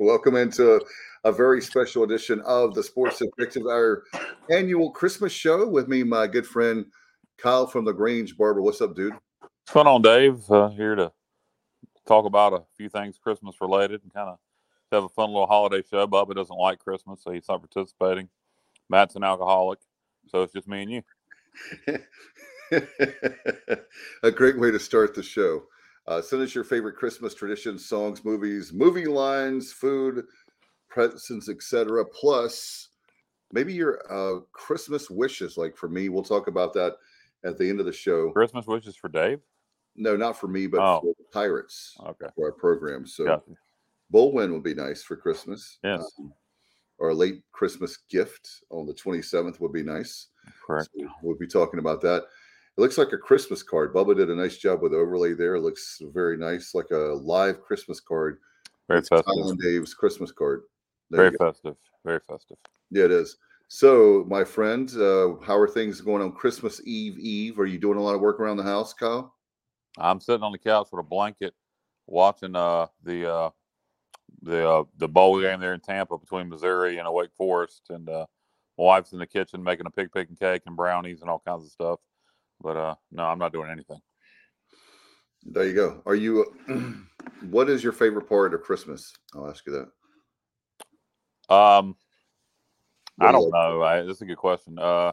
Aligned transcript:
Welcome 0.00 0.36
into 0.36 0.80
a, 1.24 1.32
very 1.32 1.60
special 1.60 2.04
edition 2.04 2.40
of 2.42 2.72
the 2.72 2.84
Sports 2.84 3.20
Objective, 3.20 3.66
our 3.66 4.04
annual 4.48 4.92
Christmas 4.92 5.32
show. 5.32 5.66
With 5.66 5.88
me, 5.88 6.04
my 6.04 6.28
good 6.28 6.46
friend 6.46 6.86
Kyle 7.36 7.66
from 7.66 7.84
the 7.84 7.92
Grange 7.92 8.36
Barber. 8.36 8.62
What's 8.62 8.80
up, 8.80 8.94
dude? 8.94 9.12
What's 9.40 9.72
going 9.72 9.88
on, 9.88 10.02
Dave? 10.02 10.48
Uh, 10.48 10.68
here 10.68 10.94
to 10.94 11.10
talk 12.06 12.26
about 12.26 12.52
a 12.52 12.62
few 12.76 12.88
things 12.88 13.18
Christmas 13.18 13.56
related 13.60 14.04
and 14.04 14.14
kind 14.14 14.28
of 14.28 14.38
have 14.92 15.02
a 15.02 15.08
fun 15.08 15.30
little 15.30 15.48
holiday 15.48 15.82
show. 15.90 16.06
Bubba 16.06 16.36
doesn't 16.36 16.56
like 16.56 16.78
Christmas, 16.78 17.20
so 17.24 17.32
he's 17.32 17.48
not 17.48 17.60
participating. 17.60 18.28
Matt's 18.88 19.16
an 19.16 19.24
alcoholic, 19.24 19.80
so 20.28 20.42
it's 20.42 20.52
just 20.52 20.68
me 20.68 20.82
and 20.82 20.92
you. 20.92 21.02
a 24.22 24.30
great 24.30 24.60
way 24.60 24.70
to 24.70 24.78
start 24.78 25.16
the 25.16 25.24
show. 25.24 25.64
Uh, 26.08 26.22
send 26.22 26.42
us 26.42 26.54
your 26.54 26.64
favorite 26.64 26.96
Christmas 26.96 27.34
traditions, 27.34 27.84
songs, 27.84 28.24
movies, 28.24 28.72
movie 28.72 29.04
lines, 29.04 29.70
food, 29.70 30.24
presents, 30.88 31.50
etc. 31.50 32.02
Plus, 32.06 32.88
maybe 33.52 33.74
your 33.74 34.00
uh, 34.10 34.40
Christmas 34.52 35.10
wishes. 35.10 35.58
Like 35.58 35.76
for 35.76 35.86
me, 35.86 36.08
we'll 36.08 36.22
talk 36.22 36.48
about 36.48 36.72
that 36.72 36.96
at 37.44 37.58
the 37.58 37.68
end 37.68 37.78
of 37.78 37.84
the 37.84 37.92
show. 37.92 38.30
Christmas 38.30 38.66
wishes 38.66 38.96
for 38.96 39.08
Dave? 39.08 39.40
No, 39.96 40.16
not 40.16 40.40
for 40.40 40.48
me, 40.48 40.66
but 40.66 40.80
oh. 40.80 41.00
for 41.02 41.14
Pirates. 41.30 41.94
Okay. 42.00 42.26
For 42.34 42.46
our 42.46 42.52
program. 42.52 43.06
So, 43.06 43.26
gotcha. 43.26 43.50
bowl 44.08 44.32
win 44.32 44.50
would 44.54 44.62
be 44.62 44.74
nice 44.74 45.02
for 45.02 45.14
Christmas. 45.14 45.76
Yes. 45.84 46.10
Um, 46.18 46.32
or 46.98 47.10
a 47.10 47.14
late 47.14 47.42
Christmas 47.52 47.98
gift 48.08 48.48
on 48.70 48.86
the 48.86 48.94
27th 48.94 49.60
would 49.60 49.72
be 49.72 49.82
nice. 49.82 50.28
Correct. 50.66 50.88
So 50.98 51.06
we'll 51.22 51.36
be 51.36 51.46
talking 51.46 51.80
about 51.80 52.00
that. 52.00 52.24
It 52.78 52.80
looks 52.80 52.96
like 52.96 53.12
a 53.12 53.18
Christmas 53.18 53.60
card. 53.60 53.92
Bubba 53.92 54.16
did 54.16 54.30
a 54.30 54.34
nice 54.36 54.56
job 54.56 54.82
with 54.82 54.92
the 54.92 54.98
overlay 54.98 55.34
there. 55.34 55.56
It 55.56 55.62
looks 55.62 56.00
very 56.14 56.36
nice, 56.36 56.76
like 56.76 56.92
a 56.92 57.18
live 57.20 57.60
Christmas 57.60 57.98
card. 57.98 58.38
Very 58.86 59.00
festive. 59.00 59.24
Colin 59.24 59.56
Dave's 59.56 59.94
Christmas 59.94 60.30
card. 60.30 60.62
There 61.10 61.22
very 61.22 61.36
festive. 61.36 61.74
Very 62.04 62.20
festive. 62.20 62.56
Yeah, 62.92 63.06
it 63.06 63.10
is. 63.10 63.36
So, 63.66 64.24
my 64.28 64.44
friend, 64.44 64.88
uh, 64.90 65.44
how 65.44 65.58
are 65.58 65.66
things 65.66 66.00
going 66.00 66.22
on 66.22 66.30
Christmas 66.30 66.80
Eve 66.84 67.18
Eve? 67.18 67.58
Are 67.58 67.66
you 67.66 67.80
doing 67.80 67.98
a 67.98 68.00
lot 68.00 68.14
of 68.14 68.20
work 68.20 68.38
around 68.38 68.58
the 68.58 68.62
house, 68.62 68.94
Kyle? 68.94 69.34
I'm 69.98 70.20
sitting 70.20 70.44
on 70.44 70.52
the 70.52 70.58
couch 70.58 70.86
with 70.92 71.00
a 71.00 71.08
blanket, 71.08 71.54
watching 72.06 72.54
uh, 72.54 72.86
the 73.02 73.28
uh, 73.28 73.50
the 74.42 74.70
uh, 74.70 74.84
the 74.98 75.08
bowl 75.08 75.40
game 75.40 75.58
there 75.58 75.74
in 75.74 75.80
Tampa 75.80 76.16
between 76.16 76.48
Missouri 76.48 76.98
and 76.98 77.12
Wake 77.12 77.34
Forest, 77.36 77.90
and 77.90 78.08
uh, 78.08 78.26
my 78.78 78.84
wife's 78.84 79.12
in 79.12 79.18
the 79.18 79.26
kitchen 79.26 79.64
making 79.64 79.86
a 79.86 79.90
pig 79.90 80.12
picking 80.12 80.36
cake 80.36 80.62
and 80.66 80.76
brownies 80.76 81.22
and 81.22 81.28
all 81.28 81.42
kinds 81.44 81.64
of 81.64 81.72
stuff. 81.72 81.98
But 82.60 82.76
uh, 82.76 82.94
no, 83.12 83.24
I'm 83.24 83.38
not 83.38 83.52
doing 83.52 83.70
anything. 83.70 84.00
There 85.44 85.66
you 85.66 85.74
go. 85.74 86.02
Are 86.06 86.14
you? 86.14 86.44
what 87.50 87.70
is 87.70 87.82
your 87.82 87.92
favorite 87.92 88.28
part 88.28 88.54
of 88.54 88.62
Christmas? 88.62 89.12
I'll 89.34 89.48
ask 89.48 89.64
you 89.66 89.72
that. 91.48 91.54
Um, 91.54 91.96
I 93.20 93.32
don't 93.32 93.50
know. 93.50 93.82
I, 93.82 94.02
that's 94.02 94.20
a 94.20 94.26
good 94.26 94.36
question. 94.36 94.78
Uh, 94.78 95.12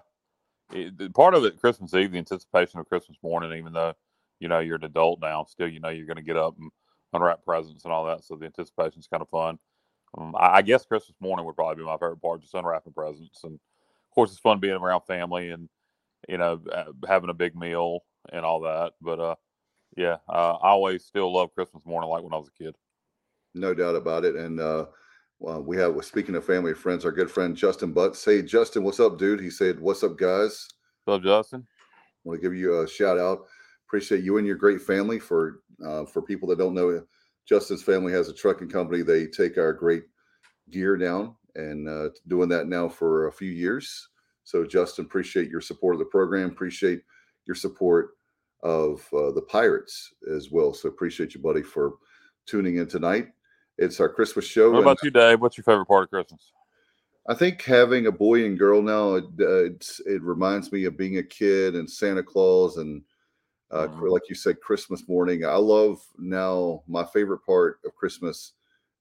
it, 0.71 1.13
part 1.13 1.35
of 1.35 1.45
it, 1.45 1.59
Christmas 1.59 1.93
Eve, 1.93 2.11
the 2.11 2.17
anticipation 2.17 2.79
of 2.79 2.89
Christmas 2.89 3.17
morning, 3.23 3.57
even 3.57 3.73
though 3.73 3.93
you 4.39 4.47
know 4.47 4.59
you're 4.59 4.77
an 4.77 4.83
adult 4.83 5.19
now, 5.21 5.45
still 5.45 5.67
you 5.67 5.79
know 5.79 5.89
you're 5.89 6.07
going 6.07 6.17
to 6.17 6.23
get 6.23 6.37
up 6.37 6.55
and 6.59 6.71
unwrap 7.13 7.43
presents 7.43 7.83
and 7.85 7.93
all 7.93 8.05
that. 8.05 8.23
So 8.23 8.35
the 8.35 8.45
anticipation 8.45 8.99
is 8.99 9.07
kind 9.07 9.21
of 9.21 9.29
fun. 9.29 9.57
Um, 10.17 10.35
I, 10.37 10.57
I, 10.57 10.61
guess 10.61 10.85
Christmas 10.85 11.15
morning 11.19 11.45
would 11.45 11.55
probably 11.55 11.81
be 11.81 11.85
my 11.85 11.95
favorite 11.95 12.21
part, 12.21 12.41
just 12.41 12.53
unwrapping 12.53 12.93
presents, 12.93 13.43
and 13.43 13.53
of 13.53 14.15
course 14.15 14.31
it's 14.31 14.39
fun 14.39 14.59
being 14.59 14.75
around 14.75 15.01
family 15.01 15.49
and 15.49 15.69
you 16.27 16.37
know, 16.37 16.61
uh, 16.71 16.85
having 17.07 17.29
a 17.29 17.33
big 17.33 17.55
meal 17.55 17.99
and 18.31 18.45
all 18.45 18.61
that. 18.61 18.93
But 19.01 19.19
uh, 19.19 19.35
yeah, 19.97 20.17
uh, 20.27 20.57
I 20.61 20.69
always 20.69 21.05
still 21.05 21.33
love 21.33 21.53
Christmas 21.53 21.85
morning 21.85 22.09
like 22.09 22.23
when 22.23 22.33
I 22.33 22.37
was 22.37 22.49
a 22.49 22.63
kid. 22.63 22.75
No 23.53 23.73
doubt 23.73 23.95
about 23.95 24.25
it. 24.25 24.35
And 24.35 24.59
uh, 24.59 24.85
well, 25.39 25.61
we 25.61 25.77
have, 25.77 26.03
speaking 26.03 26.35
of 26.35 26.45
family 26.45 26.73
friends, 26.73 27.05
our 27.05 27.11
good 27.11 27.31
friend 27.31 27.55
Justin 27.55 27.91
Butts. 27.93 28.19
Say, 28.19 28.41
Justin, 28.41 28.83
what's 28.83 28.99
up, 28.99 29.17
dude? 29.17 29.39
He 29.39 29.49
said, 29.49 29.79
What's 29.79 30.03
up, 30.03 30.17
guys? 30.17 30.67
What's 31.03 31.17
up, 31.19 31.23
Justin? 31.23 31.67
I 31.67 32.29
want 32.29 32.41
to 32.41 32.47
give 32.47 32.57
you 32.57 32.81
a 32.81 32.87
shout 32.87 33.19
out. 33.19 33.45
Appreciate 33.87 34.23
you 34.23 34.37
and 34.37 34.47
your 34.47 34.55
great 34.55 34.81
family. 34.81 35.19
For 35.19 35.59
uh, 35.85 36.05
for 36.05 36.21
people 36.21 36.49
that 36.49 36.57
don't 36.57 36.73
know, 36.73 37.01
Justin's 37.47 37.83
family 37.83 38.11
has 38.13 38.27
a 38.27 38.33
trucking 38.33 38.69
company. 38.69 39.03
They 39.03 39.27
take 39.27 39.57
our 39.57 39.73
great 39.73 40.03
gear 40.71 40.97
down 40.97 41.35
and 41.55 41.87
uh, 41.87 42.09
doing 42.27 42.49
that 42.49 42.67
now 42.67 42.89
for 42.89 43.27
a 43.27 43.31
few 43.31 43.51
years. 43.51 44.09
So, 44.45 44.65
Justin, 44.65 45.05
appreciate 45.05 45.49
your 45.49 45.59
support 45.59 45.95
of 45.95 45.99
the 45.99 46.05
program. 46.05 46.49
Appreciate 46.49 47.01
your 47.45 47.55
support 47.55 48.11
of 48.63 49.05
uh, 49.11 49.31
the 49.31 49.41
Pirates 49.41 50.13
as 50.33 50.51
well. 50.51 50.73
So, 50.73 50.87
appreciate 50.87 51.33
you, 51.33 51.41
buddy, 51.41 51.63
for 51.63 51.95
tuning 52.45 52.77
in 52.77 52.87
tonight. 52.87 53.29
It's 53.77 53.99
our 53.99 54.07
Christmas 54.07 54.45
show. 54.45 54.71
What 54.71 54.83
about 54.83 55.03
you, 55.03 55.11
Dave? 55.11 55.41
What's 55.41 55.57
your 55.57 55.63
favorite 55.63 55.87
part 55.87 56.03
of 56.03 56.09
Christmas? 56.09 56.51
I 57.27 57.33
think 57.33 57.63
having 57.63 58.05
a 58.05 58.11
boy 58.11 58.45
and 58.45 58.57
girl 58.57 58.83
now, 58.83 59.15
it, 59.15 59.25
uh, 59.39 59.65
it 60.05 60.21
reminds 60.21 60.71
me 60.71 60.85
of 60.85 60.95
being 60.95 61.17
a 61.17 61.23
kid 61.23 61.75
and 61.75 61.89
Santa 61.89 62.21
Claus 62.21 62.77
and, 62.77 63.01
uh, 63.71 63.87
mm-hmm. 63.87 64.07
like 64.09 64.29
you 64.29 64.35
said, 64.35 64.61
Christmas 64.61 65.09
morning. 65.09 65.43
I 65.43 65.55
love 65.55 65.99
now, 66.19 66.83
my 66.87 67.03
favorite 67.03 67.43
part 67.43 67.79
of 67.83 67.95
Christmas 67.95 68.53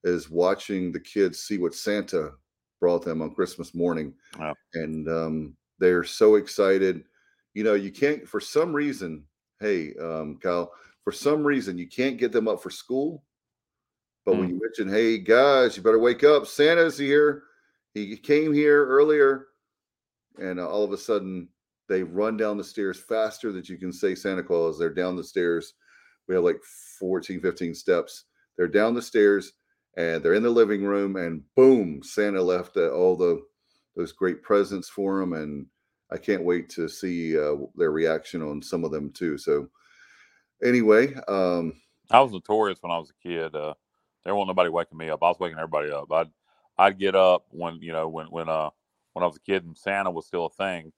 is 0.05 0.31
watching 0.31 0.91
the 0.91 1.01
kids 1.01 1.41
see 1.41 1.59
what 1.59 1.75
Santa 1.75 2.33
brought 2.85 3.03
them 3.03 3.23
on 3.23 3.35
Christmas 3.35 3.75
morning, 3.75 4.13
and 4.75 5.09
um, 5.09 5.57
they're 5.79 6.05
so 6.05 6.35
excited. 6.35 7.05
You 7.55 7.65
know, 7.65 7.73
you 7.73 7.91
can't 7.91 8.29
for 8.29 8.41
some 8.41 8.75
reason. 8.75 9.25
Hey, 9.59 9.95
um, 9.99 10.37
Kyle, 10.37 10.71
for 11.03 11.11
some 11.11 11.43
reason 11.45 11.79
you 11.79 11.89
can't 11.89 12.19
get 12.19 12.31
them 12.31 12.47
up 12.47 12.63
for 12.63 12.69
school. 12.69 13.25
But 14.27 14.35
mm. 14.35 14.39
when 14.41 14.49
you 14.51 14.61
mention, 14.61 14.95
"Hey 14.95 15.17
guys, 15.17 15.79
you 15.79 15.83
better 15.83 15.99
wake 15.99 16.25
up! 16.25 16.47
Santa's 16.47 16.99
here. 16.99 17.45
He 17.95 18.19
came 18.19 18.53
here 18.53 18.87
earlier," 18.87 19.47
and 20.39 20.61
uh, 20.61 20.69
all 20.69 20.85
of 20.85 20.93
a 20.93 20.99
sudden 20.99 21.49
they 21.89 22.03
run 22.03 22.37
down 22.37 22.59
the 22.59 22.65
stairs 22.65 23.01
faster 23.01 23.51
than 23.51 23.65
you 23.65 23.79
can 23.79 23.95
say 23.95 24.15
Santa 24.15 24.43
Claus. 24.43 24.79
They're 24.79 24.93
down 24.93 25.17
the 25.17 25.25
stairs. 25.25 25.73
We 26.29 26.35
have 26.35 26.45
like 26.45 26.61
14, 27.01 27.41
15 27.41 27.75
steps. 27.75 28.25
They're 28.59 28.69
down 28.69 28.93
the 28.93 29.01
stairs 29.01 29.55
and 29.97 30.23
they're 30.23 30.35
in 30.35 30.43
the 30.43 30.51
living 30.51 30.85
room 30.85 31.17
and 31.17 31.43
boom 31.57 32.03
santa 32.03 32.41
left 32.43 32.77
uh, 32.77 32.91
all 32.91 33.17
the 33.17 33.41
those 33.97 34.13
great 34.13 34.43
presents 34.43 34.89
for 34.89 35.21
them 35.21 35.33
and 35.33 35.67
i 36.11 36.17
can't 36.17 36.45
wait 36.45 36.69
to 36.69 36.89
see 36.89 37.39
uh, 37.39 37.55
their 37.77 37.91
reaction 37.93 38.43
on 38.43 38.61
some 38.63 38.85
of 38.85 38.91
them 38.91 39.11
too. 39.13 39.39
So 39.39 39.69
anyway 40.65 41.15
um 41.29 41.75
i 42.11 42.21
was 42.21 42.33
notorious 42.33 42.79
when 42.81 42.93
i 42.93 42.99
was 42.99 43.11
a 43.11 43.29
kid 43.29 43.55
uh 43.55 43.75
there 44.25 44.35
wasn't 44.35 44.49
nobody 44.49 44.71
waking 44.71 44.97
me 44.97 45.11
up. 45.11 45.23
I 45.23 45.29
was 45.29 45.39
waking 45.39 45.59
everybody 45.59 45.91
up. 45.91 46.11
I'd 46.11 46.31
i'd 46.79 46.99
get 46.99 47.15
up 47.15 47.47
when 47.51 47.79
you 47.81 47.93
know 47.93 48.09
when 48.09 48.27
when 48.27 48.49
uh 48.49 48.71
when 49.13 49.23
i 49.23 49.27
was 49.27 49.37
a 49.37 49.41
kid 49.41 49.65
and 49.65 49.77
santa 49.77 50.11
was 50.11 50.27
still 50.27 50.47
a 50.47 50.51
thing 50.51 50.93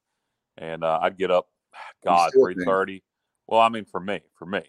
and 0.56 0.84
uh, 0.84 0.98
i'd 1.02 1.18
get 1.18 1.30
up 1.30 1.48
god 2.04 2.32
3.30 2.34 3.02
well 3.46 3.60
i 3.60 3.68
mean 3.68 3.84
for 3.84 4.00
me 4.00 4.20
for 4.38 4.46
me. 4.46 4.62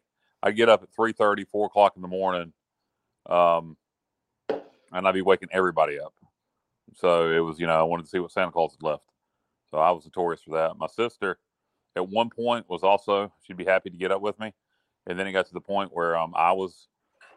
I'd 0.44 0.56
get 0.56 0.70
up 0.70 0.84
at 0.84 0.90
3.30 0.98 1.48
4 1.48 1.66
o'clock 1.66 1.94
in 1.96 2.02
the 2.02 2.08
morning 2.08 2.54
um 3.28 3.76
and 4.92 5.08
I'd 5.08 5.14
be 5.14 5.22
waking 5.22 5.50
everybody 5.52 6.00
up. 6.00 6.14
So 6.94 7.32
it 7.32 7.40
was, 7.40 7.60
you 7.60 7.68
know, 7.68 7.80
I 7.80 7.84
wanted 7.84 8.04
to 8.04 8.10
see 8.10 8.20
what 8.20 8.32
Santa 8.32 8.52
Claus 8.52 8.74
had 8.74 8.84
left. 8.84 9.04
So 9.70 9.78
I 9.78 9.92
was 9.92 10.06
notorious 10.06 10.42
for 10.42 10.58
that. 10.58 10.78
My 10.78 10.88
sister, 10.88 11.38
at 11.96 12.08
one 12.08 12.30
point, 12.30 12.70
was 12.70 12.84
also 12.84 13.32
she'd 13.44 13.58
be 13.58 13.66
happy 13.66 13.90
to 13.90 13.98
get 13.98 14.12
up 14.12 14.22
with 14.22 14.40
me, 14.40 14.54
and 15.06 15.20
then 15.20 15.28
it 15.28 15.34
got 15.34 15.48
to 15.48 15.54
the 15.54 15.62
point 15.62 15.94
where 15.94 16.16
um, 16.18 16.34
I 16.36 16.54
was 16.54 16.88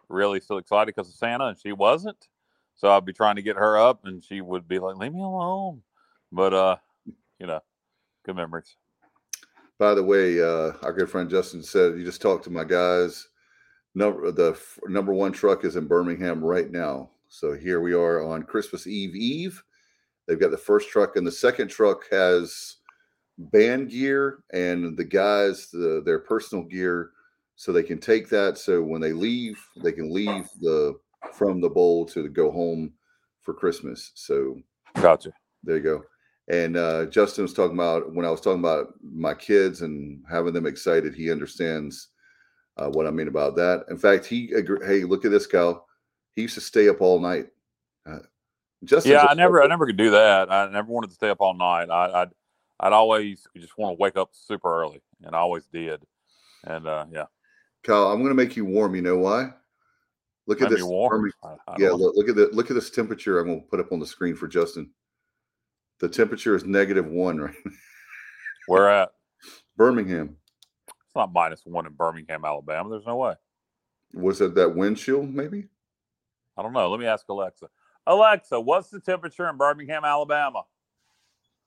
really 0.09 0.41
still 0.41 0.59
excited 0.59 0.95
because 0.95 1.09
of 1.09 1.15
Santa, 1.15 1.47
and 1.47 1.59
she 1.59 1.73
wasn't. 1.73 2.29
So 2.77 2.91
I'd 2.91 3.05
be 3.05 3.13
trying 3.13 3.37
to 3.37 3.43
get 3.43 3.57
her 3.57 3.77
up, 3.77 4.05
and 4.05 4.23
she 4.23 4.41
would 4.41 4.69
be 4.69 4.79
like, 4.79 4.97
"Leave 4.97 5.13
me 5.13 5.23
alone." 5.23 5.83
But 6.33 6.55
uh, 6.55 6.77
you 7.39 7.47
know, 7.47 7.61
good 8.25 8.37
memories. 8.37 8.77
By 9.79 9.95
the 9.95 10.05
way, 10.05 10.41
uh, 10.41 10.73
our 10.83 10.93
good 10.93 11.11
friend 11.11 11.29
Justin 11.29 11.63
said 11.63 11.99
you 11.99 12.05
just 12.05 12.23
talked 12.23 12.45
to 12.45 12.51
my 12.51 12.65
guys. 12.65 13.29
Number 13.95 14.31
the 14.31 14.51
f- 14.53 14.79
number 14.87 15.13
one 15.13 15.33
truck 15.33 15.65
is 15.65 15.77
in 15.77 15.87
Birmingham 15.87 16.45
right 16.45 16.71
now. 16.71 17.11
So 17.33 17.53
here 17.53 17.81
we 17.81 17.95
are 17.95 18.25
on 18.25 18.43
Christmas 18.43 18.89
Eve 18.89 19.15
Eve. 19.15 19.63
They've 20.27 20.39
got 20.39 20.51
the 20.51 20.59
first 20.59 20.91
truck, 20.91 21.15
and 21.15 21.25
the 21.25 21.33
second 21.33 21.69
truck 21.69 22.03
has 22.11 22.77
band 23.39 23.91
gear 23.91 24.41
and 24.53 24.97
the 24.97 25.05
guys 25.05 25.71
the, 25.71 26.03
their 26.05 26.19
personal 26.19 26.65
gear, 26.65 27.13
so 27.55 27.71
they 27.71 27.85
can 27.85 27.99
take 27.99 28.29
that. 28.31 28.59
So 28.59 28.83
when 28.83 29.01
they 29.01 29.13
leave, 29.13 29.65
they 29.81 29.93
can 29.93 30.13
leave 30.13 30.49
the 30.61 30.99
from 31.33 31.61
the 31.61 31.71
bowl 31.71 32.05
to 32.07 32.29
go 32.29 32.51
home 32.51 32.93
for 33.43 33.55
Christmas. 33.55 34.11
So 34.17 34.59
gotcha. 34.97 35.31
There 35.63 35.77
you 35.77 35.83
go. 35.83 36.03
And 36.49 36.77
uh, 36.77 37.07
Justin 37.07 37.43
was 37.43 37.55
talking 37.55 37.77
about 37.77 38.13
when 38.13 38.27
I 38.27 38.31
was 38.31 38.41
talking 38.41 38.59
about 38.59 38.89
my 39.05 39.35
kids 39.35 39.83
and 39.83 40.21
having 40.29 40.53
them 40.53 40.67
excited. 40.67 41.15
He 41.15 41.31
understands 41.31 42.09
uh, 42.77 42.89
what 42.89 43.07
I 43.07 43.13
mean 43.13 43.29
about 43.29 43.55
that. 43.55 43.85
In 43.89 43.97
fact, 43.97 44.27
he 44.27 44.51
agree, 44.53 44.85
hey, 44.85 45.05
look 45.05 45.25
at 45.25 45.31
this, 45.31 45.47
Cal. 45.47 45.87
He 46.37 46.43
used 46.43 46.55
to 46.55 46.61
stay 46.61 46.89
up 46.89 47.01
all 47.01 47.21
night. 47.21 47.47
Uh, 48.07 48.19
just 48.85 49.07
yeah, 49.07 49.27
I 49.29 49.35
never, 49.35 49.63
I 49.63 49.67
never 49.67 49.87
could 49.87 49.97
do 49.97 50.11
that. 50.13 50.51
I 50.51 50.71
never 50.71 50.91
wanted 50.91 51.09
to 51.09 51.15
stay 51.15 51.29
up 51.29 51.41
all 51.41 51.55
night. 51.55 51.91
I, 51.91 52.23
I'd, 52.23 52.31
I'd 52.79 52.93
always 52.93 53.47
just 53.57 53.77
want 53.77 53.97
to 53.97 54.01
wake 54.01 54.17
up 54.17 54.31
super 54.33 54.81
early, 54.81 55.03
and 55.23 55.35
I 55.35 55.39
always 55.39 55.67
did. 55.67 56.03
And 56.65 56.87
uh, 56.87 57.07
yeah, 57.11 57.27
Kyle, 57.83 58.11
I'm 58.11 58.19
going 58.19 58.31
to 58.31 58.35
make 58.35 58.57
you 58.57 58.65
warm. 58.65 58.95
You 58.95 59.03
know 59.03 59.19
why? 59.19 59.51
Look 60.47 60.63
at 60.63 60.71
this. 60.71 60.83
warm. 60.83 61.31
I- 61.45 61.57
I 61.69 61.77
Yeah, 61.79 61.91
look, 61.91 62.15
look 62.17 62.29
at 62.29 62.37
the 62.37 62.49
look 62.53 62.71
at 62.71 62.75
this 62.75 62.91
temperature. 62.91 63.39
I'm 63.39 63.47
going 63.47 63.61
to 63.61 63.67
put 63.67 63.81
up 63.81 63.93
on 63.93 64.01
the 64.01 64.07
screen 64.07 64.35
for 64.35 64.49
Justin. 64.49 64.91
The 66.01 66.09
temperature 66.09 66.57
is 66.57 66.65
negative 66.65 67.07
one 67.07 67.39
right. 67.41 67.55
now. 67.65 67.73
Where 68.67 68.89
at? 68.89 69.11
Birmingham. 69.77 70.37
It's 70.89 71.15
not 71.15 71.33
minus 71.33 71.63
one 71.65 71.87
in 71.87 71.93
Birmingham, 71.93 72.45
Alabama. 72.45 72.89
There's 72.91 73.07
no 73.07 73.17
way. 73.17 73.35
Was 74.15 74.41
it 74.41 74.55
that 74.55 74.75
wind 74.75 74.97
chill? 74.97 75.23
Maybe. 75.23 75.67
I 76.61 76.63
don't 76.63 76.75
know. 76.75 76.91
Let 76.91 77.01
me 77.01 77.07
ask 77.07 77.27
Alexa. 77.31 77.69
Alexa, 78.07 78.61
what's 78.61 78.91
the 78.91 79.01
temperature 79.01 79.49
in 79.49 79.57
Birmingham, 79.57 80.05
Alabama? 80.05 80.65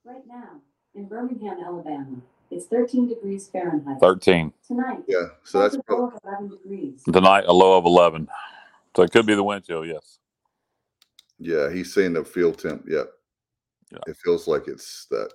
Right 0.06 0.22
now, 0.28 0.62
in 0.94 1.08
Birmingham, 1.08 1.58
Alabama, 1.66 2.18
it's 2.52 2.68
13 2.68 3.08
degrees 3.10 3.48
Fahrenheit. 3.48 4.00
13. 4.00 4.54
Tonight, 4.68 5.00
Yeah. 5.08 5.26
So 5.44 5.60
that's 5.60 5.74
it's 5.74 5.82
a 5.82 5.84
prob- 5.84 6.00
low 6.00 6.06
of 6.10 6.14
11 6.24 6.50
degrees. 6.50 7.02
Tonight, 7.12 7.46
a 7.48 7.54
low 7.54 7.76
of 7.76 7.86
11. 7.86 8.28
So 8.96 9.02
it 9.02 9.12
could 9.12 9.26
be 9.26 9.34
the 9.34 9.44
wind 9.44 9.66
chill, 9.66 9.84
yes. 9.84 10.20
yeah. 11.40 11.72
He's 11.74 11.92
saying 11.92 12.14
the 12.14 12.24
field 12.24 12.60
temp. 12.60 12.86
Yeah. 12.88 13.04
Yeah. 13.92 13.98
It 14.06 14.18
feels 14.24 14.48
like 14.48 14.68
it's 14.68 15.08
that. 15.10 15.32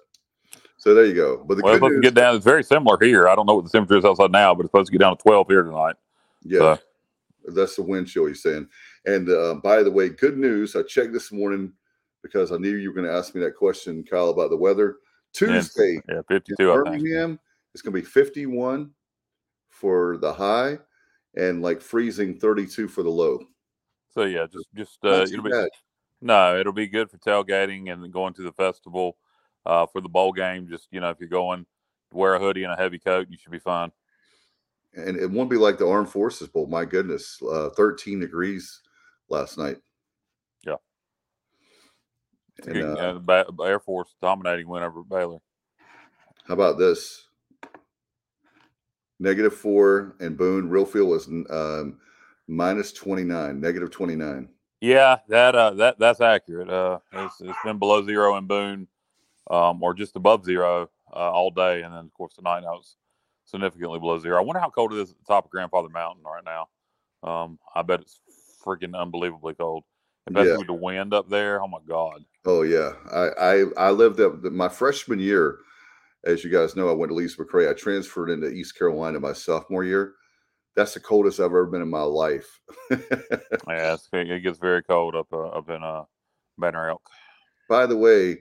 So 0.76 0.94
there 0.94 1.04
you 1.06 1.14
go. 1.16 1.43
But 1.44 1.56
the 1.56 1.62
Well, 1.64 1.72
it's 1.75 1.81
good 1.81 1.87
supposed 1.87 1.90
to 1.90 1.94
news, 1.96 2.02
get 2.02 2.14
down. 2.14 2.37
It's 2.37 2.44
very 2.44 2.62
similar 2.62 2.96
here. 3.02 3.26
I 3.28 3.34
don't 3.34 3.46
know 3.46 3.56
what 3.56 3.64
the 3.64 3.70
temperature 3.70 3.99
is 3.99 4.04
outside 4.04 4.31
now, 4.31 4.54
but 4.54 4.61
it's 4.61 4.69
supposed 4.70 4.87
to 4.87 4.93
get 4.93 5.00
down 5.00 5.16
to 5.16 5.22
12 5.25 5.49
here 5.49 5.62
tonight. 5.64 5.96
yeah, 6.44 6.58
So, 6.58 6.78
that's 7.49 7.75
the 7.75 7.82
wind 7.82 8.06
chill 8.06 8.26
he's 8.26 8.43
saying. 8.43 8.69
And 9.08 9.31
uh, 9.31 9.55
by 9.55 9.82
the 9.82 9.90
way, 9.90 10.10
good 10.10 10.37
news. 10.37 10.76
I 10.76 10.82
checked 10.82 11.14
this 11.14 11.32
morning 11.32 11.72
because 12.22 12.52
I 12.52 12.58
knew 12.58 12.76
you 12.76 12.90
were 12.90 12.94
going 12.94 13.06
to 13.06 13.16
ask 13.16 13.34
me 13.34 13.40
that 13.40 13.56
question, 13.56 14.05
Kyle, 14.05 14.28
about 14.28 14.50
the 14.50 14.56
weather. 14.56 14.96
Tuesday 15.32 15.99
yeah, 16.10 16.16
in 16.19 16.22
52, 16.25 16.70
I 16.70 16.75
think. 16.75 16.84
Birmingham, 16.84 17.40
it's 17.72 17.81
going 17.81 17.94
to 17.94 18.02
be 18.02 18.06
51 18.06 18.90
for 19.70 20.19
the 20.19 20.31
high 20.31 20.78
and 21.34 21.62
like 21.62 21.81
freezing 21.81 22.38
32 22.38 22.87
for 22.87 23.02
the 23.02 23.08
low. 23.08 23.40
So 24.10 24.25
yeah, 24.25 24.46
just 24.52 24.69
just 24.75 24.99
uh, 25.02 25.22
it'll 25.22 25.43
be 25.43 25.50
bad. 25.50 25.69
no, 26.20 26.58
it'll 26.58 26.72
be 26.75 26.87
good 26.87 27.11
for 27.11 27.16
tailgating 27.19 27.90
and 27.90 28.12
going 28.12 28.34
to 28.34 28.43
the 28.43 28.52
festival. 28.52 29.16
Uh, 29.64 29.87
for 29.87 30.00
the 30.00 30.08
bowl 30.08 30.32
game, 30.32 30.66
just 30.69 30.88
you 30.90 31.00
know, 31.00 31.11
if 31.11 31.19
you're 31.20 31.28
going, 31.28 31.64
wear 32.12 32.34
a 32.34 32.38
hoodie 32.38 32.64
and 32.64 32.72
a 32.72 32.76
heavy 32.76 32.99
coat, 32.99 33.26
you 33.31 33.38
should 33.38 33.52
be 33.52 33.58
fine. 33.58 33.90
And 34.94 35.16
it 35.16 35.31
won't 35.31 35.50
be 35.50 35.56
like 35.56 35.78
the 35.78 35.87
Armed 35.87 36.08
Forces 36.08 36.49
Bowl. 36.49 36.66
My 36.66 36.84
goodness, 36.84 37.38
uh, 37.50 37.70
13 37.70 38.20
degrees 38.20 38.81
last 39.28 39.58
night. 39.58 39.76
Yeah. 40.64 40.76
And, 42.64 42.75
Getting, 42.75 42.84
uh, 42.84 43.20
uh, 43.28 43.44
the 43.56 43.62
Air 43.64 43.80
Force 43.80 44.14
dominating 44.20 44.69
win 44.69 44.82
over 44.82 45.02
Baylor. 45.02 45.38
How 46.46 46.54
about 46.54 46.78
this? 46.78 47.26
Negative 49.20 49.54
four 49.54 50.16
and 50.20 50.36
Boone. 50.36 50.70
Real 50.70 50.86
field 50.86 51.08
was 51.08 51.28
um, 51.28 51.98
minus 52.46 52.92
29, 52.92 53.60
negative 53.60 53.90
29. 53.90 54.48
Yeah, 54.80 55.19
that 55.28 55.56
uh, 55.56 55.70
that 55.75 55.98
that's 55.98 56.20
accurate. 56.20 56.70
Uh, 56.70 57.00
it's, 57.12 57.40
it's 57.40 57.58
been 57.64 57.78
below 57.78 58.04
zero 58.04 58.36
in 58.36 58.46
Boone, 58.46 58.86
um, 59.50 59.82
or 59.82 59.92
just 59.92 60.14
above 60.14 60.44
zero 60.44 60.88
uh, 61.12 61.30
all 61.32 61.50
day, 61.50 61.82
and 61.82 61.92
then 61.92 62.04
of 62.04 62.14
course 62.14 62.34
tonight 62.34 62.60
now 62.60 62.76
it's 62.78 62.96
significantly 63.44 63.98
below 63.98 64.20
zero. 64.20 64.38
I 64.38 64.44
wonder 64.44 64.60
how 64.60 64.70
cold 64.70 64.92
it 64.92 65.00
is 65.00 65.10
at 65.10 65.19
the 65.19 65.25
top 65.25 65.46
of 65.46 65.50
Grandfather 65.50 65.88
Mountain 65.88 66.22
right 66.22 66.44
now. 66.44 66.69
Um, 67.28 67.58
I 67.75 67.82
bet 67.82 68.00
it's 68.00 68.20
freaking 68.64 68.96
unbelievably 68.99 69.55
cold, 69.55 69.84
especially 70.26 70.50
Yeah. 70.50 70.56
with 70.58 70.66
the 70.66 70.72
wind 70.75 71.14
up 71.14 71.28
there. 71.28 71.62
Oh 71.62 71.69
my 71.69 71.78
god! 71.87 72.25
Oh 72.44 72.62
yeah, 72.62 72.93
I 73.12 73.28
I, 73.40 73.64
I 73.88 73.90
lived 73.90 74.20
up 74.20 74.43
my 74.43 74.69
freshman 74.69 75.19
year. 75.19 75.58
As 76.25 76.43
you 76.44 76.50
guys 76.50 76.75
know, 76.75 76.88
I 76.88 76.93
went 76.93 77.10
to 77.10 77.14
Lees-McRae. 77.14 77.70
I 77.70 77.75
transferred 77.75 78.28
into 78.31 78.49
East 78.50 78.76
Carolina 78.76 79.20
my 79.20 79.32
sophomore 79.32 79.84
year. 79.84 80.14
That's 80.75 80.93
the 80.94 81.00
coldest 81.00 81.38
I've 81.38 81.46
ever 81.46 81.66
been 81.66 81.81
in 81.82 81.88
my 81.90 82.02
life. 82.02 82.60
Yeah, 82.90 83.94
it's, 83.94 84.08
it 84.12 84.43
gets 84.43 84.58
very 84.58 84.82
cold 84.82 85.14
up 85.14 85.28
uh, 85.32 85.49
up 85.49 85.69
in 85.70 85.82
uh, 85.82 86.04
Banner 86.58 86.88
Elk. 86.90 87.02
By 87.69 87.87
the 87.87 87.96
way, 87.96 88.38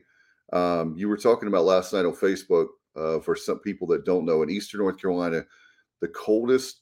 um, 0.53 0.95
you 0.97 1.07
were 1.09 1.17
talking 1.17 1.47
about 1.47 1.65
last 1.65 1.93
night 1.93 2.05
on 2.05 2.13
Facebook. 2.15 2.67
Uh, 2.95 3.19
for 3.19 3.35
some 3.35 3.59
people 3.59 3.85
that 3.85 4.05
don't 4.05 4.25
know, 4.25 4.41
in 4.41 4.49
Eastern 4.49 4.79
North 4.79 4.99
Carolina, 4.99 5.43
the 6.01 6.07
coldest 6.07 6.81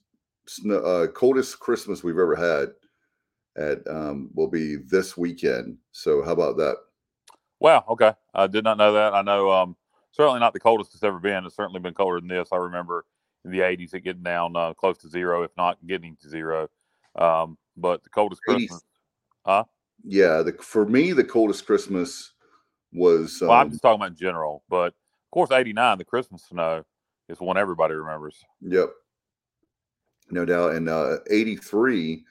uh, 0.71 1.07
coldest 1.13 1.59
Christmas 1.59 2.03
we've 2.03 2.17
ever 2.19 2.35
had 2.37 2.69
at 3.57 3.87
um, 3.89 4.29
will 4.33 4.47
be 4.47 4.75
this 4.75 5.15
weekend. 5.17 5.77
So 5.91 6.23
how 6.23 6.31
about 6.31 6.57
that? 6.57 6.77
Wow. 7.59 7.85
Okay. 7.89 8.13
I 8.33 8.47
did 8.47 8.63
not 8.63 8.77
know 8.77 8.93
that. 8.93 9.13
I 9.13 9.21
know 9.21 9.51
um, 9.51 9.75
certainly 10.11 10.39
not 10.39 10.53
the 10.53 10.59
coldest 10.59 10.93
it's 10.93 11.03
ever 11.03 11.19
been. 11.19 11.45
It's 11.45 11.55
certainly 11.55 11.79
been 11.79 11.93
colder 11.93 12.19
than 12.19 12.27
this. 12.27 12.49
I 12.51 12.57
remember 12.57 13.05
in 13.43 13.51
the 13.51 13.59
80s 13.59 13.93
it 13.93 14.01
getting 14.01 14.23
down 14.23 14.55
uh, 14.55 14.73
close 14.73 14.97
to 14.99 15.09
zero, 15.09 15.43
if 15.43 15.51
not 15.57 15.77
getting 15.87 16.17
to 16.21 16.29
zero. 16.29 16.69
Um, 17.15 17.57
but 17.77 18.03
the 18.03 18.09
coldest 18.09 18.41
80s. 18.47 18.53
Christmas. 18.53 18.83
Yeah, 20.03 20.41
the, 20.41 20.53
for 20.53 20.85
me, 20.85 21.13
the 21.13 21.23
coldest 21.23 21.65
Christmas 21.65 22.33
was. 22.91 23.41
Um, 23.41 23.47
Well, 23.49 23.57
I'm 23.57 23.69
just 23.69 23.81
talking 23.81 23.99
about 23.99 24.11
in 24.11 24.17
general. 24.17 24.63
But 24.69 24.87
of 24.87 25.31
course, 25.31 25.51
89, 25.51 25.97
the 25.97 26.05
Christmas 26.05 26.43
snow 26.43 26.83
is 27.29 27.39
one 27.39 27.57
everybody 27.57 27.95
remembers. 27.95 28.37
Yep. 28.61 28.89
No 30.31 30.45
doubt. 30.45 30.73
And 30.73 30.89
uh, 30.89 31.17
83, 31.29 32.23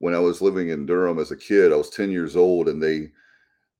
when 0.00 0.14
I 0.14 0.18
was 0.18 0.42
living 0.42 0.70
in 0.70 0.86
Durham 0.86 1.18
as 1.18 1.30
a 1.30 1.36
kid, 1.36 1.72
I 1.72 1.76
was 1.76 1.90
10 1.90 2.10
years 2.10 2.34
old 2.34 2.68
and 2.68 2.82
they, 2.82 3.10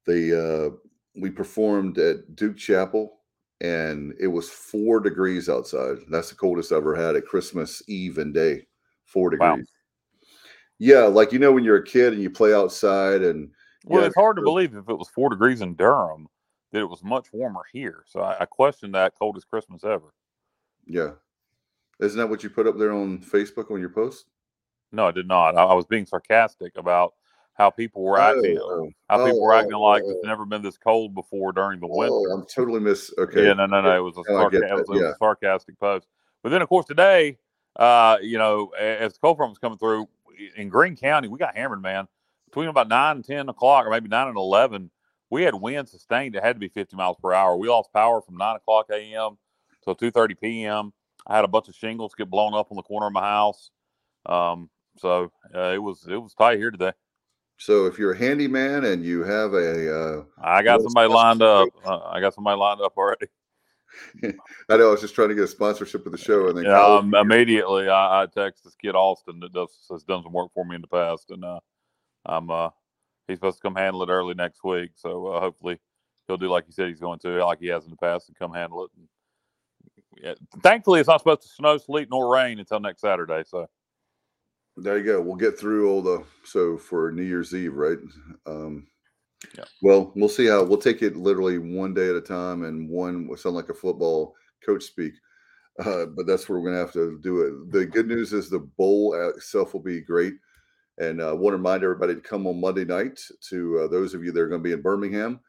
they, 0.06 0.32
uh, 0.32 0.70
we 1.16 1.30
performed 1.30 1.98
at 1.98 2.36
Duke 2.36 2.56
Chapel 2.56 3.18
and 3.60 4.14
it 4.20 4.26
was 4.28 4.48
four 4.48 5.00
degrees 5.00 5.48
outside. 5.48 5.96
That's 6.10 6.28
the 6.30 6.36
coldest 6.36 6.72
I 6.72 6.76
ever 6.76 6.94
had 6.94 7.16
at 7.16 7.26
Christmas 7.26 7.82
Eve 7.88 8.18
and 8.18 8.32
day, 8.32 8.66
four 9.06 9.30
Wow. 9.36 9.56
degrees. 9.56 9.68
Yeah. 10.78 11.04
Like, 11.04 11.32
you 11.32 11.38
know, 11.38 11.52
when 11.52 11.64
you're 11.64 11.76
a 11.76 11.84
kid 11.84 12.12
and 12.12 12.22
you 12.22 12.30
play 12.30 12.54
outside 12.54 13.22
and, 13.22 13.50
Well, 13.86 14.02
Yeah, 14.02 14.06
it's 14.06 14.14
hard 14.14 14.36
to 14.36 14.42
believe 14.42 14.74
if 14.74 14.88
it 14.88 14.94
was 14.98 15.08
four 15.08 15.30
degrees 15.30 15.62
in 15.62 15.74
Durham 15.74 16.26
that 16.72 16.80
it 16.80 16.88
was 16.88 17.02
much 17.02 17.32
warmer 17.32 17.62
here. 17.72 18.04
So 18.06 18.20
I, 18.20 18.42
I 18.42 18.44
question 18.46 18.92
that 18.92 19.14
coldest 19.18 19.48
Christmas 19.48 19.84
ever. 19.84 20.12
yeah. 20.86 21.12
Isn't 21.98 22.18
that 22.18 22.30
what 22.30 22.42
you 22.42 22.48
put 22.50 22.66
up 22.66 22.78
there 22.78 22.92
on 22.92 23.18
Facebook 23.18 23.70
on 23.70 23.78
your 23.80 23.90
post? 23.90 24.26
No, 24.92 25.06
I 25.06 25.10
did 25.10 25.28
not. 25.28 25.56
I, 25.56 25.64
I 25.64 25.74
was 25.74 25.86
being 25.86 26.06
sarcastic 26.06 26.76
about 26.76 27.14
how 27.54 27.70
people 27.70 28.02
were 28.02 28.18
acting. 28.18 28.58
Oh, 28.58 28.90
how 29.08 29.24
people 29.24 29.40
oh, 29.40 29.42
were 29.42 29.54
acting 29.54 29.74
oh, 29.74 29.82
like 29.82 30.02
oh, 30.04 30.10
it's 30.10 30.24
never 30.24 30.44
been 30.44 30.62
this 30.62 30.78
cold 30.78 31.14
before 31.14 31.52
during 31.52 31.78
the 31.80 31.88
oh, 31.88 31.96
winter. 31.96 32.32
I'm 32.32 32.46
totally 32.46 32.80
miss. 32.80 33.12
Okay. 33.18 33.46
Yeah, 33.46 33.52
no, 33.52 33.66
no, 33.66 33.80
no. 33.82 33.96
It 33.96 34.00
was 34.00 34.16
a, 34.16 34.20
Oh, 34.20 34.48
sarca- 34.48 34.54
it 34.54 34.74
was, 34.74 34.86
that, 34.86 34.88
was 34.88 35.00
yeah. 35.00 35.12
sarcastic 35.18 35.78
post. 35.78 36.06
But 36.42 36.50
then, 36.50 36.62
of 36.62 36.68
course, 36.68 36.86
today, 36.86 37.38
uh, 37.76 38.16
you 38.22 38.38
know, 38.38 38.68
as 38.78 39.12
the 39.12 39.18
cold 39.20 39.36
front 39.36 39.50
was 39.50 39.58
coming 39.58 39.78
through 39.78 40.08
in 40.56 40.68
Greene 40.68 40.96
County, 40.96 41.28
we 41.28 41.38
got 41.38 41.54
hammered, 41.54 41.82
man. 41.82 42.08
Between 42.46 42.68
about 42.68 42.88
nine 42.88 43.16
and 43.16 43.24
ten 43.24 43.48
o'clock, 43.48 43.86
or 43.86 43.90
maybe 43.90 44.08
nine 44.08 44.26
and 44.28 44.36
eleven, 44.36 44.90
we 45.28 45.42
had 45.42 45.54
wind 45.54 45.88
sustained. 45.88 46.34
It 46.34 46.42
had 46.42 46.56
to 46.56 46.60
be 46.60 46.68
fifty 46.68 46.96
miles 46.96 47.16
per 47.22 47.32
hour. 47.32 47.56
We 47.56 47.68
lost 47.68 47.92
power 47.92 48.20
from 48.20 48.36
nine 48.38 48.56
o'clock 48.56 48.86
a.m. 48.90 49.38
till 49.84 49.94
two 49.94 50.10
thirty 50.10 50.34
p.m. 50.34 50.92
I 51.26 51.36
had 51.36 51.44
a 51.44 51.48
bunch 51.48 51.68
of 51.68 51.76
shingles 51.76 52.14
get 52.16 52.30
blown 52.30 52.54
up 52.54 52.68
on 52.70 52.76
the 52.76 52.82
corner 52.82 53.06
of 53.06 53.12
my 53.12 53.20
house. 53.20 53.70
Um, 54.26 54.70
so 54.98 55.30
uh, 55.54 55.72
it 55.74 55.82
was 55.82 56.06
it 56.08 56.16
was 56.16 56.34
tight 56.34 56.58
here 56.58 56.70
today. 56.70 56.92
So 57.58 57.86
if 57.86 57.98
you're 57.98 58.12
a 58.12 58.18
handyman 58.18 58.86
and 58.86 59.04
you 59.04 59.22
have 59.22 59.52
a, 59.52 59.94
uh, 59.94 60.24
I 60.42 60.62
got 60.62 60.80
somebody 60.80 61.12
lined 61.12 61.42
up. 61.42 61.68
Uh, 61.84 61.98
I 61.98 62.20
got 62.20 62.32
somebody 62.32 62.58
lined 62.58 62.80
up 62.80 62.94
already. 62.96 63.26
I 64.68 64.76
know 64.76 64.88
I 64.88 64.90
was 64.92 65.00
just 65.00 65.14
trying 65.14 65.28
to 65.28 65.34
get 65.34 65.44
a 65.44 65.48
sponsorship 65.48 66.06
of 66.06 66.12
the 66.12 66.18
show, 66.18 66.48
and 66.48 66.56
then 66.56 66.64
Yeah, 66.64 66.82
um, 66.82 67.14
immediately 67.14 67.88
I, 67.88 68.22
I 68.22 68.26
text 68.26 68.64
this 68.64 68.74
kid 68.76 68.94
Austin 68.94 69.40
that 69.40 69.52
does 69.52 69.86
has 69.90 70.04
done 70.04 70.22
some 70.22 70.32
work 70.32 70.50
for 70.54 70.64
me 70.64 70.76
in 70.76 70.80
the 70.80 70.86
past, 70.86 71.30
and 71.30 71.44
uh, 71.44 71.60
I'm 72.24 72.50
uh, 72.50 72.70
he's 73.28 73.36
supposed 73.36 73.58
to 73.58 73.62
come 73.62 73.74
handle 73.74 74.02
it 74.02 74.08
early 74.08 74.34
next 74.34 74.64
week. 74.64 74.92
So 74.94 75.26
uh, 75.26 75.40
hopefully 75.40 75.78
he'll 76.26 76.36
do 76.36 76.48
like 76.48 76.66
he 76.66 76.72
said 76.72 76.88
he's 76.88 77.00
going 77.00 77.18
to, 77.20 77.44
like 77.44 77.60
he 77.60 77.68
has 77.68 77.84
in 77.84 77.90
the 77.90 77.96
past, 77.96 78.28
and 78.28 78.38
come 78.38 78.52
handle 78.52 78.84
it. 78.84 78.90
And, 78.96 79.08
yeah, 80.22 80.34
thankfully, 80.62 81.00
it's 81.00 81.08
not 81.08 81.20
supposed 81.20 81.42
to 81.42 81.48
snow, 81.48 81.78
sleet, 81.78 82.08
nor 82.10 82.32
rain 82.32 82.58
until 82.58 82.80
next 82.80 83.00
Saturday. 83.00 83.42
So 83.46 83.68
there 84.76 84.98
you 84.98 85.04
go. 85.04 85.20
We'll 85.20 85.36
get 85.36 85.58
through 85.58 85.90
all 85.90 86.02
the 86.02 86.24
so 86.44 86.78
for 86.78 87.12
New 87.12 87.22
Year's 87.24 87.54
Eve, 87.54 87.74
right? 87.74 87.98
Um, 88.46 88.86
Yeah. 89.56 89.64
Well, 89.82 90.12
we'll 90.16 90.28
see 90.28 90.46
how 90.46 90.64
we'll 90.64 90.78
take 90.78 91.02
it 91.02 91.16
literally 91.16 91.58
one 91.58 91.94
day 91.94 92.10
at 92.10 92.16
a 92.16 92.20
time, 92.20 92.64
and 92.64 92.88
one 92.88 93.28
will 93.28 93.36
sound 93.36 93.56
like 93.56 93.68
a 93.68 93.74
football 93.74 94.34
coach 94.64 94.84
speak. 94.84 95.14
Uh, 95.78 96.06
but 96.06 96.26
that's 96.26 96.48
where 96.48 96.60
we're 96.60 96.70
gonna 96.70 96.82
have 96.82 96.92
to 96.92 97.18
do 97.22 97.42
it. 97.42 97.72
The 97.72 97.86
good 97.86 98.08
news 98.08 98.32
is 98.32 98.50
the 98.50 98.60
bowl 98.60 99.14
itself 99.36 99.74
will 99.74 99.82
be 99.82 100.00
great, 100.00 100.34
and 100.98 101.22
I 101.22 101.28
uh, 101.30 101.34
want 101.34 101.54
to 101.54 101.58
remind 101.58 101.82
everybody 101.84 102.14
to 102.14 102.20
come 102.20 102.46
on 102.46 102.60
Monday 102.60 102.84
night. 102.84 103.20
To 103.50 103.80
uh, 103.80 103.88
those 103.88 104.14
of 104.14 104.24
you 104.24 104.32
that 104.32 104.40
are 104.40 104.48
going 104.48 104.62
to 104.62 104.68
be 104.68 104.72
in 104.72 104.82
Birmingham, 104.82 105.40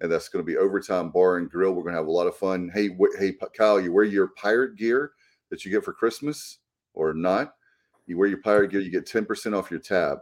and 0.00 0.10
that's 0.12 0.28
going 0.28 0.44
to 0.44 0.50
be 0.50 0.58
overtime 0.58 1.10
bar 1.10 1.38
and 1.38 1.50
grill. 1.50 1.72
We're 1.72 1.82
going 1.82 1.94
to 1.94 2.00
have 2.00 2.08
a 2.08 2.12
lot 2.12 2.28
of 2.28 2.36
fun. 2.36 2.70
Hey, 2.72 2.88
wh- 2.88 3.18
hey, 3.18 3.34
Kyle, 3.56 3.80
you 3.80 3.92
wear 3.92 4.04
your 4.04 4.28
pirate 4.28 4.76
gear 4.76 5.12
that 5.50 5.64
you 5.64 5.70
get 5.72 5.84
for 5.84 5.92
Christmas 5.92 6.58
or 6.94 7.14
not? 7.14 7.54
You 8.10 8.18
wear 8.18 8.28
your 8.28 8.42
pirate 8.42 8.72
gear, 8.72 8.80
you 8.80 8.90
get 8.90 9.06
ten 9.06 9.24
percent 9.24 9.54
off 9.54 9.70
your 9.70 9.78
tab, 9.78 10.18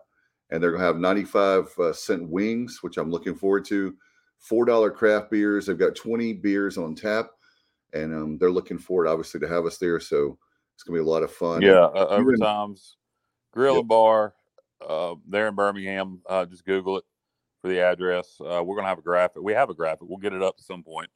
and 0.50 0.62
they're 0.62 0.73
going 0.73 0.83
to 0.83 0.87
have 0.87 0.99
ninety-five 0.99 1.73
uh, 1.78 1.92
cent 1.95 2.28
wings, 2.28 2.80
which 2.83 2.99
I'm 2.99 3.11
looking 3.11 3.35
forward 3.35 3.64
to. 3.66 3.95
Four 4.38 4.66
dollar 4.66 4.90
craft 4.90 5.30
beers. 5.30 5.66
They've 5.66 5.78
got 5.78 5.95
twenty 5.95 6.35
beers 6.35 6.76
on 6.76 6.95
tap, 6.95 7.30
and 7.95 8.14
um, 8.14 8.38
they're 8.38 8.50
looking 8.50 8.78
forward, 8.78 9.09
obviously, 9.09 9.40
to 9.40 9.49
have 9.49 9.64
us 9.64 9.78
there. 9.78 9.99
So 10.00 10.38
It's 10.78 10.85
gonna 10.85 10.99
be 10.99 11.02
a 11.02 11.11
lot 11.11 11.25
of 11.25 11.33
fun. 11.33 11.61
Yeah, 11.61 11.87
uh, 11.87 12.16
overtimes, 12.16 12.95
grill 13.52 13.75
Yep. 13.75 13.80
and 13.80 13.88
bar, 13.88 14.35
uh, 14.87 15.16
there 15.26 15.49
in 15.49 15.57
Birmingham. 15.57 16.21
Uh, 16.28 16.45
just 16.45 16.64
Google 16.64 16.99
it 16.99 17.04
for 17.61 17.66
the 17.66 17.80
address. 17.80 18.40
Uh, 18.40 18.62
we're 18.64 18.76
gonna 18.76 18.87
have 18.87 19.00
a 19.00 19.02
graphic. 19.02 19.42
We 19.42 19.54
have 19.54 19.71
a 19.71 19.75
graphic. 19.75 20.09
We'll 20.09 20.18
get 20.18 20.35
it 20.35 20.42
up 20.42 20.54
at 20.57 20.64
some 20.64 20.85
point, 20.85 21.11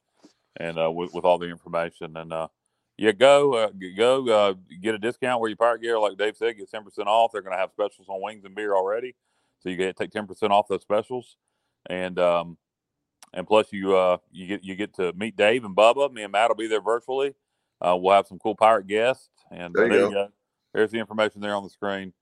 and 0.57 0.77
uh, 0.77 0.91
with, 0.91 1.13
with 1.13 1.23
all 1.23 1.37
the 1.37 1.47
information. 1.47 2.17
And 2.17 2.33
uh, 2.33 2.49
yeah, 2.97 3.11
go 3.11 3.53
uh, 3.53 3.69
go 3.97 4.29
uh, 4.29 4.53
get 4.81 4.95
a 4.95 4.99
discount 4.99 5.41
where 5.41 5.49
you 5.49 5.55
pirate 5.55 5.81
gear. 5.81 5.99
Like 5.99 6.17
Dave 6.17 6.37
said, 6.37 6.57
get 6.57 6.69
ten 6.69 6.83
percent 6.83 7.07
off. 7.07 7.31
They're 7.31 7.41
gonna 7.41 7.57
have 7.57 7.71
specials 7.71 8.07
on 8.07 8.21
wings 8.21 8.45
and 8.45 8.55
beer 8.55 8.75
already, 8.75 9.15
so 9.59 9.69
you 9.69 9.75
get 9.77 9.95
take 9.95 10.11
ten 10.11 10.27
percent 10.27 10.51
off 10.51 10.67
those 10.67 10.81
specials. 10.81 11.37
And 11.89 12.19
um, 12.19 12.57
and 13.33 13.47
plus 13.47 13.73
you 13.73 13.95
uh 13.95 14.17
you 14.31 14.47
get 14.47 14.63
you 14.63 14.75
get 14.75 14.93
to 14.95 15.11
meet 15.13 15.35
Dave 15.35 15.65
and 15.65 15.75
Bubba. 15.75 16.11
Me 16.13 16.23
and 16.23 16.31
Matt 16.31 16.49
will 16.49 16.55
be 16.55 16.67
there 16.67 16.81
virtually. 16.81 17.33
Uh, 17.81 17.97
we'll 17.99 18.13
have 18.15 18.27
some 18.27 18.39
cool 18.39 18.55
pirate 18.55 18.87
guests, 18.87 19.29
and 19.51 19.73
There 19.73 19.83
uh, 19.83 19.87
you 19.87 19.91
there 19.91 19.99
go. 20.01 20.07
you 20.09 20.13
go. 20.13 20.27
There's 20.73 20.91
the 20.91 20.99
information 20.99 21.41
there 21.41 21.55
on 21.55 21.63
the 21.63 21.69
screen. 21.69 22.13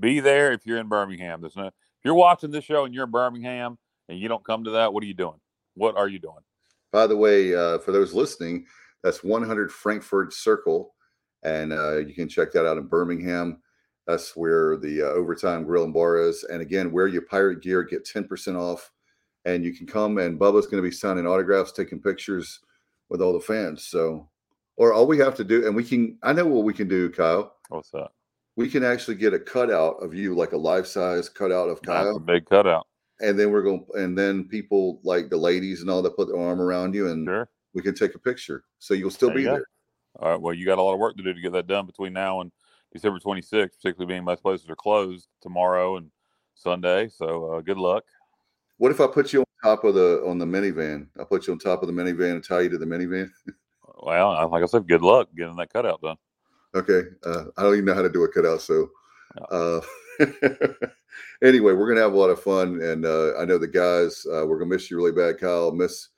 Be 0.00 0.20
there 0.20 0.52
if 0.52 0.64
you're 0.64 0.78
in 0.78 0.88
Birmingham. 0.88 1.40
There's 1.40 1.56
no 1.56 1.66
if 1.66 2.04
you're 2.04 2.14
watching 2.14 2.50
this 2.50 2.64
show 2.64 2.84
and 2.84 2.94
you're 2.94 3.04
in 3.04 3.10
Birmingham 3.10 3.76
and 4.08 4.18
you 4.18 4.28
don't 4.28 4.44
come 4.44 4.64
to 4.64 4.70
that. 4.70 4.92
What 4.92 5.02
are 5.02 5.06
you 5.06 5.14
doing? 5.14 5.40
What 5.74 5.96
are 5.96 6.08
you 6.08 6.18
doing? 6.18 6.40
By 6.92 7.06
the 7.06 7.16
way, 7.16 7.54
uh, 7.54 7.78
for 7.78 7.92
those 7.92 8.12
listening, 8.12 8.66
that's 9.02 9.24
100 9.24 9.72
Frankfurt 9.72 10.32
Circle, 10.32 10.94
and 11.42 11.72
uh, 11.72 11.98
you 11.98 12.14
can 12.14 12.28
check 12.28 12.52
that 12.52 12.66
out 12.66 12.78
in 12.78 12.86
Birmingham. 12.86 13.60
That's 14.06 14.36
where 14.36 14.76
the 14.76 15.02
uh, 15.02 15.06
Overtime 15.06 15.64
Grill 15.64 15.84
and 15.84 15.94
Bar 15.94 16.18
is. 16.18 16.44
And 16.44 16.60
again, 16.60 16.90
wear 16.90 17.06
your 17.06 17.22
pirate 17.22 17.62
gear, 17.62 17.82
get 17.82 18.04
10% 18.04 18.58
off, 18.58 18.90
and 19.44 19.64
you 19.64 19.72
can 19.72 19.86
come. 19.86 20.18
And 20.18 20.38
Bubba's 20.38 20.66
going 20.66 20.82
to 20.82 20.88
be 20.88 20.94
signing 20.94 21.26
autographs, 21.26 21.72
taking 21.72 22.00
pictures 22.00 22.60
with 23.08 23.20
all 23.22 23.32
the 23.32 23.40
fans. 23.40 23.84
So, 23.84 24.28
or 24.76 24.92
all 24.92 25.06
we 25.06 25.18
have 25.18 25.34
to 25.36 25.44
do, 25.44 25.66
and 25.66 25.76
we 25.76 25.84
can, 25.84 26.18
I 26.22 26.32
know 26.32 26.46
what 26.46 26.64
we 26.64 26.72
can 26.74 26.88
do, 26.88 27.10
Kyle. 27.10 27.54
What's 27.68 27.90
that? 27.90 28.08
We 28.56 28.68
can 28.68 28.84
actually 28.84 29.14
get 29.16 29.34
a 29.34 29.38
cutout 29.38 30.02
of 30.02 30.14
you, 30.14 30.34
like 30.34 30.52
a 30.52 30.56
life 30.58 30.86
size 30.86 31.28
cutout 31.28 31.68
of 31.68 31.80
That's 31.82 32.04
Kyle 32.04 32.16
a 32.16 32.20
big 32.20 32.44
cutout. 32.46 32.86
and 33.20 33.38
then 33.38 33.50
we're 33.50 33.62
going 33.62 33.86
and 33.94 34.18
then 34.18 34.44
people 34.44 35.00
like 35.04 35.30
the 35.30 35.36
ladies 35.36 35.80
and 35.80 35.88
all 35.88 36.02
that 36.02 36.16
put 36.16 36.28
their 36.28 36.38
arm 36.38 36.60
around 36.60 36.94
you 36.94 37.08
and 37.08 37.26
Sure. 37.26 37.48
We 37.74 37.82
can 37.82 37.94
take 37.94 38.14
a 38.14 38.18
picture 38.18 38.64
so 38.78 38.94
you'll 38.94 39.10
still 39.10 39.28
There 39.28 39.36
be 39.36 39.42
you 39.42 39.48
there 39.48 39.66
All 40.20 40.30
right. 40.30 40.40
Well, 40.40 40.54
you 40.54 40.66
got 40.66 40.78
a 40.78 40.82
lot 40.82 40.92
of 40.94 40.98
work 41.00 41.16
to 41.16 41.22
do 41.22 41.32
to 41.32 41.40
get 41.40 41.52
that 41.52 41.66
done 41.66 41.86
between 41.86 42.12
now 42.12 42.40
and 42.42 42.52
December 42.92 43.18
26th, 43.18 43.50
particularly 43.80 44.06
being 44.06 44.24
most 44.24 44.42
places 44.42 44.68
are 44.68 44.76
closed 44.76 45.28
tomorrow 45.40 45.96
and 45.96 46.10
Sunday. 46.54 47.08
So 47.08 47.54
uh, 47.54 47.60
good 47.62 47.78
luck. 47.78 48.04
what 48.76 48.92
if 48.92 49.00
i 49.00 49.06
put 49.06 49.32
you 49.32 49.40
on 49.40 49.46
top 49.62 49.84
of 49.84 49.94
the 49.94 50.22
on 50.26 50.38
the 50.38 50.44
minivan 50.44 51.06
i 51.18 51.24
put 51.24 51.46
you 51.46 51.52
on 51.54 51.58
top 51.58 51.82
of 51.82 51.86
the 51.88 51.94
minivan 51.94 52.32
and 52.32 52.44
tie 52.44 52.60
you 52.60 52.68
to 52.68 52.78
the 52.78 52.86
minivan 52.86 53.30
Well, 54.02 54.48
like 54.50 54.62
I 54.62 54.66
said, 54.66 54.88
good 54.88 55.02
luck 55.02 55.28
getting 55.36 55.56
that 55.56 55.72
cutout 55.72 56.00
done. 56.02 56.16
okay 56.74 57.02
uh, 57.24 57.44
i 57.56 57.62
don't 57.62 57.74
even 57.74 57.84
know 57.84 57.94
how 57.94 58.02
to 58.02 58.08
do 58.10 58.24
a 58.24 58.28
cutout 58.32 58.60
so 58.60 58.88
uh 59.50 59.80
anyway 61.42 61.72
we're 61.72 61.88
gonna 61.88 62.00
have 62.00 62.12
a 62.14 62.18
lot 62.18 62.30
of 62.30 62.42
fun 62.42 62.80
and 62.82 63.04
uh 63.04 63.36
i 63.38 63.44
know 63.44 63.58
the 63.58 63.66
guys 63.68 64.26
uh 64.32 64.44
we're 64.46 64.58
gonna 64.58 64.68
miss 64.74 64.90
you 64.90 64.96
really 64.96 65.12
bad 65.12 65.38
kyle 65.38 65.70
miss 65.72 66.08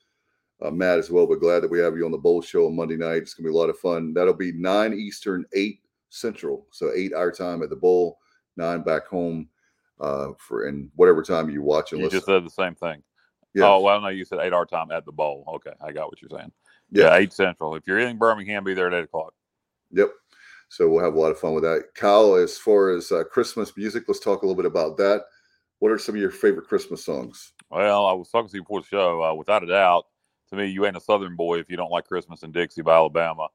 uh, 0.65 0.71
Matt 0.71 0.99
as 0.99 1.11
well, 1.11 1.27
but 1.27 1.41
glad 1.41 1.61
that 1.61 1.71
we 1.71 1.79
have 1.79 1.97
you 1.97 2.05
on 2.07 2.11
the 2.13 2.19
Bowl 2.19 2.41
Show 2.43 2.67
on 2.67 2.75
Monday 2.77 2.97
night. 2.97 3.19
It's 3.23 3.35
gonna 3.35 3.49
be 3.49 3.55
a 3.55 3.57
lot 3.57 3.69
of 3.71 3.79
fun. 3.79 4.13
That'll 4.15 4.35
be 4.35 4.53
nine 4.53 4.95
Eastern, 4.95 5.45
eight 5.55 5.81
Central, 6.09 6.67
so 6.71 6.91
eight 6.95 7.13
our 7.13 7.31
time 7.31 7.63
at 7.63 7.71
the 7.71 7.77
Bowl, 7.77 8.19
nine 8.57 8.83
back 8.83 9.07
home 9.07 9.49
uh, 10.01 10.29
for 10.39 10.67
and 10.67 10.91
whatever 10.97 11.23
time 11.23 11.51
you 11.51 11.63
watch 11.63 11.93
and 11.93 12.01
You 12.01 12.07
listen. 12.07 12.19
just 12.19 12.27
said 12.27 12.45
the 12.45 12.51
same 12.51 12.75
thing. 12.75 13.03
yeah, 13.55 13.67
Oh, 13.67 13.81
well, 13.81 14.01
no, 14.01 14.09
you 14.09 14.25
said 14.25 14.39
eight 14.41 14.53
our 14.53 14.67
time 14.67 14.91
at 14.91 15.05
the 15.05 15.13
bowl. 15.13 15.45
Okay. 15.57 15.73
I 15.81 15.93
got 15.93 16.09
what 16.09 16.21
you're 16.23 16.31
saying. 16.31 16.51
Yeah. 16.91 17.05
Yeah. 17.05 17.17
eight 17.17 17.33
central. 17.33 17.75
If 17.77 17.87
you're 17.87 17.99
in 18.01 18.17
Birmingham, 18.19 18.65
be 18.65 18.75
there 18.75 18.89
at 18.89 18.95
eight 18.95 19.05
o'clock. 19.05 19.33
yep. 19.93 20.11
So 20.69 20.89
we'll 20.89 21.05
have 21.05 21.15
a 21.15 21.21
lot 21.21 21.31
of 21.31 21.39
fun 21.39 21.55
with 21.55 21.63
that. 21.63 21.85
Kyle, 21.95 22.35
as 22.35 22.59
far 22.59 22.91
as 22.91 23.13
uh, 23.13 23.23
Christmas 23.25 23.77
music, 23.77 24.05
let's 24.09 24.19
talk 24.19 24.43
a 24.43 24.47
little 24.47 24.61
bit 24.61 24.67
about 24.71 24.97
that. 24.97 25.23
What 25.79 25.93
are 25.93 25.99
some 25.99 26.15
of 26.17 26.21
your 26.21 26.31
favorite 26.33 26.67
Christmas 26.67 27.05
songs? 27.05 27.53
Well, 27.71 28.07
I 28.07 28.13
was 28.13 28.29
talking 28.31 28.49
to 28.49 28.57
you 28.57 28.63
before 28.63 28.81
the 28.81 28.87
show. 28.87 29.23
Uh, 29.23 29.35
without 29.35 29.63
a 29.63 29.67
doubt, 29.67 30.07
to 30.51 30.57
me, 30.57 30.67
you 30.67 30.87
ain't 30.87 30.97
a 30.97 31.01
Southern 31.01 31.37
boy 31.37 31.59
if 31.59 31.71
you 31.71 31.77
don't 31.77 31.91
like 31.91 32.07
Christmas 32.07 32.43
in 32.43 32.53
Dixie 32.53 32.83
by 32.83 32.95
Alabama. 32.95 33.49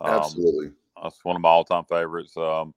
Um, 0.00 0.12
Absolutely. 0.12 0.72
That's 1.02 1.24
one 1.24 1.36
of 1.36 1.42
my 1.42 1.48
all-time 1.48 1.84
favorites. 1.84 2.36
Um, 2.36 2.74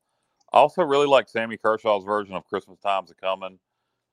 I 0.51 0.57
also 0.57 0.83
really 0.83 1.07
like 1.07 1.29
Sammy 1.29 1.57
Kershaw's 1.57 2.03
version 2.03 2.35
of 2.35 2.45
"Christmas 2.45 2.79
Time's 2.79 3.11
a 3.11 3.15
Coming." 3.15 3.59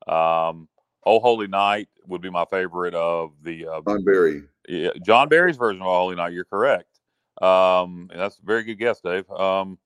Um, 0.07 0.69
"Oh 1.05 1.19
Holy 1.19 1.47
Night" 1.47 1.89
would 2.07 2.21
be 2.21 2.31
my 2.31 2.45
favorite 2.45 2.95
of 2.95 3.33
the 3.43 3.67
uh, 3.67 3.81
John 3.87 4.05
Berry. 4.05 4.43
yeah, 4.69 4.91
John 5.03 5.29
Berry's 5.29 5.57
version 5.57 5.81
of 5.83 5.89
"Oh 5.89 5.99
Holy 5.99 6.17
Night." 6.17 6.33
You're 6.33 6.45
correct. 6.45 7.01
Um, 7.41 8.09
and 8.11 8.21
that's 8.21 8.39
a 8.39 8.43
very 8.45 8.63
good 8.65 8.77
guess, 8.77 9.01
Dave. 9.01 9.29
Um, 9.31 9.79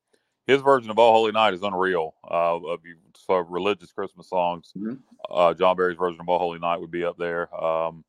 his 0.47 0.61
version 0.61 0.91
of 0.91 0.99
"Oh 0.99 1.13
Holy 1.13 1.33
Night" 1.33 1.55
is 1.55 1.63
unreal. 1.63 2.15
Uh, 2.29 2.57
of 2.57 2.81
so 3.17 3.37
religious 3.37 3.93
Christmas 3.93 4.29
songs, 4.29 4.73
Mhm. 4.77 4.99
uh, 5.31 5.55
John 5.55 5.77
Berry's 5.77 5.97
version 5.99 6.21
of 6.21 6.29
"Oh 6.29 6.39
Holy 6.39 6.59
Night" 6.59 6.81
would 6.81 6.91
be 6.91 7.05
up 7.05 7.17
there. 7.17 7.55
Um, 7.55 8.05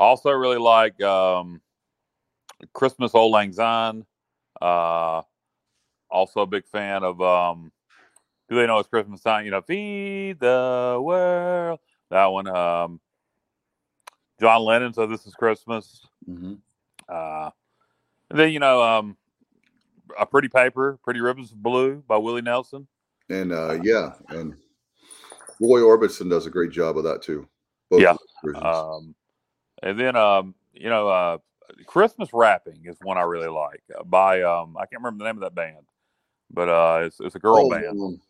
also, 0.00 0.30
really 0.30 0.58
like 0.58 1.00
um, 1.02 1.60
"Christmas 2.72 3.14
Auld 3.14 3.30
Lang 3.30 3.52
Syne." 3.52 4.04
Uh, 4.60 5.22
also 6.10 6.40
a 6.40 6.46
big 6.46 6.66
fan 6.66 7.04
of 7.04 7.20
um, 7.20 7.70
"Do 8.48 8.56
They 8.56 8.66
Know 8.66 8.78
It's 8.78 8.88
Christmas 8.88 9.20
Time?" 9.20 9.44
You 9.44 9.52
know, 9.52 9.60
"Feed 9.60 10.40
the 10.40 10.98
World." 11.00 11.78
That 12.10 12.26
one. 12.26 12.48
Um, 12.48 13.00
John 14.40 14.62
Lennon. 14.62 14.92
So 14.94 15.06
this 15.06 15.26
is 15.26 15.34
Christmas. 15.34 16.06
Mhm. 16.28 16.58
Uh, 17.08 17.50
then 18.30 18.52
you 18.52 18.58
know, 18.58 18.82
um, 18.82 19.16
a 20.18 20.24
pretty 20.24 20.48
paper, 20.48 20.98
pretty 21.04 21.20
ribbons 21.20 21.52
of 21.52 21.62
blue 21.62 22.02
by 22.08 22.16
Willie 22.16 22.42
Nelson. 22.42 22.86
And 23.28 23.52
uh, 23.52 23.78
yeah, 23.82 24.14
and 24.30 24.56
Roy 25.60 25.80
Orbison 25.80 26.30
does 26.30 26.46
a 26.46 26.50
great 26.50 26.70
job 26.70 26.96
of 26.96 27.04
that 27.04 27.22
too. 27.22 27.46
Both 27.90 28.00
Yeah. 28.00 28.16
Um, 28.56 29.14
and 29.82 29.98
then 29.98 30.16
um, 30.16 30.54
you 30.72 30.88
know, 30.88 31.08
uh, 31.08 31.38
Christmas 31.86 32.30
Wrapping 32.32 32.80
is 32.84 32.96
one 33.02 33.18
I 33.18 33.22
really 33.22 33.48
like 33.48 33.82
uh, 33.98 34.04
by 34.04 34.42
um, 34.42 34.76
I 34.76 34.86
can't 34.86 35.02
remember 35.02 35.24
the 35.24 35.28
name 35.28 35.42
of 35.42 35.42
that 35.42 35.54
band, 35.54 35.86
but 36.50 36.68
uh, 36.68 37.00
it's 37.04 37.20
it's 37.20 37.34
a 37.34 37.40
girl 37.40 37.66
oh, 37.66 37.70
band. 37.70 38.00
um, 38.00 38.20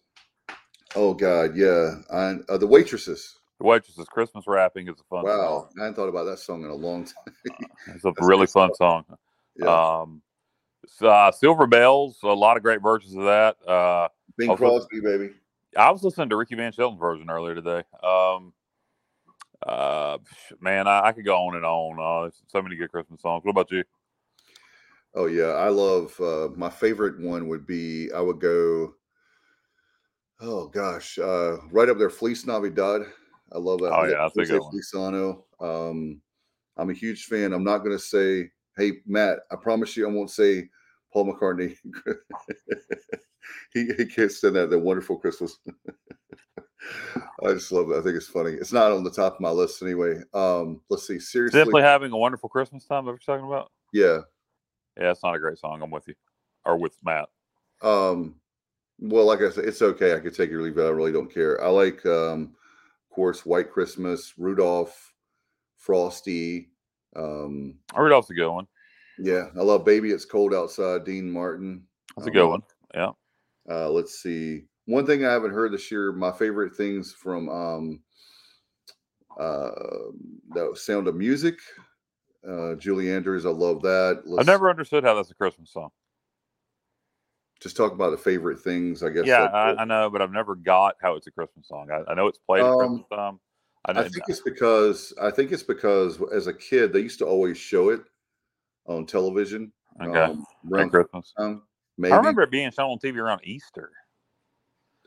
oh 0.97 1.14
God, 1.14 1.57
yeah. 1.57 1.97
I, 2.12 2.37
uh, 2.49 2.59
the 2.59 2.66
waitresses. 2.66 3.37
The 3.59 3.66
waitresses 3.66 4.07
Christmas 4.07 4.47
Wrapping 4.47 4.88
is 4.88 4.99
a 5.00 5.04
fun 5.04 5.25
Wow, 5.25 5.69
song. 5.69 5.69
I 5.78 5.80
hadn't 5.83 5.95
thought 5.97 6.09
about 6.09 6.25
that 6.25 6.38
song 6.38 6.64
in 6.64 6.71
a 6.71 6.75
long 6.75 7.04
time. 7.45 7.61
It's 7.95 8.04
a 8.04 8.12
really 8.21 8.47
fun 8.47 8.75
song. 8.75 9.04
yeah, 9.57 10.00
Um, 10.00 10.23
uh, 11.02 11.30
Silver 11.33 11.66
Bells, 11.66 12.19
a 12.23 12.28
lot 12.28 12.57
of 12.57 12.62
great 12.62 12.80
versions 12.83 13.14
of 13.14 13.25
that. 13.25 13.57
Uh, 13.69 14.09
Bing 14.38 14.57
Crosby, 14.57 15.00
baby. 15.00 15.30
I 15.76 15.90
was 15.90 16.02
listening 16.02 16.30
to 16.30 16.37
Ricky 16.37 16.54
Van 16.54 16.73
Shelton's 16.73 16.99
version 16.99 17.30
earlier 17.30 17.54
today. 17.54 17.83
Um, 18.02 18.52
uh, 19.67 20.19
man, 20.61 20.87
I, 20.87 21.07
I 21.07 21.12
could 21.12 21.25
go 21.25 21.37
on 21.37 21.57
and 21.57 21.64
on. 21.64 22.26
Uh, 22.26 22.31
so 22.47 22.62
many 22.62 22.76
good 22.76 22.90
Christmas 22.90 23.21
songs. 23.21 23.45
What 23.45 23.50
about 23.50 23.71
you? 23.71 23.85
Oh 25.14 25.26
yeah, 25.26 25.52
I 25.55 25.69
love. 25.69 26.19
Uh, 26.21 26.49
my 26.57 26.71
favorite 26.71 27.21
one 27.21 27.49
would 27.49 27.67
be. 27.67 28.11
I 28.14 28.21
would 28.21 28.40
go. 28.40 28.95
Oh 30.40 30.69
gosh, 30.69 31.19
uh, 31.19 31.59
right 31.71 31.88
up 31.88 31.99
there, 31.99 32.11
Feliz 32.11 32.47
Navidad. 32.47 33.02
I 33.52 33.59
love 33.59 33.81
that. 33.81 33.93
Oh, 33.93 34.05
yeah, 34.05 34.29
that's 34.35 34.37
a 34.37 34.52
good 34.52 34.61
one. 34.61 34.71
Feliciano. 34.71 35.45
Um, 35.59 36.21
I'm 36.76 36.90
a 36.90 36.95
huge 36.95 37.25
fan. 37.25 37.52
I'm 37.52 37.64
not 37.64 37.79
going 37.79 37.97
to 37.97 38.02
say, 38.02 38.50
"Hey 38.76 39.00
Matt," 39.07 39.40
I 39.50 39.57
promise 39.57 39.97
you, 39.97 40.09
I 40.09 40.12
won't 40.12 40.31
say 40.31 40.69
Paul 41.12 41.33
McCartney. 41.33 41.76
he 43.75 43.87
he 43.97 44.07
can't 44.07 44.31
stand 44.31 44.57
that. 44.57 44.71
The 44.71 44.79
wonderful 44.79 45.19
Christmas. 45.19 45.59
I 47.44 47.52
just 47.52 47.72
love 47.72 47.90
it. 47.90 47.99
I 47.99 48.02
think 48.02 48.16
it's 48.16 48.26
funny. 48.26 48.52
It's 48.52 48.72
not 48.72 48.92
on 48.92 49.04
the 49.04 49.10
top 49.10 49.34
of 49.34 49.40
my 49.40 49.50
list 49.50 49.82
anyway. 49.82 50.16
Um, 50.34 50.80
let's 50.88 51.06
see. 51.06 51.18
Seriously, 51.18 51.60
Simply 51.60 51.82
having 51.82 52.12
a 52.12 52.16
wonderful 52.16 52.49
Christmas 52.49 52.84
time. 52.87 53.04
That 53.04 53.12
you're 53.12 53.18
talking 53.18 53.46
about? 53.46 53.70
yeah. 53.92 54.20
Yeah, 54.99 55.12
it's 55.12 55.22
not 55.22 55.34
a 55.34 55.38
great 55.38 55.56
song. 55.58 55.80
I'm 55.82 55.90
with 55.90 56.08
you, 56.08 56.14
or 56.66 56.76
with 56.76 56.96
Matt. 57.04 57.28
Um, 57.80 58.34
well, 58.99 59.25
like 59.25 59.40
I 59.40 59.49
said, 59.50 59.64
it's 59.64 59.80
okay. 59.80 60.14
I 60.14 60.18
could 60.18 60.34
take 60.34 60.50
it 60.50 60.54
or 60.56 60.62
leave 60.62 60.76
it. 60.76 60.82
I 60.84 60.88
really 60.90 61.12
don't 61.12 61.32
care. 61.32 61.62
I 61.64 61.68
like, 61.68 62.04
um, 62.04 62.54
of 63.10 63.14
course, 63.14 63.46
White 63.46 63.70
Christmas, 63.70 64.34
Rudolph, 64.37 65.14
Frosty. 65.76 66.68
Um, 67.16 67.75
Rudolph's 67.96 68.30
a 68.30 68.34
good 68.34 68.50
one. 68.50 68.66
yeah, 69.18 69.46
I 69.56 69.62
love 69.62 69.84
Baby 69.84 70.10
It's 70.10 70.25
Cold 70.26 70.52
Outside, 70.54 71.04
Dean 71.04 71.30
Martin. 71.30 71.82
That's 72.16 72.26
a 72.26 72.30
Um, 72.30 72.34
good 72.34 72.49
one. 72.49 72.62
Yeah. 72.94 73.10
Uh, 73.70 73.88
let's 73.90 74.20
see. 74.20 74.64
One 74.90 75.06
thing 75.06 75.25
I 75.25 75.30
haven't 75.30 75.52
heard 75.52 75.73
this 75.73 75.88
year, 75.92 76.11
my 76.11 76.32
favorite 76.32 76.75
things 76.75 77.12
from 77.12 77.49
um, 77.49 78.00
uh, 79.38 79.70
the 80.52 80.73
Sound 80.75 81.06
of 81.06 81.14
Music. 81.14 81.54
Uh, 82.47 82.75
Julie 82.75 83.09
Andrews, 83.12 83.47
I 83.47 83.50
love 83.50 83.82
that. 83.82 84.23
I've 84.25 84.26
Let's 84.26 84.47
never 84.49 84.68
understood 84.68 85.04
how 85.04 85.14
that's 85.14 85.30
a 85.30 85.35
Christmas 85.35 85.73
song. 85.73 85.90
just 87.61 87.76
talk 87.76 87.92
about 87.92 88.11
the 88.11 88.18
favorite 88.18 88.59
things, 88.59 89.04
I 89.04 89.11
guess. 89.11 89.26
Yeah, 89.26 89.44
I, 89.44 89.82
I 89.82 89.85
know, 89.85 90.11
but 90.11 90.23
I've 90.23 90.32
never 90.32 90.56
got 90.56 90.97
how 91.00 91.14
it's 91.14 91.28
a 91.28 91.30
Christmas 91.30 91.68
song. 91.68 91.88
I, 91.92 92.11
I 92.11 92.14
know 92.14 92.26
it's 92.26 92.38
played 92.38 92.64
at 92.64 92.73
Um, 92.73 92.78
Christmas 92.78 93.06
time. 93.12 93.40
I, 93.85 93.92
I 93.92 94.09
think 94.09 94.25
it's 94.26 94.40
because 94.40 95.14
I 95.23 95.30
think 95.30 95.52
it's 95.52 95.62
because 95.62 96.20
as 96.32 96.49
a 96.49 96.52
kid 96.52 96.92
they 96.92 97.00
used 97.00 97.20
to 97.20 97.26
always 97.26 97.56
show 97.56 97.90
it 97.90 98.00
on 98.87 99.06
television. 99.06 99.70
okay. 100.02 100.18
um, 100.18 100.44
around 100.73 100.90
Christmas. 100.90 101.32
time. 101.38 101.62
Maybe 101.97 102.12
I 102.12 102.16
remember 102.16 102.42
it 102.42 102.50
being 102.50 102.73
shown 102.73 102.90
on 102.90 102.99
TV 102.99 103.18
around 103.18 103.42
Easter. 103.44 103.92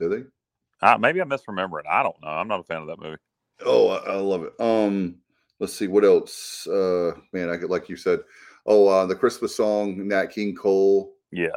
Do 0.03 0.09
they? 0.09 0.87
Uh, 0.87 0.97
maybe 0.97 1.21
I 1.21 1.23
misremember 1.23 1.79
it. 1.79 1.85
I 1.89 2.03
don't 2.03 2.21
know. 2.21 2.27
I'm 2.27 2.47
not 2.47 2.59
a 2.59 2.63
fan 2.63 2.81
of 2.81 2.87
that 2.87 2.99
movie. 2.99 3.17
Oh, 3.65 3.89
I, 3.89 4.13
I 4.13 4.15
love 4.15 4.43
it. 4.43 4.53
Um, 4.59 5.15
let's 5.59 5.73
see 5.73 5.87
what 5.87 6.03
else. 6.03 6.67
Uh, 6.67 7.13
man, 7.31 7.49
I 7.49 7.57
could 7.57 7.69
like 7.69 7.89
you 7.89 7.95
said. 7.95 8.19
Oh, 8.65 8.87
uh, 8.87 9.05
the 9.05 9.15
Christmas 9.15 9.55
song, 9.55 10.07
Nat 10.07 10.27
King 10.27 10.55
Cole. 10.55 11.13
Yeah, 11.31 11.55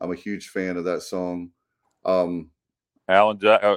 I'm 0.00 0.12
a 0.12 0.16
huge 0.16 0.48
fan 0.48 0.76
of 0.76 0.84
that 0.84 1.02
song. 1.02 1.50
Um, 2.04 2.50
Alan 3.08 3.38
Jack. 3.38 3.62
Uh, 3.62 3.76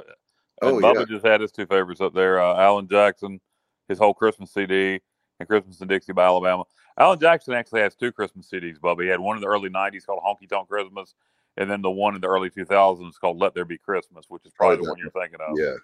oh 0.62 0.78
Bubba 0.78 1.00
yeah, 1.00 1.04
just 1.06 1.26
had 1.26 1.40
his 1.40 1.52
two 1.52 1.66
favorites 1.66 2.00
up 2.00 2.14
there. 2.14 2.40
Uh, 2.40 2.56
Alan 2.60 2.88
Jackson, 2.88 3.40
his 3.88 3.98
whole 3.98 4.14
Christmas 4.14 4.52
CD, 4.52 5.00
and 5.38 5.48
Christmas 5.48 5.80
in 5.80 5.88
Dixie 5.88 6.12
by 6.12 6.24
Alabama. 6.24 6.64
Alan 6.98 7.18
Jackson 7.18 7.54
actually 7.54 7.80
has 7.80 7.94
two 7.94 8.12
Christmas 8.12 8.50
CDs, 8.52 8.78
Bubba. 8.78 9.02
He 9.02 9.08
had 9.08 9.20
one 9.20 9.36
in 9.36 9.42
the 9.42 9.48
early 9.48 9.70
'90s 9.70 10.04
called 10.04 10.22
Honky 10.22 10.48
Tonk 10.48 10.68
Christmas, 10.68 11.14
and 11.60 11.70
then 11.70 11.82
the 11.82 11.90
one 11.90 12.14
in 12.14 12.22
the 12.22 12.26
early 12.26 12.48
2000s 12.50 13.12
called 13.20 13.38
Let 13.38 13.54
There 13.54 13.66
Be 13.66 13.76
Christmas, 13.78 14.24
which 14.28 14.46
is 14.46 14.52
probably 14.52 14.78
Oh, 14.78 14.82
the 14.82 14.88
one 14.88 14.98
you're 14.98 15.10
thinking 15.10 15.38
of. 15.40 15.56
yeah. 15.58 15.74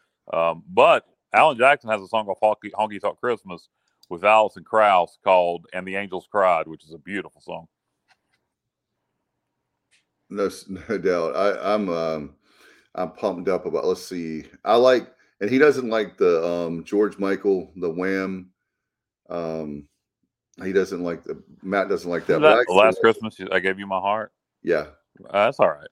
Um, 0.50 0.64
but 0.68 1.04
Alan 1.34 1.58
Jackson 1.58 1.90
has 1.90 2.00
a 2.00 2.08
song 2.08 2.24
called 2.24 2.38
Honky, 2.42 2.70
Honky 2.72 2.98
Tonk 3.00 3.20
Christmas 3.20 3.68
with 4.08 4.24
Alison 4.24 4.64
Krauss 4.64 5.18
called 5.22 5.66
"And 5.74 5.86
the 5.86 5.96
Angels 5.96 6.26
Cried," 6.30 6.66
which 6.66 6.82
is 6.84 6.94
a 6.94 6.98
beautiful 6.98 7.40
song. 7.42 7.68
No, 10.30 10.48
no 10.88 10.98
doubt. 10.98 11.36
I, 11.36 11.74
I'm 11.74 11.88
um, 11.90 12.34
I'm 12.94 13.12
pumped 13.12 13.48
up 13.48 13.66
about. 13.66 13.84
Let's 13.84 14.04
see. 14.04 14.44
I 14.64 14.76
like, 14.76 15.12
and 15.40 15.50
he 15.50 15.58
doesn't 15.58 15.88
like 15.90 16.16
the 16.16 16.44
um 16.44 16.84
George 16.84 17.18
Michael, 17.18 17.70
the 17.76 17.90
Wham. 17.90 18.50
Um, 19.28 19.88
he 20.64 20.72
doesn't 20.72 21.02
like 21.02 21.22
the 21.24 21.42
Matt 21.62 21.88
doesn't 21.88 22.10
like 22.10 22.26
that. 22.26 22.40
That- 22.40 22.40
but 22.40 22.56
I 22.56 22.60
actually 22.60 22.76
last 22.76 23.00
Christmas, 23.00 23.36
I 23.52 23.58
gave 23.60 23.78
you 23.78 23.86
my 23.86 24.00
heart. 24.00 24.32
yeah, 24.62 24.86
Uh, 25.24 25.44
that's 25.46 25.60
all 25.60 25.68
right. 25.68 25.88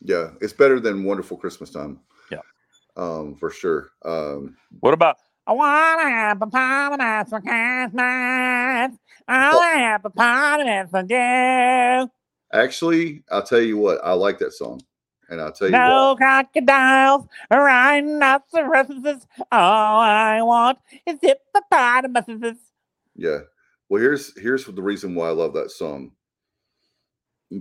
yeah, 0.00 0.30
it's 0.40 0.52
better 0.52 0.80
than 0.80 1.04
Wonderful 1.04 1.36
Christmas 1.36 1.70
Time. 1.70 2.00
Yeah. 2.30 2.40
um, 2.96 3.34
for 3.36 3.50
sure. 3.50 3.90
Um, 4.04 4.56
What 4.80 4.94
about? 4.94 5.16
I 5.46 5.52
wanna 5.52 6.10
have 6.10 6.42
a 6.42 6.46
party 6.46 7.30
for 7.30 7.40
Christmas. 7.40 8.98
I 9.28 9.54
wanna 9.54 9.78
have 9.78 10.04
a 10.04 10.10
party 10.10 10.90
for 10.90 11.04
you. 11.08 12.10
actually, 12.52 13.22
I'll 13.30 13.42
tell 13.44 13.60
you 13.60 13.76
what, 13.78 14.00
I 14.04 14.12
like 14.12 14.38
that 14.38 14.52
song, 14.52 14.80
and 15.28 15.40
I'll 15.40 15.52
tell 15.52 15.68
you 15.68 15.74
what. 15.74 15.78
No 15.88 16.16
crocodiles 16.16 17.26
up 17.50 18.44
the 18.52 18.62
Christmases. 18.62 19.26
All 19.52 20.00
I 20.00 20.42
want 20.42 20.78
is 21.06 21.18
hippopotamuses. 21.22 22.56
Yeah. 23.14 23.38
Well, 23.88 24.02
here's 24.02 24.36
here's 24.40 24.64
the 24.64 24.82
reason 24.82 25.14
why 25.14 25.28
I 25.28 25.32
love 25.32 25.54
that 25.54 25.70
song. 25.70 26.10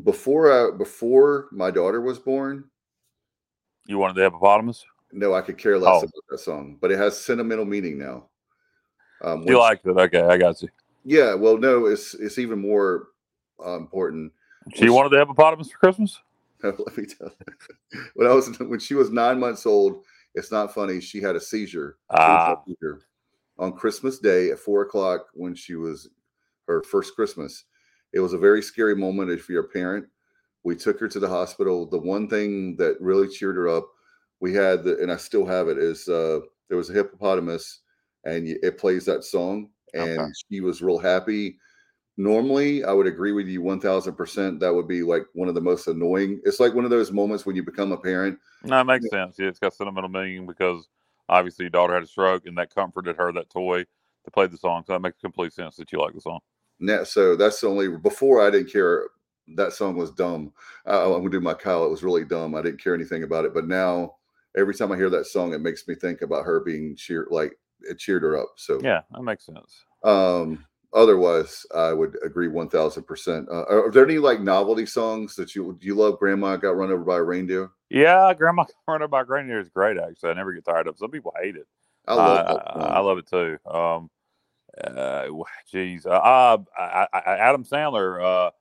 Before 0.04 0.52
I 0.52 0.76
before 0.76 1.48
my 1.52 1.70
daughter 1.70 2.02
was 2.02 2.18
born, 2.20 2.66
You 3.86 3.98
wanted 4.00 4.16
the 4.16 4.24
hippopotamus? 4.24 4.84
no, 5.12 5.34
I 5.34 5.42
could 5.42 5.58
care 5.58 5.78
less 5.78 5.96
Oh. 5.96 6.00
about 6.00 6.24
that 6.30 6.40
song, 6.40 6.78
but 6.82 6.92
it 6.92 6.98
has 6.98 7.20
sentimental 7.20 7.66
meaning 7.66 7.98
now. 8.00 8.30
Um, 9.22 9.44
You 9.48 9.60
liked 9.60 9.86
it? 9.86 9.92
Okay, 9.98 10.22
I 10.22 10.38
got 10.38 10.62
you. 10.62 10.70
yeah. 11.04 11.36
Well, 11.36 11.58
no, 11.58 11.86
it's 11.86 12.16
it's 12.16 12.40
even 12.40 12.60
more 12.60 13.10
uh, 13.64 13.78
important. 13.78 14.34
She 14.74 14.90
wanted 14.90 15.10
the 15.12 15.20
hippopotamus 15.20 15.70
for 15.72 15.78
Christmas. 15.78 16.20
Let 16.64 16.98
me 16.98 17.06
tell 17.06 17.32
you. 17.48 18.02
When 18.16 18.28
I 18.28 18.34
was 18.34 18.58
when 18.60 18.80
she 18.80 18.96
was 18.96 19.12
nine 19.12 19.40
months 19.40 19.68
old, 19.68 20.04
it's 20.34 20.52
not 20.52 20.74
funny. 20.74 21.00
She 21.00 21.22
had 21.22 21.36
a 21.36 21.40
seizure. 21.40 21.98
Ah. 22.10 22.64
seizure 22.66 23.02
on 23.60 23.72
Christmas 23.74 24.18
Day 24.20 24.50
at 24.50 24.58
four 24.60 24.82
o'clock 24.82 25.28
when 25.34 25.54
she 25.54 25.76
was 25.76 26.10
her 26.68 26.82
first 26.82 27.14
Christmas. 27.16 27.66
It 28.16 28.22
was 28.22 28.34
a 28.34 28.38
very 28.38 28.62
scary 28.64 28.96
moment 28.96 29.30
if 29.30 29.50
you're 29.50 29.66
a 29.66 29.68
parent. 29.68 30.08
We 30.64 30.76
took 30.76 31.00
her 31.02 31.08
to 31.10 31.20
the 31.20 31.28
hospital. 31.28 31.86
The 31.86 32.00
one 32.00 32.28
thing 32.28 32.78
that 32.78 33.00
really 33.00 33.28
cheered 33.28 33.58
her 33.58 33.68
up, 33.68 33.86
we 34.40 34.54
had 34.54 34.84
the, 34.84 34.98
and 35.00 35.12
I 35.12 35.18
still 35.18 35.46
have 35.46 35.68
it, 35.68 35.78
is 35.78 36.08
uh, 36.08 36.40
there 36.70 36.78
was 36.78 36.90
a 36.90 36.94
hippopotamus, 36.94 37.82
and 38.24 38.48
it 38.48 38.80
plays 38.80 39.06
that 39.06 39.26
song, 39.26 39.70
and 39.94 40.18
Okay. 40.20 40.32
she 40.50 40.62
was 40.62 40.82
real 40.82 40.98
happy. 40.98 41.58
Normally, 42.18 42.86
I 42.86 42.94
would 42.94 43.06
agree 43.06 43.34
with 43.34 43.48
you 43.48 43.62
one 43.62 43.82
thousand 43.82 44.16
percent. 44.16 44.62
That 44.62 44.74
would 44.74 44.88
be 44.88 45.04
like 45.04 45.24
one 45.34 45.50
of 45.50 45.56
the 45.56 45.62
most 45.62 45.88
annoying. 45.88 46.40
It's 46.46 46.62
like 46.62 46.74
one 46.74 46.86
of 46.86 46.90
those 46.92 47.12
moments 47.12 47.46
when 47.46 47.58
you 47.58 47.64
become 47.64 47.92
a 47.92 47.98
parent. 47.98 48.40
No, 48.64 48.80
it 48.80 48.86
makes 48.86 49.10
sense. 49.10 49.36
Yeah, 49.38 49.48
it's 49.48 49.60
got 49.60 49.74
sentimental 49.74 50.10
meaning 50.10 50.48
because 50.48 50.88
obviously 51.28 51.66
your 51.66 51.72
daughter 51.72 51.94
had 51.94 52.04
a 52.04 52.08
stroke, 52.08 52.46
and 52.46 52.58
that 52.58 52.74
comforted 52.74 53.18
her. 53.18 53.34
That 53.34 53.50
toy 53.50 53.84
to 54.24 54.32
play 54.32 54.48
the 54.48 54.58
song, 54.58 54.84
so 54.88 54.94
that 54.94 55.02
makes 55.02 55.20
complete 55.20 55.52
sense 55.52 55.76
that 55.76 55.92
you 55.92 56.00
like 56.00 56.14
the 56.14 56.22
song. 56.22 56.40
Now, 56.80 57.04
so 57.04 57.36
that's 57.36 57.62
the 57.62 57.68
only. 57.68 57.88
Before 57.90 58.46
I 58.46 58.50
didn't 58.50 58.72
care. 58.72 59.08
That 59.56 59.74
song 59.74 59.96
was 59.96 60.10
dumb. 60.10 60.52
Uh, 60.88 61.06
I'm 61.14 61.20
gonna 61.20 61.30
do 61.30 61.40
my 61.40 61.54
Kyle. 61.54 61.86
It 61.86 61.92
was 61.92 62.02
really 62.04 62.26
dumb. 62.26 62.56
I 62.56 62.64
didn't 62.64 62.82
care 62.84 62.96
anything 62.96 63.22
about 63.22 63.46
it. 63.46 63.54
But 63.54 63.68
now, 63.68 64.16
every 64.58 64.74
time 64.74 64.92
I 64.92 64.96
hear 64.96 65.12
that 65.12 65.28
song, 65.28 65.54
it 65.54 65.62
makes 65.62 65.88
me 65.88 65.94
think 65.94 66.24
about 66.24 66.46
her 66.46 66.62
being 66.62 66.96
cheered. 66.96 67.28
Like 67.30 67.54
it 67.82 68.00
cheered 68.00 68.24
her 68.24 68.38
up. 68.38 68.54
So 68.56 68.80
Yeah, 68.82 69.02
that 69.12 69.22
makes 69.22 69.46
sense. 69.46 69.86
Um, 70.04 70.66
otherwise, 70.96 71.64
I 71.76 71.94
would 71.94 72.18
agree 72.24 72.48
one 72.48 72.70
thousand 72.70 73.04
percent. 73.04 73.48
Uh, 73.52 73.66
Are 73.70 73.92
there 73.92 74.04
any 74.04 74.18
like 74.18 74.42
novelty 74.42 74.88
songs 74.88 75.36
that 75.36 75.54
you 75.54 75.78
you 75.80 75.94
love? 75.94 76.18
Grandma 76.18 76.56
got 76.58 76.76
run 76.76 76.92
over 76.92 77.04
by 77.04 77.18
a 77.18 77.24
reindeer. 77.24 77.70
Yeah, 77.92 78.34
Grandma 78.34 78.64
got 78.88 78.94
run 78.94 79.02
over 79.04 79.10
by 79.10 79.22
Reindeer 79.22 79.60
is 79.60 79.70
great. 79.70 79.98
Actually, 80.00 80.32
I 80.32 80.34
never 80.34 80.54
get 80.54 80.66
tired 80.66 80.88
of. 80.88 80.96
it. 80.96 81.00
Some 81.00 81.12
people 81.12 81.34
hate 81.40 81.56
it. 81.56 81.68
I 82.08 82.16
love 82.16 82.48
I, 82.48 82.54
that. 82.54 82.64
I. 82.68 82.80
I 82.96 83.00
love 83.00 83.20
it 83.20 83.28
too. 83.28 83.58
Um, 83.70 84.10
uh, 84.84 85.28
geez, 85.72 86.06
uh, 86.06 86.10
uh, 86.10 86.58
I, 86.78 87.08
I, 87.14 87.20
Adam 87.38 87.64
Sandler, 87.64 88.22
uh, 88.22 88.52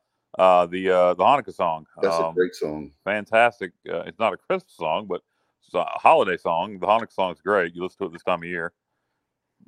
uh, 0.40 0.66
the 0.66 0.90
uh, 0.90 1.14
the 1.14 1.22
Hanukkah 1.22 1.54
song. 1.54 1.86
That's 2.00 2.16
a 2.16 2.26
um, 2.26 2.34
great 2.34 2.54
song. 2.54 2.90
fantastic. 3.04 3.72
Uh, 3.88 4.00
it's 4.00 4.18
not 4.18 4.32
a 4.32 4.36
Christmas 4.36 4.74
song, 4.76 5.06
but 5.06 5.22
it's 5.64 5.74
a 5.74 5.84
holiday 5.84 6.36
song. 6.36 6.78
The 6.78 6.86
Hanukkah 6.86 7.12
song 7.12 7.32
is 7.32 7.40
great. 7.40 7.74
You 7.74 7.82
listen 7.82 7.98
to 7.98 8.06
it 8.06 8.12
this 8.12 8.22
time 8.22 8.42
of 8.42 8.48
year. 8.48 8.72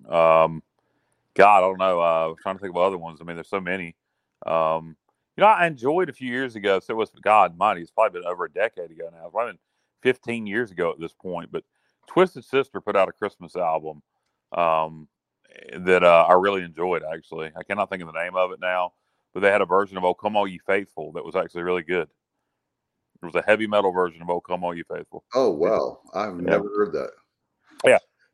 Um, 0.08 0.62
God, 1.34 1.58
I 1.58 1.60
don't 1.60 1.78
know. 1.78 2.00
Uh, 2.00 2.30
I'm 2.30 2.36
trying 2.36 2.56
to 2.56 2.60
think 2.60 2.74
of 2.74 2.80
other 2.80 2.98
ones. 2.98 3.20
I 3.20 3.24
mean, 3.24 3.36
there's 3.36 3.48
so 3.48 3.60
many. 3.60 3.94
Um, 4.46 4.96
you 5.36 5.42
know, 5.42 5.48
I 5.48 5.66
enjoyed 5.66 6.08
a 6.08 6.12
few 6.14 6.30
years 6.30 6.56
ago. 6.56 6.80
So 6.80 6.94
it 6.94 6.96
was 6.96 7.10
God 7.22 7.56
Mighty. 7.58 7.82
It's 7.82 7.90
probably 7.90 8.20
been 8.20 8.28
over 8.28 8.46
a 8.46 8.50
decade 8.50 8.90
ago 8.90 9.10
now. 9.12 9.24
It's 9.24 9.32
probably 9.32 9.52
been 9.52 9.58
15 10.02 10.46
years 10.46 10.70
ago 10.70 10.90
at 10.90 10.98
this 10.98 11.12
point. 11.12 11.52
But 11.52 11.64
Twisted 12.06 12.44
Sister 12.44 12.80
put 12.80 12.96
out 12.96 13.08
a 13.08 13.12
Christmas 13.12 13.54
album 13.54 14.02
um, 14.52 15.08
that 15.78 16.02
uh, 16.02 16.26
I 16.28 16.34
really 16.34 16.62
enjoyed. 16.62 17.02
Actually, 17.02 17.50
I 17.56 17.62
cannot 17.62 17.90
think 17.90 18.02
of 18.02 18.12
the 18.12 18.20
name 18.22 18.36
of 18.36 18.52
it 18.52 18.60
now, 18.60 18.92
but 19.34 19.40
they 19.40 19.50
had 19.50 19.60
a 19.62 19.66
version 19.66 19.96
of 19.96 20.04
"Oh 20.04 20.14
Come 20.14 20.36
All 20.36 20.46
Ye 20.46 20.58
Faithful" 20.66 21.12
that 21.12 21.24
was 21.24 21.36
actually 21.36 21.62
really 21.62 21.82
good. 21.82 22.08
It 23.22 23.26
was 23.26 23.34
a 23.34 23.42
heavy 23.42 23.66
metal 23.66 23.92
version 23.92 24.22
of 24.22 24.30
"Oh 24.30 24.40
Come 24.40 24.64
All 24.64 24.74
Ye 24.74 24.82
Faithful." 24.82 25.24
Oh 25.34 25.50
wow, 25.50 26.00
I've 26.14 26.36
Yeah. 26.36 26.50
never 26.50 26.68
heard 26.76 26.92
that. 26.92 27.10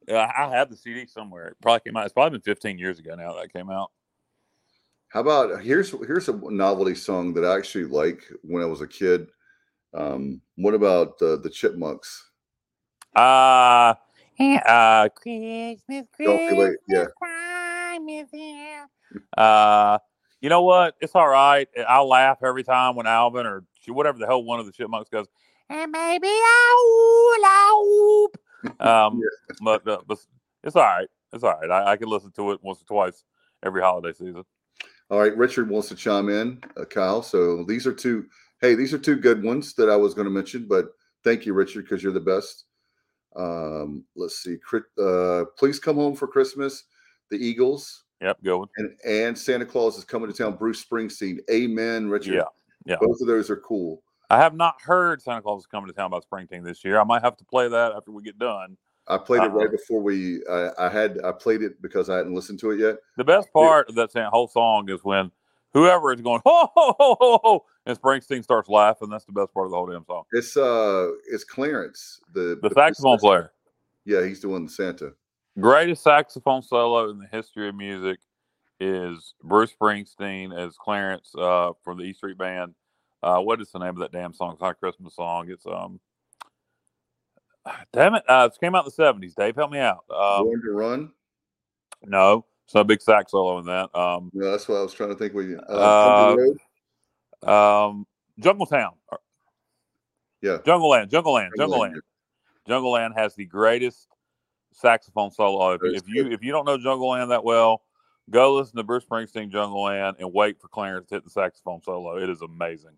Yeah, 0.09 0.33
I 0.37 0.51
have 0.57 0.69
the 0.69 0.77
CD 0.77 1.07
somewhere. 1.07 1.49
It 1.49 1.57
probably 1.63 1.81
came 1.87 1.97
out. 1.97 2.05
It's 2.05 2.13
probably 2.13 2.39
been 2.39 2.43
15 2.43 2.77
years 2.77 2.99
ago 2.99 3.15
now 3.15 3.35
that 3.35 3.53
came 3.53 3.71
out. 3.71 3.93
How 5.11 5.21
about 5.21 5.63
here's 5.63 5.91
here's 5.91 6.29
a 6.29 6.33
novelty 6.33 6.95
song 6.97 7.35
that 7.35 7.45
I 7.45 7.57
actually 7.57 7.85
like 7.85 8.25
when 8.43 8.63
I 8.63 8.67
was 8.67 8.81
a 8.81 8.87
kid. 8.87 9.29
Um, 9.95 10.41
what 10.57 10.75
about 10.75 11.23
uh, 11.23 11.37
the 11.37 11.51
Chipmunks? 11.51 12.31
Uh, 13.15 13.95
uh, 14.41 15.09
Christmas, 15.11 16.07
late, 16.19 16.77
yeah. 16.89 17.07
time 17.23 18.09
is 18.09 18.29
here. 18.31 18.87
Uh, 19.37 19.99
you 20.41 20.49
know 20.49 20.63
what? 20.63 20.95
It's 21.01 21.15
all 21.15 21.29
right. 21.29 21.69
I'll 21.89 22.09
laugh 22.09 22.39
every 22.43 22.65
time 22.65 22.97
when 22.97 23.07
Alvin 23.07 23.47
or 23.47 23.65
whatever 23.89 24.19
the 24.19 24.27
hell 24.27 24.43
one 24.43 24.61
of 24.61 24.67
the 24.67 24.73
chipmunks 24.73 25.09
goes, 25.09 25.27
and 25.69 25.91
maybe 25.91 26.29
I 26.29 28.27
Um, 28.81 29.21
but, 29.63 29.87
uh, 29.87 30.01
but 30.07 30.19
it's 30.65 30.77
all 30.77 30.83
right. 30.83 31.09
It's 31.33 31.45
all 31.45 31.59
right. 31.61 31.71
I, 31.71 31.93
I 31.93 31.97
can 31.97 32.09
listen 32.09 32.33
to 32.33 32.53
it 32.53 32.61
once 32.63 32.81
or 32.83 32.85
twice 32.85 33.25
every 33.63 33.83
holiday 33.83 34.13
season. 34.13 34.45
All 35.11 35.19
right, 35.19 35.37
Richard 35.37 35.69
wants 35.69 35.89
to 35.89 35.95
chime 35.95 36.29
in, 36.29 36.63
uh, 36.77 36.85
Kyle. 36.85 37.23
So 37.23 37.65
these 37.65 37.87
are 37.87 37.93
two. 37.93 38.27
Hey, 38.61 38.75
these 38.75 38.95
are 38.95 38.99
two 38.99 39.17
good 39.17 39.43
ones 39.43 39.75
that 39.75 39.91
I 39.91 39.97
was 39.97 40.15
going 40.15 40.25
to 40.25 40.31
mention, 40.31 40.67
but 40.69 40.93
thank 41.25 41.45
you, 41.45 41.53
Richard, 41.53 41.83
because 41.83 42.03
you're 42.03 42.13
the 42.13 42.21
best. 42.21 42.65
Um, 43.37 44.05
let's 44.17 44.43
see. 44.43 44.57
Crit- 44.59 44.85
Uh, 44.99 45.45
please 45.59 45.79
come 45.79 45.97
home 45.97 46.15
for 46.15 46.27
Christmas. 46.27 46.85
The 47.31 47.37
Eagles 47.39 48.05
Yep, 48.21 48.39
one. 48.43 48.69
and 48.77 48.91
and 49.07 49.39
Santa 49.39 49.65
Claus 49.67 49.97
is 49.99 50.05
coming 50.05 50.31
to 50.31 50.37
town. 50.37 50.57
Bruce 50.57 50.85
Springsteen. 50.85 51.39
Amen, 51.51 52.09
Richard. 52.11 52.35
Yeah, 52.35 52.45
yeah. 52.85 52.97
Both 53.01 53.21
of 53.21 53.27
those 53.27 53.51
are 53.51 53.57
cool. 53.57 54.03
I 54.31 54.39
have 54.39 54.55
not 54.55 54.77
heard 54.81 55.21
Santa 55.21 55.43
Claus 55.43 55.61
is 55.63 55.67
coming 55.67 55.89
to 55.89 55.93
town 55.95 56.11
by 56.11 56.21
Springsteen 56.21 56.63
this 56.65 56.85
year. 56.85 56.99
I 57.01 57.05
might 57.05 57.23
have 57.23 57.37
to 57.39 57.45
play 57.45 57.69
that 57.69 57.93
after 57.93 58.11
we 58.13 58.23
get 58.23 58.39
done. 58.39 58.77
I 59.09 59.19
played 59.19 59.43
it 59.43 59.49
right 59.49 59.65
Uh-huh. 59.67 59.73
before 59.77 60.01
we. 60.01 60.41
I, 60.47 60.71
I 60.79 60.89
had. 60.89 61.19
I 61.25 61.33
played 61.33 61.63
it 61.63 61.83
because 61.83 62.09
I 62.09 62.17
hadn't 62.19 62.35
listened 62.35 62.61
to 62.61 62.71
it 62.71 62.79
yet. 62.79 62.97
The 63.17 63.25
best 63.25 63.53
part 63.53 63.89
of 63.89 63.95
that 63.97 64.13
whole 64.31 64.47
song 64.49 64.89
is 64.89 65.03
when 65.03 65.33
whoever 65.73 66.13
is 66.13 66.21
going 66.21 66.41
ho 66.47 66.69
ho 66.75 66.95
ho 66.99 67.17
ho 67.19 67.41
ho, 67.43 67.65
and 67.87 68.01
Springsteen 68.01 68.43
starts 68.45 68.69
laughing. 68.69 69.09
That's 69.11 69.25
the 69.25 69.33
best 69.33 69.53
part 69.53 69.67
of 69.67 69.71
the 69.73 69.77
whole 69.77 69.87
damn 69.87 70.05
song. 70.05 70.25
It's 70.33 70.57
uh, 70.57 71.11
it's 71.31 71.45
Clarence, 71.45 72.21
the 72.35 72.59
The 72.63 72.71
saxophone 72.71 73.19
player, 73.19 73.53
Yeah, 74.05 74.25
he's 74.25 74.41
doing 74.41 74.65
the 74.67 74.71
Santa. 74.71 75.13
greatest 75.59 76.03
saxophone 76.03 76.63
solo 76.63 77.11
in 77.11 77.19
the 77.19 77.27
history 77.31 77.69
of 77.69 77.75
music, 77.75 78.19
is 78.81 79.35
Bruce 79.43 79.73
Springsteen 79.73 80.57
as 80.57 80.77
Clarence 80.77 81.33
uh, 81.39 81.73
from 81.85 81.99
the 81.99 82.05
E 82.05 82.13
Street 82.13 82.39
Band. 82.39 82.75
uh, 83.23 83.39
what 83.41 83.61
is 83.61 83.71
the 83.71 83.79
name 83.79 83.91
of 83.91 83.99
that 83.99 84.13
damn 84.13 84.33
song? 84.33 84.53
It's 84.53 84.61
not 84.63 84.71
a 84.73 84.75
Christmas 84.75 85.15
song. 85.15 85.49
It's 85.51 85.67
um, 85.67 86.01
damn 87.93 88.15
it, 88.17 88.25
uh, 88.29 88.49
it 88.53 88.59
came 88.61 88.75
out 88.75 88.81
in 88.85 88.87
the 88.87 88.91
seventies. 88.93 89.35
Dave, 89.35 89.55
help 89.57 89.71
me 89.71 89.79
out. 89.79 90.05
Um, 90.11 90.45
Born 90.45 90.63
to 90.63 90.73
Run. 90.73 91.13
no, 92.05 92.45
it's 92.65 92.75
not 92.75 92.81
a 92.81 92.85
big 92.85 93.01
sax 93.03 93.31
solo 93.33 93.59
in 93.61 93.67
that. 93.67 93.95
Um, 93.97 94.31
No, 94.35 94.51
that's 94.51 94.67
what 94.69 94.79
I 94.79 94.83
was 94.83 94.93
trying 94.95 95.11
to 95.11 95.17
think. 95.17 95.35
With 95.35 95.49
you, 95.49 95.59
uh? 95.61 96.47
Um, 97.47 98.07
Jungle 98.39 98.67
Town, 98.67 98.93
yeah, 100.41 100.59
Jungle 100.65 100.91
Land, 100.91 101.11
Jungle 101.11 101.33
Land, 101.33 101.53
Jungle 101.57 101.81
Land. 101.81 102.01
Jungle 102.67 102.93
Land 102.93 103.15
has 103.17 103.35
the 103.35 103.45
greatest 103.45 104.07
saxophone 104.73 105.31
solo. 105.31 105.73
If, 105.73 105.81
if 105.83 106.03
you 106.07 106.31
if 106.31 106.43
you 106.43 106.53
don't 106.53 106.65
know 106.65 106.79
Jungle 106.79 107.11
Land 107.11 107.31
that 107.31 107.45
well, 107.45 107.83
go 108.31 108.55
listen 108.55 108.77
to 108.77 108.83
Bruce 108.83 109.05
Springsteen 109.05 109.51
Jungle 109.51 109.83
Land 109.83 110.17
and 110.19 110.33
wait 110.33 110.61
for 110.61 110.69
Clarence 110.69 111.09
to 111.09 111.17
hit 111.17 111.25
the 111.25 111.31
saxophone 111.31 111.83
solo. 111.83 112.17
It 112.19 112.31
is 112.31 112.43
amazing. 112.43 112.97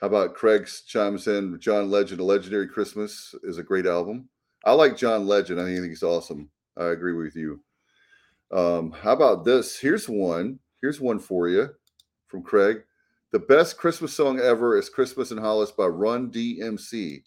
How 0.00 0.08
about 0.08 0.34
Craig's 0.34 0.82
chimes 0.82 1.28
in? 1.28 1.60
John 1.60 1.88
Legend, 1.90 2.20
A 2.20 2.24
Legendary 2.24 2.66
Christmas 2.66 3.34
is 3.44 3.58
a 3.58 3.62
great 3.62 3.86
album. 3.86 4.28
I 4.64 4.72
like 4.72 4.96
John 4.96 5.26
Legend. 5.26 5.60
I 5.60 5.64
think 5.64 5.86
he's 5.86 6.02
awesome. 6.02 6.50
I 6.76 6.86
agree 6.86 7.12
with 7.12 7.36
you. 7.36 7.60
Um, 8.52 8.92
how 8.92 9.12
about 9.12 9.44
this? 9.44 9.78
Here's 9.78 10.08
one. 10.08 10.58
Here's 10.80 11.00
one 11.00 11.18
for 11.18 11.48
you 11.48 11.68
from 12.26 12.42
Craig. 12.42 12.82
The 13.32 13.38
best 13.38 13.78
Christmas 13.78 14.12
song 14.12 14.38
ever 14.40 14.76
is 14.76 14.90
Christmas 14.90 15.30
in 15.30 15.38
Hollis 15.38 15.70
by 15.70 15.86
Run 15.86 16.30
DMC. 16.30 17.22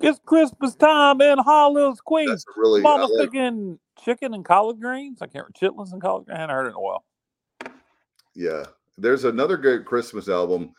It's 0.00 0.18
Christmas 0.26 0.74
time 0.74 1.20
in 1.20 1.38
Hollis, 1.38 2.00
Queens. 2.00 2.30
That's 2.30 2.44
really 2.56 2.80
I 2.80 2.82
Mama's 2.82 3.10
like- 3.12 3.30
chicken 4.02 4.34
and 4.34 4.44
collard 4.44 4.80
greens. 4.80 5.22
I 5.22 5.26
can't 5.26 5.46
remember 5.62 5.82
chitlins 5.84 5.92
and 5.92 6.02
collard 6.02 6.24
greens. 6.26 6.36
I 6.36 6.40
hadn't 6.40 6.56
heard 6.56 6.66
it 6.66 6.70
in 6.70 6.74
a 6.74 6.80
while. 6.80 7.04
Yeah. 8.34 8.64
There's 8.98 9.24
another 9.24 9.56
good 9.56 9.84
Christmas 9.84 10.28
album, 10.28 10.72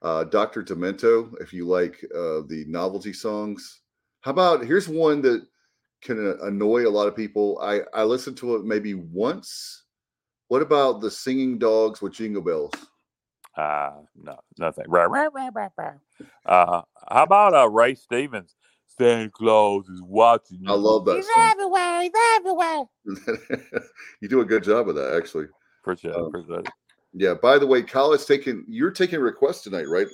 uh, 0.00 0.24
Dr. 0.24 0.62
Demento, 0.62 1.34
if 1.40 1.52
you 1.52 1.66
like 1.66 2.02
uh, 2.14 2.40
the 2.46 2.64
novelty 2.68 3.12
songs. 3.12 3.82
How 4.22 4.30
about 4.30 4.64
here's 4.64 4.88
one 4.88 5.20
that 5.22 5.46
can 6.00 6.26
uh, 6.26 6.46
annoy 6.46 6.88
a 6.88 6.90
lot 6.90 7.06
of 7.06 7.14
people. 7.14 7.58
I, 7.60 7.80
I 7.92 8.04
listened 8.04 8.38
to 8.38 8.56
it 8.56 8.64
maybe 8.64 8.94
once. 8.94 9.84
What 10.48 10.62
about 10.62 11.02
the 11.02 11.10
singing 11.10 11.58
dogs 11.58 12.00
with 12.00 12.14
jingle 12.14 12.42
bells? 12.42 12.72
Uh 13.56 13.92
no, 14.14 14.38
nothing. 14.58 14.84
Rah, 14.88 15.04
rah, 15.04 15.28
rah, 15.32 15.50
rah, 15.54 15.68
rah. 15.76 15.92
Uh, 16.46 16.82
how 17.08 17.22
about 17.24 17.54
uh, 17.54 17.68
Ray 17.68 17.94
Stevens? 17.94 18.54
Santa 18.86 19.30
Claus 19.30 19.88
is 19.88 20.02
watching 20.02 20.58
you. 20.62 20.70
I 20.70 20.74
love 20.74 21.04
that 21.06 21.16
He's 21.16 21.26
song. 21.26 21.50
everywhere. 21.50 22.02
He's 22.02 22.12
everywhere. 22.36 22.84
you 24.20 24.28
do 24.28 24.40
a 24.40 24.44
good 24.44 24.62
job 24.62 24.88
of 24.88 24.94
that, 24.96 25.14
actually. 25.16 25.46
Appreciate 25.82 26.10
it. 26.10 26.16
Um, 26.16 26.26
Appreciate 26.26 26.60
it. 26.60 26.68
Yeah. 27.14 27.34
By 27.34 27.58
the 27.58 27.66
way, 27.66 27.82
Kyle 27.82 28.12
is 28.12 28.26
taking 28.26 28.64
you're 28.68 28.90
taking 28.90 29.20
requests 29.20 29.62
tonight, 29.62 29.88
right? 29.88 30.06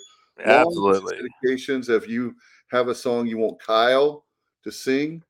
Absolutely. 0.44 1.16
Dedications. 1.16 1.88
If 1.88 2.08
you 2.08 2.34
have 2.70 2.88
a 2.88 2.94
song 2.94 3.26
you 3.26 3.38
want 3.38 3.60
Kyle 3.60 4.24
to 4.64 4.70
sing, 4.70 5.22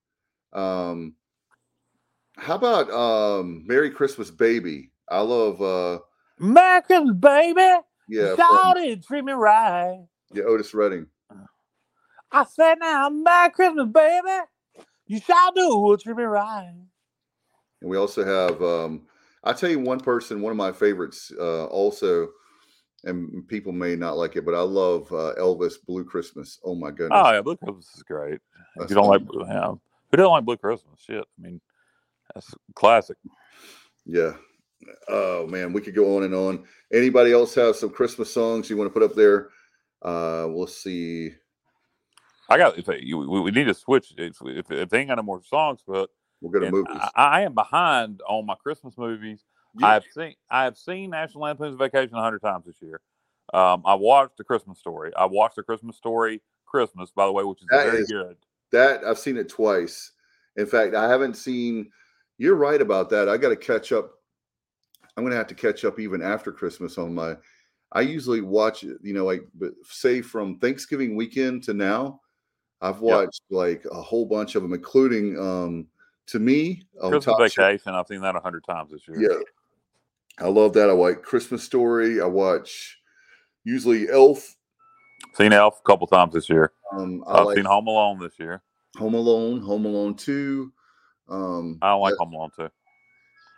um, 0.53 1.15
how 2.37 2.57
about 2.57 2.91
um, 2.91 3.65
"Merry 3.67 3.91
Christmas, 3.91 4.31
Baby"? 4.31 4.91
I 5.09 5.21
love, 5.21 5.63
uh, 5.63 6.01
Merry 6.39 6.83
Christmas, 6.83 7.17
baby. 7.17 7.75
Yeah, 8.09 8.37
Shout 8.37 8.77
from, 8.77 8.83
it, 8.85 9.05
treat 9.05 9.25
me 9.25 9.33
right. 9.33 10.05
yeah, 10.33 10.45
Otis 10.45 10.75
Redding. 10.75 11.07
I 12.33 12.45
said 12.45 12.77
now, 12.81 13.09
Merry 13.09 13.51
Christmas, 13.51 13.87
baby. 13.89 14.29
You 15.07 15.21
shall 15.21 15.53
do 15.53 15.97
treat 16.03 16.17
me 16.17 16.25
right. 16.25 16.73
And 17.81 17.91
we 17.91 17.97
also 17.97 18.25
have, 18.25 18.61
um, 18.63 19.03
I 19.45 19.53
tell 19.53 19.71
you, 19.71 19.79
one 19.79 20.01
person, 20.01 20.41
one 20.41 20.51
of 20.51 20.57
my 20.57 20.73
favorites, 20.73 21.31
uh, 21.39 21.67
also, 21.67 22.29
and 23.05 23.47
people 23.47 23.73
may 23.73 23.95
not 23.95 24.17
like 24.17 24.35
it, 24.35 24.45
but 24.45 24.55
I 24.55 24.61
love 24.63 25.11
uh, 25.13 25.35
Elvis 25.39 25.75
Blue 25.87 26.05
Christmas. 26.05 26.59
Oh 26.65 26.75
my 26.75 26.91
goodness, 26.91 27.21
Oh 27.25 27.33
yeah, 27.33 27.41
Blue 27.43 27.57
Christmas 27.57 27.89
is 27.95 28.03
great. 28.03 28.35
If 28.35 28.41
That's 28.77 28.91
you 28.91 28.97
don't 28.97 29.07
like 29.07 29.25
fun. 29.27 29.47
yeah. 29.49 29.69
who 30.11 30.17
doesn't 30.17 30.33
like 30.33 30.45
Blue 30.45 30.57
Christmas? 30.57 30.99
Shit. 31.01 31.25
I 31.39 31.43
mean, 31.43 31.61
that's 32.35 32.53
classic. 32.75 33.17
Yeah. 34.05 34.33
Oh 35.09 35.47
man, 35.47 35.73
we 35.73 35.81
could 35.81 35.95
go 35.95 36.17
on 36.17 36.25
and 36.25 36.35
on. 36.35 36.65
Anybody 36.93 37.33
else 37.33 37.55
have 37.55 37.77
some 37.77 37.91
Christmas 37.91 38.33
songs 38.33 38.69
you 38.71 38.77
want 38.77 38.93
to 38.93 38.93
put 38.99 39.09
up 39.09 39.17
there? 39.17 39.49
Uh, 40.03 40.47
we'll 40.49 40.67
see. 40.67 41.31
I 42.49 42.59
got. 42.59 42.79
If 42.79 42.87
you, 43.01 43.19
we, 43.19 43.41
we 43.41 43.51
need 43.51 43.65
to 43.65 43.75
switch. 43.75 44.13
If, 44.17 44.37
if, 44.43 44.71
if 44.71 44.89
they 44.89 44.99
ain't 45.01 45.09
got 45.09 45.17
no 45.17 45.23
more 45.23 45.43
songs, 45.43 45.81
but 45.87 46.11
We'll 46.41 46.53
go 46.53 46.61
to 46.61 46.71
movies. 46.71 46.97
I, 47.15 47.25
I 47.25 47.41
am 47.43 47.55
behind 47.55 48.21
on 48.29 48.45
my 48.47 48.55
Christmas 48.57 48.97
movies. 48.99 49.43
Yeah. 49.79 49.87
I've 49.89 50.05
seen 50.15 50.35
I 50.51 50.65
have 50.65 50.77
seen 50.77 51.11
National 51.11 51.45
Lampoon's 51.45 51.77
Vacation 51.77 52.15
a 52.15 52.21
hundred 52.21 52.41
times 52.41 52.67
this 52.67 52.77
year. 52.83 53.01
Um, 53.55 53.83
I 53.87 53.95
watched 53.95 54.37
the 54.37 54.45
Christmas 54.45 54.79
Story. 54.79 55.13
I 55.17 55.25
watched 55.25 55.57
the 55.57 55.63
Christmas 55.63 55.97
Story 55.97 56.43
Christmas, 56.67 57.11
by 57.11 57.27
the 57.27 57.33
way, 57.33 57.45
which 57.45 57.61
is 57.63 57.67
That 57.71 57.87
very 57.87 58.03
is- 58.03 58.11
good. 58.11 58.37
that 58.73 59.03
I've 59.05 59.19
seen 59.19 59.37
it 59.39 59.49
twice. 59.49 60.13
In 60.57 60.67
fact, 60.67 60.95
I 60.95 61.09
haven't 61.09 61.37
seen. 61.37 61.91
You're 62.39 62.57
right 62.57 62.83
about 62.83 63.09
that. 63.11 63.29
I 63.31 63.39
got 63.39 63.49
to 63.49 63.57
catch 63.57 63.93
up. 63.93 64.16
I'm 65.17 65.23
going 65.23 65.31
to 65.31 65.37
have 65.37 65.47
to 65.49 65.55
catch 65.55 65.85
up 65.85 65.99
even 65.99 66.23
after 66.23 66.53
Christmas 66.53 66.99
on 66.99 67.15
my. 67.15 67.37
I 67.93 68.01
usually 68.01 68.41
watch 68.41 68.83
you 68.83 68.99
know, 69.03 69.25
like 69.25 69.43
but 69.55 69.73
say 69.85 70.21
from 70.21 70.59
Thanksgiving 70.59 71.17
weekend 71.17 71.63
to 71.65 71.75
now. 71.75 72.21
I've 72.83 73.01
watched 73.01 73.43
like 73.51 73.85
a 73.91 74.03
whole 74.03 74.27
bunch 74.27 74.55
of 74.55 74.63
them, 74.63 74.75
including 74.75 75.39
um 75.39 75.87
to 76.27 76.39
me 76.39 76.83
Christmas 77.01 77.55
Vacation. 77.55 77.95
I've 77.95 78.07
seen 78.07 78.21
that 78.21 78.37
a 78.37 78.41
hundred 78.41 78.65
times 78.65 78.91
this 78.91 79.07
year. 79.09 79.21
Yeah. 79.21 80.45
I 80.45 80.49
love 80.49 80.75
that. 80.75 80.91
I 80.91 80.93
like 80.93 81.23
Christmas 81.23 81.63
Story. 81.63 82.21
I 82.21 82.27
watch 82.27 82.99
usually 83.65 84.11
Elf. 84.11 84.57
Seen 85.35 85.53
Elf 85.55 85.81
a 85.81 85.89
couple 85.89 86.07
times 86.07 86.35
this 86.35 86.51
year. 86.51 86.73
Um, 86.93 87.25
I 87.27 87.39
I've 87.39 87.47
like 87.47 87.57
seen 87.57 87.65
Home 87.65 87.87
Alone 87.87 88.19
this 88.19 88.39
year. 88.39 88.63
Home 88.99 89.15
Alone, 89.15 89.61
Home 89.63 89.87
Alone 89.87 90.15
2. 90.15 90.73
Um, 91.29 91.79
I 91.81 91.91
don't 91.91 92.01
like 92.03 92.13
that- 92.13 92.19
Home 92.19 92.35
Alone 92.35 92.51
too. 92.55 92.69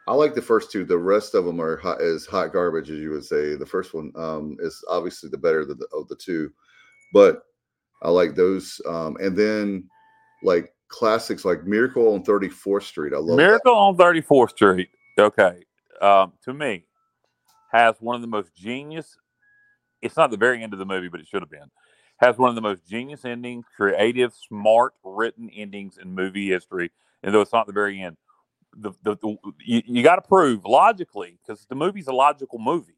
I 0.09 0.14
like 0.14 0.35
the 0.35 0.40
first 0.40 0.73
two. 0.73 0.87
The 0.87 0.97
rest 0.97 1.35
of 1.35 1.44
them 1.44 1.61
are 1.61 1.77
hot, 1.77 1.99
hot 2.31 2.51
garbage, 2.51 2.88
as 2.88 2.99
you 2.99 3.11
would 3.11 3.27
say. 3.27 3.57
The 3.57 3.66
first 3.66 3.92
one 3.92 4.11
um, 4.16 4.57
is 4.59 4.83
obviously 4.88 5.29
the 5.29 5.37
better 5.37 5.61
of 5.61 5.68
the, 5.68 5.87
of 5.92 6.09
the 6.09 6.16
two, 6.16 6.51
but 7.12 7.42
I 8.03 8.09
like 8.09 8.35
those. 8.35 8.81
Um, 8.87 9.18
and 9.21 9.37
then 9.37 9.85
like 10.42 10.73
classics 10.88 11.44
like 11.44 11.64
Miracle 11.64 12.14
on 12.14 12.25
34th 12.25 12.85
Street. 12.85 13.12
I 13.12 13.18
love 13.18 13.29
that. 13.29 13.37
Miracle 13.37 13.75
on 13.75 13.99
34th 13.99 14.51
Street. 14.53 14.88
Okay. 15.18 15.62
Um, 16.01 16.33
to 16.44 16.55
me, 16.55 16.87
has 17.71 17.97
one 18.01 18.16
of 18.16 18.23
the 18.23 18.29
most 18.29 18.57
genius. 18.57 19.18
It's 20.01 20.16
not 20.16 20.31
the 20.31 20.38
very 20.38 20.62
end 20.62 20.73
of 20.73 20.79
the 20.79 20.87
movie, 20.87 21.09
but 21.09 21.21
it 21.21 21.27
should 21.27 21.42
have 21.42 21.51
been. 21.51 21.71
Has 22.16 22.38
one 22.38 22.49
of 22.49 22.55
the 22.55 22.62
most 22.62 22.88
genius 22.88 23.27
endings, 23.27 23.66
creative, 23.77 24.33
smart, 24.49 24.94
written 25.05 25.51
endings 25.51 25.99
in 25.99 26.14
movie 26.14 26.49
history. 26.49 26.92
And 27.23 27.35
though 27.35 27.42
it's 27.42 27.53
not 27.53 27.66
the 27.66 27.75
very 27.75 28.01
end, 28.01 28.16
the, 28.81 28.93
the, 29.03 29.17
the 29.17 29.37
you, 29.64 29.83
you 29.87 30.03
got 30.03 30.17
to 30.17 30.23
prove 30.23 30.64
logically 30.64 31.38
because 31.43 31.67
the 31.67 31.75
movie's 31.75 32.09
a 32.09 32.12
logical 32.12 32.59
movie. 32.59 32.97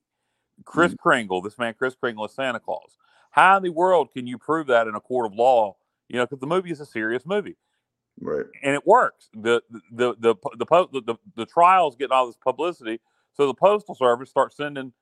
Chris 0.65 0.93
mm-hmm. 0.93 1.03
Kringle, 1.03 1.41
this 1.43 1.59
man 1.59 1.75
Chris 1.77 1.95
Kringle 1.95 2.27
is 2.27 2.33
Santa 2.33 2.61
Claus. 2.61 2.97
How 3.31 3.57
in 3.57 3.63
the 3.63 3.71
world 3.71 4.13
can 4.13 4.27
you 4.27 4.39
prove 4.39 4.67
that 4.67 4.87
in 4.87 4.95
a 4.95 5.01
court 5.01 5.27
of 5.27 5.35
law? 5.35 5.77
You 6.09 6.17
know, 6.17 6.27
because 6.27 6.41
the 6.41 6.47
movie 6.47 6.71
is 6.71 6.81
a 6.81 6.87
serious 6.87 7.25
movie 7.25 7.57
Right. 8.21 8.47
and 8.63 8.75
it 8.75 8.87
works. 8.87 9.31
The 9.33 9.63
the 9.71 10.15
the 10.21 10.35
the 10.59 10.67
the, 10.67 11.01
the, 11.07 11.15
the, 11.37 11.47
trials 11.47 11.97
getting 11.97 12.13
all 12.13 12.27
this 12.27 12.37
publicity, 12.37 13.01
so 13.33 13.47
the 13.47 13.55
postal 13.55 13.95
service 13.95 14.29
starts 14.29 14.57
sending 14.57 14.93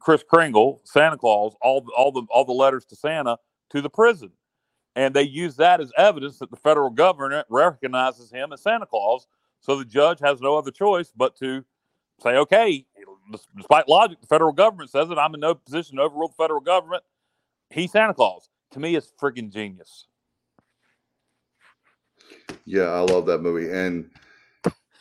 Chris 0.00 0.22
Kringle, 0.22 0.82
Santa 0.84 1.16
Claus, 1.16 1.54
all 1.62 1.80
the- 1.80 1.92
all 1.92 2.12
the 2.12 2.22
all 2.28 2.44
the 2.44 2.52
letters 2.52 2.84
to 2.86 2.96
Santa 2.96 3.38
to 3.70 3.80
the 3.80 3.88
prison, 3.88 4.30
and 4.94 5.14
they 5.14 5.22
use 5.22 5.56
that 5.56 5.80
as 5.80 5.90
evidence 5.96 6.38
that 6.40 6.50
the 6.50 6.56
federal 6.56 6.90
government 6.90 7.46
recognizes 7.48 8.30
him 8.30 8.52
as 8.52 8.60
Santa 8.60 8.86
Claus. 8.86 9.26
So 9.62 9.76
the 9.76 9.84
judge 9.84 10.18
has 10.20 10.40
no 10.40 10.58
other 10.58 10.70
choice 10.70 11.12
but 11.16 11.36
to 11.38 11.64
say, 12.20 12.36
okay, 12.36 12.84
despite 13.56 13.88
logic, 13.88 14.20
the 14.20 14.26
federal 14.26 14.52
government 14.52 14.90
says 14.90 15.08
it. 15.10 15.18
I'm 15.18 15.34
in 15.34 15.40
no 15.40 15.54
position 15.54 15.96
to 15.96 16.02
overrule 16.02 16.28
the 16.28 16.34
federal 16.34 16.60
government. 16.60 17.02
He's 17.70 17.92
Santa 17.92 18.12
Claus. 18.12 18.50
To 18.72 18.80
me, 18.80 18.96
it's 18.96 19.12
freaking 19.20 19.52
genius. 19.52 20.06
Yeah, 22.64 22.88
I 22.90 23.00
love 23.00 23.26
that 23.26 23.38
movie. 23.38 23.70
And 23.70 24.10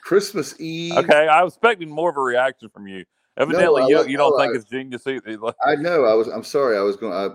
Christmas 0.03 0.59
Eve. 0.59 0.97
Okay, 0.97 1.27
I 1.27 1.43
was 1.43 1.53
expecting 1.53 1.89
more 1.89 2.09
of 2.09 2.17
a 2.17 2.21
reaction 2.21 2.69
from 2.69 2.87
you. 2.87 3.03
Evidently, 3.37 3.81
I 3.83 3.87
you, 3.87 3.97
like- 3.99 4.09
you 4.09 4.17
don't 4.17 4.31
no, 4.31 4.37
think 4.37 4.53
I- 4.53 4.55
it's 4.57 4.65
genius 4.69 5.07
either. 5.07 5.53
I 5.65 5.75
know. 5.75 6.05
I 6.05 6.13
was. 6.13 6.27
I'm 6.27 6.43
sorry. 6.43 6.77
I 6.77 6.81
was 6.81 6.95
going. 6.97 7.13
I. 7.13 7.29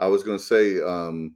I 0.00 0.06
was 0.06 0.22
going 0.22 0.38
to 0.38 0.44
say 0.44 0.80
um, 0.80 1.34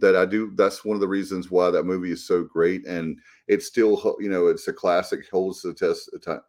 that 0.00 0.16
I 0.16 0.24
do. 0.24 0.52
That's 0.54 0.84
one 0.84 0.94
of 0.94 1.00
the 1.00 1.08
reasons 1.08 1.50
why 1.50 1.70
that 1.70 1.84
movie 1.84 2.12
is 2.12 2.26
so 2.26 2.44
great, 2.44 2.86
and 2.86 3.18
it's 3.48 3.66
still. 3.66 4.16
You 4.20 4.30
know, 4.30 4.46
it's 4.48 4.68
a 4.68 4.72
classic. 4.72 5.28
Holds 5.30 5.62
the 5.62 5.74
test 5.74 6.10
of 6.12 6.22
time. 6.22 6.40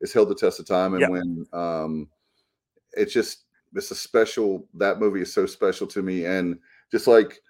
It's 0.00 0.12
held 0.12 0.28
the 0.28 0.34
test 0.34 0.60
of 0.60 0.66
time, 0.66 0.94
and 0.94 1.00
Yeah. 1.02 1.08
when 1.08 1.46
um, 1.52 2.08
it's 2.92 3.12
just 3.12 3.44
it's 3.74 3.90
a 3.90 3.94
special. 3.94 4.68
That 4.74 4.98
movie 4.98 5.22
is 5.22 5.32
so 5.32 5.46
special 5.46 5.86
to 5.88 6.02
me, 6.02 6.26
and 6.26 6.58
just 6.90 7.06
like 7.06 7.40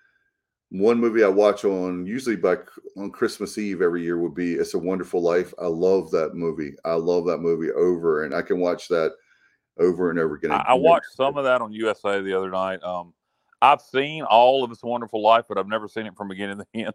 one 0.71 0.99
movie 0.99 1.23
I 1.23 1.29
watch 1.29 1.65
on 1.65 2.07
usually 2.07 2.37
by 2.37 2.57
on 2.97 3.11
Christmas 3.11 3.59
Eve 3.59 3.83
every 3.83 4.03
year 4.03 4.19
would 4.19 4.35
be 4.35 4.55
"It's 4.55 4.75
a 4.75 4.79
Wonderful 4.79 5.23
Life." 5.23 5.53
I 5.61 5.67
love 5.67 6.11
that 6.12 6.35
movie. 6.35 6.75
I 6.85 6.95
love 6.95 7.27
that 7.27 7.38
movie 7.38 7.71
over, 7.73 8.25
and 8.25 8.35
I 8.35 8.43
can 8.43 8.59
watch 8.59 8.88
that 8.88 9.12
over 9.79 10.11
and 10.11 10.19
over 10.19 10.35
again. 10.37 10.53
I, 10.53 10.65
I 10.69 10.75
watched 10.75 11.12
some 11.15 11.37
of 11.37 11.45
that 11.45 11.61
on 11.61 11.73
USA 11.73 12.21
the 12.21 12.37
other 12.37 12.51
night. 12.51 12.83
Um, 12.83 13.12
I've 13.62 13.81
seen 13.81 14.25
all 14.25 14.64
of 14.64 14.72
It's 14.72 14.83
a 14.83 14.87
Wonderful 14.87 15.22
Life, 15.22 15.44
but 15.48 15.57
I've 15.57 15.68
never 15.68 15.87
seen 15.87 16.07
it 16.07 16.16
from 16.16 16.27
beginning 16.27 16.59
to 16.59 16.66
end. 16.75 16.94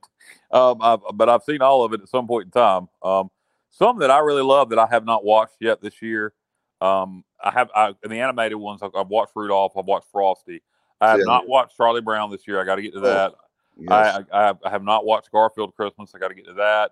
Um, 0.51 0.77
I've, 0.81 0.99
but 1.13 1.29
I've 1.29 1.43
seen 1.43 1.61
all 1.61 1.83
of 1.83 1.93
it 1.93 2.01
at 2.01 2.09
some 2.09 2.27
point 2.27 2.45
in 2.45 2.51
time. 2.51 2.89
Um, 3.01 3.31
some 3.71 3.99
that 3.99 4.11
I 4.11 4.19
really 4.19 4.41
love 4.41 4.69
that 4.69 4.79
I 4.79 4.85
have 4.87 5.05
not 5.05 5.23
watched 5.23 5.55
yet 5.61 5.81
this 5.81 6.01
year. 6.01 6.33
Um, 6.81 7.23
I 7.41 7.51
have 7.51 7.71
I, 7.73 7.93
the 8.03 8.19
animated 8.19 8.57
ones. 8.57 8.83
I've, 8.83 8.91
I've, 8.95 9.07
watched 9.07 9.31
Rudolph. 9.35 9.77
I've 9.77 9.85
watched 9.85 10.07
Frosty. 10.11 10.61
I 10.99 11.11
have 11.11 11.19
yeah. 11.19 11.25
not 11.25 11.47
watched 11.47 11.77
Charlie 11.77 12.01
Brown 12.01 12.31
this 12.31 12.47
year. 12.47 12.59
I 12.59 12.65
got 12.65 12.75
to 12.75 12.81
get 12.81 12.93
to 12.93 12.99
oh, 12.99 13.01
that. 13.03 13.33
Yes. 13.79 14.25
I, 14.31 14.49
I, 14.49 14.53
I, 14.65 14.69
have 14.69 14.83
not 14.83 15.05
watched 15.05 15.31
Garfield 15.31 15.73
Christmas. 15.75 16.11
I 16.13 16.19
got 16.19 16.29
to 16.29 16.35
get 16.35 16.47
to 16.47 16.53
that. 16.53 16.91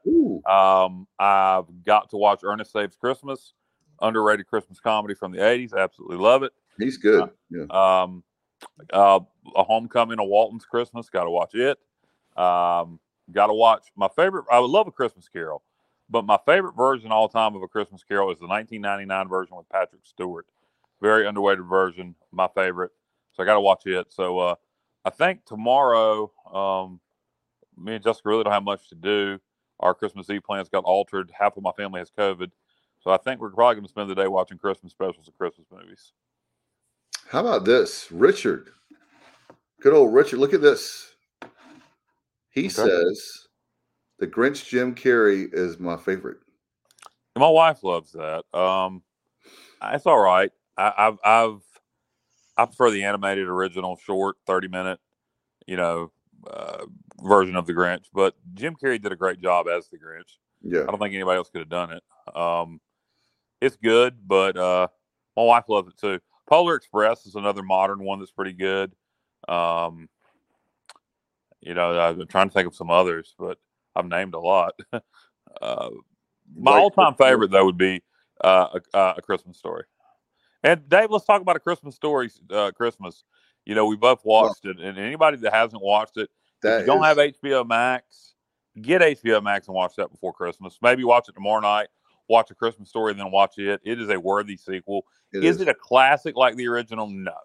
Um, 0.50 1.08
I've 1.20 1.66
got 1.84 2.10
to 2.12 2.18
watch 2.18 2.42
Ernest 2.44 2.72
Saves 2.72 2.96
Christmas, 2.96 3.54
underrated 4.02 4.48
Christmas 4.48 4.80
comedy 4.80 5.16
from 5.16 5.32
the 5.32 5.40
'80s. 5.40 5.76
Absolutely 5.76 6.18
love 6.18 6.44
it. 6.44 6.54
He's 6.78 6.98
good. 6.98 7.24
Uh, 7.24 7.28
yeah. 7.50 8.06
Uh, 8.92 9.20
a 9.56 9.64
Homecoming, 9.64 10.20
a 10.20 10.24
Walton's 10.24 10.66
Christmas. 10.66 11.10
Got 11.10 11.26
to 11.26 11.30
watch 11.30 11.56
it. 11.56 11.78
Um, 12.38 13.00
got 13.32 13.48
to 13.48 13.54
watch 13.54 13.88
my 13.96 14.10
favorite. 14.16 14.46
I 14.52 14.60
would 14.60 14.70
love 14.70 14.88
a 14.88 14.92
Christmas 14.92 15.28
Carol, 15.28 15.64
but 16.10 16.26
my 16.26 16.38
favorite 16.46 16.76
version 16.76 17.12
all 17.12 17.30
time 17.30 17.56
of 17.56 17.64
a 17.64 17.68
Christmas 17.68 18.04
Carol 18.04 18.32
is 18.32 18.40
the 18.40 18.48
1999 18.48 19.28
version 19.30 19.58
with 19.58 19.70
Patrick 19.70 20.02
Stewart. 20.04 20.46
Very 21.02 21.28
underrated 21.28 21.66
version. 21.66 22.16
My 22.32 22.48
favorite. 22.48 22.92
So 23.34 23.44
I 23.44 23.46
got 23.46 23.56
to 23.56 23.62
watch 23.62 23.86
it. 23.86 24.08
So 24.12 24.40
uh, 24.40 24.56
I 25.04 25.10
think 25.10 25.46
tomorrow, 25.46 26.32
um, 26.54 27.00
me 27.78 27.96
and 27.96 28.04
Jessica 28.04 28.30
really 28.30 28.44
don't 28.44 28.54
have 28.54 28.64
much 28.64 28.88
to 28.90 28.96
do. 28.96 29.40
Our 29.80 29.94
Christmas 29.94 30.30
Eve 30.30 30.44
plans 30.44 30.70
got 30.70 30.86
altered. 30.86 31.32
Half 31.38 31.58
of 31.58 31.64
my 31.64 31.72
family 31.74 32.00
has 32.00 32.10
COVID. 32.10 32.52
So 33.02 33.12
I 33.12 33.18
think 33.18 33.42
we're 33.42 33.50
probably 33.50 33.76
going 33.76 33.86
to 33.86 33.90
spend 33.90 34.10
the 34.10 34.16
day 34.16 34.28
watching 34.28 34.58
Christmas 34.58 34.92
specials 34.94 35.28
and 35.28 35.38
Christmas 35.38 35.68
movies. 35.72 36.14
How 37.30 37.42
about 37.42 37.66
this? 37.66 38.12
Richard. 38.12 38.70
Good 39.82 39.94
old 39.94 40.14
Richard. 40.14 40.40
Look 40.40 40.54
at 40.54 40.62
this. 40.62 41.16
He 42.50 42.62
okay. 42.62 42.70
says 42.70 43.48
the 44.20 44.28
Grinch 44.28 44.68
Jim 44.68 44.96
Carrey 44.96 45.48
is 45.52 45.80
my 45.80 45.98
favorite. 45.98 46.38
My 47.38 47.50
wife 47.50 47.84
loves 47.84 48.14
that. 48.14 48.44
Um, 48.54 49.04
it's 49.84 50.06
all 50.06 50.20
right. 50.20 50.52
I, 50.78 50.94
I've, 50.98 51.18
I've 51.24 51.62
I 52.58 52.66
prefer 52.66 52.92
the 52.92 53.04
animated 53.04 53.48
original 53.48 53.98
short 53.98 54.38
30 54.48 54.70
minute, 54.70 55.00
you 55.68 55.76
know, 55.76 56.12
uh, 56.50 56.86
version 57.22 57.56
of 57.56 57.66
the 57.66 57.74
Grinch. 57.74 58.06
But 58.14 58.36
Jim 58.54 58.76
Carrey 58.82 59.02
did 59.02 59.12
a 59.12 59.18
great 59.18 59.42
job 59.42 59.68
as 59.68 59.90
the 59.90 59.98
Grinch. 59.98 60.38
Yeah. 60.62 60.84
I 60.84 60.86
don't 60.86 61.00
think 61.00 61.14
anybody 61.14 61.38
else 61.38 61.50
could 61.50 61.60
have 61.60 61.70
done 61.70 61.92
it. 61.92 62.04
Um, 62.36 62.80
it's 63.62 63.76
good, 63.76 64.16
but 64.26 64.56
uh, 64.56 64.88
my 65.36 65.44
wife 65.44 65.66
loves 65.68 65.90
it 65.90 65.98
too. 65.98 66.20
Polar 66.48 66.76
Express 66.76 67.26
is 67.26 67.36
another 67.36 67.64
modern 67.64 68.04
one 68.04 68.20
that's 68.20 68.32
pretty 68.32 68.54
good. 68.54 68.94
Um, 69.48 70.10
you 71.62 71.74
know, 71.74 72.00
I'm 72.00 72.28
trying 72.28 72.50
to 72.50 72.54
think 72.54 72.68
of 72.68 72.76
some 72.76 72.92
others, 72.92 73.34
but 73.38 73.58
I've 73.96 74.08
named 74.08 74.34
a 74.34 74.40
lot. 74.40 74.74
uh, 75.62 75.90
my 76.56 76.80
all-time 76.80 77.16
favorite 77.16 77.52
though 77.52 77.66
would 77.66 77.78
be 77.78 78.04
uh, 78.44 78.80
a, 78.94 79.00
a 79.18 79.22
Christmas 79.22 79.58
Story. 79.58 79.86
And 80.66 80.90
Dave, 80.90 81.12
let's 81.12 81.26
talk 81.26 81.42
about 81.42 81.56
a 81.56 81.60
Christmas 81.60 81.96
story. 81.96 82.32
Uh, 82.50 82.72
Christmas, 82.72 83.24
you 83.66 83.76
know, 83.76 83.86
we 83.86 83.96
both 83.96 84.26
watched 84.26 84.66
well, 84.66 84.74
it, 84.74 84.80
and 84.80 84.98
anybody 84.98 85.38
that 85.38 85.54
hasn't 85.54 85.82
watched 85.82 86.18
it, 86.18 86.30
if 86.64 86.82
you 86.82 86.86
don't 86.88 87.04
is... 87.04 87.06
have 87.06 87.18
HBO 87.18 87.68
Max, 87.68 88.34
get 88.82 89.02
HBO 89.02 89.44
Max 89.44 89.68
and 89.68 89.76
watch 89.76 89.96
that 89.98 90.12
before 90.12 90.34
Christmas. 90.34 90.80
Maybe 90.82 91.04
watch 91.04 91.30
it 91.30 91.34
tomorrow 91.34 91.62
night. 91.62 91.88
Watch 92.28 92.52
a 92.52 92.56
Christmas 92.56 92.90
story 92.90 93.12
and 93.12 93.20
then 93.20 93.32
watch 93.32 93.58
it. 93.58 93.82
It 93.84 94.02
is 94.02 94.10
a 94.10 94.20
worthy 94.20 94.58
sequel. 94.58 95.06
It 95.32 95.44
is, 95.44 95.56
is 95.56 95.62
it 95.62 95.68
a 95.68 95.74
classic 95.74 96.36
like 96.36 96.56
the 96.56 96.68
original? 96.68 97.08
No, 97.08 97.36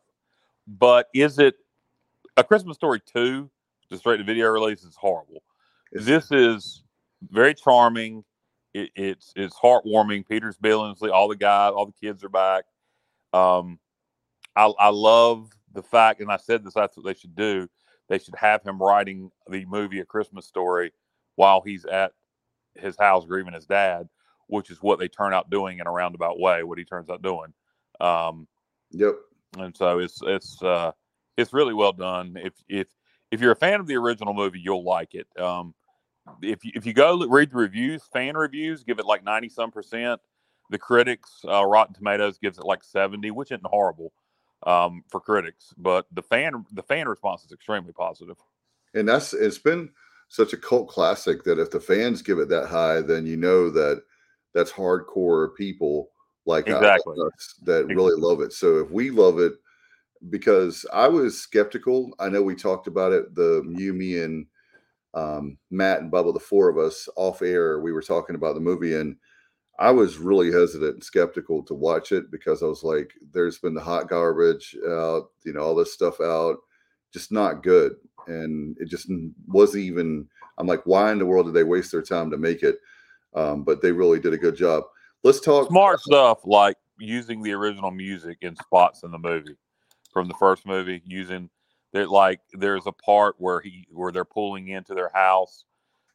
but 0.66 1.08
is 1.14 1.38
it 1.38 1.56
a 2.36 2.44
Christmas 2.44 2.76
Story 2.76 3.00
two? 3.04 3.50
The 3.90 3.98
straight 3.98 4.18
to 4.18 4.24
video 4.24 4.48
release 4.48 4.84
is 4.84 4.96
horrible. 4.96 5.42
It's... 5.92 6.06
This 6.06 6.30
is 6.30 6.84
very 7.30 7.54
charming. 7.54 8.24
It, 8.72 8.90
it's 8.94 9.32
it's 9.34 9.56
heartwarming. 9.56 10.28
Peter's 10.28 10.56
Billingsley, 10.56 11.10
all 11.10 11.26
the 11.26 11.36
guys, 11.36 11.72
all 11.74 11.86
the 11.86 12.06
kids 12.06 12.22
are 12.22 12.28
back. 12.28 12.64
Um, 13.32 13.80
I, 14.54 14.72
I 14.78 14.88
love 14.90 15.50
the 15.72 15.82
fact, 15.82 16.20
and 16.20 16.30
I 16.30 16.36
said 16.36 16.64
this, 16.64 16.74
that's 16.74 16.96
what 16.96 17.04
they 17.04 17.14
should 17.14 17.34
do. 17.34 17.68
They 18.08 18.18
should 18.18 18.34
have 18.36 18.62
him 18.62 18.78
writing 18.80 19.30
the 19.48 19.64
movie 19.66 20.00
A 20.00 20.04
Christmas 20.04 20.46
Story 20.46 20.92
while 21.36 21.60
he's 21.60 21.84
at 21.84 22.12
his 22.74 22.96
house 22.98 23.24
grieving 23.24 23.54
his 23.54 23.66
dad, 23.66 24.08
which 24.50 24.70
is 24.70 24.82
what 24.82 24.98
they 24.98 25.08
turn 25.08 25.32
out 25.32 25.50
doing 25.50 25.78
in 25.78 25.86
a 25.86 25.90
roundabout 25.90 26.38
way, 26.38 26.62
what 26.62 26.78
he 26.78 26.84
turns 26.84 27.08
out 27.08 27.22
doing. 27.22 27.52
Um, 28.00 28.46
yep. 28.90 29.14
And 29.58 29.76
so 29.76 29.98
it's 29.98 30.20
it's 30.22 30.62
uh, 30.62 30.92
it's 31.36 31.52
really 31.52 31.74
well 31.74 31.92
done. 31.92 32.36
If 32.36 32.54
if 32.68 32.88
if 33.30 33.40
you're 33.40 33.52
a 33.52 33.56
fan 33.56 33.80
of 33.80 33.86
the 33.86 33.96
original 33.96 34.34
movie, 34.34 34.60
you'll 34.60 34.84
like 34.84 35.14
it. 35.14 35.26
Um, 35.38 35.74
if 36.42 36.64
you, 36.64 36.72
if 36.74 36.86
you 36.86 36.92
go 36.92 37.26
read 37.26 37.50
the 37.50 37.56
reviews, 37.56 38.02
fan 38.12 38.36
reviews, 38.36 38.84
give 38.84 38.98
it 38.98 39.06
like 39.06 39.24
ninety 39.24 39.48
some 39.48 39.70
percent. 39.70 40.20
The 40.70 40.78
critics, 40.78 41.40
uh, 41.48 41.64
Rotten 41.64 41.94
Tomatoes 41.94 42.38
gives 42.38 42.56
it 42.56 42.64
like 42.64 42.84
70, 42.84 43.32
which 43.32 43.50
isn't 43.50 43.66
horrible 43.66 44.12
um, 44.64 45.02
for 45.08 45.18
critics, 45.18 45.74
but 45.76 46.06
the 46.12 46.22
fan 46.22 46.64
the 46.72 46.82
fan 46.82 47.08
response 47.08 47.44
is 47.44 47.52
extremely 47.52 47.92
positive. 47.92 48.36
And 48.94 49.08
that's 49.08 49.32
it's 49.32 49.58
been 49.58 49.90
such 50.28 50.52
a 50.52 50.56
cult 50.56 50.88
classic 50.88 51.42
that 51.44 51.58
if 51.58 51.72
the 51.72 51.80
fans 51.80 52.22
give 52.22 52.38
it 52.38 52.48
that 52.50 52.68
high, 52.68 53.00
then 53.00 53.26
you 53.26 53.36
know 53.36 53.68
that 53.70 54.04
that's 54.54 54.72
hardcore 54.72 55.54
people 55.54 56.10
like 56.46 56.66
exactly. 56.66 57.16
us 57.26 57.54
that 57.64 57.82
exactly. 57.82 57.94
really 57.94 58.20
love 58.20 58.40
it. 58.40 58.52
So 58.52 58.78
if 58.78 58.90
we 58.90 59.10
love 59.10 59.38
it, 59.38 59.54
because 60.28 60.84
I 60.92 61.08
was 61.08 61.40
skeptical. 61.40 62.10
I 62.18 62.28
know 62.28 62.42
we 62.42 62.54
talked 62.54 62.86
about 62.86 63.12
it. 63.12 63.34
The 63.34 63.62
you, 63.76 63.94
me, 63.94 64.20
and 64.20 64.46
um, 65.14 65.56
Matt 65.70 66.00
and 66.00 66.12
Bubba, 66.12 66.34
the 66.34 66.40
four 66.40 66.68
of 66.68 66.76
us 66.76 67.08
off 67.16 67.42
air, 67.42 67.80
we 67.80 67.92
were 67.92 68.02
talking 68.02 68.36
about 68.36 68.54
the 68.54 68.60
movie, 68.60 68.96
and 68.96 69.16
I 69.78 69.90
was 69.90 70.18
really 70.18 70.52
hesitant 70.52 70.94
and 70.94 71.04
skeptical 71.04 71.62
to 71.64 71.74
watch 71.74 72.12
it 72.12 72.30
because 72.30 72.62
I 72.62 72.66
was 72.66 72.82
like, 72.82 73.14
there's 73.32 73.58
been 73.58 73.72
the 73.72 73.80
hot 73.80 74.10
garbage 74.10 74.76
out, 74.86 75.30
you 75.44 75.54
know, 75.54 75.60
all 75.60 75.74
this 75.74 75.94
stuff 75.94 76.20
out, 76.20 76.58
just 77.14 77.32
not 77.32 77.62
good. 77.62 77.94
And 78.26 78.76
it 78.78 78.90
just 78.90 79.10
wasn't 79.46 79.84
even, 79.84 80.28
I'm 80.58 80.66
like, 80.66 80.82
why 80.84 81.10
in 81.12 81.18
the 81.18 81.24
world 81.24 81.46
did 81.46 81.54
they 81.54 81.64
waste 81.64 81.92
their 81.92 82.02
time 82.02 82.30
to 82.30 82.36
make 82.36 82.62
it? 82.62 82.76
Um, 83.34 83.62
but 83.62 83.80
they 83.80 83.92
really 83.92 84.18
did 84.18 84.32
a 84.32 84.38
good 84.38 84.56
job. 84.56 84.84
Let's 85.22 85.40
talk 85.40 85.68
smart 85.68 86.00
stuff 86.00 86.40
like 86.44 86.76
using 86.98 87.42
the 87.42 87.52
original 87.52 87.90
music 87.90 88.38
in 88.42 88.56
spots 88.56 89.02
in 89.02 89.10
the 89.10 89.18
movie 89.18 89.56
from 90.12 90.28
the 90.28 90.34
first 90.34 90.66
movie, 90.66 91.02
using 91.04 91.48
that 91.92 92.10
like 92.10 92.40
there's 92.52 92.86
a 92.86 92.92
part 92.92 93.36
where 93.38 93.60
he 93.60 93.86
where 93.90 94.12
they're 94.12 94.24
pulling 94.24 94.68
into 94.68 94.94
their 94.94 95.10
house 95.14 95.64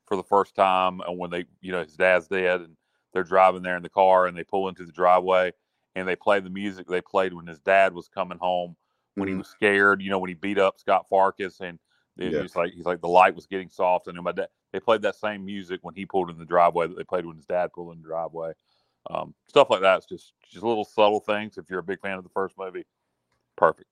for 0.05 0.17
the 0.17 0.23
first 0.23 0.55
time 0.55 1.01
and 1.01 1.17
when 1.17 1.29
they 1.29 1.45
you 1.61 1.71
know 1.71 1.83
his 1.83 1.95
dad's 1.95 2.27
dead 2.27 2.61
and 2.61 2.75
they're 3.13 3.23
driving 3.23 3.63
there 3.63 3.77
in 3.77 3.83
the 3.83 3.89
car 3.89 4.27
and 4.27 4.37
they 4.37 4.43
pull 4.43 4.69
into 4.69 4.85
the 4.85 4.91
driveway 4.91 5.51
and 5.95 6.07
they 6.07 6.15
play 6.15 6.39
the 6.39 6.49
music 6.49 6.87
they 6.87 7.01
played 7.01 7.33
when 7.33 7.47
his 7.47 7.59
dad 7.59 7.93
was 7.93 8.07
coming 8.07 8.37
home 8.37 8.75
when 9.15 9.27
mm-hmm. 9.27 9.35
he 9.35 9.37
was 9.37 9.47
scared, 9.47 10.01
you 10.01 10.09
know, 10.09 10.19
when 10.19 10.29
he 10.29 10.33
beat 10.33 10.59
up 10.59 10.79
Scut 10.79 11.05
Farkus 11.11 11.61
and 11.61 11.79
it 12.17 12.31
yeah. 12.31 12.41
was 12.41 12.55
like 12.55 12.71
he's 12.73 12.85
like 12.85 13.01
the 13.01 13.07
light 13.07 13.35
was 13.35 13.47
getting 13.47 13.69
soft 13.69 14.07
and 14.07 14.21
my 14.21 14.31
dad 14.31 14.47
they 14.75 14.81
played 14.81 15.03
that 15.03 15.15
same 15.15 15.45
music 15.45 15.79
when 15.83 15.95
he 15.95 16.05
pulled 16.05 16.29
in 16.29 16.37
the 16.37 16.43
driveway 16.43 16.85
that 16.85 16.97
they 16.97 17.05
played 17.05 17.25
when 17.25 17.37
his 17.37 17.45
dad 17.45 17.71
pulled 17.71 17.95
in 17.95 18.01
the 18.01 18.07
driveway. 18.07 18.51
Um, 19.09 19.33
stuff 19.47 19.69
like 19.69 19.79
that's 19.79 20.05
just 20.05 20.33
just 20.51 20.65
little 20.65 20.83
subtle 20.83 21.21
things. 21.21 21.57
If 21.57 21.69
you're 21.69 21.79
a 21.79 21.83
big 21.83 22.01
fan 22.01 22.17
of 22.17 22.25
the 22.25 22.29
first 22.31 22.57
movie, 22.57 22.85
perfect. 23.55 23.87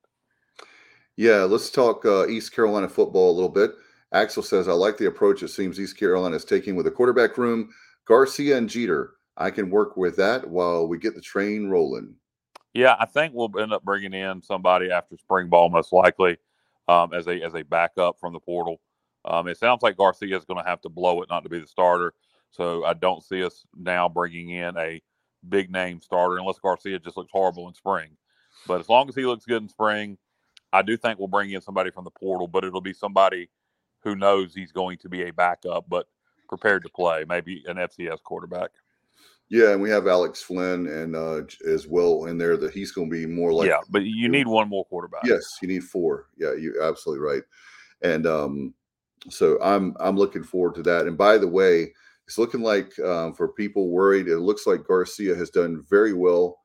Yeah, 1.15 1.43
let's 1.43 1.69
talk 1.69 2.05
uh, 2.05 2.27
East 2.27 2.53
Carolina 2.53 2.89
football 2.89 3.31
a 3.31 3.35
little 3.35 3.47
bit. 3.47 3.71
Axel 4.11 4.43
says, 4.43 4.67
I 4.67 4.73
like 4.73 4.97
the 4.97 5.05
approach 5.05 5.41
it 5.41 5.47
seems 5.47 5.79
East 5.79 5.97
Carolina 5.97 6.35
is 6.35 6.43
taking 6.43 6.75
with 6.75 6.85
the 6.85 6.91
quarterback 6.91 7.37
room 7.37 7.69
Garcia 8.05 8.57
and 8.57 8.69
Jeter. 8.69 9.13
I 9.37 9.51
can 9.51 9.69
work 9.69 9.95
with 9.95 10.17
that 10.17 10.49
while 10.49 10.85
we 10.85 10.97
get 10.97 11.15
the 11.15 11.21
train 11.21 11.69
rolling. 11.69 12.13
Yeah, 12.73 12.97
I 12.99 13.05
think 13.05 13.33
we'll 13.33 13.57
end 13.57 13.71
up 13.71 13.83
bringing 13.83 14.13
in 14.13 14.41
somebody 14.41 14.91
after 14.91 15.15
spring 15.17 15.47
ball, 15.47 15.69
most 15.69 15.93
likely, 15.93 16.37
um, 16.89 17.13
as 17.13 17.27
a 17.27 17.41
as 17.41 17.55
a 17.55 17.63
backup 17.63 18.19
from 18.19 18.33
the 18.33 18.39
portal. 18.39 18.81
Um, 19.25 19.47
it 19.47 19.57
sounds 19.57 19.81
like 19.81 19.97
Garcia 19.97 20.37
is 20.37 20.45
going 20.45 20.61
to 20.61 20.69
have 20.69 20.81
to 20.81 20.89
blow 20.89 21.21
it 21.21 21.29
not 21.29 21.43
to 21.43 21.49
be 21.49 21.59
the 21.59 21.67
starter. 21.67 22.13
So 22.51 22.85
I 22.85 22.93
don't 22.93 23.23
see 23.23 23.43
us 23.43 23.65
now 23.75 24.07
bringing 24.09 24.49
in 24.49 24.77
a 24.77 25.01
big 25.47 25.71
name 25.71 26.01
starter 26.01 26.37
unless 26.37 26.59
Garcia 26.59 26.99
just 26.99 27.17
looks 27.17 27.31
horrible 27.31 27.67
in 27.67 27.73
spring. 27.73 28.17
But 28.67 28.79
as 28.79 28.89
long 28.89 29.09
as 29.09 29.15
he 29.15 29.25
looks 29.25 29.45
good 29.45 29.63
in 29.63 29.69
spring, 29.69 30.17
I 30.71 30.81
do 30.81 30.97
think 30.97 31.19
we'll 31.19 31.27
bring 31.27 31.51
in 31.51 31.61
somebody 31.61 31.91
from 31.91 32.03
the 32.03 32.11
portal, 32.11 32.47
but 32.47 32.63
it'll 32.63 32.81
be 32.81 32.93
somebody 32.93 33.49
who 34.03 34.15
knows 34.15 34.53
he's 34.53 34.71
going 34.71 34.97
to 34.99 35.09
be 35.09 35.23
a 35.23 35.33
backup. 35.33 35.85
But 35.87 36.07
prepared 36.47 36.83
to 36.83 36.89
play, 36.89 37.25
maybe 37.27 37.63
an 37.67 37.77
FCS 37.77 38.21
quarterback. 38.23 38.69
Yeah, 39.49 39.71
and 39.71 39.81
we 39.81 39.89
have 39.89 40.07
Alex 40.07 40.41
Flynn 40.41 40.87
and 40.87 41.15
uh, 41.15 41.41
as 41.67 41.87
well 41.87 42.25
in 42.25 42.37
there 42.37 42.57
that 42.57 42.73
he's 42.73 42.91
going 42.91 43.09
to 43.09 43.15
be 43.15 43.25
more 43.25 43.53
like. 43.53 43.69
Yeah, 43.69 43.79
but 43.89 44.03
you 44.03 44.29
need 44.29 44.47
one 44.47 44.69
more 44.69 44.85
quarterback. 44.85 45.23
Yes, 45.25 45.43
you 45.61 45.67
need 45.67 45.83
four. 45.83 46.27
Yeah, 46.37 46.53
you're 46.53 46.81
absolutely 46.83 47.25
right. 47.25 47.43
And 48.01 48.25
um, 48.25 48.73
so 49.29 49.57
I'm 49.61 49.95
I'm 49.99 50.17
looking 50.17 50.43
forward 50.43 50.75
to 50.75 50.83
that. 50.83 51.07
And 51.07 51.17
by 51.17 51.37
the 51.37 51.47
way, 51.47 51.93
it's 52.27 52.37
looking 52.37 52.61
like 52.61 52.97
um, 52.99 53.33
for 53.33 53.49
people 53.49 53.89
worried, 53.89 54.27
it 54.27 54.39
looks 54.39 54.65
like 54.65 54.87
Garcia 54.87 55.35
has 55.35 55.49
done 55.49 55.83
very 55.89 56.13
well 56.13 56.59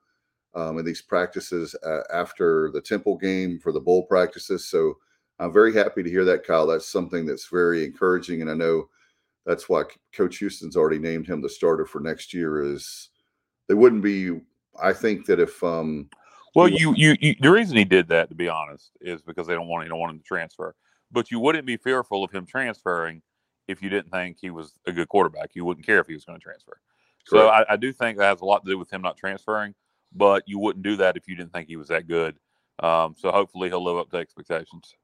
um, 0.55 0.79
in 0.79 0.85
these 0.85 1.03
practices 1.03 1.75
uh, 1.85 2.01
after 2.13 2.71
the 2.73 2.81
Temple 2.81 3.17
game 3.17 3.59
for 3.59 3.73
the 3.73 3.81
bowl 3.81 4.07
practices. 4.07 4.69
So 4.69 4.95
I'm 5.39 5.53
very 5.53 5.73
happy 5.73 6.03
to 6.03 6.11
hear 6.11 6.25
that, 6.25 6.45
Kyle. 6.45 6.67
That's 6.67 6.91
something 6.91 7.27
that's 7.27 7.49
very 7.49 7.85
encouraging, 7.85 8.43
and 8.43 8.51
I 8.51 8.55
know 8.55 8.89
that's 9.47 9.69
why 9.69 9.85
Coach 10.13 10.39
Houston's 10.39 10.77
already 10.77 10.99
named 10.99 11.27
him 11.27 11.41
the 11.41 11.49
starter 11.49 11.87
for 11.87 12.01
next 12.01 12.35
year. 12.35 12.63
Is 12.63 13.11
they 13.69 13.75
wouldn't 13.75 14.03
be. 14.03 14.41
I 14.81 14.93
think 14.93 15.27
that 15.27 15.41
if 15.41 15.63
um, 15.63 16.09
well, 16.55 16.69
you, 16.69 16.95
you 16.97 17.17
you 17.21 17.37
the 17.41 17.51
reason 17.51 17.77
he 17.77 17.85
did 17.85 18.09
that, 18.09 18.29
to 18.31 18.35
be 18.35 18.49
honest, 18.49 18.91
is 19.01 19.23
because 19.23 19.47
they 19.47 19.55
don't 19.55 19.69
want 19.69 19.85
he 19.85 19.89
don't 19.89 20.01
want 20.01 20.13
him 20.13 20.19
to 20.19 20.25
transfer. 20.25 20.75
But 21.11 21.31
you 21.31 21.41
wouldn't 21.41 21.67
be 21.67 21.77
fearful 21.77 22.23
of 22.23 22.31
him 22.31 22.47
transferring 22.47 23.23
if 23.67 23.83
you 23.83 23.89
didn't 23.89 24.11
think 24.11 24.39
he 24.41 24.51
was 24.51 24.79
a 24.87 24.93
good 24.93 25.09
quarterback. 25.09 25.51
You 25.55 25.65
wouldn't 25.65 25.87
care 25.87 26.01
if 26.01 26.07
he 26.07 26.15
was 26.15 26.25
going 26.25 26.39
to 26.39 26.43
transfer. 26.43 26.79
Correct. 27.29 27.45
So 27.45 27.49
I, 27.49 27.73
I, 27.73 27.77
do 27.77 27.93
think 27.93 28.19
that 28.19 28.29
has 28.29 28.41
a 28.41 28.45
lot 28.45 28.65
to 28.65 28.71
do 28.71 28.79
with 28.79 28.91
him 28.91 29.03
not 29.03 29.17
transferring. 29.17 29.75
But 30.15 30.43
you 30.47 30.59
wouldn't 30.59 30.83
do 30.83 30.97
that 30.97 31.17
if 31.17 31.29
you 31.29 31.37
didn't 31.37 31.53
think 31.53 31.69
he 31.69 31.77
was 31.77 31.89
that 31.89 32.07
good. 32.07 32.37
Um, 32.83 33.15
so 33.19 33.31
hopefully 33.31 33.69
he'll 33.69 33.85
live 33.85 33.99
up 33.99 34.11
to 34.11 34.17
expectations. 34.17 34.95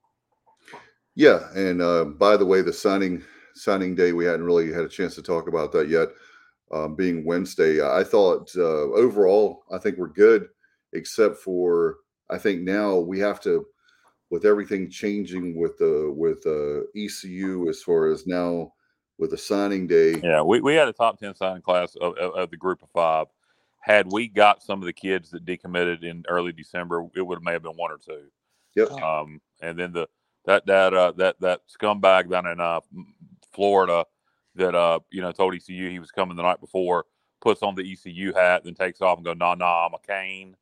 Yeah, 1.14 1.48
and 1.54 1.82
uh, 1.82 2.04
by 2.04 2.36
the 2.36 2.46
way, 2.46 2.62
the 2.62 2.72
signing 2.72 3.22
signing 3.54 3.94
day 3.94 4.12
we 4.12 4.24
hadn't 4.24 4.44
really 4.44 4.72
had 4.72 4.82
a 4.82 4.88
chance 4.88 5.14
to 5.14 5.22
talk 5.22 5.48
about 5.48 5.72
that 5.72 5.88
yet. 5.88 6.08
Um, 6.72 6.96
being 6.96 7.24
Wednesday, 7.24 7.86
I 7.86 8.02
thought 8.02 8.50
uh, 8.56 8.90
overall 8.92 9.64
I 9.70 9.78
think 9.78 9.96
we're 9.96 10.08
good, 10.08 10.48
except 10.92 11.36
for 11.36 11.98
I 12.30 12.38
think 12.38 12.62
now 12.62 12.96
we 12.96 13.18
have 13.20 13.40
to, 13.42 13.66
with 14.34 14.44
everything 14.44 14.90
changing 14.90 15.56
with 15.56 15.78
the 15.78 16.12
with 16.12 16.44
uh, 16.44 16.80
ECU 16.96 17.68
as 17.68 17.80
far 17.80 18.10
as 18.10 18.26
now 18.26 18.72
with 19.16 19.30
the 19.30 19.38
signing 19.38 19.86
day. 19.86 20.20
Yeah, 20.20 20.42
we, 20.42 20.60
we 20.60 20.74
had 20.74 20.88
a 20.88 20.92
top 20.92 21.20
ten 21.20 21.36
signing 21.36 21.62
class 21.62 21.94
of, 22.00 22.16
of, 22.18 22.34
of 22.34 22.50
the 22.50 22.56
group 22.56 22.82
of 22.82 22.90
five. 22.90 23.28
Had 23.80 24.10
we 24.10 24.26
got 24.26 24.60
some 24.60 24.80
of 24.80 24.86
the 24.86 24.92
kids 24.92 25.30
that 25.30 25.44
decommitted 25.44 26.02
in 26.02 26.24
early 26.28 26.50
December, 26.50 27.06
it 27.14 27.22
would 27.22 27.36
have 27.36 27.44
may 27.44 27.52
have 27.52 27.62
been 27.62 27.76
one 27.76 27.92
or 27.92 27.98
two. 27.98 28.24
Yep. 28.74 28.90
Um, 29.00 29.40
and 29.62 29.78
then 29.78 29.92
the 29.92 30.08
that 30.46 30.66
that 30.66 30.92
uh, 30.92 31.12
that 31.12 31.36
that 31.38 31.60
scumbag 31.68 32.28
down 32.28 32.48
in 32.48 32.58
uh, 32.58 32.80
Florida 33.52 34.04
that 34.56 34.74
uh 34.74 34.98
you 35.12 35.20
know 35.22 35.30
told 35.30 35.54
ECU 35.54 35.90
he 35.90 36.00
was 36.00 36.10
coming 36.10 36.36
the 36.36 36.42
night 36.42 36.60
before 36.60 37.04
puts 37.40 37.62
on 37.62 37.76
the 37.76 37.92
ECU 37.92 38.32
hat, 38.32 38.64
then 38.64 38.74
takes 38.74 39.00
off 39.00 39.18
and 39.18 39.24
go, 39.24 39.34
nah, 39.34 39.54
nah, 39.54 39.86
I'm 39.86 39.94
a 39.94 39.98
Cane. 39.98 40.56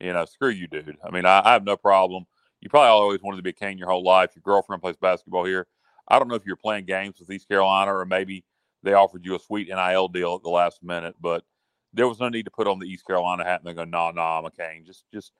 You 0.00 0.14
know, 0.14 0.24
screw 0.24 0.48
you, 0.48 0.66
dude. 0.66 0.96
I 1.04 1.10
mean, 1.10 1.26
I, 1.26 1.42
I 1.44 1.52
have 1.52 1.62
no 1.62 1.76
problem. 1.76 2.24
You 2.62 2.70
probably 2.70 2.88
always 2.88 3.22
wanted 3.22 3.38
to 3.38 3.42
be 3.42 3.50
a 3.50 3.52
Cane 3.52 3.76
your 3.76 3.90
whole 3.90 4.04
life. 4.04 4.30
Your 4.34 4.42
girlfriend 4.42 4.82
plays 4.82 4.96
basketball 4.96 5.44
here. 5.44 5.66
I 6.08 6.18
don't 6.18 6.28
know 6.28 6.36
if 6.36 6.46
you're 6.46 6.56
playing 6.56 6.86
games 6.86 7.18
with 7.18 7.30
East 7.30 7.48
Carolina 7.48 7.94
or 7.94 8.06
maybe 8.06 8.44
they 8.82 8.94
offered 8.94 9.24
you 9.24 9.34
a 9.34 9.40
sweet 9.40 9.68
NIL 9.68 10.08
deal 10.08 10.36
at 10.36 10.42
the 10.42 10.48
last 10.48 10.82
minute, 10.82 11.16
but 11.20 11.44
there 11.92 12.08
was 12.08 12.20
no 12.20 12.28
need 12.28 12.44
to 12.44 12.50
put 12.50 12.66
on 12.66 12.78
the 12.78 12.86
East 12.86 13.06
Carolina 13.06 13.44
hat 13.44 13.60
and 13.60 13.68
then 13.68 13.76
go, 13.76 13.84
nah, 13.84 14.12
nah, 14.12 14.38
I'm 14.38 14.44
a 14.44 14.50
Cane. 14.50 14.84
Just, 14.86 15.04
just 15.12 15.32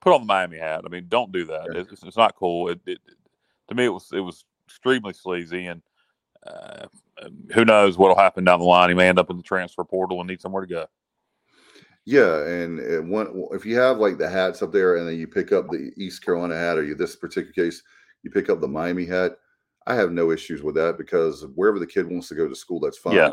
put 0.00 0.12
on 0.12 0.20
the 0.20 0.26
Miami 0.26 0.58
hat. 0.58 0.82
I 0.84 0.88
mean, 0.88 1.06
don't 1.08 1.32
do 1.32 1.46
that. 1.46 1.68
It's, 1.74 2.02
it's 2.02 2.16
not 2.16 2.36
cool. 2.36 2.68
It, 2.68 2.80
it, 2.86 2.98
to 3.68 3.74
me, 3.74 3.86
it 3.86 3.92
was 3.92 4.10
it 4.12 4.20
was 4.20 4.44
extremely 4.68 5.12
sleazy, 5.12 5.66
and 5.66 5.82
uh, 6.46 6.86
who 7.52 7.64
knows 7.64 7.98
what'll 7.98 8.16
happen 8.16 8.44
down 8.44 8.60
the 8.60 8.64
line. 8.64 8.88
He 8.88 8.94
may 8.94 9.08
end 9.08 9.18
up 9.18 9.30
in 9.30 9.36
the 9.36 9.42
transfer 9.42 9.84
portal 9.84 10.20
and 10.20 10.28
need 10.28 10.40
somewhere 10.40 10.64
to 10.64 10.68
go. 10.68 10.86
Yeah, 12.06 12.46
and 12.46 12.78
uh, 12.80 13.02
one 13.02 13.46
if 13.50 13.66
you 13.66 13.76
have 13.76 13.98
like 13.98 14.16
the 14.16 14.28
hats 14.28 14.62
up 14.62 14.72
there, 14.72 14.96
and 14.96 15.08
then 15.08 15.18
you 15.18 15.26
pick 15.26 15.52
up 15.52 15.68
the 15.68 15.90
East 15.96 16.24
Carolina 16.24 16.54
hat, 16.54 16.78
or 16.78 16.84
you 16.84 16.94
this 16.94 17.16
particular 17.16 17.52
case, 17.52 17.82
you 18.22 18.30
pick 18.30 18.48
up 18.48 18.60
the 18.60 18.68
Miami 18.68 19.04
hat. 19.04 19.32
I 19.88 19.94
have 19.96 20.12
no 20.12 20.30
issues 20.30 20.62
with 20.62 20.76
that 20.76 20.98
because 20.98 21.44
wherever 21.54 21.80
the 21.80 21.86
kid 21.86 22.08
wants 22.08 22.28
to 22.28 22.36
go 22.36 22.48
to 22.48 22.54
school, 22.54 22.78
that's 22.78 22.98
fine. 22.98 23.14
Yeah. 23.14 23.30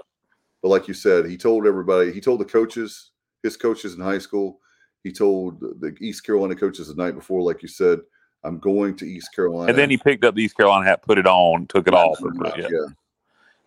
But 0.64 0.70
like 0.70 0.88
you 0.88 0.94
said, 0.94 1.28
he 1.28 1.38
told 1.38 1.68
everybody, 1.68 2.12
he 2.12 2.22
told 2.22 2.40
the 2.40 2.46
coaches, 2.46 3.12
his 3.44 3.58
coaches 3.58 3.94
in 3.94 4.02
high 4.02 4.18
school, 4.18 4.60
he 5.04 5.12
told 5.12 5.60
the 5.60 5.96
East 6.00 6.26
Carolina 6.26 6.56
coaches 6.56 6.88
the 6.88 6.96
night 6.96 7.16
before, 7.16 7.42
like 7.42 7.62
you 7.62 7.68
said, 7.68 8.00
I'm 8.44 8.60
going 8.60 8.96
to 8.98 9.06
East 9.06 9.34
Carolina. 9.36 9.70
And 9.70 9.78
then 9.78 9.90
he 9.90 9.98
picked 9.98 10.24
up 10.24 10.36
the 10.36 10.44
East 10.44 10.58
Carolina 10.58 10.86
hat, 10.86 11.02
put 11.02 11.18
it 11.18 11.28
on, 11.28 11.68
took 11.68 11.88
it 11.88 11.94
off. 11.94 12.18
Yeah. 12.58 12.68
yeah. 12.70 12.88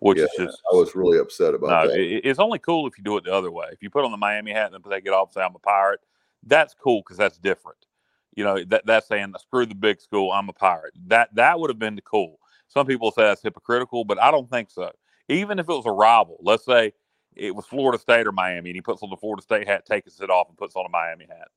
Which 0.01 0.19
yeah, 0.19 0.25
is 0.25 0.31
just, 0.37 0.63
I 0.71 0.77
was 0.77 0.95
really 0.95 1.19
upset 1.19 1.55
about 1.55 1.69
no, 1.69 1.89
that. 1.89 1.99
It, 1.99 2.25
it's 2.25 2.39
only 2.39 2.59
cool 2.59 2.87
if 2.87 2.99
you 2.99 3.05
do 3.05 3.17
it 3.17 3.25
the 3.25 3.33
other 3.33 3.51
way. 3.51 3.69
If 3.73 3.83
you 3.83 3.89
put 3.89 4.05
on 4.05 4.11
the 4.11 4.17
Miami 4.19 4.53
hat 4.53 4.73
and 4.73 4.75
then 4.75 4.91
take 4.91 5.07
it 5.07 5.13
off, 5.13 5.33
say 5.33 5.41
I'm 5.41 5.55
a 5.55 5.59
pirate, 5.59 6.01
that's 6.45 6.75
cool 6.75 7.01
because 7.01 7.17
that's 7.17 7.39
different. 7.39 7.79
You 8.35 8.45
know, 8.45 8.63
that 8.65 8.85
that's 8.85 9.09
saying 9.09 9.33
screw 9.41 9.65
the 9.65 9.75
big 9.75 10.01
school, 10.01 10.33
I'm 10.33 10.51
a 10.51 10.53
pirate. 10.53 10.93
That 11.07 11.35
that 11.35 11.59
would 11.59 11.71
have 11.71 11.79
been 11.79 11.99
cool. 12.05 12.39
Some 12.69 12.87
people 12.87 13.11
say 13.11 13.23
that's 13.23 13.43
hypocritical, 13.43 14.05
but 14.05 14.21
I 14.21 14.31
don't 14.31 14.51
think 14.51 14.71
so. 14.71 14.93
Even 15.29 15.59
if 15.59 15.69
it 15.69 15.73
was 15.73 15.87
a 15.87 15.93
rival, 15.93 16.37
let's 16.43 16.65
say 16.65 16.93
it 17.35 17.55
was 17.55 17.65
Florida 17.65 17.99
State 17.99 18.27
or 18.27 18.33
Miami, 18.33 18.71
and 18.71 18.77
he 18.77 18.83
puts 18.83 19.03
on 19.03 19.09
the 19.11 19.17
Florida 19.17 19.43
State 19.43 19.67
hat, 19.67 19.87
takes 19.87 20.21
it 20.21 20.31
off, 20.31 20.49
and 20.49 20.59
puts 20.59 20.77
on 20.77 20.85
a 20.85 20.91
Miami 20.91 21.27
hat. 21.27 21.49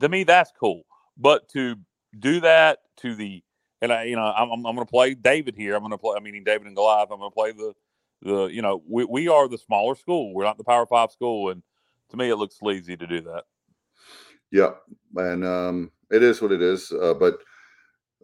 To 0.00 0.08
me, 0.10 0.24
that's 0.24 0.52
cool. 0.58 0.84
But 1.16 1.48
to 1.50 1.76
do 2.18 2.40
that 2.40 2.80
to 2.98 3.14
the 3.14 3.42
and 3.82 3.92
I, 3.92 4.04
you 4.04 4.16
know, 4.16 4.24
I'm, 4.24 4.50
I'm 4.50 4.62
going 4.62 4.78
to 4.78 4.84
play 4.86 5.14
David 5.14 5.54
here. 5.54 5.74
I'm 5.74 5.82
going 5.82 5.90
to 5.90 5.98
play. 5.98 6.16
I 6.16 6.20
mean, 6.20 6.42
David 6.44 6.66
and 6.66 6.76
Goliath. 6.76 7.10
I'm 7.10 7.18
going 7.18 7.30
to 7.30 7.34
play 7.34 7.52
the 7.52 7.74
the. 8.22 8.46
You 8.46 8.62
know, 8.62 8.82
we 8.88 9.04
we 9.04 9.28
are 9.28 9.48
the 9.48 9.58
smaller 9.58 9.94
school. 9.94 10.34
We're 10.34 10.44
not 10.44 10.58
the 10.58 10.64
Power 10.64 10.86
Five 10.86 11.12
school, 11.12 11.50
and 11.50 11.62
to 12.10 12.16
me, 12.16 12.30
it 12.30 12.36
looks 12.36 12.58
sleazy 12.58 12.96
to 12.96 13.06
do 13.06 13.20
that. 13.22 13.44
Yeah, 14.50 14.72
and 15.16 15.44
um, 15.44 15.90
it 16.10 16.22
is 16.22 16.40
what 16.40 16.52
it 16.52 16.62
is. 16.62 16.92
Uh, 16.92 17.14
but 17.14 17.38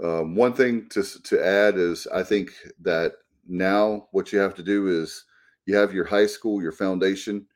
um, 0.02 0.34
one 0.34 0.52
thing 0.52 0.88
to 0.90 1.02
to 1.02 1.44
add 1.44 1.76
is, 1.76 2.06
I 2.12 2.22
think 2.22 2.52
that 2.80 3.12
now 3.46 4.08
what 4.12 4.32
you 4.32 4.38
have 4.38 4.54
to 4.54 4.62
do 4.62 4.88
is 4.88 5.24
you 5.66 5.76
have 5.76 5.92
your 5.92 6.04
high 6.04 6.26
school, 6.26 6.62
your 6.62 6.72
foundation. 6.72 7.46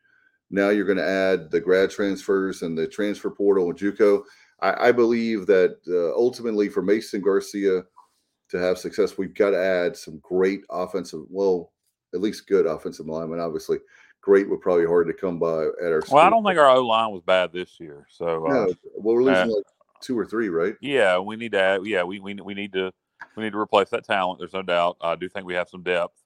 Now 0.51 0.69
you're 0.69 0.85
going 0.85 0.99
to 0.99 1.09
add 1.09 1.51
the 1.51 1.61
grad 1.61 1.91
transfers 1.91 2.63
and 2.63 2.79
the 2.79 2.87
transfer 2.87 3.31
portal 3.31 3.69
and 3.69 3.79
JUCO. 3.79 4.23
I, 4.61 4.89
I 4.89 4.93
believe 4.93 5.47
that 5.47 5.79
uh, 5.89 6.15
ultimately 6.15 6.69
for 6.69 6.83
Mason 6.83 7.21
Garcia 7.21 7.83
to 8.51 8.59
have 8.59 8.79
success, 8.79 9.19
we've 9.19 9.35
got 9.35 9.51
to 9.51 9.59
add 9.59 9.97
some 9.97 10.21
great 10.23 10.61
offensive, 10.71 11.23
well, 11.29 11.73
at 12.15 12.21
least 12.21 12.47
good 12.47 12.67
offensive 12.67 13.07
linemen. 13.07 13.41
Obviously, 13.41 13.79
great 14.21 14.49
would 14.49 14.61
probably 14.61 14.87
hard 14.87 15.07
to 15.07 15.13
come 15.13 15.39
by 15.39 15.65
at 15.65 15.93
our. 15.93 16.03
Well, 16.11 16.25
I 16.25 16.31
don't 16.31 16.45
think 16.45 16.59
our 16.59 16.71
O 16.71 16.85
line 16.85 17.13
was 17.13 17.23
bad 17.23 17.53
this 17.53 17.79
year. 17.79 18.07
So 18.11 18.47
uh, 18.47 18.51
no, 18.51 18.75
well, 18.95 19.15
we're 19.15 19.23
losing 19.23 19.51
uh, 19.51 19.57
like 19.57 19.65
two 20.01 20.19
or 20.19 20.27
three, 20.27 20.49
right? 20.49 20.75
Yeah, 20.81 21.19
we 21.19 21.37
need 21.37 21.53
to. 21.53 21.61
Add, 21.61 21.87
yeah, 21.87 22.03
we, 22.03 22.21
we 22.21 22.35
we 22.35 22.55
need 22.55 22.73
to 22.73 22.93
we 23.37 23.43
need 23.43 23.53
to 23.53 23.59
replace 23.59 23.91
that 23.91 24.05
talent. 24.05 24.39
There's 24.39 24.53
no 24.53 24.63
doubt. 24.63 24.97
I 25.01 25.17
do 25.17 25.29
think 25.29 25.47
we 25.47 25.55
have 25.55 25.69
some 25.69 25.83
depth. 25.83 26.23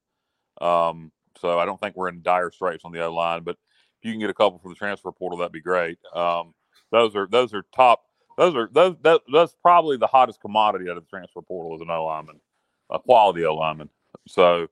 Um, 0.60 1.12
so 1.40 1.58
I 1.58 1.64
don't 1.64 1.80
think 1.80 1.96
we're 1.96 2.08
in 2.08 2.22
dire 2.22 2.50
straits 2.50 2.84
on 2.84 2.92
the 2.92 3.02
O 3.04 3.14
line, 3.14 3.42
but 3.42 3.56
if 4.00 4.06
you 4.06 4.12
can 4.12 4.20
get 4.20 4.30
a 4.30 4.34
couple 4.34 4.58
from 4.58 4.70
the 4.70 4.76
transfer 4.76 5.12
portal, 5.12 5.38
that'd 5.38 5.52
be 5.52 5.60
great. 5.60 5.98
Um, 6.14 6.54
those 6.90 7.14
are 7.14 7.26
those 7.30 7.54
are 7.54 7.64
top 7.74 8.02
those 8.36 8.54
are 8.56 8.68
those 8.72 8.96
that, 9.02 9.20
that's 9.32 9.54
probably 9.62 9.96
the 9.96 10.06
hottest 10.06 10.40
commodity 10.40 10.88
out 10.88 10.96
of 10.96 11.04
the 11.04 11.10
transfer 11.10 11.42
portal 11.42 11.74
is 11.74 11.82
an 11.82 11.90
O 11.90 12.06
lineman, 12.06 12.40
a 12.90 12.98
quality 12.98 13.44
O 13.44 13.54
lineman. 13.54 13.90
So, 14.26 14.68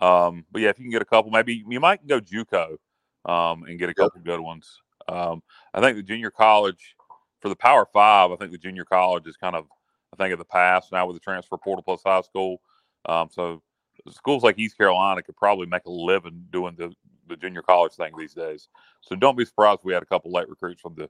um, 0.00 0.44
but 0.50 0.62
yeah, 0.62 0.70
if 0.70 0.78
you 0.78 0.84
can 0.84 0.92
get 0.92 1.02
a 1.02 1.06
couple, 1.06 1.30
maybe 1.30 1.62
you 1.66 1.80
might 1.80 2.06
go 2.06 2.20
JUCO 2.20 2.76
um, 3.24 3.64
and 3.64 3.78
get 3.78 3.88
a 3.88 3.94
couple 3.94 4.20
yep. 4.20 4.24
good 4.24 4.40
ones. 4.40 4.80
Um, 5.08 5.42
I 5.74 5.80
think 5.80 5.96
the 5.96 6.02
junior 6.02 6.30
college 6.30 6.94
for 7.40 7.48
the 7.48 7.56
Power 7.56 7.86
Five. 7.92 8.30
I 8.30 8.36
think 8.36 8.52
the 8.52 8.58
junior 8.58 8.84
college 8.84 9.26
is 9.26 9.36
kind 9.36 9.56
of 9.56 9.66
I 10.12 10.16
think 10.16 10.32
of 10.32 10.38
the 10.38 10.44
past 10.44 10.92
now 10.92 11.06
with 11.06 11.16
the 11.16 11.20
transfer 11.20 11.56
portal 11.56 11.82
plus 11.82 12.02
high 12.04 12.20
school. 12.22 12.60
Um, 13.06 13.28
so 13.30 13.62
schools 14.10 14.42
like 14.42 14.58
East 14.58 14.78
Carolina 14.78 15.22
could 15.22 15.36
probably 15.36 15.66
make 15.66 15.84
a 15.86 15.90
living 15.90 16.46
doing 16.50 16.74
the 16.76 16.92
the 17.28 17.36
junior 17.36 17.62
college 17.62 17.92
thing 17.92 18.12
these 18.16 18.34
days. 18.34 18.68
So 19.00 19.16
don't 19.16 19.36
be 19.36 19.44
surprised 19.44 19.80
if 19.80 19.84
we 19.84 19.92
had 19.92 20.02
a 20.02 20.06
couple 20.06 20.32
late 20.32 20.48
recruits 20.48 20.80
from 20.80 20.94
the 20.94 21.08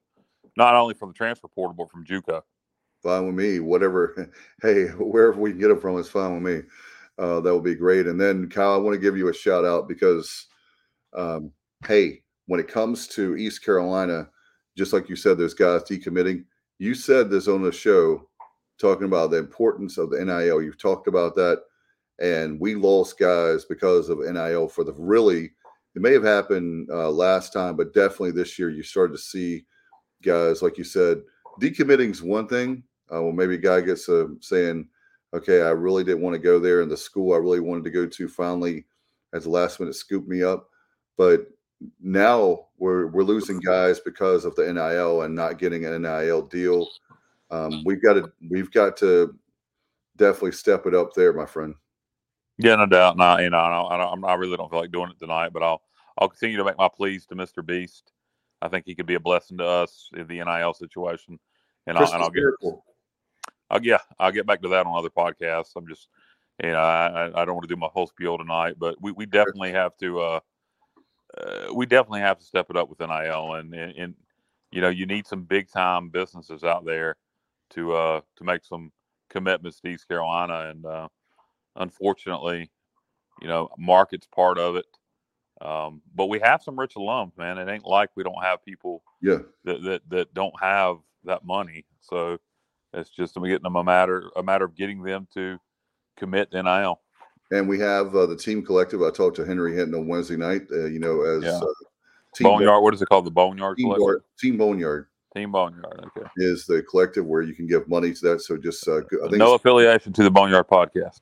not 0.56 0.74
only 0.74 0.94
from 0.94 1.10
the 1.10 1.14
transfer 1.14 1.48
portal 1.48 1.74
but 1.74 1.90
from 1.90 2.04
JUCO. 2.04 2.42
Fine 3.02 3.26
with 3.26 3.34
me. 3.34 3.60
Whatever. 3.60 4.30
Hey, 4.62 4.84
wherever 4.86 5.40
we 5.40 5.50
can 5.50 5.58
get 5.58 5.68
them 5.68 5.80
from 5.80 5.98
is 5.98 6.08
fine 6.08 6.34
with 6.34 6.42
me. 6.42 6.68
Uh, 7.18 7.40
that 7.40 7.54
would 7.54 7.64
be 7.64 7.74
great. 7.74 8.06
And 8.06 8.20
then 8.20 8.48
Kyle, 8.48 8.74
I 8.74 8.78
want 8.78 8.94
to 8.94 9.00
give 9.00 9.16
you 9.16 9.28
a 9.28 9.34
shout 9.34 9.64
out 9.64 9.88
because, 9.88 10.46
um, 11.16 11.52
hey, 11.86 12.22
when 12.46 12.60
it 12.60 12.68
comes 12.68 13.06
to 13.08 13.36
East 13.36 13.64
Carolina, 13.64 14.28
just 14.76 14.92
like 14.92 15.08
you 15.08 15.16
said, 15.16 15.38
there's 15.38 15.54
guys 15.54 15.82
decommitting. 15.82 16.44
You 16.78 16.94
said 16.94 17.30
this 17.30 17.48
on 17.48 17.62
the 17.62 17.72
show, 17.72 18.28
talking 18.78 19.06
about 19.06 19.30
the 19.30 19.36
importance 19.36 19.98
of 19.98 20.10
the 20.10 20.24
NIL. 20.24 20.62
You've 20.62 20.78
talked 20.80 21.06
about 21.06 21.36
that, 21.36 21.62
and 22.20 22.58
we 22.58 22.74
lost 22.74 23.18
guys 23.18 23.64
because 23.64 24.08
of 24.08 24.18
NIL 24.18 24.68
for 24.68 24.84
the 24.84 24.94
really. 24.94 25.52
It 25.94 26.00
may 26.00 26.12
have 26.14 26.24
happened 26.24 26.88
uh, 26.90 27.10
last 27.10 27.52
time, 27.52 27.76
but 27.76 27.92
definitely 27.92 28.32
this 28.32 28.58
year 28.58 28.70
you 28.70 28.82
started 28.82 29.12
to 29.12 29.22
see 29.22 29.64
guys, 30.22 30.62
like 30.62 30.78
you 30.78 30.84
said, 30.84 31.20
decommitting 31.60 32.10
is 32.10 32.22
one 32.22 32.48
thing. 32.48 32.82
Uh, 33.12 33.22
well, 33.22 33.32
maybe 33.32 33.56
a 33.56 33.58
guy 33.58 33.82
gets 33.82 34.08
a 34.08 34.28
saying, 34.40 34.88
okay, 35.34 35.62
I 35.62 35.70
really 35.70 36.04
didn't 36.04 36.22
want 36.22 36.34
to 36.34 36.38
go 36.38 36.58
there, 36.58 36.82
and 36.82 36.90
the 36.90 36.96
school 36.96 37.34
I 37.34 37.38
really 37.38 37.60
wanted 37.60 37.84
to 37.84 37.90
go 37.90 38.06
to 38.06 38.28
finally 38.28 38.84
at 39.34 39.42
the 39.42 39.50
last 39.50 39.80
minute 39.80 39.94
scooped 39.94 40.28
me 40.28 40.42
up. 40.42 40.68
But 41.16 41.46
now 42.00 42.66
we're 42.78 43.06
we're 43.06 43.24
losing 43.24 43.58
guys 43.58 44.00
because 44.00 44.44
of 44.44 44.54
the 44.54 44.72
NIL 44.72 45.22
and 45.22 45.34
not 45.34 45.58
getting 45.58 45.84
an 45.84 46.02
NIL 46.02 46.42
deal. 46.42 46.88
Um, 47.50 47.82
we've 47.84 48.02
got 48.02 48.14
to 48.14 48.32
we've 48.50 48.70
got 48.70 48.96
to 48.98 49.34
definitely 50.16 50.52
step 50.52 50.86
it 50.86 50.94
up 50.94 51.14
there, 51.14 51.32
my 51.32 51.46
friend. 51.46 51.74
Yeah, 52.58 52.76
no 52.76 52.86
doubt. 52.86 53.16
No, 53.16 53.38
you 53.38 53.50
know, 53.50 53.58
I, 53.58 53.96
I, 53.96 54.14
I 54.14 54.34
really 54.34 54.56
don't 54.56 54.70
feel 54.70 54.80
like 54.80 54.92
doing 54.92 55.10
it 55.10 55.18
tonight, 55.18 55.52
but 55.52 55.62
I'll 55.62 55.82
I'll 56.18 56.28
continue 56.28 56.58
to 56.58 56.64
make 56.64 56.78
my 56.78 56.88
pleas 56.88 57.26
to 57.26 57.34
Mr. 57.34 57.64
Beast 57.64 58.12
I 58.62 58.68
think 58.68 58.86
he 58.86 58.94
could 58.94 59.06
be 59.06 59.16
a 59.16 59.20
blessing 59.20 59.58
to 59.58 59.66
us 59.66 60.08
in 60.16 60.26
the 60.28 60.42
NIL 60.42 60.72
situation. 60.72 61.38
And 61.88 61.98
I'll, 61.98 62.12
and 62.12 62.22
I'll 62.22 62.30
get, 62.30 62.44
I'll, 63.72 63.82
yeah, 63.82 63.98
I'll 64.18 64.30
get 64.30 64.46
back 64.46 64.62
to 64.62 64.68
that 64.68 64.86
on 64.86 64.96
other 64.96 65.10
podcasts. 65.10 65.72
I'm 65.76 65.88
just, 65.88 66.08
you 66.62 66.70
know, 66.70 66.78
I, 66.78 67.28
I 67.34 67.44
don't 67.44 67.54
want 67.54 67.66
to 67.66 67.74
do 67.74 67.80
my 67.80 67.88
whole 67.92 68.06
spiel 68.06 68.36
tonight, 68.36 68.74
but 68.78 69.00
we, 69.00 69.12
we 69.12 69.26
definitely 69.26 69.72
have 69.72 69.96
to, 69.96 70.20
uh, 70.20 70.40
uh, 71.38 71.74
we 71.74 71.86
definitely 71.86 72.20
have 72.20 72.38
to 72.38 72.44
step 72.44 72.66
it 72.68 72.76
up 72.76 72.90
with 72.90 73.00
NIL, 73.00 73.54
and, 73.54 73.74
and, 73.74 73.96
and 73.96 74.14
you 74.70 74.80
know, 74.80 74.90
you 74.90 75.06
need 75.06 75.26
some 75.26 75.42
big 75.44 75.70
time 75.70 76.10
businesses 76.10 76.62
out 76.62 76.84
there 76.84 77.16
to 77.70 77.94
uh 77.94 78.20
to 78.36 78.44
make 78.44 78.64
some 78.64 78.92
commitments 79.30 79.80
to 79.80 79.88
East 79.88 80.08
Carolina, 80.08 80.70
and 80.70 80.84
uh, 80.84 81.08
unfortunately, 81.76 82.70
you 83.40 83.48
know, 83.48 83.70
market's 83.78 84.26
part 84.26 84.58
of 84.58 84.76
it. 84.76 84.86
Um, 85.60 86.02
but 86.14 86.26
we 86.26 86.38
have 86.40 86.62
some 86.62 86.78
rich 86.78 86.94
alums, 86.96 87.36
man. 87.38 87.56
It 87.56 87.68
ain't 87.70 87.86
like 87.86 88.10
we 88.14 88.24
don't 88.24 88.42
have 88.42 88.64
people 88.64 89.02
yeah 89.22 89.38
that 89.64 89.82
that, 89.82 90.02
that 90.10 90.34
don't 90.34 90.58
have 90.60 90.98
that 91.24 91.44
money. 91.44 91.86
So 92.00 92.38
it's 92.94 93.10
just 93.10 93.34
getting 93.34 93.62
them 93.62 93.76
a 93.76 93.84
matter 93.84 94.30
a 94.36 94.42
matter 94.42 94.64
of 94.64 94.74
getting 94.76 95.02
them 95.02 95.26
to 95.34 95.58
commit 96.18 96.50
to 96.52 96.62
NIL. 96.62 97.00
And 97.50 97.68
we 97.68 97.78
have 97.80 98.14
uh, 98.14 98.26
the 98.26 98.36
team 98.36 98.64
collective. 98.64 99.02
I 99.02 99.10
talked 99.10 99.36
to 99.36 99.44
Henry 99.44 99.74
Hinton 99.76 99.94
on 99.94 100.06
Wednesday 100.08 100.36
night. 100.36 100.62
Uh, 100.72 100.86
you 100.86 100.98
know, 100.98 101.20
as 101.22 101.44
Yeah. 101.44 101.58
uh, 101.58 101.66
team 102.34 102.44
Boneyard, 102.46 102.82
what 102.82 102.94
is 102.94 103.02
it 103.02 103.08
called? 103.08 103.26
The 103.26 103.30
Boneyard 103.30 103.76
Team, 103.76 103.86
Collective? 103.92 104.06
Bar- 104.06 104.24
team 104.38 104.56
Boneyard 104.56 105.06
Team 105.36 105.52
Boneyard. 105.52 106.10
Okay. 106.16 106.26
is 106.38 106.64
the 106.66 106.82
collective 106.84 107.26
where 107.26 107.42
you 107.42 107.54
can 107.54 107.66
give 107.66 107.86
money 107.88 108.12
to 108.14 108.20
that. 108.30 108.40
So 108.40 108.56
just 108.56 108.86
uh, 108.88 108.98
I 108.98 109.02
think 109.28 109.32
No 109.36 109.54
affiliation 109.54 110.12
to 110.14 110.22
the 110.22 110.30
Boneyard 110.30 110.66
podcast. 110.68 111.20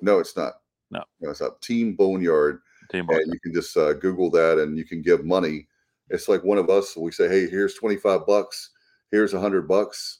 no, 0.00 0.18
it's 0.20 0.36
not. 0.36 0.54
No. 0.90 1.02
it's 1.22 1.40
not. 1.40 1.60
Team 1.60 1.94
Boneyard. 1.94 2.60
Team 2.92 3.06
Boneyard. 3.06 3.24
and 3.26 3.34
you 3.34 3.40
can 3.40 3.52
just 3.54 3.76
uh, 3.76 3.94
Google 3.94 4.30
that 4.30 4.58
and 4.58 4.76
you 4.78 4.84
can 4.84 5.02
give 5.02 5.24
money. 5.24 5.66
It's 6.10 6.28
like 6.28 6.44
one 6.44 6.58
of 6.58 6.68
us. 6.70 6.96
We 6.96 7.10
say, 7.10 7.28
"Hey, 7.28 7.48
here's 7.48 7.74
twenty 7.74 7.96
five 7.96 8.26
bucks. 8.26 8.70
Here's 9.10 9.32
a 9.34 9.40
hundred 9.40 9.66
bucks." 9.66 10.18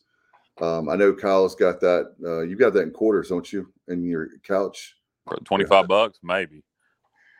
Um, 0.60 0.88
I 0.88 0.96
know 0.96 1.12
Kyle's 1.12 1.54
got 1.54 1.80
that. 1.80 2.14
Uh, 2.24 2.42
you 2.42 2.56
got 2.56 2.72
that 2.74 2.82
in 2.82 2.90
quarters, 2.90 3.28
don't 3.28 3.52
you? 3.52 3.72
In 3.88 4.04
your 4.04 4.28
couch. 4.42 4.96
25 5.44 5.88
bucks, 5.88 6.18
maybe. 6.22 6.62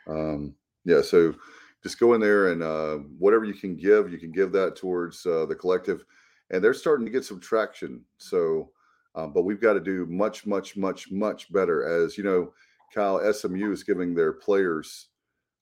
Um, 0.08 0.54
yeah. 0.84 1.02
So 1.02 1.34
just 1.82 2.00
go 2.00 2.14
in 2.14 2.20
there 2.20 2.52
and 2.52 2.62
uh, 2.62 2.96
whatever 3.18 3.44
you 3.44 3.54
can 3.54 3.76
give, 3.76 4.10
you 4.10 4.18
can 4.18 4.32
give 4.32 4.52
that 4.52 4.76
towards 4.76 5.24
uh, 5.26 5.46
the 5.46 5.54
collective, 5.54 6.04
and 6.50 6.62
they're 6.62 6.74
starting 6.74 7.06
to 7.06 7.12
get 7.12 7.24
some 7.24 7.40
traction. 7.40 8.02
So, 8.18 8.70
um, 9.14 9.32
but 9.32 9.42
we've 9.42 9.60
got 9.60 9.74
to 9.74 9.80
do 9.80 10.06
much, 10.06 10.46
much, 10.46 10.76
much, 10.76 11.10
much 11.10 11.52
better. 11.52 12.04
As 12.04 12.18
you 12.18 12.24
know, 12.24 12.52
Kyle 12.94 13.20
SMU 13.32 13.70
is 13.72 13.84
giving 13.84 14.14
their 14.14 14.32
players 14.32 15.08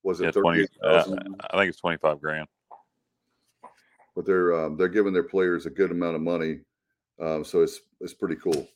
was 0.03 0.20
it 0.20 0.24
Yeah, 0.24 0.30
20, 0.32 0.59
thirty 0.59 0.68
uh. 0.82 1.16
I 1.50 1.59
think 1.59 1.68
it's 1.68 1.80
25 1.80 2.20
grand. 2.20 2.48
but 4.14 4.26
they're 4.26 4.55
um, 4.55 4.76
they're 4.76 4.88
giving 4.88 5.12
their 5.12 5.22
players 5.22 5.66
a 5.66 5.70
good 5.70 5.90
amount 5.90 6.16
of 6.16 6.22
money, 6.22 6.61
um, 7.20 7.44
so 7.44 7.62
it's 7.62 7.80
it's 8.00 8.14
pretty 8.14 8.36
cool. 8.36 8.68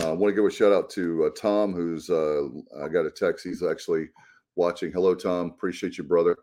Uh, 0.00 0.10
I 0.10 0.12
want 0.12 0.30
to 0.30 0.34
give 0.34 0.44
a 0.44 0.50
shout 0.50 0.72
out 0.72 0.88
to 0.90 1.26
uh, 1.26 1.30
Tom, 1.38 1.72
who's 1.74 2.08
uh, 2.08 2.48
I 2.82 2.88
got 2.88 3.06
a 3.06 3.10
text. 3.10 3.44
He's 3.44 3.62
actually 3.62 4.08
watching. 4.56 4.90
Hello, 4.92 5.14
Tom. 5.14 5.46
Appreciate 5.46 5.98
you, 5.98 6.04
brother. 6.04 6.36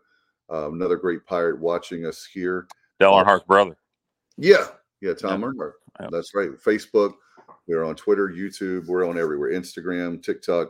Uh, 0.52 0.70
another 0.70 0.96
great 0.96 1.24
pirate 1.26 1.60
watching 1.60 2.06
us 2.06 2.26
here. 2.32 2.66
Dale 2.98 3.12
Earnhardt's 3.12 3.44
brother. 3.44 3.76
Yeah, 4.36 4.66
yeah, 5.00 5.14
Tom 5.14 5.42
Earnhardt. 5.42 5.72
Yeah. 6.00 6.08
That's 6.10 6.34
right. 6.34 6.50
Facebook. 6.50 7.14
We're 7.66 7.84
on 7.84 7.94
Twitter, 7.94 8.28
YouTube. 8.28 8.86
We're 8.86 9.08
on 9.08 9.18
everywhere. 9.18 9.50
Instagram, 9.50 10.22
TikTok. 10.22 10.68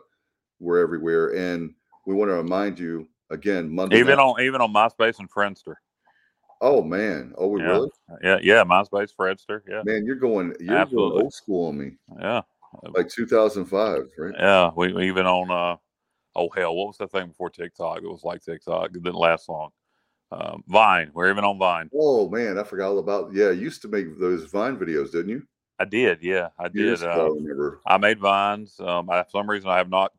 We're 0.58 0.82
everywhere, 0.82 1.34
and 1.34 1.72
we 2.06 2.14
want 2.14 2.30
to 2.30 2.34
remind 2.34 2.78
you 2.78 3.08
again. 3.30 3.70
Monday. 3.74 3.98
Even 3.98 4.16
night- 4.16 4.22
on 4.22 4.40
even 4.40 4.60
on 4.60 4.72
MySpace 4.72 5.18
and 5.18 5.30
Friendster. 5.30 5.74
Oh 6.61 6.82
man. 6.82 7.32
Oh, 7.38 7.48
we 7.48 7.61
Yeah. 7.61 7.68
really? 7.68 7.90
Yeah, 8.22 8.38
yeah, 8.42 8.64
MySpace, 8.64 9.14
Friendster. 9.18 9.62
Yeah, 9.68 9.82
Man, 9.84 10.04
you're 10.04 10.16
going. 10.16 10.54
You're 10.61 10.76
Absolutely. 10.76 11.11
going 11.11 11.22
old 11.24 11.34
school 11.34 11.68
on 11.68 11.78
me. 11.78 11.92
yeah, 12.20 12.42
like 12.94 13.08
2005, 13.08 14.02
right? 14.18 14.34
yeah. 14.38 14.70
We 14.76 14.92
we 14.92 15.08
even 15.08 15.26
on 15.26 15.50
uh, 15.50 15.76
oh 16.36 16.48
hell, 16.54 16.74
what 16.74 16.88
was 16.88 16.98
that 16.98 17.11
thing 17.11 17.28
before 17.28 17.50
TikTok? 17.50 17.98
It 17.98 18.11
was 18.11 18.24
like 18.24 18.42
TikTok. 18.42 18.86
It 18.94 19.02
didn't 19.02 19.14
last 19.14 19.48
long. 19.48 19.70
Um, 20.32 20.62
Vine. 20.68 21.11
We're 21.14 21.30
even 21.30 21.44
on 21.44 21.58
Vine. 21.58 21.90
Oh 21.94 22.28
man, 22.28 22.58
I 22.58 22.62
forgot 22.62 22.90
all 22.90 22.98
about. 22.98 23.32
Yeah, 23.32 23.50
you 23.50 23.62
used 23.62 23.82
to 23.82 23.88
make 23.88 24.18
those 24.18 24.44
Vine 24.44 24.76
videos, 24.76 25.12
didn't 25.12 25.30
you? 25.30 25.42
I 25.78 25.86
did. 25.86 26.22
Yeah, 26.22 26.48
I 26.58 26.68
did. 26.68 27.02
Uh, 27.02 27.30
remember. 27.32 27.80
I 27.86 27.96
made 27.96 28.20
vines. 28.20 28.78
Um, 28.80 29.08
I, 29.08 29.22
for 29.22 29.30
some 29.30 29.48
reason, 29.48 29.70
I 29.70 29.78
have 29.78 29.88
not 29.88 30.12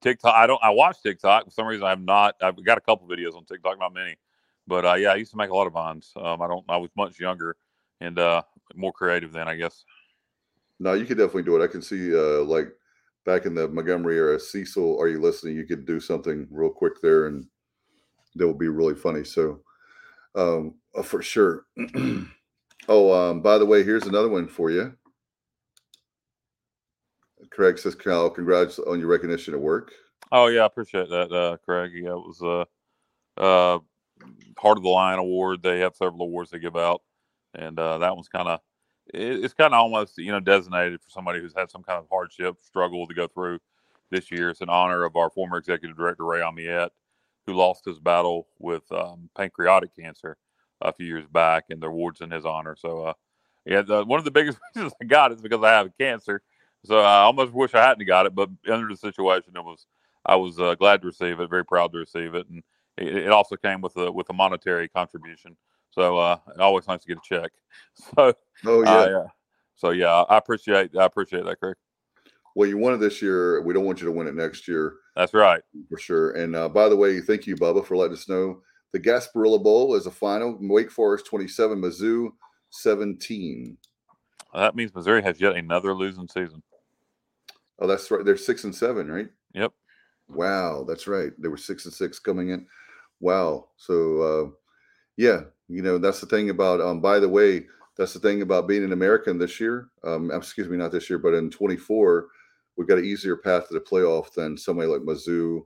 TikTok. 0.00 0.34
I 0.34 0.46
don't. 0.46 0.62
I 0.62 0.70
watch 0.70 1.02
TikTok. 1.02 1.44
For 1.44 1.50
some 1.50 1.66
reason, 1.66 1.84
I 1.84 1.90
have 1.90 2.00
not. 2.00 2.34
I've 2.40 2.64
got 2.64 2.78
a 2.78 2.80
couple 2.80 3.06
videos 3.06 3.36
on 3.36 3.44
TikTok, 3.44 3.78
not 3.78 3.92
many. 3.92 4.16
But 4.66 4.84
uh, 4.84 4.94
yeah, 4.94 5.12
I 5.12 5.16
used 5.16 5.32
to 5.32 5.36
make 5.36 5.50
a 5.50 5.54
lot 5.54 5.66
of 5.66 5.72
vines. 5.72 6.12
Um, 6.16 6.40
I 6.40 6.46
don't. 6.46 6.64
I 6.68 6.76
was 6.76 6.90
much 6.96 7.18
younger 7.18 7.56
and 8.00 8.18
uh, 8.18 8.42
more 8.74 8.92
creative 8.92 9.32
then, 9.32 9.48
I 9.48 9.56
guess. 9.56 9.84
No, 10.78 10.94
you 10.94 11.04
could 11.04 11.18
definitely 11.18 11.44
do 11.44 11.60
it. 11.60 11.64
I 11.64 11.68
can 11.68 11.82
see, 11.82 12.14
uh, 12.14 12.42
like 12.44 12.68
back 13.24 13.46
in 13.46 13.54
the 13.54 13.68
Montgomery 13.68 14.16
era, 14.16 14.38
Cecil, 14.38 15.00
are 15.00 15.08
you 15.08 15.20
listening? 15.20 15.56
You 15.56 15.64
could 15.64 15.86
do 15.86 16.00
something 16.00 16.46
real 16.50 16.70
quick 16.70 17.00
there, 17.00 17.26
and 17.26 17.46
that 18.34 18.46
would 18.46 18.58
be 18.58 18.68
really 18.68 18.94
funny. 18.94 19.24
So, 19.24 19.60
um, 20.34 20.74
uh, 20.96 21.02
for 21.02 21.22
sure. 21.22 21.66
oh, 22.88 23.12
um, 23.12 23.42
by 23.42 23.58
the 23.58 23.66
way, 23.66 23.82
here's 23.82 24.06
another 24.06 24.28
one 24.28 24.48
for 24.48 24.70
you. 24.70 24.92
Craig 27.50 27.78
says, 27.78 27.94
"Cal, 27.94 28.30
congrats 28.30 28.78
on 28.78 28.98
your 28.98 29.08
recognition 29.08 29.54
at 29.54 29.60
work." 29.60 29.92
Oh 30.30 30.46
yeah, 30.46 30.62
I 30.62 30.66
appreciate 30.66 31.10
that, 31.10 31.32
uh, 31.32 31.58
Craig. 31.64 31.92
Yeah, 31.94 32.12
it 32.12 32.14
was 32.14 32.42
uh, 32.42 32.64
uh, 33.40 33.78
Heart 34.58 34.78
of 34.78 34.84
the 34.84 34.90
Lion 34.90 35.18
Award. 35.18 35.62
They 35.62 35.80
have 35.80 35.96
several 35.96 36.22
awards 36.22 36.50
they 36.50 36.58
give 36.58 36.76
out, 36.76 37.02
and 37.54 37.78
uh, 37.78 37.98
that 37.98 38.14
one's 38.14 38.28
kind 38.28 38.48
of 38.48 38.60
it, 39.12 39.44
it's 39.44 39.54
kind 39.54 39.74
of 39.74 39.80
almost 39.80 40.18
you 40.18 40.32
know 40.32 40.40
designated 40.40 41.00
for 41.00 41.10
somebody 41.10 41.40
who's 41.40 41.54
had 41.56 41.70
some 41.70 41.82
kind 41.82 41.98
of 41.98 42.06
hardship, 42.10 42.56
struggle 42.62 43.06
to 43.06 43.14
go 43.14 43.26
through 43.26 43.58
this 44.10 44.30
year. 44.30 44.50
It's 44.50 44.60
in 44.60 44.68
honor 44.68 45.04
of 45.04 45.16
our 45.16 45.30
former 45.30 45.58
executive 45.58 45.96
director 45.96 46.24
Ray 46.24 46.40
Amiette, 46.40 46.90
who 47.46 47.54
lost 47.54 47.84
his 47.84 47.98
battle 47.98 48.46
with 48.58 48.90
um, 48.92 49.28
pancreatic 49.36 49.94
cancer 49.96 50.36
a 50.80 50.92
few 50.92 51.06
years 51.06 51.26
back, 51.26 51.64
and 51.70 51.80
the 51.80 51.86
award's 51.86 52.20
in 52.20 52.30
his 52.30 52.44
honor. 52.44 52.76
So, 52.76 53.04
uh, 53.04 53.12
yeah, 53.64 53.82
the, 53.82 54.04
one 54.04 54.18
of 54.18 54.24
the 54.24 54.30
biggest 54.30 54.58
reasons 54.76 54.92
I 55.00 55.04
got 55.04 55.32
it 55.32 55.36
is 55.36 55.42
because 55.42 55.62
I 55.62 55.70
have 55.70 55.90
cancer. 55.98 56.42
So 56.84 56.98
I 56.98 57.22
almost 57.22 57.52
wish 57.52 57.74
I 57.74 57.82
hadn't 57.86 58.06
got 58.06 58.26
it, 58.26 58.34
but 58.34 58.50
under 58.68 58.88
the 58.88 58.96
situation, 58.96 59.52
it 59.56 59.64
was 59.64 59.86
I 60.26 60.36
was 60.36 60.58
uh, 60.58 60.74
glad 60.74 61.00
to 61.02 61.08
receive 61.08 61.40
it, 61.40 61.50
very 61.50 61.64
proud 61.64 61.92
to 61.92 61.98
receive 61.98 62.34
it, 62.34 62.48
and 62.48 62.62
it, 62.96 63.16
it 63.16 63.28
also 63.30 63.56
came 63.56 63.80
with 63.80 63.96
a 63.96 64.10
with 64.10 64.28
a 64.30 64.34
monetary 64.34 64.88
contribution. 64.88 65.56
So 65.90 66.18
uh, 66.18 66.38
always 66.58 66.88
nice 66.88 67.02
to 67.02 67.08
get 67.08 67.18
a 67.18 67.20
check. 67.22 67.50
So 68.16 68.32
Oh 68.64 68.80
uh, 68.80 68.84
yeah. 68.84 69.10
yeah, 69.10 69.26
so 69.74 69.90
yeah, 69.90 70.22
I 70.28 70.36
appreciate 70.36 70.96
I 70.96 71.04
appreciate 71.04 71.44
that, 71.44 71.58
Craig. 71.58 71.76
Well, 72.54 72.68
you 72.68 72.76
won 72.76 72.94
it 72.94 72.98
this 72.98 73.22
year. 73.22 73.62
We 73.62 73.74
don't 73.74 73.84
want 73.84 74.00
you 74.00 74.06
to 74.06 74.12
win 74.12 74.26
it 74.26 74.34
next 74.34 74.68
year. 74.68 74.96
That's 75.16 75.34
right. 75.34 75.62
for 75.88 75.98
sure. 75.98 76.32
And 76.32 76.54
uh, 76.54 76.68
by 76.68 76.88
the 76.88 76.96
way, 76.96 77.20
thank 77.20 77.46
you, 77.46 77.56
Bubba, 77.56 77.84
for 77.84 77.96
letting 77.96 78.16
us 78.16 78.28
know. 78.28 78.60
The 78.92 79.00
Gasparilla 79.00 79.62
Bowl 79.62 79.94
is 79.94 80.06
a 80.06 80.10
final. 80.10 80.58
Wake 80.60 80.90
Forest 80.90 81.24
27, 81.26 81.80
Mizzou 81.80 82.28
17. 82.70 83.78
That 84.54 84.76
means 84.76 84.94
Missouri 84.94 85.22
has 85.22 85.40
yet 85.40 85.56
another 85.56 85.94
losing 85.94 86.28
season. 86.28 86.62
Oh, 87.78 87.86
that's 87.86 88.10
right. 88.10 88.22
They're 88.22 88.36
six 88.36 88.64
and 88.64 88.74
seven, 88.74 89.10
right? 89.10 89.28
Yep. 89.54 89.72
Wow, 90.28 90.84
that's 90.86 91.06
right. 91.06 91.32
They 91.38 91.48
were 91.48 91.56
six 91.56 91.86
and 91.86 91.94
six 91.94 92.18
coming 92.18 92.50
in. 92.50 92.66
Wow. 93.22 93.68
So, 93.76 94.20
uh, 94.20 94.50
yeah, 95.16 95.42
you 95.68 95.80
know, 95.80 95.96
that's 95.96 96.20
the 96.20 96.26
thing 96.26 96.50
about. 96.50 96.80
Um, 96.80 97.00
by 97.00 97.18
the 97.20 97.28
way, 97.28 97.64
that's 97.96 98.12
the 98.12 98.18
thing 98.20 98.42
about 98.42 98.68
being 98.68 98.84
an 98.84 98.92
American 98.92 99.38
this 99.38 99.60
year. 99.60 99.88
Um, 100.04 100.30
excuse 100.30 100.68
me, 100.68 100.76
not 100.76 100.92
this 100.92 101.08
year, 101.08 101.18
but 101.18 101.32
in 101.32 101.48
24, 101.48 102.26
we've 102.76 102.88
got 102.88 102.98
an 102.98 103.04
easier 103.04 103.36
path 103.36 103.68
to 103.68 103.74
the 103.74 103.80
playoff 103.80 104.32
than 104.32 104.58
somebody 104.58 104.88
like 104.88 105.02
Mizzou, 105.02 105.64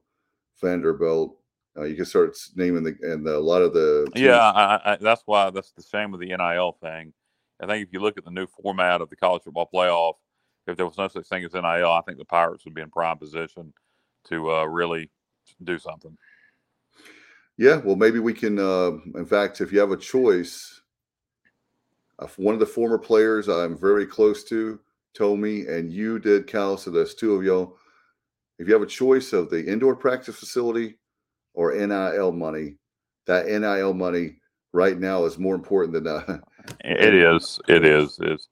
Vanderbilt. 0.61 1.39
Uh, 1.79 1.85
you 1.85 1.97
can 1.97 2.05
start 2.05 2.37
naming 2.55 2.83
the 2.83 2.97
and 3.03 3.27
a 3.27 3.39
lot 3.39 3.63
of 3.63 3.73
the 3.73 4.07
teams- 4.15 4.27
Yeah, 4.27 4.39
I, 4.39 4.93
I, 4.93 4.97
that's 5.01 5.23
why 5.27 5.51
that's 5.51 5.73
the 5.73 5.83
same 5.83 6.11
with 6.11 6.21
the 6.21 6.35
NIL 6.37 6.73
thing. 6.81 7.13
I 7.61 7.67
think 7.67 7.87
if 7.87 7.93
you 7.93 8.01
look 8.01 8.19
at 8.19 8.25
the 8.25 8.31
new 8.31 8.47
format 8.47 9.01
of 9.01 9.09
the 9.09 9.17
college 9.17 9.43
football 9.45 9.69
playoff, 9.73 10.15
if 10.67 10.77
there 10.77 10.87
was 10.87 10.99
no 10.99 11.09
such 11.09 11.27
thing 11.27 11.45
as 11.45 11.55
NIL, 11.55 11.65
I 11.65 12.03
think 12.07 12.19
the 12.19 12.25
Pirates 12.25 12.65
would 12.65 12.75
be 12.75 12.83
in 12.83 12.91
prime 12.91 13.19
position 13.19 13.73
to 14.29 14.51
uh, 14.51 14.65
really 14.65 15.11
do 15.65 15.79
something. 15.79 16.17
Yeah, 17.59 17.77
well, 17.77 17.97
maybe 17.97 18.19
we 18.19 18.35
can. 18.35 18.59
Uh, 18.59 18.93
in 19.15 19.27
fact, 19.27 19.61
if 19.61 19.73
you 19.73 19.81
have 19.81 19.91
a 19.91 19.97
choice, 19.97 20.81
one 22.37 22.55
of 22.55 22.61
the 22.61 22.67
former 22.67 22.99
players 22.99 23.49
I'm 23.49 23.79
very 23.79 24.07
close 24.07 24.45
to 24.45 24.79
told 25.15 25.39
me, 25.39 25.67
and 25.67 25.93
you 25.93 26.19
did, 26.19 26.47
Cal. 26.47 26.77
So 26.77 26.91
there's 26.91 27.15
two 27.15 27.35
of 27.35 27.43
y'all. 27.43 27.77
If 28.59 28.69
you 28.69 28.75
have 28.75 28.83
a 28.83 28.87
choice 28.87 29.33
of 29.33 29.51
the 29.51 29.65
indoor 29.65 29.97
practice 29.97 30.37
facility 30.37 30.99
or 31.55 31.75
NIL 31.75 32.33
money, 32.33 32.77
that 33.27 33.47
NIL 33.47 33.95
money 33.95 34.37
right 34.73 34.99
now 34.99 35.25
is 35.25 35.39
more 35.39 35.55
important 35.55 35.95
than 35.95 36.07
uh, 36.07 36.39
It 36.85 37.15
is. 37.15 37.61
It 37.69 37.85
is. 37.85 38.19
Is 38.21 38.49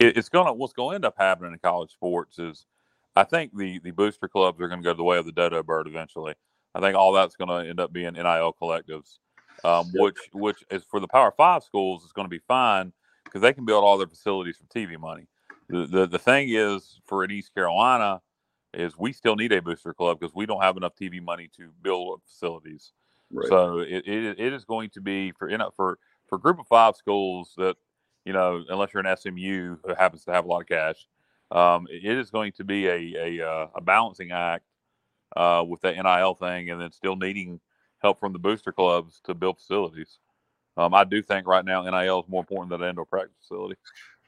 it's 0.00 0.28
gonna 0.28 0.52
what's 0.52 0.72
going 0.72 0.90
to 0.90 0.94
end 0.96 1.04
up 1.04 1.16
happening 1.18 1.52
in 1.52 1.58
college 1.58 1.90
sports 1.90 2.38
is 2.38 2.66
I 3.16 3.24
think 3.24 3.56
the 3.56 3.78
the 3.80 3.90
booster 3.90 4.28
clubs 4.28 4.60
are 4.60 4.68
going 4.68 4.80
to 4.80 4.84
go 4.84 4.94
the 4.94 5.02
way 5.02 5.18
of 5.18 5.26
the 5.26 5.32
dodo 5.32 5.62
bird 5.62 5.86
eventually. 5.86 6.34
I 6.74 6.80
think 6.80 6.96
all 6.96 7.12
that's 7.12 7.36
going 7.36 7.48
to 7.48 7.68
end 7.68 7.80
up 7.80 7.92
being 7.92 8.12
NIL 8.12 8.54
collectives, 8.60 9.18
um, 9.64 9.90
which 9.94 10.18
which 10.32 10.64
is 10.70 10.84
for 10.84 11.00
the 11.00 11.08
Power 11.08 11.32
Five 11.36 11.64
schools 11.64 12.04
is 12.04 12.12
going 12.12 12.26
to 12.26 12.30
be 12.30 12.42
fine 12.46 12.92
because 13.24 13.42
they 13.42 13.52
can 13.52 13.64
build 13.64 13.84
all 13.84 13.98
their 13.98 14.06
facilities 14.06 14.56
from 14.56 14.66
TV 14.68 14.98
money. 14.98 15.26
The, 15.68 15.86
the 15.86 16.06
the 16.06 16.18
thing 16.18 16.48
is 16.50 17.00
for 17.06 17.24
in 17.24 17.30
East 17.30 17.54
Carolina 17.54 18.20
is 18.74 18.98
we 18.98 19.12
still 19.12 19.36
need 19.36 19.52
a 19.52 19.62
booster 19.62 19.94
club 19.94 20.20
because 20.20 20.34
we 20.34 20.46
don't 20.46 20.62
have 20.62 20.76
enough 20.76 20.92
TV 20.94 21.22
money 21.22 21.48
to 21.56 21.70
build 21.82 22.20
facilities. 22.26 22.92
Right. 23.30 23.48
So 23.48 23.78
it, 23.80 24.06
it, 24.06 24.38
it 24.38 24.52
is 24.52 24.64
going 24.64 24.90
to 24.90 25.00
be 25.00 25.32
for 25.32 25.50
you 25.50 25.58
know 25.58 25.70
for 25.74 25.98
for 26.28 26.38
group 26.38 26.58
of 26.58 26.66
five 26.66 26.96
schools 26.96 27.54
that 27.56 27.76
you 28.24 28.32
know 28.32 28.64
unless 28.68 28.92
you're 28.92 29.04
an 29.04 29.16
SMU 29.16 29.76
who 29.84 29.94
happens 29.94 30.24
to 30.24 30.32
have 30.32 30.44
a 30.44 30.48
lot 30.48 30.62
of 30.62 30.68
cash, 30.68 31.06
um, 31.50 31.86
it 31.90 32.16
is 32.16 32.30
going 32.30 32.52
to 32.52 32.64
be 32.64 32.86
a 32.86 33.40
a, 33.40 33.48
uh, 33.50 33.66
a 33.74 33.80
balancing 33.80 34.32
act 34.32 34.64
uh, 35.38 35.64
with 35.66 35.80
the 35.80 35.92
NIL 35.92 36.34
thing, 36.34 36.70
and 36.70 36.80
then 36.80 36.90
still 36.92 37.16
needing 37.16 37.60
help 38.02 38.18
from 38.18 38.32
the 38.32 38.38
booster 38.38 38.72
clubs 38.72 39.20
to 39.24 39.34
build 39.34 39.56
facilities. 39.58 40.18
Um, 40.76 40.94
I 40.94 41.04
do 41.04 41.22
think 41.22 41.46
right 41.46 41.64
now 41.64 41.82
NIL 41.82 42.20
is 42.20 42.28
more 42.28 42.40
important 42.40 42.70
than 42.70 42.82
an 42.82 42.90
indoor 42.90 43.06
practice 43.06 43.36
facility. 43.40 43.76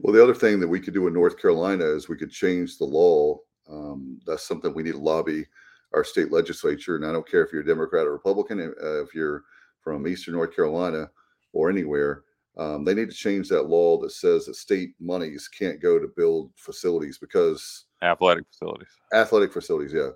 Well, 0.00 0.14
the 0.14 0.22
other 0.22 0.34
thing 0.34 0.60
that 0.60 0.68
we 0.68 0.80
could 0.80 0.94
do 0.94 1.06
in 1.06 1.12
North 1.12 1.40
Carolina 1.40 1.84
is 1.84 2.08
we 2.08 2.16
could 2.16 2.30
change 2.30 2.78
the 2.78 2.84
law. 2.84 3.38
Um, 3.68 4.20
that's 4.26 4.46
something 4.46 4.72
we 4.72 4.82
need 4.82 4.92
to 4.92 4.98
lobby 4.98 5.46
our 5.92 6.04
state 6.04 6.32
legislature. 6.32 6.96
And 6.96 7.04
I 7.04 7.12
don't 7.12 7.28
care 7.28 7.44
if 7.44 7.52
you're 7.52 7.62
a 7.62 7.66
Democrat 7.66 8.06
or 8.06 8.12
Republican, 8.12 8.60
uh, 8.60 9.02
if 9.02 9.14
you're 9.14 9.44
from 9.82 10.06
Eastern 10.06 10.34
North 10.34 10.54
Carolina 10.54 11.10
or 11.52 11.70
anywhere, 11.70 12.22
um, 12.56 12.84
they 12.84 12.94
need 12.94 13.10
to 13.10 13.16
change 13.16 13.48
that 13.48 13.68
law 13.68 14.00
that 14.00 14.10
says 14.10 14.46
that 14.46 14.56
state 14.56 14.94
monies 15.00 15.48
can't 15.48 15.80
go 15.80 15.98
to 15.98 16.08
build 16.16 16.50
facilities 16.56 17.18
because 17.18 17.86
athletic 18.02 18.44
facilities, 18.50 18.88
athletic 19.14 19.52
facilities, 19.52 19.92
yeah. 19.92 20.10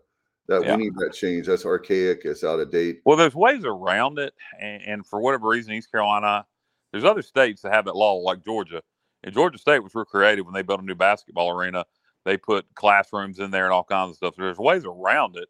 That 0.49 0.62
Yeah. 0.62 0.76
we 0.76 0.84
need 0.84 0.95
that 0.97 1.14
change. 1.14 1.47
That's 1.47 1.64
archaic. 1.64 2.22
It's 2.24 2.45
out 2.45 2.61
of 2.61 2.70
date. 2.70 3.01
Well, 3.05 3.16
there's 3.16 3.34
ways 3.34 3.64
around 3.64 4.18
it, 4.18 4.34
and, 4.61 4.82
and 4.82 5.07
for 5.07 5.20
whatever 5.20 5.49
reason, 5.49 5.72
East 5.72 5.90
Carolina, 5.90 6.47
there's 6.92 7.05
other 7.05 7.22
states 7.22 7.62
that 7.62 7.72
have 7.72 7.86
that 7.86 7.97
law, 7.97 8.14
like 8.14 8.45
Georgia. 8.45 8.82
And 9.22 9.32
Georgia 9.32 9.57
State 9.59 9.82
was 9.82 9.95
real 9.95 10.05
creative 10.05 10.45
when 10.45 10.53
they 10.55 10.62
built 10.62 10.80
a 10.80 10.84
new 10.84 10.95
basketball 10.95 11.51
arena. 11.51 11.86
They 12.26 12.36
put 12.36 12.66
classrooms 12.74 13.38
in 13.38 13.51
there 13.51 13.64
and 13.64 13.72
all 13.72 13.84
kinds 13.84 14.11
of 14.11 14.16
stuff. 14.16 14.34
So 14.36 14.42
There's 14.42 14.59
ways 14.59 14.84
around 14.84 15.36
it. 15.36 15.49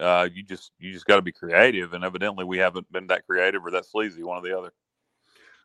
Uh, 0.00 0.28
you 0.32 0.42
just 0.42 0.72
you 0.78 0.92
just 0.92 1.04
got 1.04 1.16
to 1.16 1.22
be 1.22 1.32
creative, 1.32 1.92
and 1.92 2.02
evidently 2.02 2.44
we 2.44 2.56
haven't 2.56 2.90
been 2.90 3.06
that 3.08 3.26
creative 3.26 3.64
or 3.64 3.70
that 3.72 3.84
sleazy, 3.84 4.22
one 4.22 4.38
or 4.38 4.42
the 4.42 4.56
other. 4.56 4.72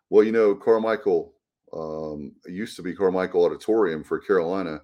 Well, 0.10 0.26
you 0.26 0.34
know, 0.34 0.54
Carmichael 0.54 1.34
um, 1.74 2.34
used 2.46 2.76
to 2.76 2.82
be 2.84 2.94
Carmichael 2.94 3.46
Auditorium 3.46 4.04
for 4.04 4.20
Carolina, 4.20 4.82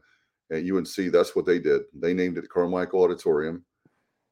at 0.51 0.63
UNC. 0.63 1.11
That's 1.11 1.36
what 1.36 1.45
they 1.45 1.59
did. 1.59 1.81
They 1.93 2.13
named 2.13 2.38
it 2.38 2.49
Carmichael 2.49 3.03
Auditorium, 3.03 3.63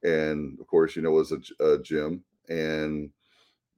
and 0.04 0.60
of 0.60 0.68
course, 0.68 0.95
you 0.95 1.02
know, 1.02 1.10
it 1.10 1.32
was 1.32 1.52
a 1.60 1.78
gym, 1.80 2.24
and 2.49 3.10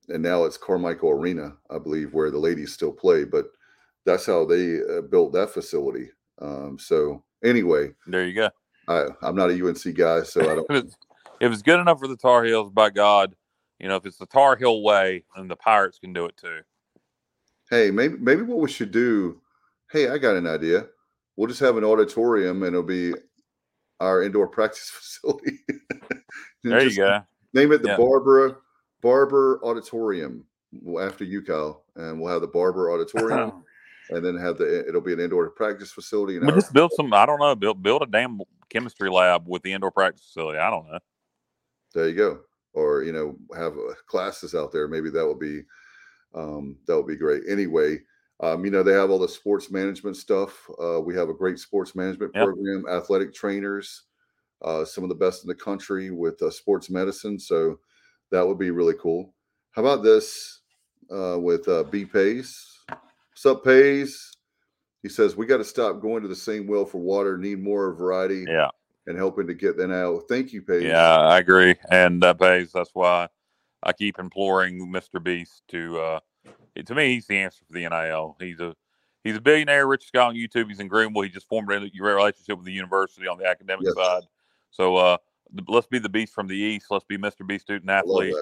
and 0.09 0.21
now 0.21 0.43
it's 0.43 0.57
Carmichael 0.57 1.11
Arena, 1.11 1.55
I 1.69 1.79
believe, 1.79 2.13
where 2.13 2.31
the 2.31 2.39
ladies 2.39 2.73
still 2.73 2.91
play. 2.91 3.23
But 3.23 3.45
that's 4.05 4.25
how 4.25 4.45
they 4.45 4.79
uh, 4.81 5.01
built 5.01 5.33
that 5.33 5.51
facility. 5.51 6.09
Um, 6.41 6.77
so 6.79 7.23
anyway, 7.43 7.91
There 8.07 8.25
you 8.25 8.33
go. 8.33 8.49
I, 8.87 9.07
I'm 9.21 9.35
not 9.35 9.49
a 9.49 9.65
UNC 9.65 9.95
guy, 9.95 10.23
so 10.23 10.41
I 10.41 10.55
don't. 10.55 10.67
if 10.69 10.83
it's, 10.83 10.95
if 11.39 11.51
it's 11.51 11.61
good 11.61 11.79
enough 11.79 11.99
for 11.99 12.07
the 12.07 12.17
Tar 12.17 12.43
Heels, 12.43 12.71
by 12.71 12.89
God, 12.89 13.35
you 13.79 13.87
know, 13.87 13.95
if 13.95 14.05
it's 14.05 14.17
the 14.17 14.25
Tar 14.25 14.55
Heel 14.55 14.81
way, 14.81 15.23
then 15.35 15.47
the 15.47 15.55
Pirates 15.55 15.99
can 15.99 16.13
do 16.13 16.25
it 16.25 16.35
too. 16.37 16.59
Hey, 17.69 17.91
maybe 17.91 18.17
maybe 18.19 18.41
what 18.41 18.59
we 18.59 18.69
should 18.69 18.91
do. 18.91 19.41
Hey, 19.91 20.09
I 20.09 20.17
got 20.17 20.35
an 20.35 20.47
idea. 20.47 20.87
We'll 21.35 21.47
just 21.47 21.61
have 21.61 21.77
an 21.77 21.83
auditorium, 21.83 22.63
and 22.63 22.75
it'll 22.75 22.83
be 22.83 23.13
our 24.03 24.23
indoor 24.23 24.47
practice 24.47 24.89
facility. 24.93 25.59
There 26.63 26.83
you 26.83 26.95
go. 26.95 27.21
Name 27.53 27.71
it 27.71 27.81
the 27.83 27.89
Yeah. 27.89 27.97
Barbara 27.97 28.55
Barber 29.01 29.59
Auditorium 29.63 30.45
after 31.01 31.23
you, 31.23 31.41
Kyle, 31.41 31.83
and 31.95 32.19
we'll 32.19 32.31
have 32.31 32.41
the 32.41 32.47
Barber 32.47 32.91
Auditorium, 32.91 33.63
and 34.09 34.25
then 34.25 34.37
have 34.37 34.57
the 34.57 34.87
it'll 34.87 35.01
be 35.01 35.13
an 35.13 35.19
indoor 35.19 35.49
practice 35.49 35.91
facility. 35.91 36.39
Our- 36.39 36.51
just 36.53 36.73
build 36.73 36.91
some. 36.95 37.13
I 37.13 37.25
don't 37.25 37.39
know. 37.39 37.55
Build 37.55 37.83
build 37.83 38.01
a 38.01 38.05
damn 38.07 38.39
chemistry 38.69 39.09
lab 39.09 39.47
with 39.47 39.61
the 39.63 39.73
indoor 39.73 39.91
practice 39.91 40.23
facility. 40.25 40.57
I 40.59 40.69
don't 40.69 40.87
know. 40.89 40.99
there 41.93 42.09
you 42.09 42.15
go. 42.15 42.39
Or 42.73 43.03
you 43.03 43.11
know, 43.13 43.35
have 43.55 43.73
uh, 43.73 43.93
classes 44.07 44.55
out 44.55 44.71
there. 44.71 44.87
Maybe 44.87 45.09
that 45.11 45.27
would 45.27 45.39
be 45.39 45.61
um, 46.33 46.77
that 46.87 46.95
would 46.97 47.07
be 47.07 47.17
great. 47.17 47.43
Anyway, 47.47 47.99
um, 48.39 48.65
you 48.65 48.71
know, 48.71 48.83
they 48.83 48.93
have 48.93 49.09
all 49.09 49.19
the 49.19 49.27
sports 49.27 49.71
management 49.71 50.17
stuff. 50.17 50.69
Uh, 50.81 50.99
we 50.99 51.15
have 51.15 51.29
a 51.29 51.33
great 51.33 51.59
sports 51.59 51.95
management 51.95 52.31
Yep. 52.35 52.43
program, 52.45 52.85
athletic 52.89 53.33
trainers, 53.33 54.03
uh, 54.63 54.83
some 54.83 55.03
of 55.03 55.09
the 55.09 55.15
best 55.15 55.43
in 55.43 55.47
the 55.47 55.55
country 55.55 56.09
with 56.09 56.41
uh, 56.41 56.49
sports 56.49 56.89
medicine. 56.89 57.39
So 57.39 57.79
that 58.31 58.45
would 58.45 58.57
be 58.57 58.71
really 58.71 58.95
cool. 58.99 59.33
How 59.71 59.81
about 59.83 60.03
this 60.03 60.61
uh, 61.11 61.37
with 61.39 61.67
uh, 61.67 61.83
B 61.83 62.05
Pays? 62.05 62.65
Sup 63.35 63.63
Pays? 63.63 64.31
He 65.03 65.09
says 65.09 65.35
we 65.35 65.45
got 65.45 65.57
to 65.57 65.65
stop 65.65 66.01
going 66.01 66.21
to 66.21 66.27
the 66.29 66.35
same 66.35 66.65
well 66.65 66.85
for 66.85 66.99
water. 66.99 67.37
Need 67.37 67.61
more 67.61 67.93
variety 67.93 68.45
Yeah, 68.47 68.69
and 69.05 69.17
helping 69.17 69.47
to 69.47 69.53
get 69.53 69.77
that 69.77 69.91
out. 69.91 70.23
Thank 70.29 70.53
you, 70.53 70.61
Pace. 70.61 70.83
yeah, 70.83 71.17
I 71.19 71.39
agree, 71.39 71.75
and 71.91 72.23
that 72.23 72.39
pays. 72.39 72.71
That's 72.71 72.91
why 72.93 73.27
I 73.83 73.91
keep 73.93 74.17
imploring 74.17 74.79
Mr. 74.91 75.21
Beast 75.23 75.63
to. 75.69 76.19
To 76.81 76.95
me, 76.95 77.13
he's 77.13 77.27
the 77.27 77.37
answer 77.37 77.63
for 77.65 77.73
the 77.73 77.87
NIL. 77.87 78.35
He's 78.39 78.59
a 78.59 78.75
he's 79.23 79.35
a 79.35 79.41
billionaire, 79.41 79.87
richest 79.87 80.13
guy 80.13 80.25
on 80.25 80.35
YouTube. 80.35 80.69
He's 80.69 80.79
in 80.79 80.87
Greenville. 80.87 81.21
He 81.21 81.29
just 81.29 81.47
formed 81.47 81.71
a 81.71 81.79
relationship 81.79 82.57
with 82.57 82.65
the 82.65 82.71
university 82.71 83.27
on 83.27 83.37
the 83.37 83.47
academic 83.47 83.85
Yes. 83.85 83.95
side. 83.95 84.23
So 84.71 84.95
uh, 84.95 85.17
let's 85.67 85.87
be 85.87 85.99
the 85.99 86.09
beast 86.09 86.33
from 86.33 86.47
the 86.47 86.57
east. 86.57 86.87
Let's 86.89 87.05
be 87.05 87.17
Mr. 87.17 87.45
Beast 87.45 87.65
student 87.65 87.89
athlete. 87.89 88.35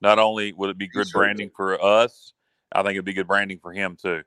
Not 0.00 0.18
only 0.18 0.52
would 0.52 0.70
it 0.70 0.78
be 0.78 0.88
good 0.88 1.06
sir. 1.06 1.18
branding 1.18 1.50
for 1.54 1.82
us, 1.82 2.32
I 2.72 2.82
think 2.82 2.92
it'd 2.92 3.04
be 3.04 3.12
good 3.12 3.28
branding 3.28 3.58
for 3.58 3.72
him 3.72 3.96
too. 4.00 4.22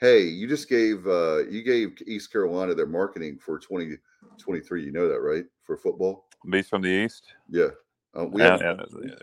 Hey, 0.00 0.22
you 0.22 0.48
just 0.48 0.68
gave 0.68 1.06
uh 1.06 1.44
you 1.48 1.62
gave 1.62 1.96
East 2.06 2.32
Carolina 2.32 2.74
their 2.74 2.86
marketing 2.86 3.38
for 3.38 3.58
2023. 3.58 4.84
You 4.84 4.92
know 4.92 5.08
that, 5.08 5.20
right? 5.20 5.44
For 5.64 5.76
football. 5.76 6.26
Beast 6.50 6.70
from 6.70 6.82
the 6.82 6.88
east. 6.88 7.24
Yeah. 7.48 7.68
Uh, 8.16 8.26
we 8.26 8.42
Yeah, 8.42 8.76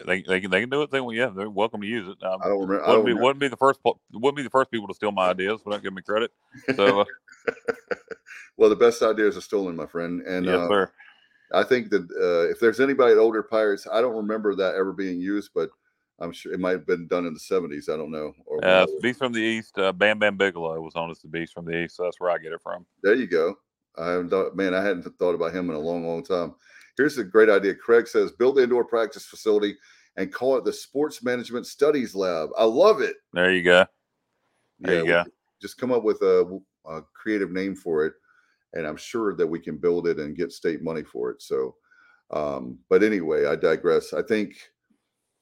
they, 0.05 0.21
they 0.21 0.41
can 0.41 0.51
they 0.51 0.61
can 0.61 0.69
do 0.69 0.81
it. 0.81 0.91
They 0.91 0.99
yeah, 1.13 1.31
they're 1.35 1.49
welcome 1.49 1.81
to 1.81 1.87
use 1.87 2.07
it. 2.07 2.25
Um, 2.25 2.41
I 2.43 2.49
don't 2.49 2.59
remember. 2.59 2.73
Wouldn't 2.73 2.85
don't 2.87 3.05
be 3.05 3.11
remember. 3.11 3.23
wouldn't 3.23 3.39
be 3.39 3.47
the 3.47 3.57
first 3.57 3.79
wouldn't 4.11 4.37
be 4.37 4.43
the 4.43 4.49
first 4.49 4.71
people 4.71 4.87
to 4.87 4.93
steal 4.93 5.11
my 5.11 5.29
ideas. 5.29 5.61
Without 5.65 5.81
giving 5.81 5.95
me 5.95 6.01
credit. 6.01 6.31
So 6.75 7.01
uh, 7.01 7.05
well, 8.57 8.69
the 8.69 8.75
best 8.75 9.01
ideas 9.01 9.37
are 9.37 9.41
stolen, 9.41 9.75
my 9.75 9.85
friend. 9.85 10.21
And 10.21 10.45
yes, 10.45 10.55
uh, 10.55 10.67
sir. 10.67 10.91
I 11.53 11.63
think 11.63 11.89
that 11.89 12.03
uh, 12.03 12.49
if 12.51 12.59
there's 12.59 12.79
anybody 12.79 13.13
at 13.13 13.17
Older 13.17 13.43
Pirates, 13.43 13.87
I 13.91 14.01
don't 14.01 14.15
remember 14.15 14.55
that 14.55 14.75
ever 14.75 14.93
being 14.93 15.19
used, 15.19 15.51
but 15.53 15.69
I'm 16.19 16.31
sure 16.31 16.53
it 16.53 16.59
might 16.59 16.71
have 16.71 16.85
been 16.85 17.07
done 17.07 17.25
in 17.25 17.33
the 17.33 17.39
70s. 17.39 17.89
I 17.89 17.97
don't 17.97 18.11
know. 18.11 18.33
Or 18.45 18.63
Uh, 18.63 18.85
Beast 19.01 19.19
from 19.19 19.33
the 19.33 19.41
east. 19.41 19.77
Uh, 19.77 19.91
Bam 19.91 20.19
Bam 20.19 20.37
Bigelow 20.37 20.79
was 20.81 20.95
on 20.95 21.09
as 21.09 21.19
the 21.19 21.27
Beast 21.27 21.53
from 21.53 21.65
the 21.65 21.83
east. 21.83 21.95
So 21.95 22.03
that's 22.03 22.19
where 22.19 22.29
I 22.29 22.37
get 22.37 22.53
it 22.53 22.61
from. 22.61 22.85
there 23.03 23.15
you 23.15 23.27
go. 23.27 23.55
I 23.97 24.11
haven't 24.11 24.29
thought, 24.29 24.55
man, 24.55 24.73
I 24.73 24.81
hadn't 24.81 25.03
thought 25.17 25.35
about 25.35 25.53
him 25.53 25.69
in 25.69 25.75
a 25.75 25.79
long, 25.79 26.05
long 26.07 26.23
time. 26.23 26.55
Here's 26.97 27.17
a 27.17 27.23
great 27.23 27.49
idea. 27.49 27.75
Craig 27.75 28.07
says 28.07 28.31
build 28.31 28.57
the 28.57 28.63
indoor 28.63 28.85
practice 28.85 29.25
facility 29.25 29.75
and 30.17 30.31
call 30.31 30.57
it 30.57 30.65
the 30.65 30.73
Sports 30.73 31.23
Management 31.23 31.65
Studies 31.65 32.15
Lab. 32.15 32.49
I 32.57 32.63
love 32.63 33.01
it. 33.01 33.15
There 33.33 33.51
you 33.51 33.63
go. 33.63 33.85
There 34.79 34.99
you 34.99 35.05
go. 35.05 35.23
Just 35.61 35.77
come 35.77 35.91
up 35.91 36.03
with 36.03 36.21
a, 36.21 36.59
a 36.85 37.01
creative 37.13 37.51
name 37.51 37.75
for 37.75 38.05
it, 38.05 38.13
and 38.73 38.85
I'm 38.85 38.97
sure 38.97 39.35
that 39.35 39.47
we 39.47 39.59
can 39.59 39.77
build 39.77 40.07
it 40.07 40.19
and 40.19 40.35
get 40.35 40.51
state 40.51 40.81
money 40.81 41.03
for 41.03 41.29
it. 41.29 41.41
So, 41.41 41.75
um, 42.31 42.79
but 42.89 43.03
anyway, 43.03 43.45
I 43.45 43.55
digress. 43.55 44.11
I 44.13 44.23
think, 44.23 44.55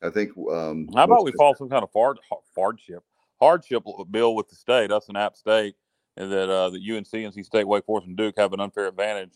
I 0.04 0.10
think. 0.10 0.32
Um, 0.38 0.90
How 0.94 1.06
about 1.06 1.24
we 1.24 1.32
follow 1.38 1.54
some 1.54 1.70
kind 1.70 1.84
of 1.84 1.90
hard, 1.94 2.20
hardship 2.56 3.04
hardship 3.40 3.84
bill 4.12 4.36
with 4.36 4.50
the 4.50 4.56
state, 4.56 4.92
us 4.92 5.08
and 5.08 5.18
App 5.18 5.36
State, 5.36 5.76
and 6.18 6.32
that 6.32 6.50
uh, 6.50 6.70
the 6.70 6.78
UNC, 6.78 7.08
and 7.14 7.34
NC 7.34 7.46
State, 7.46 7.68
Wake 7.68 7.86
Forest, 7.86 8.08
and 8.08 8.18
Duke 8.18 8.36
have 8.38 8.54
an 8.54 8.60
unfair 8.60 8.88
advantage 8.88 9.34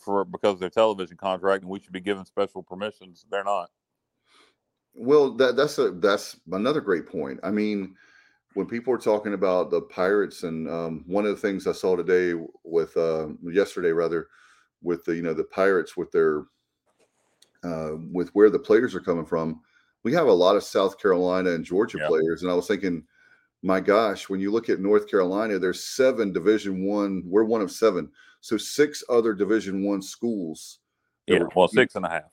for 0.00 0.24
because 0.24 0.54
of 0.54 0.60
their 0.60 0.70
television 0.70 1.16
contract, 1.16 1.62
and 1.62 1.70
we 1.70 1.80
should 1.80 1.92
be 1.92 2.00
given 2.00 2.24
special 2.24 2.62
permissions. 2.62 3.26
They're 3.30 3.44
not. 3.44 3.70
Well, 4.94 5.32
that 5.36 5.56
that's 5.56 5.78
a 5.78 5.92
that's 5.92 6.38
another 6.50 6.80
great 6.80 7.06
point. 7.06 7.40
I 7.42 7.50
mean, 7.50 7.94
when 8.54 8.66
people 8.66 8.92
are 8.92 8.98
talking 8.98 9.34
about 9.34 9.70
the 9.70 9.82
pirates, 9.82 10.42
and 10.42 10.68
um, 10.68 11.04
one 11.06 11.24
of 11.24 11.30
the 11.30 11.40
things 11.40 11.66
I 11.66 11.72
saw 11.72 11.96
today 11.96 12.34
with 12.64 12.96
uh, 12.96 13.28
yesterday 13.42 13.92
rather, 13.92 14.28
with 14.82 15.04
the 15.04 15.14
you 15.14 15.22
know 15.22 15.34
the 15.34 15.44
pirates 15.44 15.96
with 15.96 16.10
their 16.10 16.44
uh, 17.62 17.92
with 18.12 18.30
where 18.30 18.50
the 18.50 18.58
players 18.58 18.94
are 18.94 19.00
coming 19.00 19.26
from, 19.26 19.60
we 20.02 20.12
have 20.12 20.26
a 20.26 20.32
lot 20.32 20.56
of 20.56 20.64
South 20.64 20.98
Carolina 20.98 21.50
and 21.50 21.64
Georgia 21.64 21.98
Yeah. 21.98 22.08
players, 22.08 22.42
and 22.42 22.50
I 22.50 22.54
was 22.54 22.66
thinking, 22.66 23.04
my 23.62 23.78
gosh, 23.78 24.28
when 24.28 24.40
you 24.40 24.50
look 24.50 24.68
at 24.68 24.80
North 24.80 25.08
Carolina, 25.08 25.58
there's 25.58 25.84
seven 25.84 26.32
Division 26.32 26.84
One. 26.84 27.22
We're 27.26 27.44
one 27.44 27.60
of 27.60 27.70
seven, 27.70 28.10
so 28.40 28.56
six 28.56 29.04
other 29.08 29.32
Division 29.34 29.84
One 29.84 30.02
schools. 30.02 30.78
Yeah, 31.26 31.44
well, 31.54 31.68
six 31.68 31.94
and 31.94 32.04
a 32.04 32.08
half. 32.08 32.32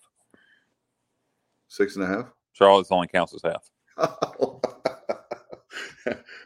six 1.67 1.95
and 1.95 2.03
a 2.03 2.07
half. 2.07 2.25
Charlotte's 2.53 2.91
only 2.91 3.07
counts 3.07 3.33
as 3.35 3.41
half. 3.43 3.69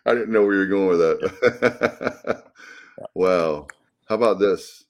I 0.05 0.13
didn't 0.13 0.31
know 0.31 0.43
where 0.43 0.53
you 0.53 0.59
were 0.59 0.65
going 0.65 0.87
with 0.87 0.99
that. 0.99 2.43
wow. 3.13 3.67
How 4.07 4.15
about 4.15 4.39
this? 4.39 4.85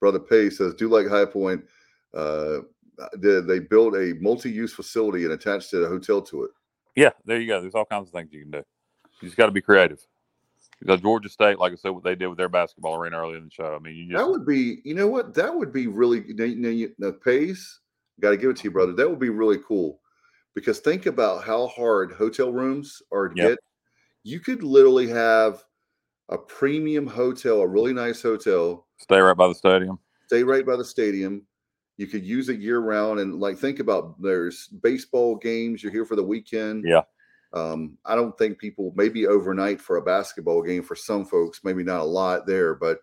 Brother 0.00 0.18
Pay 0.18 0.50
says, 0.50 0.74
do 0.74 0.88
like 0.88 1.06
High 1.08 1.24
Point. 1.24 1.64
Uh, 2.12 2.58
did 3.20 3.46
they 3.46 3.60
build 3.60 3.94
a 3.94 4.14
multi-use 4.20 4.72
facility 4.72 5.24
and 5.24 5.32
attached 5.32 5.72
a 5.72 5.86
hotel 5.86 6.20
to 6.22 6.44
it? 6.44 6.50
Yeah, 6.96 7.10
there 7.24 7.40
you 7.40 7.46
go. 7.46 7.60
There's 7.60 7.74
all 7.74 7.84
kinds 7.84 8.08
of 8.08 8.12
things 8.12 8.32
you 8.32 8.40
can 8.42 8.50
do. 8.50 8.64
You 9.20 9.28
just 9.28 9.36
got 9.36 9.46
to 9.46 9.52
be 9.52 9.60
creative. 9.60 10.04
Because 10.80 11.00
Georgia 11.00 11.28
State, 11.28 11.58
like 11.58 11.72
I 11.72 11.76
said, 11.76 11.90
what 11.90 12.04
they 12.04 12.14
did 12.14 12.28
with 12.28 12.38
their 12.38 12.48
basketball 12.48 12.96
arena 12.96 13.18
earlier 13.18 13.36
in 13.36 13.44
the 13.44 13.50
show. 13.50 13.74
I 13.74 13.78
mean, 13.78 13.94
you 13.94 14.06
just 14.10 14.18
That 14.18 14.30
would 14.30 14.46
be, 14.46 14.80
you 14.84 14.94
know 14.94 15.08
what? 15.08 15.34
That 15.34 15.54
would 15.54 15.72
be 15.72 15.86
really, 15.86 16.24
you 16.26 16.34
know, 16.34 16.44
you 16.44 16.56
know, 16.56 16.68
you- 16.70 16.94
the 16.98 17.12
pace, 17.12 17.80
got 18.20 18.30
to 18.30 18.36
give 18.36 18.50
it 18.50 18.56
to 18.58 18.64
you, 18.64 18.70
brother. 18.70 18.92
That 18.92 19.08
would 19.08 19.18
be 19.18 19.28
really 19.28 19.58
cool 19.58 20.00
because 20.54 20.80
think 20.80 21.06
about 21.06 21.44
how 21.44 21.66
hard 21.68 22.12
hotel 22.12 22.52
rooms 22.52 23.02
are 23.12 23.28
to 23.28 23.34
Yep. 23.36 23.48
get. 23.50 23.58
You 24.24 24.40
could 24.40 24.62
literally 24.62 25.06
have 25.08 25.62
a 26.30 26.38
premium 26.38 27.06
hotel, 27.06 27.60
a 27.60 27.66
really 27.66 27.92
nice 27.92 28.22
hotel, 28.22 28.86
stay 28.98 29.18
right 29.20 29.36
by 29.36 29.48
the 29.48 29.54
stadium. 29.54 29.98
stay 30.26 30.42
right 30.44 30.64
by 30.64 30.76
the 30.76 30.84
stadium. 30.84 31.46
You 31.96 32.06
could 32.06 32.24
use 32.24 32.48
it 32.48 32.60
year 32.60 32.78
round. 32.78 33.20
And 33.20 33.40
like, 33.40 33.58
think 33.58 33.80
about 33.80 34.20
there's 34.22 34.68
baseball 34.68 35.36
games. 35.36 35.82
You're 35.82 35.92
here 35.92 36.04
for 36.06 36.16
the 36.16 36.22
weekend. 36.24 36.84
Yeah. 36.86 37.02
Um, 37.52 37.98
I 38.04 38.14
don't 38.14 38.36
think 38.38 38.58
people 38.58 38.92
maybe 38.94 39.26
overnight 39.26 39.80
for 39.80 39.96
a 39.96 40.02
basketball 40.02 40.62
game 40.62 40.82
for 40.82 40.94
some 40.94 41.24
folks, 41.24 41.60
maybe 41.64 41.82
not 41.82 42.00
a 42.00 42.04
lot 42.04 42.46
there, 42.46 42.74
but 42.74 42.98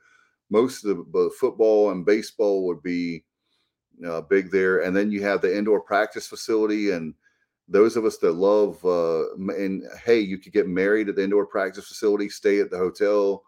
most 0.50 0.86
of 0.86 1.12
the, 1.12 1.32
football 1.39 1.91
and 1.91 2.06
baseball 2.06 2.66
would 2.68 2.82
be 2.82 3.26
uh, 4.08 4.22
big 4.22 4.52
there. 4.52 4.84
And 4.84 4.95
then 4.95 5.12
you 5.12 5.22
have 5.24 5.41
the 5.41 5.56
indoor 5.56 5.82
practice 5.82 6.28
facility. 6.28 6.91
And 6.91 7.14
those 7.68 7.98
of 7.98 8.06
us 8.06 8.18
that 8.20 8.34
love, 8.34 8.84
uh, 8.86 9.34
and 9.36 9.84
hey, 10.06 10.20
you 10.20 10.38
could 10.38 10.54
get 10.54 10.68
married 10.68 11.10
at 11.10 11.16
the 11.18 11.24
indoor 11.24 11.45
practice 11.45 11.88
facility, 11.88 12.30
stay 12.30 12.60
at 12.62 12.72
the 12.72 12.78
hotel. 12.78 13.43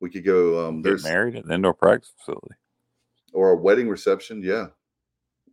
We 0.00 0.10
could 0.10 0.24
go, 0.24 0.68
um, 0.68 0.82
Get 0.82 0.90
there's 0.90 1.04
married 1.04 1.34
at 1.34 1.46
the 1.46 1.54
indoor 1.54 1.74
practice 1.74 2.12
facility. 2.16 2.54
or 3.32 3.50
a 3.50 3.56
wedding 3.56 3.88
reception. 3.88 4.42
Yeah. 4.42 4.68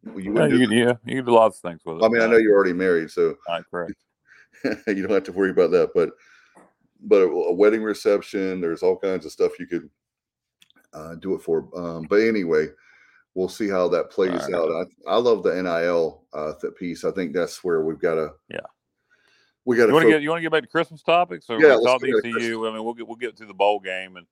Well, 0.04 0.20
You 0.20 0.34
wouldn't 0.34 0.52
you, 0.52 0.60
do 0.60 0.68
can, 0.68 0.78
yeah, 0.78 0.94
you 1.04 1.16
can 1.16 1.26
do 1.26 1.32
lots 1.32 1.58
of 1.58 1.62
things 1.64 1.82
with 1.84 1.98
it. 1.98 2.06
I 2.06 2.10
mean, 2.10 2.22
I 2.22 2.28
know 2.28 2.38
you're 2.38 2.54
already 2.54 2.74
married, 2.74 3.10
so 3.10 3.30
all 3.30 3.56
right, 3.56 3.64
correct. 3.72 3.94
you 4.88 5.02
don't 5.02 5.12
have 5.12 5.24
to 5.24 5.32
worry 5.32 5.52
about 5.52 5.72
that. 5.72 5.92
But 5.94 6.12
but 7.02 7.22
a, 7.22 7.26
a 7.26 7.54
wedding 7.54 7.84
reception, 7.84 8.62
there's 8.62 8.84
all 8.84 8.98
kinds 8.98 9.26
of 9.26 9.32
stuff 9.32 9.60
you 9.60 9.68
could 9.68 9.90
uh, 10.94 11.16
do 11.16 11.36
it 11.36 11.42
for. 11.42 11.70
Um, 11.76 12.08
but 12.10 12.22
anyway, 12.22 12.68
we'll 13.34 13.50
see 13.50 13.70
how 13.70 13.88
that 13.90 14.10
plays 14.10 14.32
right. 14.32 14.54
out. 14.54 14.70
I, 14.70 15.12
I 15.12 15.18
love 15.18 15.44
the 15.44 15.62
NIL 15.62 16.24
uh, 16.34 16.54
piece. 16.78 17.04
I 17.04 17.12
think 17.12 17.34
that's 17.34 17.64
where 17.64 17.82
we've 17.82 18.00
got 18.00 18.16
to. 18.16 18.32
Yeah. 18.50 18.60
We 19.66 19.78
got 19.78 19.88
You 19.88 19.94
want 19.94 20.06
to 20.06 20.12
get 20.12 20.22
you 20.22 20.30
want 20.30 20.40
to 20.40 20.44
get 20.44 20.52
back 20.52 20.62
to 20.62 20.70
Christmas 20.70 21.02
topics? 21.02 21.50
Or 21.50 21.60
Yeah, 21.60 21.76
let's 21.76 22.02
to 22.02 22.22
DCU. 22.24 22.70
I 22.70 22.74
mean, 22.74 22.84
we'll 22.84 22.94
get 22.94 23.08
we'll 23.08 23.18
get 23.18 23.36
to 23.38 23.46
the 23.46 23.54
bowl 23.54 23.80
game 23.80 24.18
and. 24.18 24.28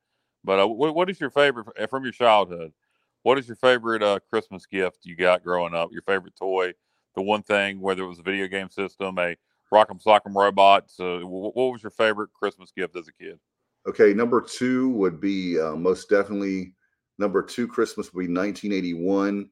But 0.45 0.59
uh, 0.59 0.67
what, 0.67 0.93
what 0.93 1.09
is 1.09 1.21
your 1.21 1.29
favorite 1.29 1.67
from 1.89 2.03
your 2.03 2.11
childhood? 2.11 2.73
What 3.23 3.37
is 3.37 3.47
your 3.47 3.55
favorite 3.55 4.03
uh, 4.03 4.19
Christmas 4.29 4.65
gift 4.65 4.99
you 5.03 5.15
got 5.15 5.43
growing 5.43 5.73
up? 5.73 5.89
Your 5.91 6.01
favorite 6.01 6.35
toy? 6.35 6.73
The 7.15 7.21
one 7.21 7.43
thing, 7.43 7.79
whether 7.79 8.03
it 8.03 8.07
was 8.07 8.19
a 8.19 8.23
video 8.23 8.47
game 8.47 8.69
system, 8.69 9.17
a 9.17 9.37
Rock'em 9.73 10.01
Sock'em 10.01 10.35
Robots. 10.35 10.97
Wh- 10.97 11.55
what 11.55 11.71
was 11.71 11.83
your 11.83 11.91
favorite 11.91 12.31
Christmas 12.33 12.71
gift 12.75 12.95
as 12.95 13.07
a 13.07 13.13
kid? 13.13 13.39
Okay, 13.87 14.13
number 14.13 14.41
two 14.41 14.89
would 14.89 15.19
be 15.19 15.59
uh, 15.59 15.75
most 15.75 16.09
definitely 16.09 16.73
number 17.19 17.43
two 17.43 17.67
Christmas 17.67 18.13
would 18.13 18.27
be 18.27 18.33
1981. 18.33 19.49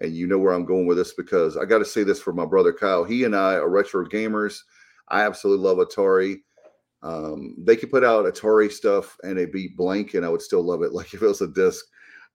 And 0.00 0.16
you 0.16 0.26
know 0.26 0.38
where 0.38 0.52
I'm 0.52 0.64
going 0.64 0.86
with 0.86 0.96
this 0.96 1.14
because 1.14 1.56
I 1.56 1.64
got 1.64 1.78
to 1.78 1.84
say 1.84 2.02
this 2.02 2.20
for 2.20 2.32
my 2.32 2.46
brother 2.46 2.72
Kyle. 2.72 3.04
He 3.04 3.24
and 3.24 3.36
I 3.36 3.54
are 3.54 3.68
retro 3.68 4.04
gamers. 4.06 4.58
I 5.08 5.22
absolutely 5.22 5.64
love 5.64 5.78
Atari. 5.78 6.36
Um, 7.02 7.56
they 7.58 7.76
could 7.76 7.90
put 7.90 8.04
out 8.04 8.24
Atari 8.24 8.70
stuff 8.70 9.16
and 9.22 9.38
it'd 9.38 9.52
be 9.52 9.68
blank, 9.76 10.14
and 10.14 10.24
I 10.24 10.28
would 10.28 10.42
still 10.42 10.62
love 10.62 10.82
it. 10.82 10.92
Like 11.02 11.12
if 11.14 11.22
it 11.22 11.26
was 11.26 11.40
a 11.40 11.48
disc 11.48 11.84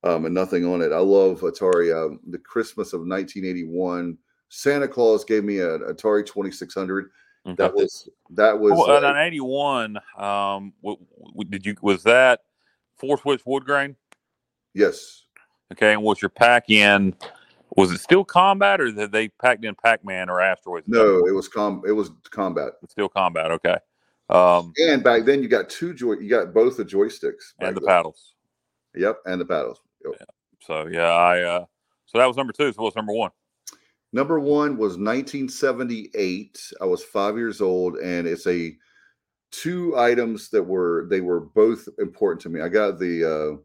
um, 0.04 0.26
and 0.26 0.34
nothing 0.34 0.66
on 0.66 0.82
it. 0.82 0.92
I 0.92 1.00
love 1.00 1.42
Atari. 1.42 1.96
Um, 1.96 2.20
the 2.30 2.38
Christmas 2.38 2.94
of 2.94 3.02
1981, 3.02 4.18
Santa 4.50 4.88
Claus 4.88 5.24
gave 5.24 5.44
me 5.44 5.60
an 5.60 5.80
Atari 5.90 6.26
2600. 6.26 7.10
That 7.56 7.74
was 7.74 8.10
that 8.32 8.60
was 8.60 8.74
Well, 8.74 9.06
uh, 9.06 9.10
in 9.10 9.16
'81, 9.16 9.98
um, 10.18 10.74
w- 10.84 11.00
w- 11.20 11.50
did 11.50 11.66
you 11.66 11.76
was 11.82 12.04
that 12.04 12.42
four 12.98 13.18
switch 13.18 13.46
wood 13.46 13.66
grain? 13.66 13.96
yes. 14.74 15.24
Okay, 15.72 15.94
and 15.94 16.02
was 16.02 16.22
your 16.22 16.30
pack 16.30 16.70
in? 16.70 17.14
Was 17.76 17.92
it 17.92 18.00
still 18.00 18.24
combat, 18.24 18.80
or 18.80 18.92
did 18.92 19.12
they 19.12 19.28
packed 19.28 19.66
in 19.66 19.76
Pac 19.76 20.04
Man 20.04 20.30
or 20.30 20.40
asteroids? 20.42 20.88
No, 20.88 21.26
it 21.28 21.32
was 21.34 21.48
com. 21.48 21.84
It 21.86 21.92
was 21.92 22.10
combat. 22.32 22.74
It's 22.82 22.94
still 22.94 23.10
combat. 23.10 23.52
Okay, 23.52 23.76
um, 24.30 24.74
And 24.78 25.04
back 25.04 25.26
then, 25.26 25.44
you 25.44 25.50
got 25.50 25.70
two 25.70 25.94
joy. 25.94 26.14
You 26.14 26.30
got 26.30 26.54
both 26.54 26.78
the 26.78 26.86
joysticks 26.86 27.54
and 27.60 27.76
the 27.76 27.82
then. 27.82 27.88
paddles. 27.88 28.36
Yep, 28.96 29.20
and 29.26 29.40
the 29.42 29.46
paddles. 29.46 29.82
Yep. 30.06 30.30
So 30.62 30.88
yeah, 30.88 31.12
I 31.12 31.42
uh, 31.42 31.66
so 32.06 32.18
that 32.18 32.26
was 32.26 32.38
number 32.38 32.54
two. 32.54 32.72
So 32.72 32.82
what's 32.84 32.96
number 32.96 33.14
one? 33.14 33.32
Number 34.18 34.40
one 34.40 34.78
was 34.78 34.98
1978. 34.98 36.72
I 36.82 36.86
was 36.86 37.04
five 37.04 37.38
years 37.38 37.62
old, 37.62 37.98
and 37.98 38.28
it's 38.28 38.48
a 38.48 38.76
two 39.52 39.96
items 39.96 40.50
that 40.50 40.64
were 40.64 41.06
they 41.08 41.22
were 41.22 41.42
both 41.42 41.88
important 42.00 42.42
to 42.42 42.50
me. 42.50 42.60
I 42.60 42.68
got 42.68 42.98
the 42.98 43.24
uh 43.24 43.62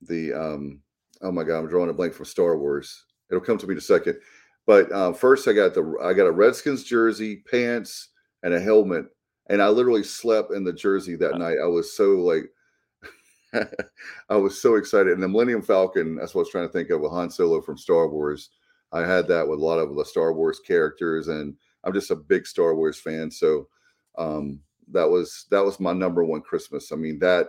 the 0.00 0.32
um 0.32 0.80
oh 1.22 1.32
my 1.32 1.42
god, 1.42 1.58
I'm 1.58 1.68
drawing 1.68 1.90
a 1.90 1.92
blank 1.92 2.14
from 2.14 2.26
Star 2.26 2.56
Wars. 2.56 3.04
It'll 3.28 3.42
come 3.42 3.58
to 3.58 3.66
me 3.66 3.72
in 3.72 3.78
a 3.78 3.80
second. 3.80 4.16
But 4.64 4.92
uh, 4.92 5.12
first, 5.12 5.48
I 5.48 5.52
got 5.52 5.74
the 5.74 5.96
I 6.00 6.12
got 6.12 6.28
a 6.28 6.30
Redskins 6.30 6.84
jersey, 6.84 7.42
pants, 7.50 8.10
and 8.44 8.54
a 8.54 8.60
helmet, 8.60 9.06
and 9.48 9.60
I 9.60 9.70
literally 9.70 10.04
slept 10.04 10.52
in 10.52 10.62
the 10.62 10.72
jersey 10.72 11.16
that 11.16 11.36
night. 11.36 11.56
I 11.60 11.66
was 11.66 11.96
so 11.96 12.10
like. 12.20 12.44
I 14.28 14.36
was 14.36 14.62
so 14.62 14.76
excited. 14.76 15.12
And 15.14 15.22
the 15.22 15.28
Millennium 15.28 15.62
Falcon, 15.62 16.14
that's 16.14 16.32
what 16.32 16.40
I 16.40 16.42
was 16.42 16.50
trying 16.50 16.66
to 16.68 16.72
think 16.72 16.90
of 16.90 17.00
with 17.00 17.10
Han 17.10 17.30
Solo 17.30 17.60
from 17.60 17.76
Star 17.76 18.08
Wars. 18.08 18.50
I 18.94 19.00
had 19.00 19.26
that 19.28 19.46
with 19.46 19.58
a 19.58 19.64
lot 19.64 19.78
of 19.78 19.94
the 19.94 20.04
Star 20.04 20.32
Wars 20.32 20.60
characters, 20.60 21.28
and 21.28 21.56
I'm 21.82 21.92
just 21.92 22.10
a 22.10 22.16
big 22.16 22.46
Star 22.46 22.74
Wars 22.74 22.98
fan. 22.98 23.30
So 23.30 23.68
um, 24.16 24.60
that 24.92 25.08
was 25.08 25.46
that 25.50 25.64
was 25.64 25.80
my 25.80 25.92
number 25.92 26.24
one 26.24 26.40
Christmas. 26.40 26.92
I 26.92 26.96
mean 26.96 27.18
that 27.18 27.48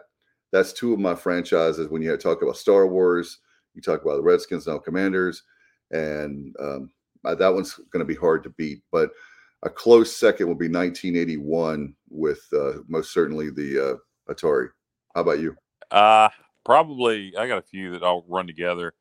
that's 0.52 0.74
two 0.74 0.94
of 0.94 1.00
my 1.00 1.16
franchises. 1.16 1.88
When 1.88 2.02
you 2.02 2.18
talk 2.18 2.42
about 2.42 2.58
Star 2.58 2.88
Wars, 2.88 3.40
you 3.76 3.82
talk 3.82 4.02
about 4.02 4.16
the 4.16 4.24
Redskins 4.24 4.68
now 4.68 4.80
Commanders, 4.80 5.44
and 5.92 6.56
um, 6.60 6.90
that 7.24 7.54
one's 7.54 7.76
going 7.92 8.06
to 8.06 8.06
be 8.06 8.20
hard 8.20 8.44
to 8.44 8.50
beat. 8.52 8.82
But 8.92 9.12
a 9.64 9.70
close 9.70 10.16
second 10.16 10.48
will 10.48 10.56
be 10.56 10.68
1981 10.68 11.96
with 12.10 12.42
uh, 12.54 12.80
most 12.88 13.14
certainly 13.14 13.50
the 13.50 13.92
uh, 13.92 14.34
Atari. 14.34 14.70
How 15.14 15.22
about 15.22 15.40
you? 15.40 15.56
Uh 15.92 16.30
probably 16.66 17.34
I 17.38 17.48
got 17.48 17.60
a 17.60 17.62
few 17.62 17.92
that 17.92 18.04
all 18.04 18.26
run 18.28 18.48
together. 18.48 18.94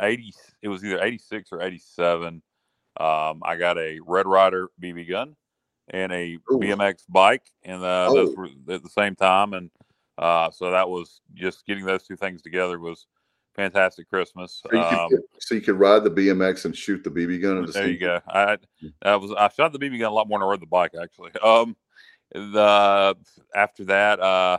Eighty, 0.00 0.32
it 0.62 0.68
was 0.68 0.84
either 0.84 1.02
eighty 1.02 1.18
six 1.18 1.50
or 1.52 1.62
eighty 1.62 1.78
seven. 1.78 2.42
Um, 2.98 3.42
I 3.44 3.56
got 3.56 3.78
a 3.78 3.98
Red 4.06 4.26
Ryder 4.26 4.68
BB 4.82 5.08
gun 5.08 5.36
and 5.88 6.12
a 6.12 6.34
Ooh. 6.50 6.58
BMX 6.58 7.02
bike, 7.08 7.44
and 7.62 7.82
uh, 7.82 8.12
those 8.12 8.30
Oh. 8.30 8.34
were 8.36 8.74
at 8.74 8.82
the 8.82 8.88
same 8.88 9.14
time. 9.14 9.52
And 9.52 9.70
uh, 10.18 10.50
so 10.50 10.70
that 10.70 10.88
was 10.88 11.20
just 11.34 11.66
getting 11.66 11.84
those 11.84 12.04
two 12.06 12.16
things 12.16 12.42
together 12.42 12.78
was 12.78 13.06
fantastic 13.54 14.08
Christmas. 14.08 14.62
So 14.62 14.70
you, 14.72 14.82
Um, 14.82 15.10
could, 15.10 15.20
so 15.40 15.54
you 15.54 15.60
could 15.60 15.78
ride 15.78 16.04
the 16.04 16.10
BMX 16.10 16.64
and 16.64 16.76
shoot 16.76 17.04
the 17.04 17.10
BB 17.10 17.40
gun. 17.42 17.64
The 17.64 17.72
there 17.72 17.88
you 17.88 17.98
go. 17.98 18.20
I, 18.28 18.58
I 19.02 19.16
was 19.16 19.32
I 19.32 19.48
shot 19.48 19.72
the 19.72 19.78
BB 19.78 19.98
gun 19.98 20.10
a 20.10 20.14
lot 20.14 20.28
more 20.28 20.38
than 20.38 20.46
I 20.46 20.50
rode 20.50 20.60
the 20.60 20.66
bike 20.66 20.92
actually. 21.00 21.32
Um, 21.42 21.76
the 22.32 23.16
after 23.54 23.84
that, 23.84 24.20
uh, 24.20 24.58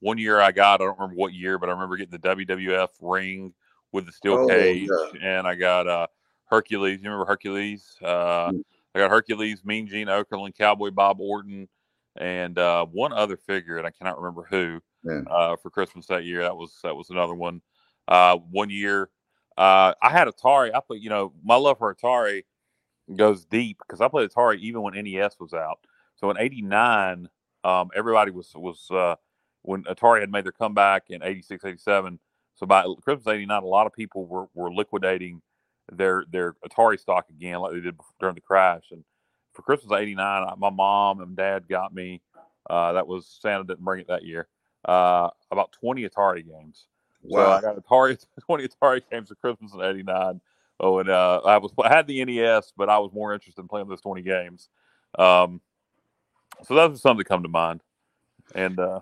one 0.00 0.18
year 0.18 0.40
I 0.40 0.52
got 0.52 0.80
I 0.80 0.84
don't 0.84 0.98
remember 0.98 1.16
what 1.16 1.32
year, 1.34 1.58
but 1.58 1.68
I 1.68 1.72
remember 1.72 1.96
getting 1.96 2.18
the 2.18 2.44
WWF 2.46 2.88
ring 3.00 3.52
with 3.92 4.06
the 4.06 4.12
steel 4.12 4.34
Oh, 4.34 4.46
cage, 4.48 4.88
yeah. 5.14 5.38
and 5.38 5.46
I 5.46 5.54
got 5.54 5.86
uh 5.86 6.06
Hercules. 6.46 7.00
You 7.02 7.10
remember 7.10 7.26
Hercules? 7.26 7.96
Uh, 8.02 8.50
Mm. 8.50 8.62
I 8.94 8.98
got 8.98 9.10
Hercules, 9.10 9.64
Mean 9.64 9.86
Gene 9.86 10.08
Okerlund, 10.08 10.56
Cowboy 10.58 10.90
Bob 10.90 11.20
Orton, 11.20 11.68
and 12.16 12.58
uh, 12.58 12.84
one 12.86 13.12
other 13.12 13.36
figure, 13.36 13.78
and 13.78 13.86
I 13.86 13.90
cannot 13.90 14.18
remember 14.18 14.42
who. 14.50 14.80
Yeah. 15.04 15.20
Uh, 15.30 15.56
for 15.56 15.70
Christmas 15.70 16.06
that 16.06 16.24
year, 16.24 16.42
that 16.42 16.56
was 16.56 16.76
that 16.82 16.94
was 16.96 17.10
another 17.10 17.34
one. 17.34 17.62
Uh, 18.08 18.36
one 18.50 18.68
year, 18.68 19.10
uh, 19.56 19.94
I 20.02 20.10
had 20.10 20.26
Atari. 20.28 20.74
I 20.74 20.80
put 20.80 20.98
you 20.98 21.08
know 21.08 21.32
my 21.44 21.54
love 21.54 21.78
for 21.78 21.94
Atari 21.94 22.44
goes 23.14 23.44
deep 23.44 23.78
because 23.78 24.00
I 24.00 24.08
played 24.08 24.28
Atari 24.30 24.58
even 24.58 24.82
when 24.82 24.94
NES 24.94 25.38
was 25.38 25.54
out. 25.54 25.78
So 26.16 26.30
in 26.30 26.36
'89, 26.38 27.28
um, 27.64 27.90
everybody 27.94 28.30
was 28.32 28.52
was 28.54 28.90
uh, 28.90 29.14
when 29.62 29.84
Atari 29.84 30.20
had 30.20 30.32
made 30.32 30.44
their 30.44 30.52
comeback 30.52 31.10
in 31.10 31.22
'86, 31.22 31.64
'87. 31.64 32.18
So 32.60 32.66
by 32.66 32.84
Christmas 33.02 33.26
'89, 33.26 33.62
a 33.62 33.66
lot 33.66 33.86
of 33.86 33.94
people 33.94 34.26
were, 34.26 34.46
were 34.54 34.70
liquidating 34.70 35.40
their 35.90 36.24
their 36.30 36.54
Atari 36.64 37.00
stock 37.00 37.26
again, 37.30 37.58
like 37.58 37.72
they 37.72 37.80
did 37.80 37.98
during 38.20 38.34
the 38.34 38.42
crash. 38.42 38.84
And 38.90 39.02
for 39.54 39.62
Christmas 39.62 39.98
'89, 39.98 40.46
my 40.58 40.68
mom 40.68 41.22
and 41.22 41.34
dad 41.34 41.66
got 41.68 41.94
me. 41.94 42.20
Uh, 42.68 42.92
that 42.92 43.06
was 43.06 43.38
Santa 43.40 43.64
didn't 43.64 43.84
bring 43.84 44.00
it 44.00 44.08
that 44.08 44.24
year. 44.24 44.46
Uh, 44.84 45.30
about 45.50 45.72
20 45.72 46.06
Atari 46.08 46.46
games. 46.46 46.86
So 47.28 47.50
I 47.50 47.60
got 47.62 47.76
Atari 47.76 48.22
20 48.46 48.68
Atari 48.68 49.00
games 49.10 49.28
for 49.28 49.36
Christmas 49.36 49.72
in 49.72 49.80
'89. 49.80 50.42
Oh, 50.80 50.98
and 50.98 51.08
uh, 51.08 51.40
I 51.44 51.56
was 51.56 51.72
I 51.82 51.88
had 51.88 52.06
the 52.06 52.22
NES, 52.22 52.74
but 52.76 52.90
I 52.90 52.98
was 52.98 53.10
more 53.10 53.32
interested 53.32 53.62
in 53.62 53.68
playing 53.68 53.88
those 53.88 54.02
20 54.02 54.20
games. 54.20 54.68
Um, 55.18 55.62
so 56.64 56.74
those 56.74 56.96
are 56.96 57.00
some 57.00 57.16
that 57.16 57.24
come 57.24 57.42
to 57.42 57.48
mind. 57.48 57.80
And 58.54 58.78
uh, 58.78 59.00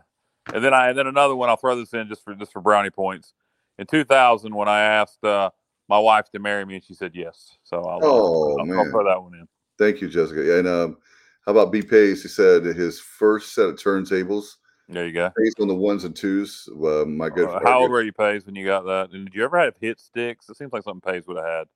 and 0.55 0.65
then 0.65 0.73
I 0.73 0.91
and 0.91 0.99
then 0.99 1.09
another 1.09 1.35
one. 1.35 1.49
I'll 1.49 1.57
throw 1.57 1.77
this 1.77 1.93
in 1.93 2.09
just 2.09 2.23
for 2.23 2.35
just 2.37 2.53
for 2.53 2.61
brownie 2.61 2.91
points. 2.91 3.33
In 3.79 3.87
2000, 3.87 4.55
when 4.55 4.69
I 4.69 4.81
asked 4.81 5.23
uh, 5.25 5.51
my 5.89 5.99
wife 5.99 6.31
to 6.33 6.39
marry 6.39 6.65
me, 6.65 6.77
and 6.77 6.85
she 6.85 6.95
said 6.95 7.13
yes. 7.15 7.57
So 7.65 7.79
I'll, 7.83 8.01
Oh, 8.03 8.59
I'll, 8.59 8.67
man. 8.67 8.79
I'll 8.79 8.91
throw 8.91 9.05
that 9.05 9.23
one 9.23 9.35
in. 9.35 9.49
Thank 9.79 10.01
you, 10.01 10.09
Jessica. 10.09 10.59
And 10.59 10.67
um, 10.67 10.97
How 11.47 11.53
about 11.53 11.71
B 11.71 11.83
Pace? 11.83 12.23
He 12.23 12.29
said 12.29 12.65
his 12.65 12.99
first 13.01 13.55
set 13.55 13.67
of 13.67 13.77
turntables 13.77 14.57
There 14.89 15.07
you 15.07 15.13
go. 15.13 15.31
based 15.37 15.61
on 15.61 15.69
the 15.69 15.75
ones 15.75 16.05
and 16.05 16.15
twos. 16.17 16.69
Uh, 16.73 17.05
my 17.07 17.29
good. 17.29 17.49
Uh, 17.49 17.61
how 17.63 17.81
old 17.83 17.91
were 17.91 18.03
you, 18.03 18.13
Pace, 18.13 18.45
when 18.45 18.57
you 18.57 18.67
got 18.67 18.85
that? 18.87 19.11
And 19.13 19.27
did 19.27 19.35
you 19.35 19.45
ever 19.45 19.59
have 19.59 19.75
hit 19.81 20.01
sticks? 20.01 20.49
It 20.49 20.57
seems 20.57 20.73
like 20.73 20.83
something 20.83 21.13
Pace 21.13 21.27
would 21.29 21.37
have 21.37 21.47
had. 21.47 21.67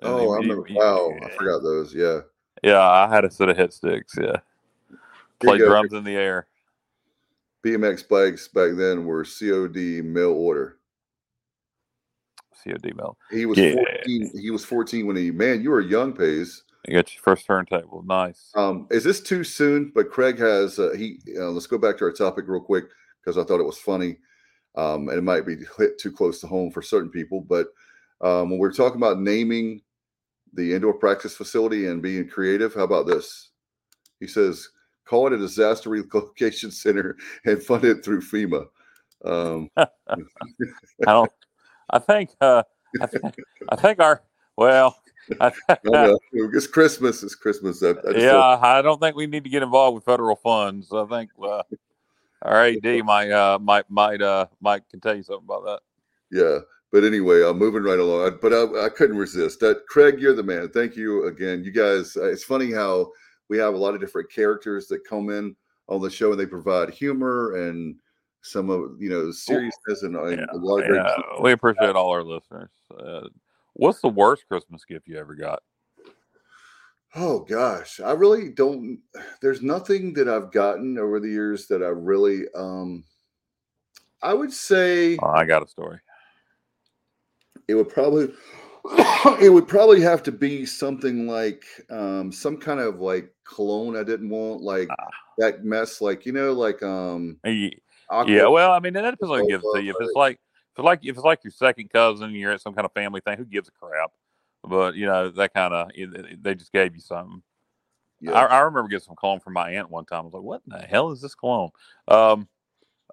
And 0.00 0.10
Oh, 0.12 0.32
I 0.32 0.36
remember. 0.38 0.66
Wow, 0.70 1.12
I 1.24 1.30
forgot 1.36 1.62
those. 1.62 1.94
Yeah. 1.94 2.20
Yeah, 2.64 2.80
I 2.80 3.08
had 3.08 3.24
a 3.24 3.30
set 3.30 3.48
of 3.48 3.56
hit 3.56 3.72
sticks. 3.72 4.14
Yeah, 4.20 4.38
play 5.38 5.58
drums 5.58 5.92
in 5.92 6.02
the 6.02 6.16
air. 6.16 6.48
BMX 7.64 8.08
bikes 8.08 8.48
back 8.48 8.72
then 8.74 9.04
were 9.04 9.24
COD 9.24 10.02
mail 10.02 10.32
order. 10.32 10.77
COD 12.64 12.94
Mel. 12.96 13.16
He 13.30 13.46
was 13.46 13.58
Yeah. 13.58 13.74
14. 13.74 14.30
He 14.40 14.50
was 14.50 14.64
14 14.64 15.06
when 15.06 15.16
he 15.16 15.30
man, 15.30 15.62
you 15.62 15.70
were 15.70 15.80
young, 15.80 16.12
Pays. 16.12 16.64
You 16.86 16.94
got 16.94 17.12
your 17.12 17.22
first 17.22 17.46
turntable. 17.46 18.02
Nice. 18.02 18.50
Um, 18.54 18.86
is 18.90 19.04
this 19.04 19.20
too 19.20 19.44
soon? 19.44 19.92
But 19.94 20.10
Craig 20.10 20.38
has 20.38 20.78
uh, 20.78 20.92
he. 20.96 21.18
Uh, 21.36 21.50
let's 21.50 21.66
go 21.66 21.76
back 21.76 21.98
to 21.98 22.04
our 22.04 22.12
topic 22.12 22.46
real 22.48 22.60
quick 22.60 22.86
because 23.20 23.36
I 23.36 23.44
thought 23.44 23.60
it 23.60 23.66
was 23.66 23.78
funny, 23.78 24.16
um, 24.76 25.08
and 25.08 25.18
it 25.18 25.22
might 25.22 25.44
be 25.44 25.56
hit 25.76 25.98
too 25.98 26.12
close 26.12 26.40
to 26.40 26.46
home 26.46 26.70
for 26.70 26.80
certain 26.80 27.10
people. 27.10 27.40
But 27.40 27.66
um, 28.20 28.50
when 28.50 28.58
we're 28.58 28.72
talking 28.72 28.96
about 28.96 29.20
naming 29.20 29.82
the 30.54 30.72
indoor 30.72 30.94
practice 30.94 31.36
facility 31.36 31.88
and 31.88 32.00
being 32.00 32.28
creative, 32.28 32.74
how 32.74 32.84
about 32.84 33.06
this? 33.06 33.50
He 34.20 34.26
says, 34.26 34.68
"Call 35.04 35.26
it 35.26 35.32
a 35.34 35.38
disaster 35.38 35.90
relocation 35.90 36.70
center 36.70 37.16
and 37.44 37.62
fund 37.62 37.84
it 37.84 38.04
through 38.04 38.22
FEMA." 38.22 38.66
Um, 39.24 39.68
I 39.76 39.86
don't. 41.04 41.30
I 41.90 41.98
think. 41.98 42.30
Uh, 42.40 42.62
I, 43.00 43.06
th- 43.06 43.22
I 43.68 43.76
think 43.76 44.00
our. 44.00 44.22
Well. 44.56 45.00
I, 45.40 45.52
it's 45.84 46.66
Christmas. 46.66 47.22
It's 47.22 47.34
Christmas. 47.34 47.82
I, 47.82 47.88
I 47.90 47.92
yeah, 48.14 48.30
thought- 48.30 48.64
I 48.64 48.80
don't 48.82 48.98
think 49.00 49.14
we 49.14 49.26
need 49.26 49.44
to 49.44 49.50
get 49.50 49.62
involved 49.62 49.96
with 49.96 50.04
federal 50.04 50.36
funds. 50.36 50.90
I 50.92 51.04
think 51.04 51.30
uh, 51.42 51.62
our 52.42 52.64
AD 52.66 52.82
might 53.04 53.30
uh, 53.30 53.58
might 53.60 53.90
might 53.90 54.22
uh, 54.22 54.46
might 54.60 54.88
can 54.88 55.00
tell 55.00 55.14
you 55.14 55.22
something 55.22 55.44
about 55.44 55.64
that. 55.64 55.80
Yeah. 56.30 56.58
But 56.90 57.04
anyway, 57.04 57.42
I'm 57.46 57.58
moving 57.58 57.82
right 57.82 57.98
along. 57.98 58.38
But 58.40 58.54
I, 58.54 58.86
I 58.86 58.88
couldn't 58.88 59.18
resist 59.18 59.60
that. 59.60 59.86
Craig, 59.88 60.18
you're 60.18 60.34
the 60.34 60.42
man. 60.42 60.70
Thank 60.70 60.96
you 60.96 61.26
again. 61.26 61.62
You 61.62 61.70
guys, 61.70 62.16
uh, 62.16 62.30
it's 62.30 62.44
funny 62.44 62.72
how 62.72 63.10
we 63.50 63.58
have 63.58 63.74
a 63.74 63.78
lot 63.78 63.94
of 63.94 64.00
different 64.00 64.32
characters 64.32 64.86
that 64.88 65.04
come 65.06 65.28
in 65.28 65.54
on 65.88 66.00
the 66.00 66.08
show 66.10 66.30
and 66.30 66.40
they 66.40 66.46
provide 66.46 66.90
humor 66.90 67.56
and 67.56 67.96
some 68.42 68.70
of, 68.70 69.00
you 69.00 69.10
know, 69.10 69.30
seriousness 69.30 70.02
and, 70.02 70.16
and 70.16 70.48
a 70.50 70.56
lot 70.56 70.80
of 70.80 70.86
great. 70.86 70.96
Yeah, 70.96 71.42
we 71.42 71.52
appreciate 71.52 71.96
all 71.96 72.10
our 72.10 72.22
listeners. 72.22 72.70
Uh, 72.98 73.28
what's 73.74 74.00
the 74.00 74.08
worst 74.08 74.46
Christmas 74.48 74.84
gift 74.84 75.08
you 75.08 75.16
ever 75.18 75.34
got? 75.34 75.62
Oh 77.14 77.40
gosh, 77.40 78.00
I 78.00 78.12
really 78.12 78.50
don't. 78.50 79.00
There's 79.40 79.62
nothing 79.62 80.12
that 80.14 80.28
I've 80.28 80.52
gotten 80.52 80.98
over 80.98 81.20
the 81.20 81.28
years 81.28 81.66
that 81.68 81.82
I 81.82 81.88
really. 81.88 82.44
um 82.54 83.04
I 84.22 84.34
would 84.34 84.52
say 84.52 85.16
Oh, 85.22 85.28
I 85.28 85.44
got 85.44 85.62
a 85.62 85.68
story. 85.68 86.00
it 87.66 87.74
would 87.74 87.88
probably 87.88 88.32
it 89.40 89.52
would 89.52 89.66
probably 89.68 90.00
have 90.00 90.22
to 90.24 90.32
be 90.32 90.66
something 90.66 91.26
like 91.26 91.64
um 91.90 92.30
some 92.32 92.56
kind 92.58 92.80
of 92.80 93.00
like 93.00 93.32
cologne 93.44 93.96
I 93.96 94.02
didn't 94.02 94.28
want 94.30 94.60
like 94.62 94.88
Ah. 94.90 95.08
that 95.38 95.64
mess 95.64 96.00
like 96.00 96.26
you 96.26 96.32
know 96.32 96.52
like 96.52 96.82
um 96.82 97.38
Ye- 97.44 97.80
aqua- 98.10 98.32
Yeah, 98.32 98.46
well, 98.48 98.72
I 98.72 98.80
mean, 98.80 98.92
that 98.94 99.02
depends 99.10 99.30
on 99.32 99.40
who 99.40 99.48
gives 99.48 99.64
it 99.64 99.78
to 99.78 99.82
you. 99.82 99.90
If 99.92 99.96
it's 100.00 100.14
like- 100.16 100.34
if 100.36 100.78
it's 100.78 100.84
like 100.84 101.00
if 101.04 101.16
it's 101.16 101.24
like 101.24 101.44
your 101.44 101.50
second 101.50 101.90
cousin, 101.90 102.30
you're 102.32 102.52
at 102.52 102.60
some 102.60 102.74
kind 102.74 102.84
of 102.84 102.92
family 102.92 103.20
thing. 103.20 103.36
Who 103.36 103.44
gives 103.44 103.68
a 103.68 103.72
crap? 103.72 104.10
But 104.64 104.94
you 104.94 105.06
know 105.06 105.28
that 105.30 105.52
kind 105.54 105.74
of 105.74 105.90
they 106.42 106.54
just 106.54 106.72
gave 106.72 106.94
you 106.94 107.00
something. 107.00 107.42
yeah. 108.20 108.32
I, 108.32 108.44
I 108.46 108.58
remember 108.60 108.88
getting 108.88 109.04
some 109.04 109.16
cologne 109.16 109.40
from 109.40 109.54
my 109.54 109.70
aunt 109.70 109.90
one 109.90 110.04
time. 110.04 110.20
I 110.20 110.24
was 110.24 110.34
like, 110.34 110.42
"What 110.42 110.62
in 110.66 110.78
the 110.78 110.86
hell 110.86 111.10
is 111.10 111.20
this 111.20 111.34
cologne?" 111.34 111.70
Um, 112.06 112.48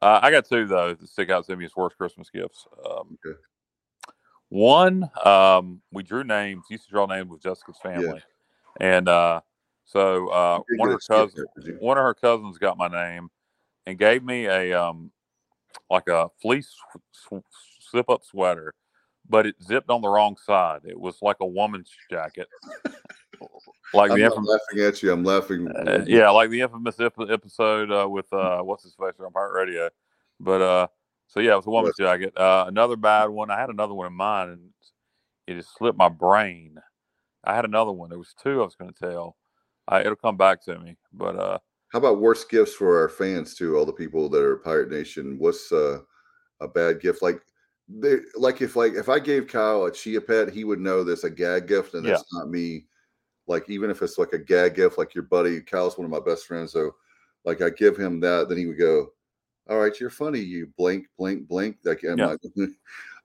uh, 0.02 0.20
I 0.22 0.30
got 0.32 0.46
two 0.46 0.66
though 0.68 0.93
that 0.93 1.08
stick 1.08 1.30
out 1.30 1.46
to 1.48 1.56
me 1.56 1.66
as 1.66 1.76
worst 1.76 1.98
Christmas 1.98 2.30
gifts. 2.30 2.68
Um, 2.86 3.18
Okay. 3.26 3.38
One, 4.50 5.10
um, 5.24 5.82
we 5.91 6.04
drew 6.04 6.24
names. 6.24 6.66
Used 6.70 6.86
to 6.86 6.91
draw 6.91 7.06
names 7.08 7.30
with 7.30 7.41
Jessica's 7.41 7.80
family, 7.82 8.22
and 8.80 9.10
uh, 9.10 9.41
so 9.86 10.28
uh, 10.30 10.60
one 10.78 10.89
of 10.89 10.93
her 10.93 11.00
cousins, 11.00 11.34
that, 11.56 11.64
did 11.64 11.74
you? 11.74 11.78
one 11.80 11.98
of 11.98 12.04
her 12.04 12.14
cousins 12.14 12.58
got 12.60 12.78
my 12.78 12.88
name 12.88 13.30
and 13.86 13.98
gave 13.98 14.24
me 14.24 14.46
a 14.46 14.74
um, 14.74 15.12
like 15.90 16.08
a 16.08 16.30
fleece 16.42 16.74
zip 17.92 18.10
up 18.10 18.24
sweater, 18.24 18.74
but 19.30 19.46
it 19.46 19.56
zipped 19.64 19.90
on 19.90 20.02
the 20.02 20.10
wrong 20.10 20.36
side. 20.46 20.82
It 20.86 21.00
was 21.00 21.18
like 21.22 21.38
a 21.40 21.46
woman's 21.46 21.92
jacket, 22.10 22.48
like 23.94 24.12
I'm 24.12 24.18
the 24.18 24.26
infamous. 24.26 24.50
laughing 24.50 24.84
at 24.86 25.04
you. 25.04 25.12
I'm 25.12 25.24
laughing. 25.24 25.68
Uh, 25.68 26.04
yeah, 26.08 26.30
like 26.30 26.50
the 26.50 26.62
infamous 26.62 27.00
episode 27.00 27.92
uh, 27.92 28.08
with 28.10 28.32
uh, 28.34 28.62
what's 28.62 28.84
his 28.84 28.96
face 28.96 29.14
on 29.20 29.32
Pirate 29.32 29.54
Radio. 29.54 29.90
But 30.40 30.62
uh, 30.62 30.88
so 31.28 31.40
yeah, 31.40 31.54
it 31.54 31.58
was 31.58 31.68
a 31.68 31.72
woman's 31.72 31.98
jacket. 31.98 32.38
Uh, 32.38 32.66
another 32.68 32.96
bad 32.96 33.30
one. 33.30 33.52
I 33.52 33.60
had 33.60 33.70
another 33.70 33.94
one 33.94 34.08
in 34.08 34.14
mind, 34.14 34.52
and 34.52 34.70
it 35.48 35.56
just 35.56 35.76
slipped 35.78 35.98
my 35.98 36.10
brain. 36.10 36.78
I 37.44 37.56
had 37.56 37.66
another 37.66 37.92
one. 37.92 38.10
There 38.10 38.20
was 38.20 38.34
two 38.42 38.62
I 38.62 38.66
was 38.66 38.76
going 38.76 38.92
to 38.92 39.00
tell. 39.00 39.38
I, 39.88 40.02
it'll 40.02 40.16
come 40.16 40.38
back 40.38 40.64
to 40.66 40.80
me. 40.80 40.98
But 41.14 41.36
uh, 41.36 41.60
How 41.96 42.00
about 42.00 42.20
worst 42.20 42.50
gifts 42.50 42.74
for 42.74 43.00
our 43.00 43.08
fans 43.08 43.56
too? 43.56 43.78
All 43.78 43.86
the 43.86 43.93
people 43.93 44.28
that 44.28 44.41
are 44.41 44.58
Pirate 44.58 44.91
Nation. 44.91 45.39
What's 45.39 45.72
uh, 45.72 46.00
a 46.60 46.68
bad 46.68 47.00
gift? 47.00 47.22
Like 47.22 47.39
they 47.88 48.18
like 48.36 48.62
if 48.62 48.76
like 48.76 48.96
if 48.96 49.08
I 49.08 49.18
gave 49.18 49.48
Kyle 49.48 49.86
a 49.86 49.91
chia 49.93 50.20
pet, 50.20 50.50
he 50.50 50.66
would 50.66 50.82
know 50.82 51.06
that's 51.06 51.24
a 51.24 51.30
gag 51.30 51.70
gift, 51.70 51.93
and 51.93 52.06
that's 52.06 52.26
not 52.34 52.50
me. 52.50 52.84
Like 53.48 53.70
even 53.70 53.89
if 53.89 54.02
it's 54.02 54.18
like 54.18 54.34
a 54.34 54.38
gag 54.38 54.76
gift, 54.76 54.98
like 54.98 55.16
your 55.16 55.24
buddy 55.24 55.62
Kyle's 55.62 55.98
one 55.98 56.04
of 56.04 56.12
my 56.12 56.20
best 56.20 56.48
friends, 56.48 56.74
so 56.74 56.91
like 57.46 57.62
I 57.62 57.70
give 57.70 57.96
him 57.96 58.20
that, 58.20 58.50
then 58.50 58.58
he 58.58 58.66
would 58.66 58.78
go, 58.78 59.14
"All 59.70 59.80
right, 59.80 59.98
you're 59.98 60.10
funny, 60.10 60.39
you 60.39 60.68
blink, 60.78 61.08
blink, 61.18 61.48
blink." 61.48 61.78
Like, 61.86 62.04
am 62.04 62.18
Yeah. 62.18 62.36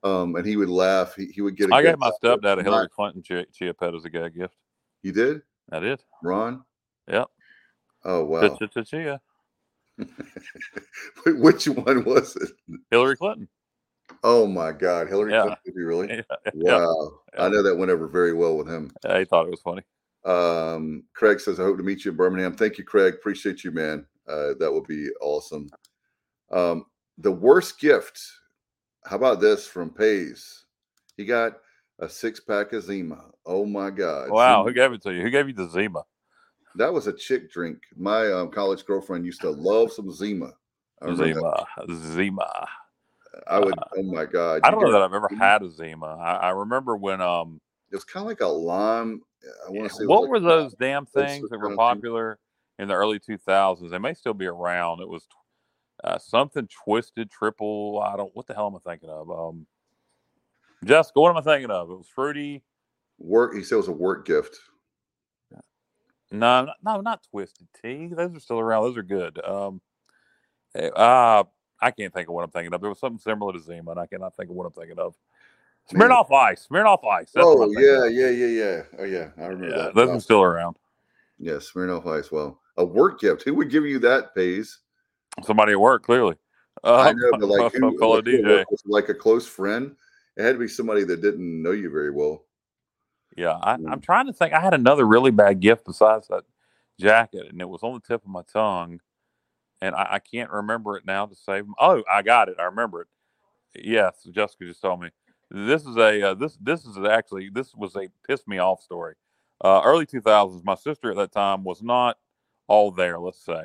Um, 0.04 0.36
and 0.36 0.46
he 0.46 0.56
would 0.56 0.70
laugh. 0.70 1.16
He, 1.16 1.26
he 1.26 1.42
would 1.42 1.56
get. 1.56 1.70
a 1.70 1.74
I 1.74 1.82
gave 1.82 1.90
gift 1.90 1.98
my 1.98 2.06
out 2.06 2.12
of 2.22 2.38
it. 2.38 2.42
stepdad 2.42 2.60
a 2.60 2.62
Hillary 2.62 2.88
Clinton 2.88 3.20
chia, 3.20 3.46
chia 3.52 3.74
pet 3.74 3.96
as 3.96 4.04
a 4.04 4.10
gag 4.10 4.36
gift. 4.36 4.54
You 5.02 5.10
did, 5.10 5.42
I 5.72 5.80
did. 5.80 6.00
Ron? 6.22 6.62
Yep. 7.08 7.26
Oh 8.04 8.24
wow! 8.24 8.40
Which 11.26 11.66
one 11.68 12.04
was 12.04 12.36
it? 12.36 12.50
Hillary 12.90 13.16
Clinton. 13.16 13.48
Oh 14.24 14.46
my 14.46 14.72
God, 14.72 15.08
Hillary 15.08 15.32
Yeah. 15.32 15.42
Clinton! 15.42 15.58
Did 15.66 15.74
you 15.76 15.86
really? 15.86 16.08
Yeah. 16.54 16.78
Wow, 16.78 17.10
Yeah. 17.34 17.44
I 17.44 17.48
know 17.48 17.62
that 17.62 17.76
went 17.76 17.90
over 17.90 18.08
very 18.08 18.32
well 18.32 18.56
with 18.56 18.68
him. 18.68 18.90
He 19.02 19.24
thought 19.24 19.46
it 19.46 19.50
was 19.50 19.60
funny. 19.62 19.82
Um, 20.24 21.04
Craig 21.14 21.40
says, 21.40 21.60
"I 21.60 21.64
hope 21.64 21.76
to 21.78 21.82
meet 21.82 22.04
you 22.04 22.10
in 22.10 22.16
Birmingham." 22.16 22.54
Thank 22.54 22.78
you, 22.78 22.84
Craig. 22.84 23.14
Appreciate 23.14 23.64
you, 23.64 23.70
man. 23.70 24.06
Uh, 24.28 24.54
that 24.58 24.70
would 24.72 24.86
be 24.86 25.08
awesome. 25.20 25.68
Um, 26.50 26.86
the 27.18 27.32
worst 27.32 27.78
gift. 27.80 28.20
How 29.06 29.16
about 29.16 29.40
this 29.40 29.66
from 29.66 29.90
Pays? 29.90 30.64
He 31.16 31.24
got 31.24 31.54
a 32.00 32.08
six 32.08 32.38
pack 32.38 32.72
of 32.74 32.82
Zima. 32.82 33.30
Oh 33.46 33.64
my 33.64 33.90
God! 33.90 34.30
Wow, 34.30 34.62
Zima. 34.62 34.68
who 34.68 34.74
gave 34.74 34.92
it 34.92 35.02
to 35.02 35.14
you? 35.14 35.22
Who 35.22 35.30
gave 35.30 35.48
you 35.48 35.54
the 35.54 35.68
Zima? 35.68 36.02
That 36.76 36.92
was 36.92 37.06
a 37.06 37.12
chick 37.12 37.50
drink. 37.50 37.78
My 37.96 38.30
um, 38.32 38.50
college 38.50 38.84
girlfriend 38.84 39.24
used 39.24 39.40
to 39.42 39.50
love 39.50 39.92
some 39.92 40.10
Zima. 40.12 40.52
I 41.02 41.06
remember 41.06 41.40
that. 41.40 41.86
Zima. 41.88 42.14
Zima. 42.14 42.68
I 43.46 43.58
would. 43.58 43.78
Oh 43.96 44.02
my 44.02 44.24
God! 44.24 44.62
I 44.64 44.70
don't 44.70 44.82
know 44.82 44.92
that 44.92 45.02
I've 45.02 45.14
ever 45.14 45.30
had 45.38 45.62
a 45.62 45.70
Zima. 45.70 46.06
I, 46.06 46.34
I 46.36 46.50
remember 46.50 46.96
when 46.96 47.20
um 47.20 47.60
It 47.90 47.96
was 47.96 48.04
kind 48.04 48.24
of 48.24 48.28
like 48.28 48.40
a 48.40 48.46
lime. 48.46 49.22
I 49.66 49.70
want 49.70 49.90
to 49.90 49.96
say. 49.96 50.04
what 50.04 50.22
like 50.22 50.30
were 50.30 50.40
those 50.40 50.74
damn 50.74 51.06
things 51.06 51.48
that 51.48 51.58
were 51.58 51.76
popular 51.76 52.38
in 52.78 52.88
the 52.88 52.94
early 52.94 53.18
2000s? 53.18 53.90
They 53.90 53.98
may 53.98 54.14
still 54.14 54.34
be 54.34 54.46
around. 54.46 55.00
It 55.00 55.08
was 55.08 55.26
uh, 56.04 56.18
something 56.18 56.68
twisted 56.84 57.30
triple. 57.30 58.02
I 58.04 58.16
don't 58.16 58.34
what 58.34 58.46
the 58.46 58.54
hell 58.54 58.66
am 58.66 58.76
I 58.76 58.90
thinking 58.90 59.10
of? 59.10 59.30
Um 59.30 59.66
Jessica, 60.84 61.20
what 61.20 61.30
am 61.30 61.36
I 61.36 61.42
thinking 61.42 61.70
of? 61.70 61.90
It 61.90 61.96
was 61.96 62.08
fruity. 62.08 62.62
work. 63.18 63.54
He 63.54 63.62
said 63.62 63.74
it 63.74 63.78
was 63.78 63.88
a 63.88 63.92
work 63.92 64.26
gift. 64.26 64.58
No, 66.30 66.68
no, 66.84 67.00
not 67.00 67.26
twisted 67.30 67.66
tea. 67.82 68.08
Those 68.08 68.36
are 68.36 68.40
still 68.40 68.60
around. 68.60 68.84
Those 68.84 68.96
are 68.98 69.02
good. 69.02 69.44
Um 69.44 69.80
uh 70.76 71.44
I 71.82 71.90
can't 71.90 72.12
think 72.12 72.28
of 72.28 72.34
what 72.34 72.44
I'm 72.44 72.50
thinking 72.50 72.74
of. 72.74 72.80
There 72.80 72.90
was 72.90 73.00
something 73.00 73.18
similar 73.18 73.52
to 73.54 73.60
Zima, 73.60 73.92
and 73.92 74.00
I 74.00 74.06
cannot 74.06 74.36
think 74.36 74.50
of 74.50 74.56
what 74.56 74.66
I'm 74.66 74.72
thinking 74.72 74.98
of. 74.98 75.16
Smirnoff 75.92 76.30
Ice. 76.32 76.68
Smirnoff 76.70 77.04
Ice. 77.06 77.32
That's 77.32 77.46
oh 77.46 77.70
yeah, 77.72 78.06
yeah, 78.06 78.30
yeah, 78.30 78.46
yeah. 78.46 78.82
Oh 78.98 79.04
yeah, 79.04 79.28
I 79.38 79.46
remember 79.46 79.70
Yeah, 79.70 79.84
that. 79.84 79.94
those 79.94 80.08
Wow. 80.08 80.16
are 80.16 80.20
still 80.20 80.42
around. 80.42 80.76
Yeah, 81.38 81.54
Smirnoff 81.54 82.06
Ice. 82.06 82.30
Well, 82.30 82.60
a 82.76 82.84
work 82.84 83.20
gift. 83.20 83.42
Who 83.44 83.54
would 83.54 83.70
give 83.70 83.86
you 83.86 83.98
that, 84.00 84.34
Pays? 84.34 84.78
Somebody 85.44 85.72
at 85.72 85.80
work, 85.80 86.04
clearly. 86.04 86.36
I 86.84 87.10
Uh, 87.10 87.14
know, 87.16 87.30
but 87.38 87.48
like, 87.48 87.72
who, 87.74 87.98
call 87.98 88.16
a 88.16 88.22
DJ. 88.22 88.64
like 88.84 89.08
a 89.08 89.14
close 89.14 89.46
friend. 89.46 89.96
It 90.36 90.42
had 90.42 90.52
to 90.52 90.58
be 90.58 90.68
somebody 90.68 91.04
that 91.04 91.22
didn't 91.22 91.62
know 91.62 91.72
you 91.72 91.90
very 91.90 92.10
well. 92.10 92.44
Yeah, 93.36 93.58
I, 93.62 93.76
Mm. 93.76 93.92
I'm 93.92 94.00
trying 94.00 94.26
to 94.26 94.32
think. 94.32 94.52
I 94.52 94.60
had 94.60 94.74
another 94.74 95.06
really 95.06 95.30
bad 95.30 95.60
gift 95.60 95.86
besides 95.86 96.28
that 96.28 96.44
jacket, 96.98 97.48
and 97.50 97.60
it 97.60 97.68
was 97.68 97.82
on 97.82 97.94
the 97.94 98.00
tip 98.00 98.22
of 98.24 98.30
my 98.30 98.42
tongue, 98.42 99.00
and 99.80 99.94
I, 99.94 100.08
I 100.14 100.18
can't 100.18 100.50
remember 100.50 100.96
it 100.96 101.06
now 101.06 101.26
to 101.26 101.34
save. 101.34 101.66
Oh, 101.78 102.02
I 102.10 102.22
got 102.22 102.48
it. 102.48 102.56
I 102.58 102.64
remember 102.64 103.02
it. 103.02 103.08
Yes, 103.74 104.26
Jessica 104.30 104.66
just 104.66 104.82
told 104.82 105.00
me. 105.00 105.10
This 105.50 105.84
is 105.84 105.96
a 105.96 106.30
uh, 106.30 106.34
this 106.34 106.56
this 106.60 106.84
is 106.86 106.96
actually 106.98 107.50
this 107.50 107.74
was 107.74 107.96
a 107.96 108.08
piss 108.26 108.46
me 108.46 108.58
off 108.58 108.82
story. 108.82 109.14
Uh, 109.62 109.82
early 109.84 110.06
2000s. 110.06 110.64
My 110.64 110.74
sister 110.76 111.10
at 111.10 111.16
that 111.16 111.32
time 111.32 111.64
was 111.64 111.82
not 111.82 112.18
all 112.68 112.90
there, 112.92 113.18
let's 113.18 113.44
say. 113.44 113.64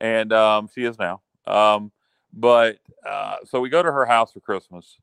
And 0.00 0.32
um, 0.32 0.68
she 0.74 0.84
is 0.84 0.98
now. 0.98 1.22
Um, 1.46 1.92
but 2.32 2.78
uh, 3.06 3.36
so 3.44 3.60
we 3.60 3.68
go 3.68 3.82
to 3.82 3.92
her 3.92 4.06
house 4.06 4.32
for 4.32 4.40
Christmas, 4.40 4.98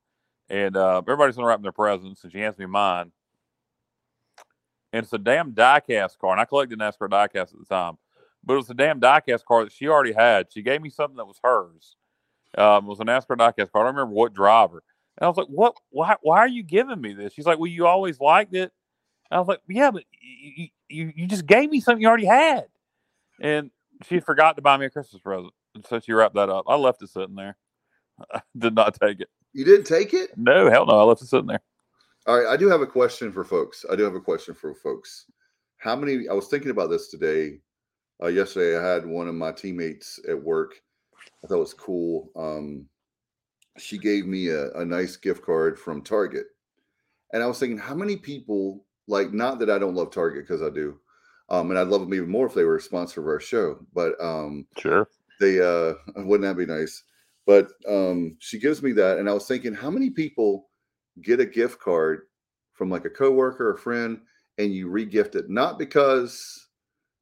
and 0.50 0.76
uh, 0.78 1.00
everybody's 1.00 1.36
gonna 1.36 1.58
their 1.62 1.72
presents, 1.72 2.24
and 2.24 2.32
she 2.32 2.40
hands 2.40 2.58
me 2.58 2.66
mine. 2.66 3.12
And 4.94 5.04
it's 5.04 5.14
a 5.14 5.18
damn 5.18 5.54
diecast 5.54 6.18
car, 6.18 6.32
and 6.32 6.42
I 6.42 6.46
collected 6.46 6.78
NASCAR 6.78 7.10
diecast 7.10 7.54
at 7.54 7.60
the 7.60 7.66
time, 7.66 7.98
but 8.44 8.56
it 8.56 8.58
was 8.58 8.70
a 8.70 8.74
damn 8.74 9.00
diecast 9.00 9.46
car 9.46 9.64
that 9.64 9.72
she 9.72 9.88
already 9.88 10.12
had. 10.12 10.52
She 10.52 10.62
gave 10.62 10.82
me 10.82 10.90
something 10.90 11.18
that 11.18 11.26
was 11.26 11.40
hers. 11.44 11.96
Um, 12.58 12.86
it 12.86 12.90
was 12.90 13.00
a 13.00 13.06
NASCAR 13.06 13.38
diecast 13.38 13.72
car. 13.72 13.84
I 13.84 13.86
don't 13.86 13.96
remember 13.96 14.14
what 14.14 14.34
driver. 14.34 14.84
And 15.18 15.26
I 15.26 15.28
was 15.28 15.38
like, 15.38 15.48
"What? 15.48 15.76
Why? 15.90 16.16
Why 16.22 16.40
are 16.40 16.48
you 16.48 16.64
giving 16.64 17.00
me 17.00 17.14
this?" 17.14 17.34
She's 17.34 17.46
like, 17.46 17.60
"Well, 17.60 17.68
you 17.68 17.88
always 17.88 18.20
liked 18.20 18.54
it." 18.54 18.72
And 19.30 19.38
I 19.38 19.40
was 19.40 19.48
like, 19.48 19.62
"Yeah, 19.68 19.92
but 19.92 20.04
you, 20.22 20.68
you 20.90 21.14
you 21.16 21.28
just 21.28 21.46
gave 21.46 21.70
me 21.70 21.80
something 21.80 22.02
you 22.02 22.08
already 22.08 22.26
had." 22.26 22.66
And 23.40 23.72
she 24.08 24.20
forgot 24.20 24.56
to 24.58 24.62
buy 24.62 24.78
me 24.78 24.88
a 24.88 24.90
Christmas 24.90 25.22
present, 25.22 25.54
and 25.76 25.86
so 25.86 26.00
she 26.00 26.14
wrapped 26.14 26.36
that 26.36 26.50
up. 26.50 26.66
I 26.68 26.76
left 26.76 27.02
it 27.02 27.10
sitting 27.10 27.36
there. 27.36 27.56
I 28.34 28.42
did 28.58 28.76
not 28.76 28.98
take 29.02 29.22
it. 29.22 29.30
You 29.54 29.66
didn't 29.66 29.86
take 29.86 30.14
it? 30.14 30.32
No, 30.38 30.70
hell 30.70 30.86
no. 30.86 31.00
I 31.00 31.04
left 31.04 31.22
it 31.22 31.28
sitting 31.28 31.48
there. 31.48 31.62
All 32.28 32.38
right, 32.40 32.48
I 32.48 32.58
do 32.58 32.70
have 32.70 32.82
a 32.82 32.88
question 32.88 33.32
for 33.32 33.44
folks. 33.44 33.84
I 33.92 33.96
do 33.96 34.04
have 34.04 34.14
a 34.16 34.22
question 34.22 34.54
for 34.54 34.74
folks. 34.76 35.26
How 35.78 35.96
many? 35.96 36.28
I 36.30 36.34
was 36.34 36.48
thinking 36.48 36.72
about 36.72 36.90
this 36.90 37.10
today. 37.10 37.60
Uh, 38.22 38.28
yesterday, 38.28 38.78
I 38.78 38.94
had 38.94 39.06
one 39.06 39.28
of 39.28 39.34
my 39.34 39.52
teammates 39.52 40.20
at 40.30 40.42
work. 40.42 40.80
I 41.44 41.48
thought 41.48 41.56
it 41.56 41.60
was 41.60 41.74
cool. 41.74 42.30
Um, 42.36 42.86
she 43.80 43.98
gave 43.98 44.28
me 44.28 44.50
a, 44.50 44.72
a 44.74 44.86
nice 44.86 45.16
gift 45.18 45.44
card 45.44 45.80
from 45.80 46.04
Target, 46.04 46.46
and 47.34 47.42
I 47.42 47.48
was 47.48 47.58
thinking, 47.60 47.80
how 47.80 47.96
many 47.96 48.16
people 48.18 48.86
like? 49.08 49.34
Not 49.34 49.58
that 49.60 49.72
I 49.72 49.80
don't 49.80 49.96
love 49.96 50.12
Target 50.12 50.44
because 50.48 50.62
I 50.62 50.70
do, 50.70 51.00
um, 51.50 51.72
and 51.72 51.80
I'd 51.80 51.88
love 51.88 52.02
them 52.02 52.14
even 52.14 52.30
more 52.30 52.46
if 52.46 52.54
they 52.54 52.64
were 52.66 52.78
a 52.78 52.82
sponsor 52.82 53.22
of 53.22 53.28
our 53.28 53.40
show. 53.40 53.80
But 53.96 54.14
um, 54.24 54.68
Sure. 54.78 55.08
they 55.40 55.60
uh 55.60 55.94
wouldn't 56.24 56.44
that 56.48 56.56
be 56.58 56.72
nice 56.72 57.04
but 57.48 57.70
um 57.88 58.36
she 58.40 58.60
gives 58.60 58.84
me 58.84 58.92
that 58.92 59.18
and 59.18 59.28
i 59.28 59.34
was 59.34 59.48
thinking 59.48 59.74
how 59.74 59.90
many 59.90 60.12
people 60.12 60.70
get 61.22 61.40
a 61.40 61.46
gift 61.46 61.80
card 61.80 62.24
from 62.74 62.90
like 62.90 63.06
a 63.06 63.10
coworker 63.10 63.70
or 63.70 63.78
friend 63.78 64.20
and 64.58 64.74
you 64.74 64.90
re-gift 64.90 65.36
it 65.36 65.50
not 65.50 65.78
because 65.78 66.68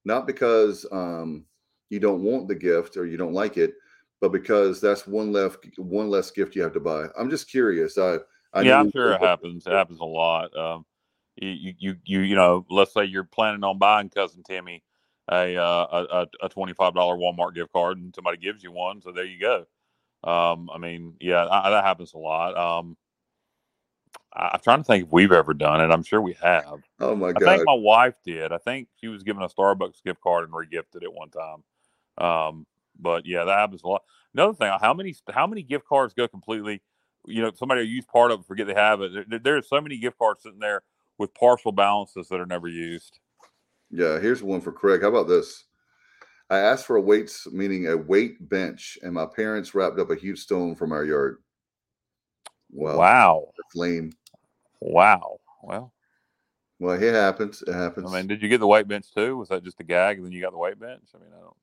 not 0.06 0.28
because 0.28 0.86
um 0.92 1.46
you 1.90 2.00
don't 2.00 2.24
want 2.24 2.48
the 2.48 2.56
gift 2.56 2.98
or 2.98 3.06
you 3.06 3.18
don't 3.18 3.34
like 3.34 3.58
it 3.58 3.74
but 4.22 4.32
because 4.32 4.80
that's 4.80 5.08
one 5.08 5.32
left 5.32 5.66
one 5.78 6.10
less 6.10 6.32
gift 6.32 6.56
you 6.56 6.62
have 6.62 6.74
to 6.74 6.80
buy 6.80 7.06
i'm 7.18 7.30
just 7.30 7.50
curious 7.50 7.98
i, 7.98 8.18
I 8.54 8.62
yeah 8.62 8.80
i'm 8.80 8.92
sure 8.92 9.14
it 9.14 9.22
happens. 9.22 9.66
It 9.68 9.74
happens 9.74 10.00
a 10.00 10.06
lot. 10.06 10.56
Um, 10.58 10.86
you, 11.42 11.74
you, 11.78 11.96
you, 12.04 12.20
you, 12.22 12.36
know, 12.36 12.66
let's 12.70 12.94
say 12.94 13.06
you're 13.06 13.24
planning 13.24 13.64
on 13.64 13.78
buying 13.78 14.10
cousin 14.10 14.44
Timmy 14.44 14.84
a 15.32 15.56
uh, 15.58 15.88
a, 15.92 16.04
a, 16.12 16.28
a 16.46 16.50
twenty 16.50 16.74
five 16.74 16.96
dollar 16.96 17.16
Walmart 17.16 17.54
gift 17.54 17.72
card, 17.72 17.98
and 17.98 18.14
somebody 18.14 18.38
gives 18.38 18.64
you 18.64 18.72
one, 18.72 19.02
so 19.02 19.12
there 19.12 19.26
you 19.26 19.40
go. 19.40 19.66
Um, 20.24 20.70
I 20.74 20.78
mean, 20.78 21.16
yeah, 21.22 21.48
I, 21.50 21.70
that 21.70 21.86
happens 21.86 22.14
a 22.14 22.18
lot. 22.18 22.58
I'm 24.34 24.60
trying 24.60 24.80
to 24.80 24.84
think 24.84 25.06
if 25.06 25.12
we've 25.12 25.32
ever 25.32 25.54
done 25.54 25.82
it. 25.82 25.92
I'm 25.92 26.04
sure 26.04 26.22
we 26.22 26.34
have. 26.42 26.82
oh 27.00 27.16
my 27.16 27.34
god! 27.34 27.44
I 27.44 27.56
think 27.56 27.66
my 27.66 27.74
wife 27.74 28.16
did. 28.24 28.52
I 28.52 28.58
think 28.60 28.88
she 29.00 29.08
was 29.08 29.24
given 29.24 29.42
a 29.42 29.50
Starbucks 29.50 30.04
gift 30.06 30.22
card 30.22 30.44
and 30.46 30.54
regifted 30.54 31.04
it 31.04 31.12
one 31.12 31.30
time. 31.30 31.64
Um, 32.18 32.68
but 33.00 33.26
yeah, 33.26 33.44
that 33.46 33.58
happens 33.58 33.82
a 33.84 33.88
lot. 33.88 34.04
Another 34.34 34.54
thing, 34.54 34.72
how 34.80 34.94
many 34.94 35.16
how 35.30 35.48
many 35.48 35.64
gift 35.64 35.86
cards 35.88 36.14
go 36.14 36.28
completely? 36.28 36.82
You 37.26 37.42
know, 37.42 37.52
somebody 37.56 37.82
will 37.82 37.88
use 37.88 38.06
part 38.06 38.32
of 38.32 38.42
it, 38.42 38.46
forget 38.46 38.68
they 38.68 38.74
have 38.74 39.02
it. 39.02 39.30
There, 39.30 39.40
there's 39.40 39.68
so 39.68 39.82
many 39.82 39.98
gift 39.98 40.18
cards 40.20 40.44
sitting 40.44 40.60
there 40.60 40.84
with 41.18 41.34
partial 41.34 41.72
balances 41.72 42.30
that 42.30 42.40
are 42.40 42.46
never 42.46 42.68
used. 42.68 43.20
Yeah, 43.92 44.20
here's 44.20 44.44
one 44.44 44.62
for 44.62 44.72
Craig. 44.72 45.02
How 45.02 45.10
about 45.10 45.28
this? 45.28 45.66
I 46.50 46.60
asked 46.60 46.86
for 46.86 46.96
a 46.96 47.02
weights, 47.02 47.48
meaning 47.52 47.88
a 47.88 47.98
weight 47.98 48.50
bench, 48.50 48.98
and 49.04 49.14
my 49.14 49.26
parents 49.26 49.76
wrapped 49.76 50.00
up 50.00 50.10
a 50.10 50.16
huge 50.16 50.40
stone 50.40 50.76
from 50.76 50.92
our 50.92 51.04
yard. 51.04 51.38
Wow, 52.72 52.98
wow, 52.98 53.46
that's 53.58 53.76
lame. 53.76 54.12
Wow. 54.80 55.40
Well, 55.64 55.94
Well, 56.80 57.02
it 57.02 57.14
happens. 57.14 57.62
It 57.68 57.74
happens. 57.74 58.12
I 58.14 58.18
mean, 58.18 58.28
did 58.28 58.42
you 58.42 58.50
get 58.50 58.60
the 58.60 58.68
weight 58.68 58.88
bench 58.88 59.12
too? 59.14 59.38
Was 59.38 59.50
that 59.50 59.64
just 59.64 59.80
a 59.80 59.84
gag, 59.84 60.18
and 60.18 60.26
then 60.26 60.32
you 60.32 60.42
got 60.42 60.52
the 60.52 60.58
weight 60.58 60.80
bench? 60.80 61.04
I 61.14 61.18
mean, 61.20 61.32
I 61.36 61.42
don't. 61.42 61.56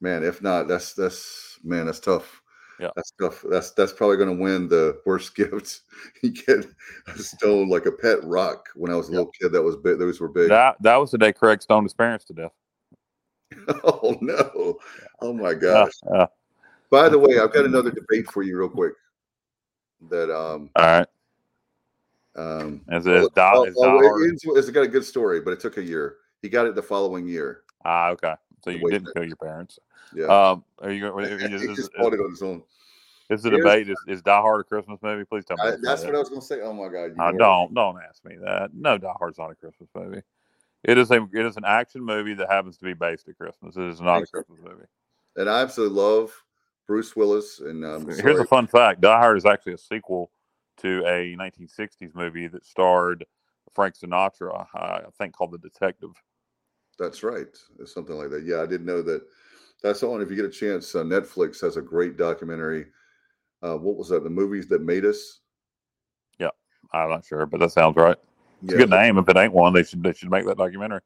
man, 0.00 0.24
if 0.24 0.42
not, 0.42 0.68
that's 0.68 0.94
that's 0.94 1.58
man, 1.62 1.86
that's 1.86 2.00
tough. 2.00 2.42
Yeah. 2.80 2.90
that's 2.94 3.12
tough. 3.20 3.44
That's 3.50 3.72
that's 3.72 3.92
probably 3.92 4.16
going 4.16 4.36
to 4.36 4.42
win 4.42 4.68
the 4.68 5.00
worst 5.04 5.34
gifts. 5.36 5.82
you 6.22 6.30
get 6.30 6.64
a 7.08 7.18
stone 7.18 7.68
like 7.68 7.86
a 7.86 7.92
pet 7.92 8.22
rock. 8.24 8.68
When 8.76 8.92
I 8.92 8.96
was 8.96 9.08
a 9.08 9.12
little 9.12 9.30
kid, 9.40 9.52
that 9.52 9.62
was 9.62 9.76
big. 9.76 9.98
Those 9.98 10.20
were 10.20 10.28
big. 10.28 10.48
That 10.48 10.76
that 10.82 10.96
was 10.96 11.10
the 11.10 11.18
day 11.18 11.32
Craig 11.32 11.60
stoned 11.60 11.84
his 11.84 11.94
parents 11.94 12.24
to 12.26 12.32
death. 12.34 12.52
oh 13.84 14.16
no! 14.20 14.78
Oh 15.20 15.32
my 15.32 15.50
Uh, 15.50 15.54
gosh! 15.54 15.92
uh, 16.14 16.26
By 16.90 17.08
the 17.08 17.18
way, 17.18 17.38
I've 17.40 17.52
got 17.52 17.64
another 17.64 17.90
debate 17.90 18.30
for 18.30 18.42
you, 18.42 18.58
real 18.58 18.68
quick. 18.68 18.92
That 20.10 20.30
um 20.34 20.70
all 20.76 20.84
right. 20.86 21.08
Um 22.38 22.80
Is 22.90 23.04
Well, 23.04 23.26
it 23.26 23.34
die, 23.34 23.62
is 23.64 23.74
Die 23.74 23.86
it- 23.86 23.90
Hard? 23.90 24.32
it's, 24.32 24.44
it's 24.46 24.70
got 24.70 24.82
a 24.82 24.88
good 24.88 25.04
story, 25.04 25.40
but 25.40 25.52
it 25.52 25.60
took 25.60 25.76
a 25.76 25.82
year. 25.82 26.16
He 26.42 26.48
got 26.48 26.66
it 26.66 26.74
the 26.74 26.82
following 26.82 27.26
year. 27.26 27.62
Ah, 27.84 28.08
okay. 28.10 28.34
So 28.64 28.70
you 28.70 28.88
didn't 28.90 29.12
kill 29.14 29.24
your 29.24 29.36
parents. 29.36 29.78
Yeah, 30.14 30.26
Um, 30.26 30.64
are 30.80 30.90
you 30.90 31.00
going? 31.00 31.24
Is, 31.24 31.42
is, 31.42 31.66
just 31.76 31.78
is, 31.78 31.90
bought 31.98 32.14
it 32.14 32.20
on 32.20 32.30
his 32.30 32.42
own. 32.42 32.62
the 33.28 33.36
Here's- 33.36 33.56
debate? 33.58 33.88
Is, 33.90 33.96
is 34.06 34.22
Die 34.22 34.40
Hard 34.40 34.60
a 34.60 34.64
Christmas 34.64 34.98
movie? 35.02 35.24
Please 35.24 35.44
tell 35.44 35.56
me. 35.58 35.64
I, 35.64 35.76
that's 35.82 36.04
what 36.04 36.14
I 36.14 36.18
was 36.18 36.28
going 36.28 36.40
to 36.40 36.46
say. 36.46 36.60
Oh 36.62 36.72
my 36.72 36.88
god! 36.88 37.16
what? 37.16 37.36
don't 37.38 37.74
don't 37.74 37.98
ask 38.08 38.24
me 38.24 38.36
that. 38.42 38.70
No, 38.74 38.96
Die 38.98 39.12
Hard's 39.18 39.38
not 39.38 39.50
a 39.50 39.54
Christmas 39.54 39.88
movie. 39.94 40.22
It 40.84 40.96
is 40.96 41.10
a 41.10 41.16
it 41.34 41.44
is 41.44 41.56
an 41.56 41.64
action 41.66 42.02
movie 42.02 42.34
that 42.34 42.48
happens 42.48 42.78
to 42.78 42.84
be 42.84 42.94
based 42.94 43.28
at 43.28 43.36
Christmas. 43.36 43.76
It 43.76 43.82
is 43.84 44.00
not 44.00 44.22
a 44.22 44.26
Christmas 44.26 44.60
movie. 44.62 44.86
And 45.36 45.48
I 45.50 45.60
absolutely 45.60 45.96
love 46.00 46.32
Bruce 46.86 47.14
Willis. 47.16 47.60
And 47.60 47.84
um, 47.84 48.06
Here's 48.08 48.38
a 48.38 48.44
fun 48.46 48.66
fact: 48.66 49.00
Die 49.00 49.18
Hard 49.18 49.36
is 49.36 49.44
actually 49.44 49.74
a 49.74 49.78
sequel 49.78 50.30
to 50.78 51.04
a 51.06 51.36
1960s 51.36 52.14
movie 52.14 52.48
that 52.48 52.64
starred 52.64 53.24
Frank 53.74 53.94
Sinatra. 53.96 54.66
I 54.74 55.02
think 55.18 55.34
called 55.34 55.52
The 55.52 55.58
Detective. 55.58 56.10
that's 56.98 57.22
right. 57.22 57.46
It's 57.78 57.94
something 57.94 58.16
like 58.16 58.30
that. 58.30 58.44
Yeah, 58.44 58.60
I 58.62 58.66
didn't 58.66 58.86
know 58.86 59.02
that. 59.02 59.22
That's 59.82 60.02
on. 60.02 60.20
If 60.20 60.30
you 60.30 60.36
get 60.36 60.44
a 60.44 60.50
chance, 60.50 60.94
uh, 60.94 61.04
Netflix 61.04 61.60
has 61.60 61.76
a 61.76 61.82
great 61.82 62.16
documentary. 62.16 62.86
Uh, 63.62 63.76
what 63.76 63.96
was 63.96 64.08
that? 64.08 64.24
The 64.24 64.30
movies 64.30 64.66
that 64.68 64.82
made 64.82 65.04
us. 65.04 65.40
Yeah, 66.38 66.50
I'm 66.92 67.10
not 67.10 67.24
sure, 67.24 67.46
but 67.46 67.60
that 67.60 67.72
sounds 67.72 67.96
right. 67.96 68.16
It's 68.62 68.72
Yeah, 68.72 68.74
a 68.74 68.78
good 68.78 68.90
name. 68.90 69.18
If 69.18 69.28
it 69.28 69.36
ain't 69.36 69.52
one, 69.52 69.72
they 69.72 69.84
should 69.84 70.02
they 70.02 70.12
should 70.12 70.30
make 70.30 70.46
that 70.46 70.58
documentary. 70.58 71.00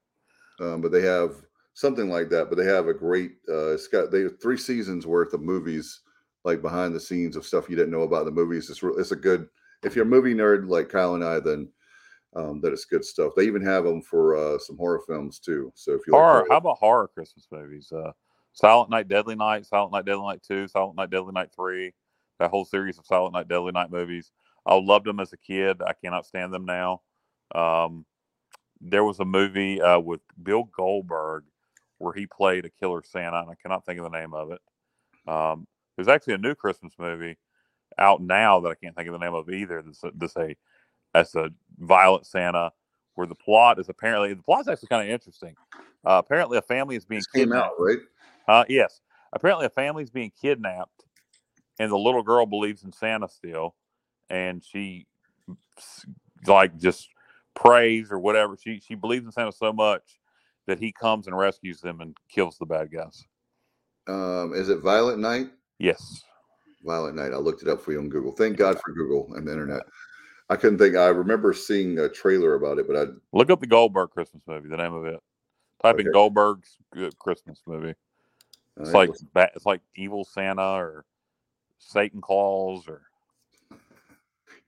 um, 0.61 0.81
but 0.81 0.93
they 0.93 1.03
have 1.03 1.37
something 1.75 2.09
like 2.09 2.29
that. 2.31 2.49
But 2.49 2.57
they 2.57 2.65
have 2.65 2.89
a 2.89 2.95
great. 2.95 3.33
Uh, 3.49 3.73
it's 3.73 3.89
got 3.89 4.11
they 4.11 4.23
have 4.23 4.41
three 4.41 4.57
seasons 4.57 5.07
worth 5.07 5.35
of 5.35 5.43
movies, 5.43 6.01
like 6.45 6.63
behind 6.63 6.95
the 6.95 7.01
scenes 7.01 7.37
of 7.37 7.45
stuff 7.45 7.69
you 7.69 7.77
didn't 7.77 7.93
know 7.93 8.03
about 8.03 8.25
the 8.25 8.31
movies. 8.31 8.71
It's 8.71 8.83
re- 8.83 8.95
it's 8.99 9.13
a 9.13 9.17
good. 9.17 9.49
If 9.83 9.97
you're 9.97 10.05
a 10.05 10.09
movie 10.09 10.35
nerd 10.35 10.69
like 10.69 10.89
Kyle 10.89 11.15
and 11.15 11.25
I, 11.25 11.41
then 11.41 11.69
um, 12.35 12.61
that 12.61 12.73
it's 12.73 12.85
good 12.85 13.05
stuff. 13.05 13.33
They 13.37 13.45
even 13.45 13.63
have 13.63 13.85
them 13.85 14.01
for 14.01 14.37
uh, 14.37 14.59
some 14.59 14.77
horror 14.77 15.03
films 15.07 15.39
too. 15.39 15.73
So 15.75 15.93
if 15.93 16.07
you 16.07 16.13
like 16.13 16.21
Horror. 16.23 16.33
horror- 16.39 16.47
How 16.51 16.57
about 16.59 16.79
horror 16.79 17.09
Christmas 17.09 17.47
movies? 17.51 17.93
Uh, 17.93 18.13
Silent 18.53 18.91
Night, 18.91 19.09
Deadly 19.09 19.35
Night, 19.35 19.67
Silent 19.67 19.93
Night, 19.93 20.05
Deadly 20.05 20.25
Night 20.25 20.43
Two, 20.47 20.69
Silent 20.69 20.97
Night, 20.97 21.11
Deadly 21.11 21.33
Night 21.33 21.51
Three. 21.55 21.93
That 22.39 22.51
whole 22.51 22.65
series 22.65 22.99
of 22.99 23.07
Silent 23.07 23.35
Night, 23.35 23.49
Deadly 23.49 23.73
Night 23.73 23.91
movies. 23.91 24.31
I 24.67 24.75
loved 24.75 25.07
them 25.07 25.21
as 25.21 25.33
a 25.33 25.37
kid. 25.37 25.81
I 25.83 25.93
cannot 25.93 26.27
stand 26.27 26.53
them 26.53 26.65
now. 26.65 27.03
Um, 27.55 28.05
there 28.81 29.05
was 29.05 29.21
a 29.21 29.25
movie 29.25 29.81
uh, 29.81 29.99
with 29.99 30.21
Bill 30.43 30.65
Goldberg 30.77 31.45
where 31.99 32.13
he 32.13 32.27
played 32.27 32.65
a 32.65 32.71
killer 32.71 33.03
Santa, 33.05 33.41
and 33.41 33.51
I 33.51 33.55
cannot 33.63 33.85
think 33.87 33.99
of 34.01 34.05
the 34.11 34.19
name 34.19 34.35
of 34.35 34.51
it. 34.53 34.61
Um, 35.27 35.67
was 35.97 36.09
actually 36.09 36.35
a 36.35 36.39
new 36.39 36.55
Christmas 36.55 36.95
movie 36.99 37.37
out 37.99 38.23
now 38.23 38.61
that 38.61 38.69
I 38.71 38.75
can't 38.75 38.95
think 38.95 39.09
of 39.09 39.13
the 39.13 39.19
name 39.19 39.35
of 39.35 39.51
either. 39.51 39.83
That's 39.83 40.03
a, 40.05 40.11
that's 40.15 40.37
a 40.37 40.57
that's 41.13 41.35
a 41.35 41.51
violent 41.79 42.27
Santa 42.27 42.73
where 43.15 43.27
the 43.27 43.35
plot 43.35 43.79
is 43.79 43.89
apparently 43.89 44.35
the 44.35 44.43
plot's 44.43 44.69
actually 44.69 44.89
kind 44.89 45.07
of 45.07 45.13
interesting. 45.13 45.55
Uh, 46.05 46.21
apparently, 46.25 46.59
a 46.59 46.63
family 46.63 46.97
is 46.97 47.05
being 47.05 47.21
this 47.21 47.27
came 47.27 47.49
kidnapped. 47.49 47.67
out 47.67 47.73
right. 47.79 47.99
Uh, 48.49 48.65
yes. 48.69 49.01
Apparently, 49.33 49.67
a 49.67 49.71
family's 49.71 50.11
being 50.11 50.33
kidnapped, 50.41 51.05
and 51.79 51.91
the 51.91 51.97
little 51.97 52.23
girl 52.23 52.45
believes 52.45 52.85
in 52.85 52.93
Santa 52.93 53.29
still, 53.29 53.75
and 54.29 54.63
she 54.65 55.07
like 56.47 56.77
just 56.79 57.09
prays 57.55 58.11
or 58.11 58.19
whatever. 58.19 58.57
She 58.57 58.81
she 58.81 58.95
believes 58.95 59.25
in 59.25 59.33
Santa 59.33 59.53
so 59.53 59.73
much 59.73 60.19
that 60.67 60.79
he 60.79 60.93
comes 60.93 61.27
and 61.27 61.37
rescues 61.37 61.81
them 61.81 62.01
and 62.01 62.17
kills 62.29 62.57
the 62.59 62.67
bad 62.67 62.91
guys. 62.91 63.25
Um, 64.07 64.53
is 64.55 64.69
it 64.69 64.81
Violent 64.81 65.19
Night? 65.19 65.51
Yes. 65.79 66.23
Violent 66.85 67.17
Night. 67.17 67.33
I 67.33 67.37
looked 67.37 67.63
it 67.63 67.69
up 67.69 67.81
for 67.81 67.93
you 67.93 67.99
on 67.99 68.09
Google. 68.09 68.33
Thank 68.33 68.57
God 68.57 68.79
for 68.81 68.93
Google 68.93 69.35
and 69.35 69.47
the 69.47 69.53
internet. 69.53 69.83
I 70.51 70.57
couldn't 70.57 70.79
think. 70.79 70.97
I 70.97 71.09
remember 71.09 71.53
seeing 71.53 71.99
a 71.99 72.09
trailer 72.09 72.55
about 72.55 72.79
it, 72.79 72.87
but 72.87 72.97
I 72.97 73.07
Look 73.33 73.51
up 73.51 73.61
the 73.61 73.67
Goldberg 73.67 74.11
Christmas 74.11 74.43
movie. 74.47 74.69
The 74.69 74.77
name 74.77 74.93
of 74.93 75.07
it. 75.07 75.21
Type 75.83 75.99
in 75.99 76.13
Goldberg's 76.13 76.77
uh, 76.97 77.11
Christmas 77.19 77.61
movie. 77.67 77.95
It's 78.79 78.91
I 78.91 78.93
like 78.93 79.11
it's 79.35 79.67
like 79.67 79.81
evil 79.97 80.25
Santa 80.25 80.63
or 80.63 81.05
Satan 81.79 82.21
Claus 82.21 82.85
or 82.89 83.03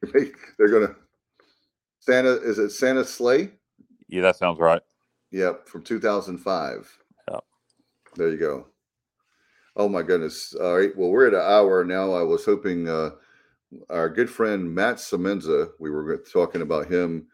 they're 0.13 0.69
gonna 0.69 0.95
Santa. 2.01 2.31
Is 2.31 2.59
it 2.59 2.71
Santa's 2.71 3.13
Slay? 3.13 3.51
yeah, 4.09 4.23
that 4.23 4.37
sounds 4.37 4.59
right. 4.59 4.83
Yep, 5.31 5.69
from 5.69 5.83
2005. 5.83 6.99
Yep. 7.31 7.45
There 8.17 8.29
you 8.31 8.39
go. 8.39 8.67
Oh 9.77 9.89
my 9.89 10.03
goodness. 10.03 10.55
All 10.55 10.79
right. 10.79 10.97
Well, 10.97 11.11
we're 11.11 11.27
at 11.27 11.35
an 11.35 11.41
hour 11.41 11.85
now. 11.85 12.13
I 12.13 12.23
was 12.23 12.45
hoping 12.45 12.89
uh, 12.89 13.11
our 13.91 14.09
good 14.09 14.31
friend 14.31 14.73
Matt 14.73 14.97
Semenza, 14.97 15.71
we 15.81 15.91
were 15.91 16.17
talking 16.19 16.63
about 16.63 16.91
him 16.91 17.27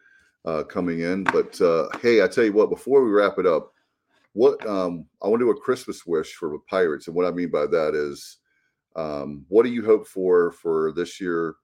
uh, 0.45 0.63
coming 0.63 1.01
in. 1.01 1.23
But 1.23 1.59
uh, 1.61 1.89
hey, 2.01 2.23
I 2.23 2.27
tell 2.27 2.43
you 2.43 2.53
what, 2.53 2.69
before 2.69 3.03
we 3.03 3.11
wrap 3.11 3.37
it 3.37 3.45
up, 3.45 3.73
what 4.33 4.65
um, 4.65 5.05
I 5.21 5.27
want 5.27 5.39
to 5.41 5.45
do 5.45 5.51
a 5.51 5.59
Christmas 5.61 6.05
wish 6.05 6.33
for 6.33 6.49
the 6.49 6.59
Pirates. 6.69 7.07
And 7.07 7.15
what 7.15 7.25
I 7.25 7.31
mean 7.31 7.51
by 7.51 7.67
that 7.67 7.93
is, 7.93 8.37
um, 8.95 9.45
what 9.49 9.63
do 9.63 9.71
you 9.71 9.85
hope 9.85 10.07
for 10.07 10.51
for 10.51 10.91
this 10.93 11.19
year? 11.19 11.55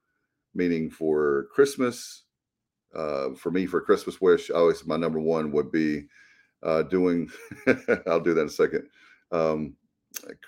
Meaning 0.53 0.89
for 0.89 1.47
Christmas, 1.53 2.23
uh, 2.95 3.29
for 3.35 3.51
me, 3.51 3.65
for 3.65 3.81
Christmas 3.81 4.19
wish, 4.19 4.49
always 4.49 4.85
my 4.85 4.97
number 4.97 5.19
one 5.19 5.51
would 5.51 5.71
be 5.71 6.05
uh, 6.63 6.83
doing. 6.83 7.29
I'll 8.07 8.19
do 8.19 8.33
that 8.33 8.41
in 8.41 8.47
a 8.47 8.49
second, 8.49 8.87
um, 9.31 9.75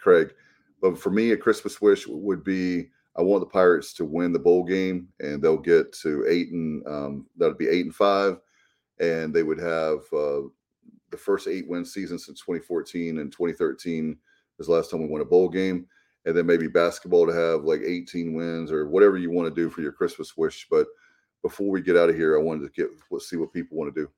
Craig. 0.01 0.33
But 0.81 0.97
for 0.97 1.09
me, 1.09 1.31
a 1.31 1.37
Christmas 1.37 1.81
wish 1.81 2.07
would 2.07 2.43
be 2.43 2.89
I 3.15 3.21
want 3.21 3.41
the 3.41 3.47
Pirates 3.47 3.93
to 3.95 4.05
win 4.05 4.31
the 4.31 4.39
bowl 4.39 4.63
game, 4.63 5.09
and 5.19 5.41
they'll 5.41 5.57
get 5.57 5.91
to 6.01 6.25
eight 6.29 6.51
and 6.51 6.85
um, 6.87 7.25
that'll 7.37 7.55
be 7.55 7.67
eight 7.67 7.85
and 7.85 7.95
five, 7.95 8.39
and 8.99 9.33
they 9.33 9.43
would 9.43 9.59
have 9.59 9.99
uh, 10.13 10.47
the 11.11 11.17
first 11.17 11.47
eight 11.47 11.67
win 11.67 11.83
season 11.83 12.17
since 12.17 12.39
2014 12.39 13.17
and 13.17 13.31
2013 13.31 14.17
is 14.59 14.67
the 14.67 14.71
last 14.71 14.91
time 14.91 15.01
we 15.01 15.07
won 15.07 15.21
a 15.21 15.25
bowl 15.25 15.49
game, 15.49 15.85
and 16.25 16.35
then 16.35 16.45
maybe 16.45 16.67
basketball 16.67 17.25
to 17.25 17.33
have 17.33 17.63
like 17.63 17.81
18 17.81 18.33
wins 18.33 18.71
or 18.71 18.87
whatever 18.87 19.17
you 19.17 19.31
want 19.31 19.53
to 19.53 19.61
do 19.61 19.69
for 19.69 19.81
your 19.81 19.91
Christmas 19.91 20.37
wish. 20.37 20.67
But 20.69 20.87
before 21.41 21.69
we 21.69 21.81
get 21.81 21.97
out 21.97 22.09
of 22.09 22.15
here, 22.15 22.37
I 22.37 22.41
wanted 22.41 22.73
to 22.73 22.81
get 22.81 22.89
let's 23.11 23.29
see 23.29 23.37
what 23.37 23.53
people 23.53 23.77
want 23.77 23.93
to 23.93 24.01
do. 24.01 24.09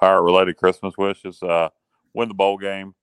Pirate 0.00 0.22
related 0.22 0.56
Christmas 0.56 0.96
wishes: 0.96 1.42
uh, 1.42 1.68
win 2.14 2.28
the 2.28 2.34
bowl 2.34 2.58
game, 2.58 2.94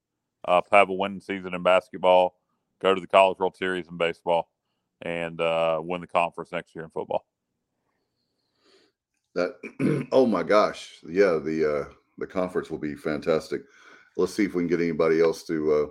uh, 0.47 0.61
have 0.71 0.89
a 0.89 0.93
winning 0.93 1.19
season 1.19 1.53
in 1.53 1.63
basketball, 1.63 2.35
go 2.81 2.93
to 2.93 3.01
the 3.01 3.07
College 3.07 3.39
World 3.39 3.55
Series 3.55 3.87
in 3.87 3.97
baseball 3.97 4.49
and 5.01 5.39
uh, 5.41 5.79
win 5.83 6.01
the 6.01 6.07
conference 6.07 6.51
next 6.51 6.75
year 6.75 6.83
in 6.83 6.89
football. 6.89 7.25
That 9.33 10.07
oh 10.11 10.25
my 10.25 10.43
gosh, 10.43 10.95
yeah 11.07 11.39
the 11.43 11.87
uh, 11.89 11.93
the 12.17 12.27
conference 12.27 12.69
will 12.69 12.77
be 12.77 12.95
fantastic. 12.95 13.61
Let's 14.17 14.33
see 14.33 14.45
if 14.45 14.55
we 14.55 14.61
can 14.61 14.67
get 14.67 14.79
anybody 14.81 15.21
else 15.21 15.43
to 15.43 15.73
uh, 15.73 15.85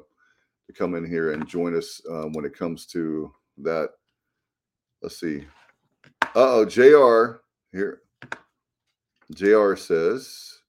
to 0.66 0.72
come 0.72 0.94
in 0.94 1.07
here 1.07 1.32
and 1.32 1.46
join 1.46 1.76
us 1.76 2.00
um, 2.11 2.32
when 2.32 2.44
it 2.44 2.57
comes 2.57 2.86
to 2.86 3.30
that. 3.59 3.90
Let's 5.02 5.20
see. 5.20 5.46
Uh 6.22 6.26
oh, 6.34 6.64
Jr. 6.64 7.40
Here, 7.70 8.00
Jr. 9.34 9.76
says 9.76 10.61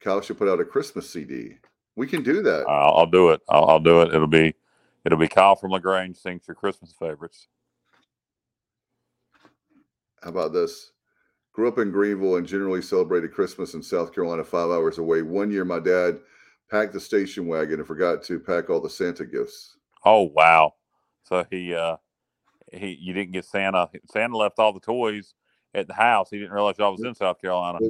Kyle 0.00 0.20
should 0.20 0.38
put 0.38 0.48
out 0.48 0.60
a 0.60 0.64
Christmas 0.64 1.08
CD. 1.10 1.56
We 1.96 2.06
can 2.06 2.22
do 2.22 2.42
that. 2.42 2.66
I'll, 2.68 2.94
I'll 2.98 3.06
do 3.06 3.30
it. 3.30 3.40
I'll, 3.48 3.64
I'll 3.66 3.80
do 3.80 4.02
it. 4.02 4.14
It'll 4.14 4.26
be 4.26 4.54
It'll 5.04 5.18
be 5.18 5.28
Kyle 5.28 5.56
from 5.56 5.72
Lagrange 5.72 6.16
sings 6.16 6.46
your 6.46 6.54
Christmas 6.54 6.92
favorites. 6.92 7.48
How 10.22 10.30
about 10.30 10.52
this? 10.52 10.92
Grew 11.52 11.68
up 11.68 11.78
in 11.78 11.90
Greenville 11.90 12.36
and 12.36 12.46
generally 12.46 12.80
celebrated 12.80 13.32
Christmas 13.32 13.74
in 13.74 13.82
South 13.82 14.14
Carolina 14.14 14.44
five 14.44 14.70
hours 14.70 14.98
away. 14.98 15.22
One 15.22 15.50
year, 15.50 15.64
my 15.64 15.80
dad 15.80 16.20
packed 16.70 16.92
the 16.92 17.00
station 17.00 17.46
wagon 17.46 17.80
and 17.80 17.86
forgot 17.86 18.22
to 18.24 18.38
pack 18.38 18.70
all 18.70 18.80
the 18.80 18.88
Santa 18.88 19.26
gifts. 19.26 19.76
Oh 20.04 20.22
wow! 20.34 20.74
So 21.24 21.44
he 21.50 21.74
uh 21.74 21.96
he 22.72 22.96
you 23.00 23.12
didn't 23.12 23.32
get 23.32 23.44
Santa. 23.44 23.90
Santa 24.10 24.36
left 24.36 24.58
all 24.58 24.72
the 24.72 24.80
toys 24.80 25.34
at 25.74 25.88
the 25.88 25.94
house. 25.94 26.30
He 26.30 26.38
didn't 26.38 26.52
realize 26.52 26.76
I 26.78 26.88
was 26.88 27.02
in 27.02 27.14
South 27.14 27.40
Carolina. 27.40 27.80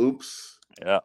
Oops. 0.00 0.58
Yeah. 0.84 1.00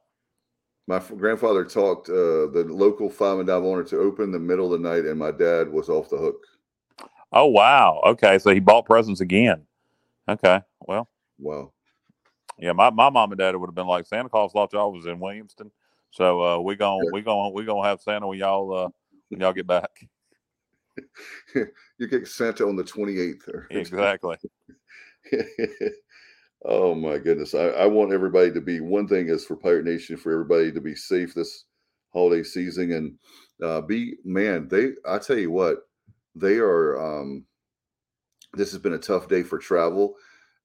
My 0.88 1.00
grandfather 1.00 1.64
talked 1.64 2.10
uh, 2.10 2.48
the 2.52 2.66
local 2.68 3.10
five 3.10 3.38
and 3.38 3.48
dive 3.48 3.64
owner 3.64 3.84
to 3.84 4.00
open 4.00 4.32
the 4.32 4.40
middle 4.40 4.74
of 4.74 4.82
the 4.82 4.90
night, 4.90 5.06
and 5.06 5.18
my 5.18 5.32
dad 5.32 5.72
was 5.72 5.90
off 5.90 6.10
the 6.10 6.18
hook. 6.18 6.44
Oh 7.32 7.46
wow! 7.46 8.02
Okay, 8.06 8.40
so 8.40 8.54
he 8.54 8.60
bought 8.60 8.86
presents 8.86 9.22
again. 9.22 9.66
Okay, 10.28 10.60
well, 10.82 11.08
wow. 11.40 11.72
Yeah, 12.58 12.74
my, 12.74 12.90
my 12.90 13.10
mom 13.10 13.32
and 13.32 13.40
dad 13.40 13.56
would 13.56 13.68
have 13.68 13.76
been 13.76 13.88
like 13.88 14.06
Santa 14.06 14.30
Claus 14.30 14.52
thought 14.52 14.74
y'all 14.74 14.92
was 14.92 15.06
in 15.06 15.20
Williamston, 15.20 15.72
so 16.12 16.44
uh, 16.44 16.60
we 16.60 16.76
gonna 16.76 17.06
we 17.12 17.22
gonna 17.22 17.50
we 17.50 17.64
gonna 17.64 17.88
have 17.88 18.02
Santa 18.02 18.28
when 18.28 18.40
y'all 18.40 18.74
uh, 18.74 18.90
when 19.30 19.40
y'all 19.40 19.54
get 19.54 19.68
back. 19.68 19.90
you 21.56 22.08
get 22.08 22.28
Santa 22.28 22.68
on 22.68 22.76
the 22.76 22.84
twenty 22.84 23.20
eighth. 23.20 23.48
Exactly. 23.70 24.38
Oh 26.64 26.94
my 26.94 27.18
goodness. 27.18 27.56
I, 27.56 27.68
I 27.70 27.86
want 27.88 28.14
everybody 28.14 28.52
to 28.52 28.62
be 28.62 28.80
one 28.82 29.08
thing 29.08 29.30
is 29.30 29.46
for 29.46 29.56
Pirate 29.56 29.86
Nation 29.86 30.18
for 30.18 30.32
everybody 30.32 30.72
to 30.72 30.82
be 30.82 30.96
safe 30.96 31.34
this 31.34 31.66
holiday 32.14 32.44
season 32.44 32.92
and 32.92 33.18
uh, 33.64 33.82
be 33.82 34.16
man, 34.24 34.68
they 34.68 34.92
I 35.06 35.18
tell 35.18 35.38
you 35.38 35.52
what, 35.52 35.80
they 36.36 36.58
are 36.58 37.02
um 37.02 37.46
this 38.54 38.72
has 38.72 38.82
been 38.82 38.94
a 38.94 39.00
tough 39.00 39.28
day 39.28 39.44
for 39.44 39.58
travel, 39.58 40.16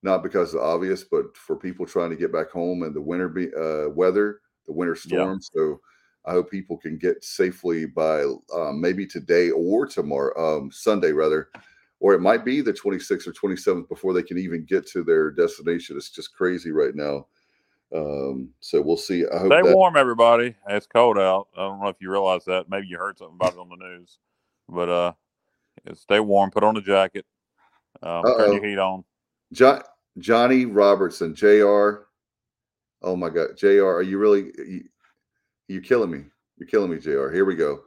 not 0.03 0.22
because 0.22 0.53
of 0.53 0.61
the 0.61 0.66
obvious, 0.66 1.05
but 1.05 1.36
for 1.36 1.57
people 1.57 1.86
trying 1.86 2.11
to 2.11 2.16
get 2.16 2.32
back 2.32 2.51
home 2.51 2.82
and 2.82 2.94
the 2.94 3.01
winter 3.01 3.28
be, 3.28 3.49
uh, 3.55 3.88
weather, 3.90 4.40
the 4.66 4.72
winter 4.72 4.97
storm. 4.97 5.38
Yeah. 5.40 5.49
So 5.53 5.80
I 6.24 6.32
hope 6.32 6.51
people 6.51 6.76
can 6.76 6.99
get 6.99 7.22
safely 7.22 7.86
by 7.86 8.24
um, 8.53 8.80
maybe 8.80 9.07
today 9.07 9.51
or 9.51 9.86
tomorrow, 9.86 10.59
um, 10.59 10.70
Sunday 10.72 11.12
rather, 11.12 11.49
or 12.01 12.14
it 12.14 12.20
might 12.20 12.44
be 12.44 12.61
the 12.61 12.72
26th 12.72 13.26
or 13.26 13.32
27th 13.32 13.88
before 13.88 14.12
they 14.12 14.22
can 14.22 14.38
even 14.38 14.64
get 14.64 14.86
to 14.88 15.03
their 15.03 15.30
destination. 15.30 15.97
It's 15.97 16.11
just 16.11 16.34
crazy 16.34 16.70
right 16.70 16.94
now. 16.94 17.26
Um, 17.94 18.51
so 18.61 18.82
we'll 18.82 18.97
see. 18.97 19.24
I 19.26 19.38
hope 19.38 19.53
stay 19.53 19.62
that- 19.62 19.74
warm, 19.76 19.97
everybody. 19.97 20.55
It's 20.68 20.86
cold 20.86 21.18
out. 21.18 21.49
I 21.57 21.61
don't 21.61 21.80
know 21.80 21.88
if 21.88 21.97
you 22.01 22.11
realize 22.11 22.44
that. 22.47 22.68
Maybe 22.68 22.86
you 22.88 22.99
heard 22.99 23.18
something 23.18 23.36
about 23.40 23.55
it 23.55 23.59
on 23.59 23.68
the 23.68 23.76
news, 23.76 24.18
but 24.68 24.88
uh, 24.88 25.12
stay 25.94 26.20
warm. 26.20 26.51
Put 26.51 26.64
on 26.64 26.76
a 26.76 26.82
jacket. 26.82 27.24
Um, 28.03 28.24
turn 28.24 28.53
your 28.53 28.64
heat 28.64 28.78
on. 28.78 29.05
Jo- 29.53 29.82
Johnny 30.18 30.66
Robertson, 30.66 31.34
Jr. 31.34 32.03
Oh 33.03 33.14
my 33.16 33.30
God, 33.30 33.57
Jr. 33.57 33.84
Are 33.86 34.03
you 34.03 34.18
really? 34.18 34.51
You, 34.59 34.84
you're 35.68 35.82
killing 35.82 36.11
me. 36.11 36.24
You're 36.59 36.68
killing 36.68 36.90
me, 36.90 36.99
Jr. 36.99 37.30
Here 37.30 37.44
we 37.44 37.55
go. 37.55 37.82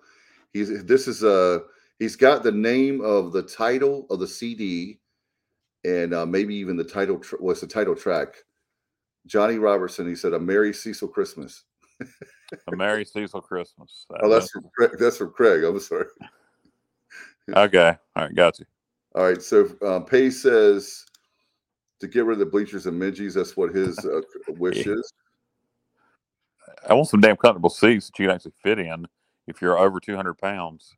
He's 0.53 0.83
this 0.85 1.07
is 1.07 1.23
uh 1.23 1.59
he's 1.99 2.15
got 2.15 2.43
the 2.43 2.51
name 2.51 3.01
of 3.01 3.31
the 3.31 3.43
title 3.43 4.07
of 4.09 4.19
the 4.19 4.27
CD 4.27 4.99
and 5.85 6.13
uh, 6.13 6.25
maybe 6.25 6.55
even 6.55 6.75
the 6.75 6.83
title 6.83 7.19
tr- 7.19 7.37
what's 7.39 7.61
the 7.61 7.67
title 7.67 7.95
track. 7.95 8.35
Johnny 9.27 9.57
Robertson. 9.57 10.07
He 10.07 10.15
said, 10.15 10.33
"A 10.33 10.39
Merry 10.39 10.73
Cecil 10.73 11.07
Christmas." 11.07 11.63
a 12.01 12.75
Merry 12.75 13.05
Cecil 13.05 13.41
Christmas. 13.41 14.05
That 14.09 14.19
oh, 14.23 14.29
that's 14.29 14.51
from 14.51 14.69
Craig. 14.75 14.91
That's 14.99 15.17
from 15.17 15.31
Craig. 15.31 15.63
I'm 15.63 15.79
sorry. 15.79 16.05
okay. 17.55 17.95
All 18.15 18.23
right. 18.23 18.35
Got 18.35 18.59
you. 18.59 18.65
All 19.15 19.23
right. 19.23 19.41
So 19.41 19.69
um, 19.85 20.05
Pay 20.05 20.29
says 20.29 21.05
to 21.99 22.07
get 22.07 22.25
rid 22.25 22.33
of 22.33 22.39
the 22.39 22.45
bleachers 22.45 22.85
and 22.85 22.99
midgies. 22.99 23.35
That's 23.35 23.55
what 23.55 23.73
his 23.73 23.97
uh, 23.99 24.21
wish 24.57 24.85
yeah. 24.85 24.93
is. 24.93 25.13
I 26.87 26.93
want 26.93 27.09
some 27.09 27.21
damn 27.21 27.35
comfortable 27.35 27.69
seats 27.69 28.07
that 28.07 28.19
you 28.19 28.27
can 28.27 28.35
actually 28.35 28.53
fit 28.63 28.79
in 28.79 29.05
if 29.47 29.61
you're 29.61 29.77
over 29.77 29.99
200 29.99 30.35
pounds. 30.35 30.95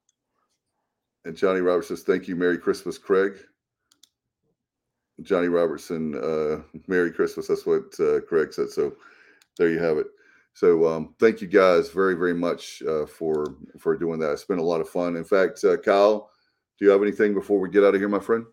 And 1.25 1.35
Johnny 1.35 1.61
Roberts 1.61 1.89
says, 1.89 2.03
"Thank 2.03 2.27
you, 2.27 2.35
Merry 2.35 2.57
Christmas, 2.57 2.97
Craig." 2.97 3.33
Johnny 5.21 5.47
Robertson, 5.47 6.15
uh, 6.15 6.61
Merry 6.87 7.11
Christmas. 7.11 7.47
That's 7.47 7.65
what 7.65 7.93
uh, 7.99 8.21
Craig 8.21 8.53
said. 8.53 8.69
So 8.69 8.93
there 9.57 9.69
you 9.69 9.79
have 9.79 9.97
it. 9.97 10.07
So 10.53 10.87
um, 10.87 11.15
thank 11.19 11.41
you 11.41 11.47
guys 11.47 11.89
very, 11.89 12.15
very 12.15 12.33
much 12.33 12.81
uh, 12.83 13.05
for 13.05 13.55
for 13.77 13.95
doing 13.95 14.19
that. 14.19 14.31
It's 14.31 14.43
been 14.43 14.59
a 14.59 14.63
lot 14.63 14.81
of 14.81 14.89
fun. 14.89 15.15
In 15.15 15.23
fact, 15.23 15.63
uh, 15.63 15.77
Kyle, 15.77 16.29
do 16.77 16.85
you 16.85 16.91
have 16.91 17.01
anything 17.01 17.33
before 17.33 17.59
we 17.59 17.69
get 17.69 17.83
out 17.83 17.95
of 17.95 18.01
here, 18.01 18.09
my 18.09 18.19
friend? 18.19 18.45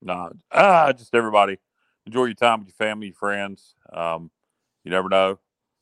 No, 0.00 0.32
nah, 0.52 0.92
just 0.92 1.14
everybody 1.14 1.58
enjoy 2.06 2.26
your 2.26 2.34
time 2.34 2.60
with 2.60 2.68
your 2.68 2.88
family, 2.88 3.08
your 3.08 3.14
friends. 3.14 3.74
Um, 3.92 4.30
you 4.84 4.90
never 4.90 5.08
know, 5.08 5.38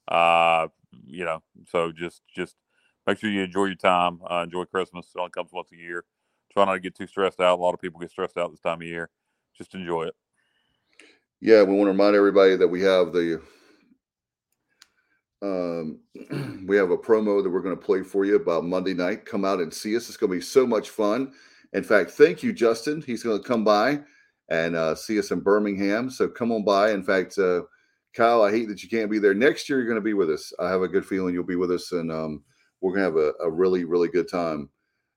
uh, 0.09 0.69
you 1.07 1.25
know. 1.25 1.43
So 1.69 1.93
just 1.93 2.23
just 2.35 2.57
make 3.07 3.19
sure 3.19 3.31
you 3.31 3.43
enjoy 3.43 3.67
your 3.67 3.75
time. 3.75 4.21
Uh, 4.29 4.43
enjoy 4.45 4.65
Christmas. 4.65 5.07
It 5.15 5.19
only 5.19 5.31
comes 5.31 5.51
once 5.53 5.71
a 5.73 5.77
year. 5.77 6.05
Try 6.53 6.65
not 6.65 6.75
to 6.75 6.81
get 6.81 6.97
too 6.97 7.07
stressed 7.07 7.41
out. 7.41 7.59
A 7.59 7.63
lot 7.63 7.75
of 7.75 7.81
people 7.81 8.01
get 8.01 8.11
stressed 8.11 8.37
out 8.37 8.51
this 8.51 8.61
time 8.61 8.81
of 8.81 8.87
year. 8.87 9.11
Just 9.57 9.75
enjoy 9.75 10.05
it. 10.05 10.15
Yeah, 11.41 11.63
we 11.63 11.75
want 11.75 11.87
to 11.87 11.93
remind 11.93 12.17
everybody 12.17 12.57
that 12.57 12.69
we 12.69 12.83
have 12.83 13.13
the 13.13 13.41
um, 15.43 16.01
we 16.67 16.77
have 16.77 16.91
a 16.91 16.99
promo 16.99 17.43
that 17.43 17.49
we're 17.49 17.63
going 17.63 17.77
to 17.77 17.83
play 17.83 18.03
for 18.03 18.25
you 18.25 18.37
about 18.37 18.65
Monday 18.65 18.95
night. 18.95 19.25
Come 19.25 19.45
out 19.45 19.61
and 19.61 19.73
see 19.73 19.97
us. 19.97 20.09
It's 20.09 20.17
going 20.17 20.31
to 20.31 20.37
be 20.37 20.43
so 20.43 20.67
much 20.67 20.91
fun. 20.91 21.33
In 21.73 21.83
fact, 21.83 22.11
thank 22.11 22.43
you, 22.43 22.53
Justin. 22.53 23.03
He's 23.07 23.23
going 23.23 23.41
to 23.41 23.49
come 23.49 23.65
by 23.65 24.01
and 24.51 24.75
uh, 24.75 24.95
see 24.95 25.19
us 25.19 25.31
in 25.31 25.41
Birmingham. 25.41 26.11
So 26.11 26.29
come 26.29 26.53
on 26.53 26.65
by. 26.65 26.91
In 26.91 27.03
fact, 27.03 27.39
uh, 27.39 27.63
Kyle, 28.15 28.43
I 28.43 28.51
hate 28.51 28.69
that 28.69 28.83
you 28.83 28.89
can't 28.89 29.11
be 29.11 29.21
there. 29.21 29.35
Next 29.35 29.69
year, 29.69 29.79
you're 29.79 29.87
going 29.87 29.95
to 29.95 30.03
be 30.03 30.15
with 30.15 30.31
us. 30.31 30.53
I 30.59 30.69
have 30.69 30.83
a 30.83 30.89
good 30.89 31.07
feeling 31.07 31.33
you'll 31.33 31.45
be 31.45 31.57
with 31.57 31.71
us, 31.71 31.93
and 31.93 32.11
um, 32.11 32.43
we're 32.81 32.95
going 32.95 33.13
to 33.13 33.21
have 33.21 33.35
a, 33.41 33.45
a, 33.45 33.51
really, 33.51 33.85
really 33.85 34.09
good 34.09 34.29
time. 34.29 34.69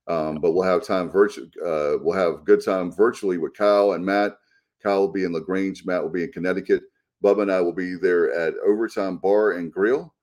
Um, 0.07 0.39
but 0.41 0.51
we'll 0.51 0.64
have 0.64 0.86
time 0.86 1.09
virtual. 1.09 1.45
Uh, 1.66 1.97
we'll 2.01 2.18
have 2.18 2.45
good 2.45 2.64
time 2.64 2.91
virtually 2.91 3.38
with 3.38 3.53
Kyle 3.53 3.93
and 3.93 4.05
Matt. 4.05 4.38
Kyle 4.82 5.01
will 5.01 5.11
be 5.11 5.24
in 5.24 5.32
Lagrange. 5.32 5.86
Matt 5.86 6.03
will 6.03 6.09
be 6.09 6.24
in 6.24 6.32
Connecticut. 6.32 6.84
Bubba 7.24 7.43
and 7.43 7.51
I 7.51 7.61
will 7.61 7.74
be 7.74 7.95
there 7.95 8.34
at 8.34 8.53
Overtime 8.66 9.18
Bar 9.18 9.53
and 9.53 9.72
Grill, 9.72 10.14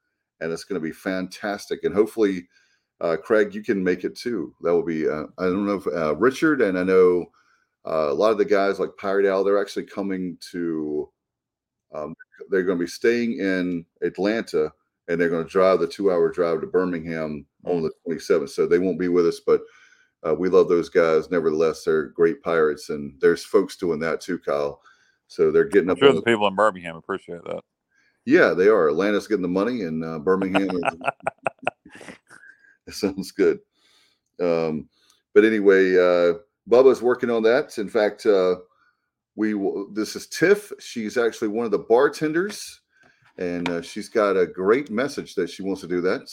and 0.40 0.52
it's 0.52 0.64
going 0.64 0.80
to 0.80 0.86
be 0.86 0.92
fantastic. 0.92 1.84
And 1.84 1.94
hopefully, 1.94 2.46
uh, 3.00 3.16
Craig, 3.16 3.54
you 3.54 3.62
can 3.62 3.82
make 3.82 4.04
it 4.04 4.14
too. 4.14 4.54
That 4.60 4.74
will 4.74 4.84
be. 4.84 5.08
Uh, 5.08 5.24
I 5.38 5.44
don't 5.44 5.66
know 5.66 5.76
if 5.76 5.86
uh, 5.86 6.14
Richard 6.16 6.60
and 6.60 6.78
I 6.78 6.82
know 6.82 7.26
uh, 7.86 8.10
a 8.10 8.14
lot 8.14 8.32
of 8.32 8.38
the 8.38 8.44
guys 8.44 8.78
like 8.78 8.90
Pirate 8.98 9.26
Al. 9.26 9.42
They're 9.42 9.60
actually 9.60 9.86
coming 9.86 10.36
to. 10.52 11.08
Um, 11.94 12.14
they're 12.50 12.62
going 12.62 12.78
to 12.78 12.84
be 12.84 12.90
staying 12.90 13.38
in 13.38 13.86
Atlanta, 14.02 14.72
and 15.08 15.20
they're 15.20 15.28
going 15.28 15.44
to 15.44 15.50
drive 15.50 15.80
the 15.80 15.86
two-hour 15.86 16.30
drive 16.30 16.60
to 16.60 16.66
Birmingham 16.66 17.44
on 17.64 17.82
the 17.82 17.90
27th. 18.08 18.50
So 18.50 18.66
they 18.66 18.78
won't 18.78 18.98
be 18.98 19.08
with 19.08 19.26
us, 19.26 19.40
but 19.44 19.62
uh, 20.26 20.34
we 20.34 20.48
love 20.48 20.68
those 20.68 20.88
guys. 20.88 21.30
Nevertheless, 21.30 21.84
they're 21.84 22.08
great 22.08 22.42
pirates, 22.42 22.90
and 22.90 23.14
there's 23.20 23.44
folks 23.44 23.76
doing 23.76 23.98
that 24.00 24.20
too, 24.20 24.38
Kyle. 24.38 24.80
So 25.28 25.50
they're 25.50 25.64
getting 25.64 25.88
I'm 25.90 25.92
up. 25.94 25.98
sure 25.98 26.08
on 26.10 26.16
the 26.16 26.22
people 26.22 26.46
in 26.46 26.54
Birmingham 26.54 26.96
appreciate 26.96 27.42
that. 27.44 27.62
yeah, 28.26 28.52
they 28.52 28.68
are. 28.68 28.88
Atlanta's 28.88 29.26
getting 29.26 29.42
the 29.42 29.48
money, 29.48 29.82
and 29.82 30.04
uh, 30.04 30.18
Birmingham. 30.18 30.70
Is, 30.70 30.82
that 32.86 32.94
sounds 32.94 33.32
good. 33.32 33.60
Um, 34.40 34.88
but 35.34 35.44
anyway, 35.44 35.94
uh, 35.94 36.34
Bubba's 36.68 37.02
working 37.02 37.30
on 37.30 37.42
that. 37.44 37.78
In 37.78 37.88
fact, 37.88 38.26
uh, 38.26 38.56
we 39.36 39.54
will, 39.54 39.90
this 39.92 40.16
is 40.16 40.26
Tiff. 40.26 40.72
She's 40.80 41.16
actually 41.16 41.48
one 41.48 41.64
of 41.64 41.70
the 41.70 41.78
bartenders, 41.78 42.80
and 43.40 43.68
uh, 43.68 43.82
she's 43.82 44.08
got 44.08 44.36
a 44.36 44.46
great 44.46 44.90
message 44.90 45.34
that 45.34 45.50
she 45.50 45.62
wants 45.62 45.80
to 45.80 45.88
do 45.88 46.00
that. 46.02 46.30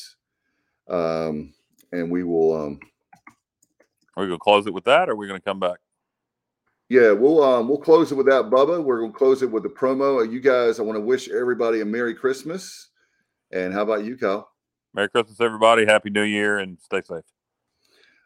Um, 0.89 1.53
and 1.91 2.11
we 2.11 2.23
will. 2.23 2.55
Um, 2.55 2.79
Are 4.15 4.23
we 4.23 4.27
gonna 4.27 4.37
close 4.37 4.67
it 4.67 4.73
with 4.73 4.83
that, 4.83 5.09
or 5.09 5.13
are 5.13 5.15
we 5.15 5.27
gonna 5.27 5.39
come 5.39 5.59
back? 5.59 5.79
Yeah, 6.89 7.11
we'll 7.11 7.43
um 7.43 7.67
we'll 7.67 7.79
close 7.79 8.11
it 8.11 8.15
with 8.15 8.27
that, 8.27 8.45
Bubba. 8.45 8.83
We're 8.83 9.01
gonna 9.01 9.13
close 9.13 9.41
it 9.41 9.51
with 9.51 9.63
the 9.63 9.69
promo. 9.69 10.19
Uh, 10.19 10.29
You 10.29 10.39
guys, 10.39 10.79
I 10.79 10.83
want 10.83 10.97
to 10.97 11.01
wish 11.01 11.29
everybody 11.29 11.81
a 11.81 11.85
Merry 11.85 12.13
Christmas. 12.13 12.89
And 13.51 13.73
how 13.73 13.81
about 13.81 14.03
you, 14.03 14.17
Kyle? 14.17 14.49
Merry 14.93 15.09
Christmas, 15.09 15.39
everybody. 15.39 15.85
Happy 15.85 16.09
New 16.09 16.23
Year, 16.23 16.59
and 16.59 16.77
stay 16.79 17.01
safe. 17.01 17.23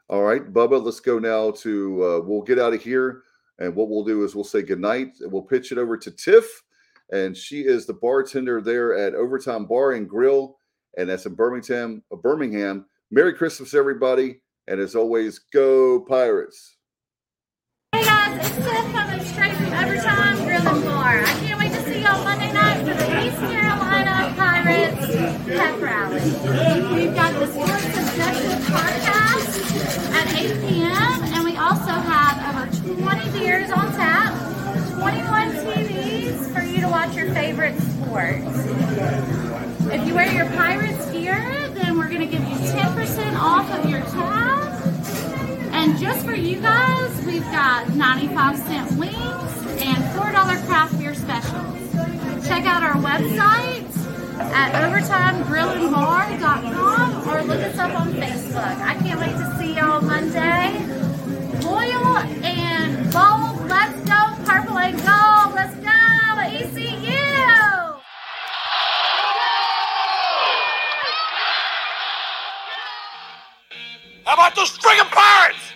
All 0.09 0.23
right, 0.23 0.51
Bubba, 0.51 0.83
let's 0.83 0.99
go 0.99 1.19
now 1.19 1.51
to 1.51 2.03
uh, 2.03 2.19
we'll 2.21 2.41
get 2.41 2.59
out 2.59 2.73
of 2.73 2.81
here. 2.81 3.23
And 3.59 3.75
what 3.75 3.89
we'll 3.89 4.03
do 4.03 4.23
is 4.23 4.33
we'll 4.35 4.43
say 4.43 4.61
goodnight. 4.61 5.13
We'll 5.21 5.43
pitch 5.43 5.71
it 5.71 5.77
over 5.77 5.95
to 5.97 6.11
Tiff, 6.11 6.63
and 7.11 7.35
she 7.35 7.61
is 7.61 7.85
the 7.85 7.93
bartender 7.93 8.61
there 8.61 8.97
at 8.97 9.15
Overtime 9.15 9.65
Bar 9.65 9.91
and 9.93 10.09
Grill, 10.09 10.57
and 10.97 11.09
that's 11.09 11.25
in 11.25 11.35
Birmingham. 11.35 12.03
uh, 12.11 12.15
Birmingham. 12.15 12.85
Merry 13.11 13.33
Christmas, 13.33 13.73
everybody, 13.73 14.41
and 14.67 14.79
as 14.79 14.95
always, 14.95 15.39
go 15.39 15.99
Pirates. 16.01 16.77
Hey 17.93 18.03
guys, 18.05 18.37
it's 18.39 18.55
Tiff 18.55 18.91
coming 18.93 19.25
straight 19.25 19.55
from 19.55 19.73
Overtime 19.73 20.37
Grill 20.45 20.67
and 20.67 20.83
Bar. 20.85 21.19
I 21.19 21.33
can't 21.41 21.59
wait 21.59 21.73
to 21.73 21.83
see 21.83 22.01
y'all 22.01 22.23
Monday 22.23 22.53
night 22.53 22.77
for 22.79 22.93
the 22.93 23.25
East 23.27 23.37
Carolina 23.37 24.33
Pirates 24.37 25.41
pep 25.45 25.81
rally. 25.81 26.21
We've 26.95 27.13
got 27.13 27.33
the 27.33 27.47
Sports 27.47 27.85
Objective 27.85 28.59
podcast 28.71 29.51
at 30.13 30.33
8 30.33 30.69
p.m. 30.69 31.33
and 31.33 31.43
we 31.43 31.57
also 31.57 31.91
have 31.91 32.55
over 32.55 33.01
20 33.01 33.39
beers 33.39 33.71
on 33.71 33.90
favorite 37.33 37.77
sports. 37.79 38.45
If 39.91 40.05
you 40.07 40.13
wear 40.15 40.31
your 40.31 40.45
Pirates 40.57 41.09
gear, 41.11 41.37
then 41.73 41.97
we're 41.97 42.07
going 42.09 42.21
to 42.21 42.27
give 42.27 42.41
you 42.41 42.55
10% 42.55 43.39
off 43.39 43.69
of 43.71 43.89
your 43.89 44.01
tab. 44.01 44.69
And 45.73 45.97
just 45.97 46.25
for 46.25 46.33
you 46.33 46.59
guys, 46.61 47.25
we've 47.25 47.43
got 47.43 47.89
95 47.95 48.57
cent 48.57 48.91
wings 48.99 49.81
and 49.81 49.97
$4 50.15 50.65
craft 50.67 50.97
beer 50.99 51.15
specials. 51.15 51.77
Check 52.47 52.65
out 52.65 52.83
our 52.83 52.95
website 52.95 53.87
at 54.39 54.73
overtimegrillandbar.com 54.89 57.29
or 57.29 57.41
look 57.43 57.59
us 57.61 57.77
up 57.77 57.99
on 57.99 58.13
Facebook. 58.13 58.77
I 58.81 58.95
can't 58.95 59.19
wait 59.19 59.31
to 59.31 59.55
see 59.57 59.75
y'all 59.75 60.01
Monday. 60.01 60.71
Loyal 61.63 62.17
and 62.43 63.11
bold, 63.13 63.67
let's 63.69 63.97
go, 64.09 64.35
purple 64.45 64.77
and 64.77 64.97
gold, 64.97 65.40
about 74.41 74.55
those 74.55 74.75
friggin' 74.79 75.11
pirates? 75.11 75.71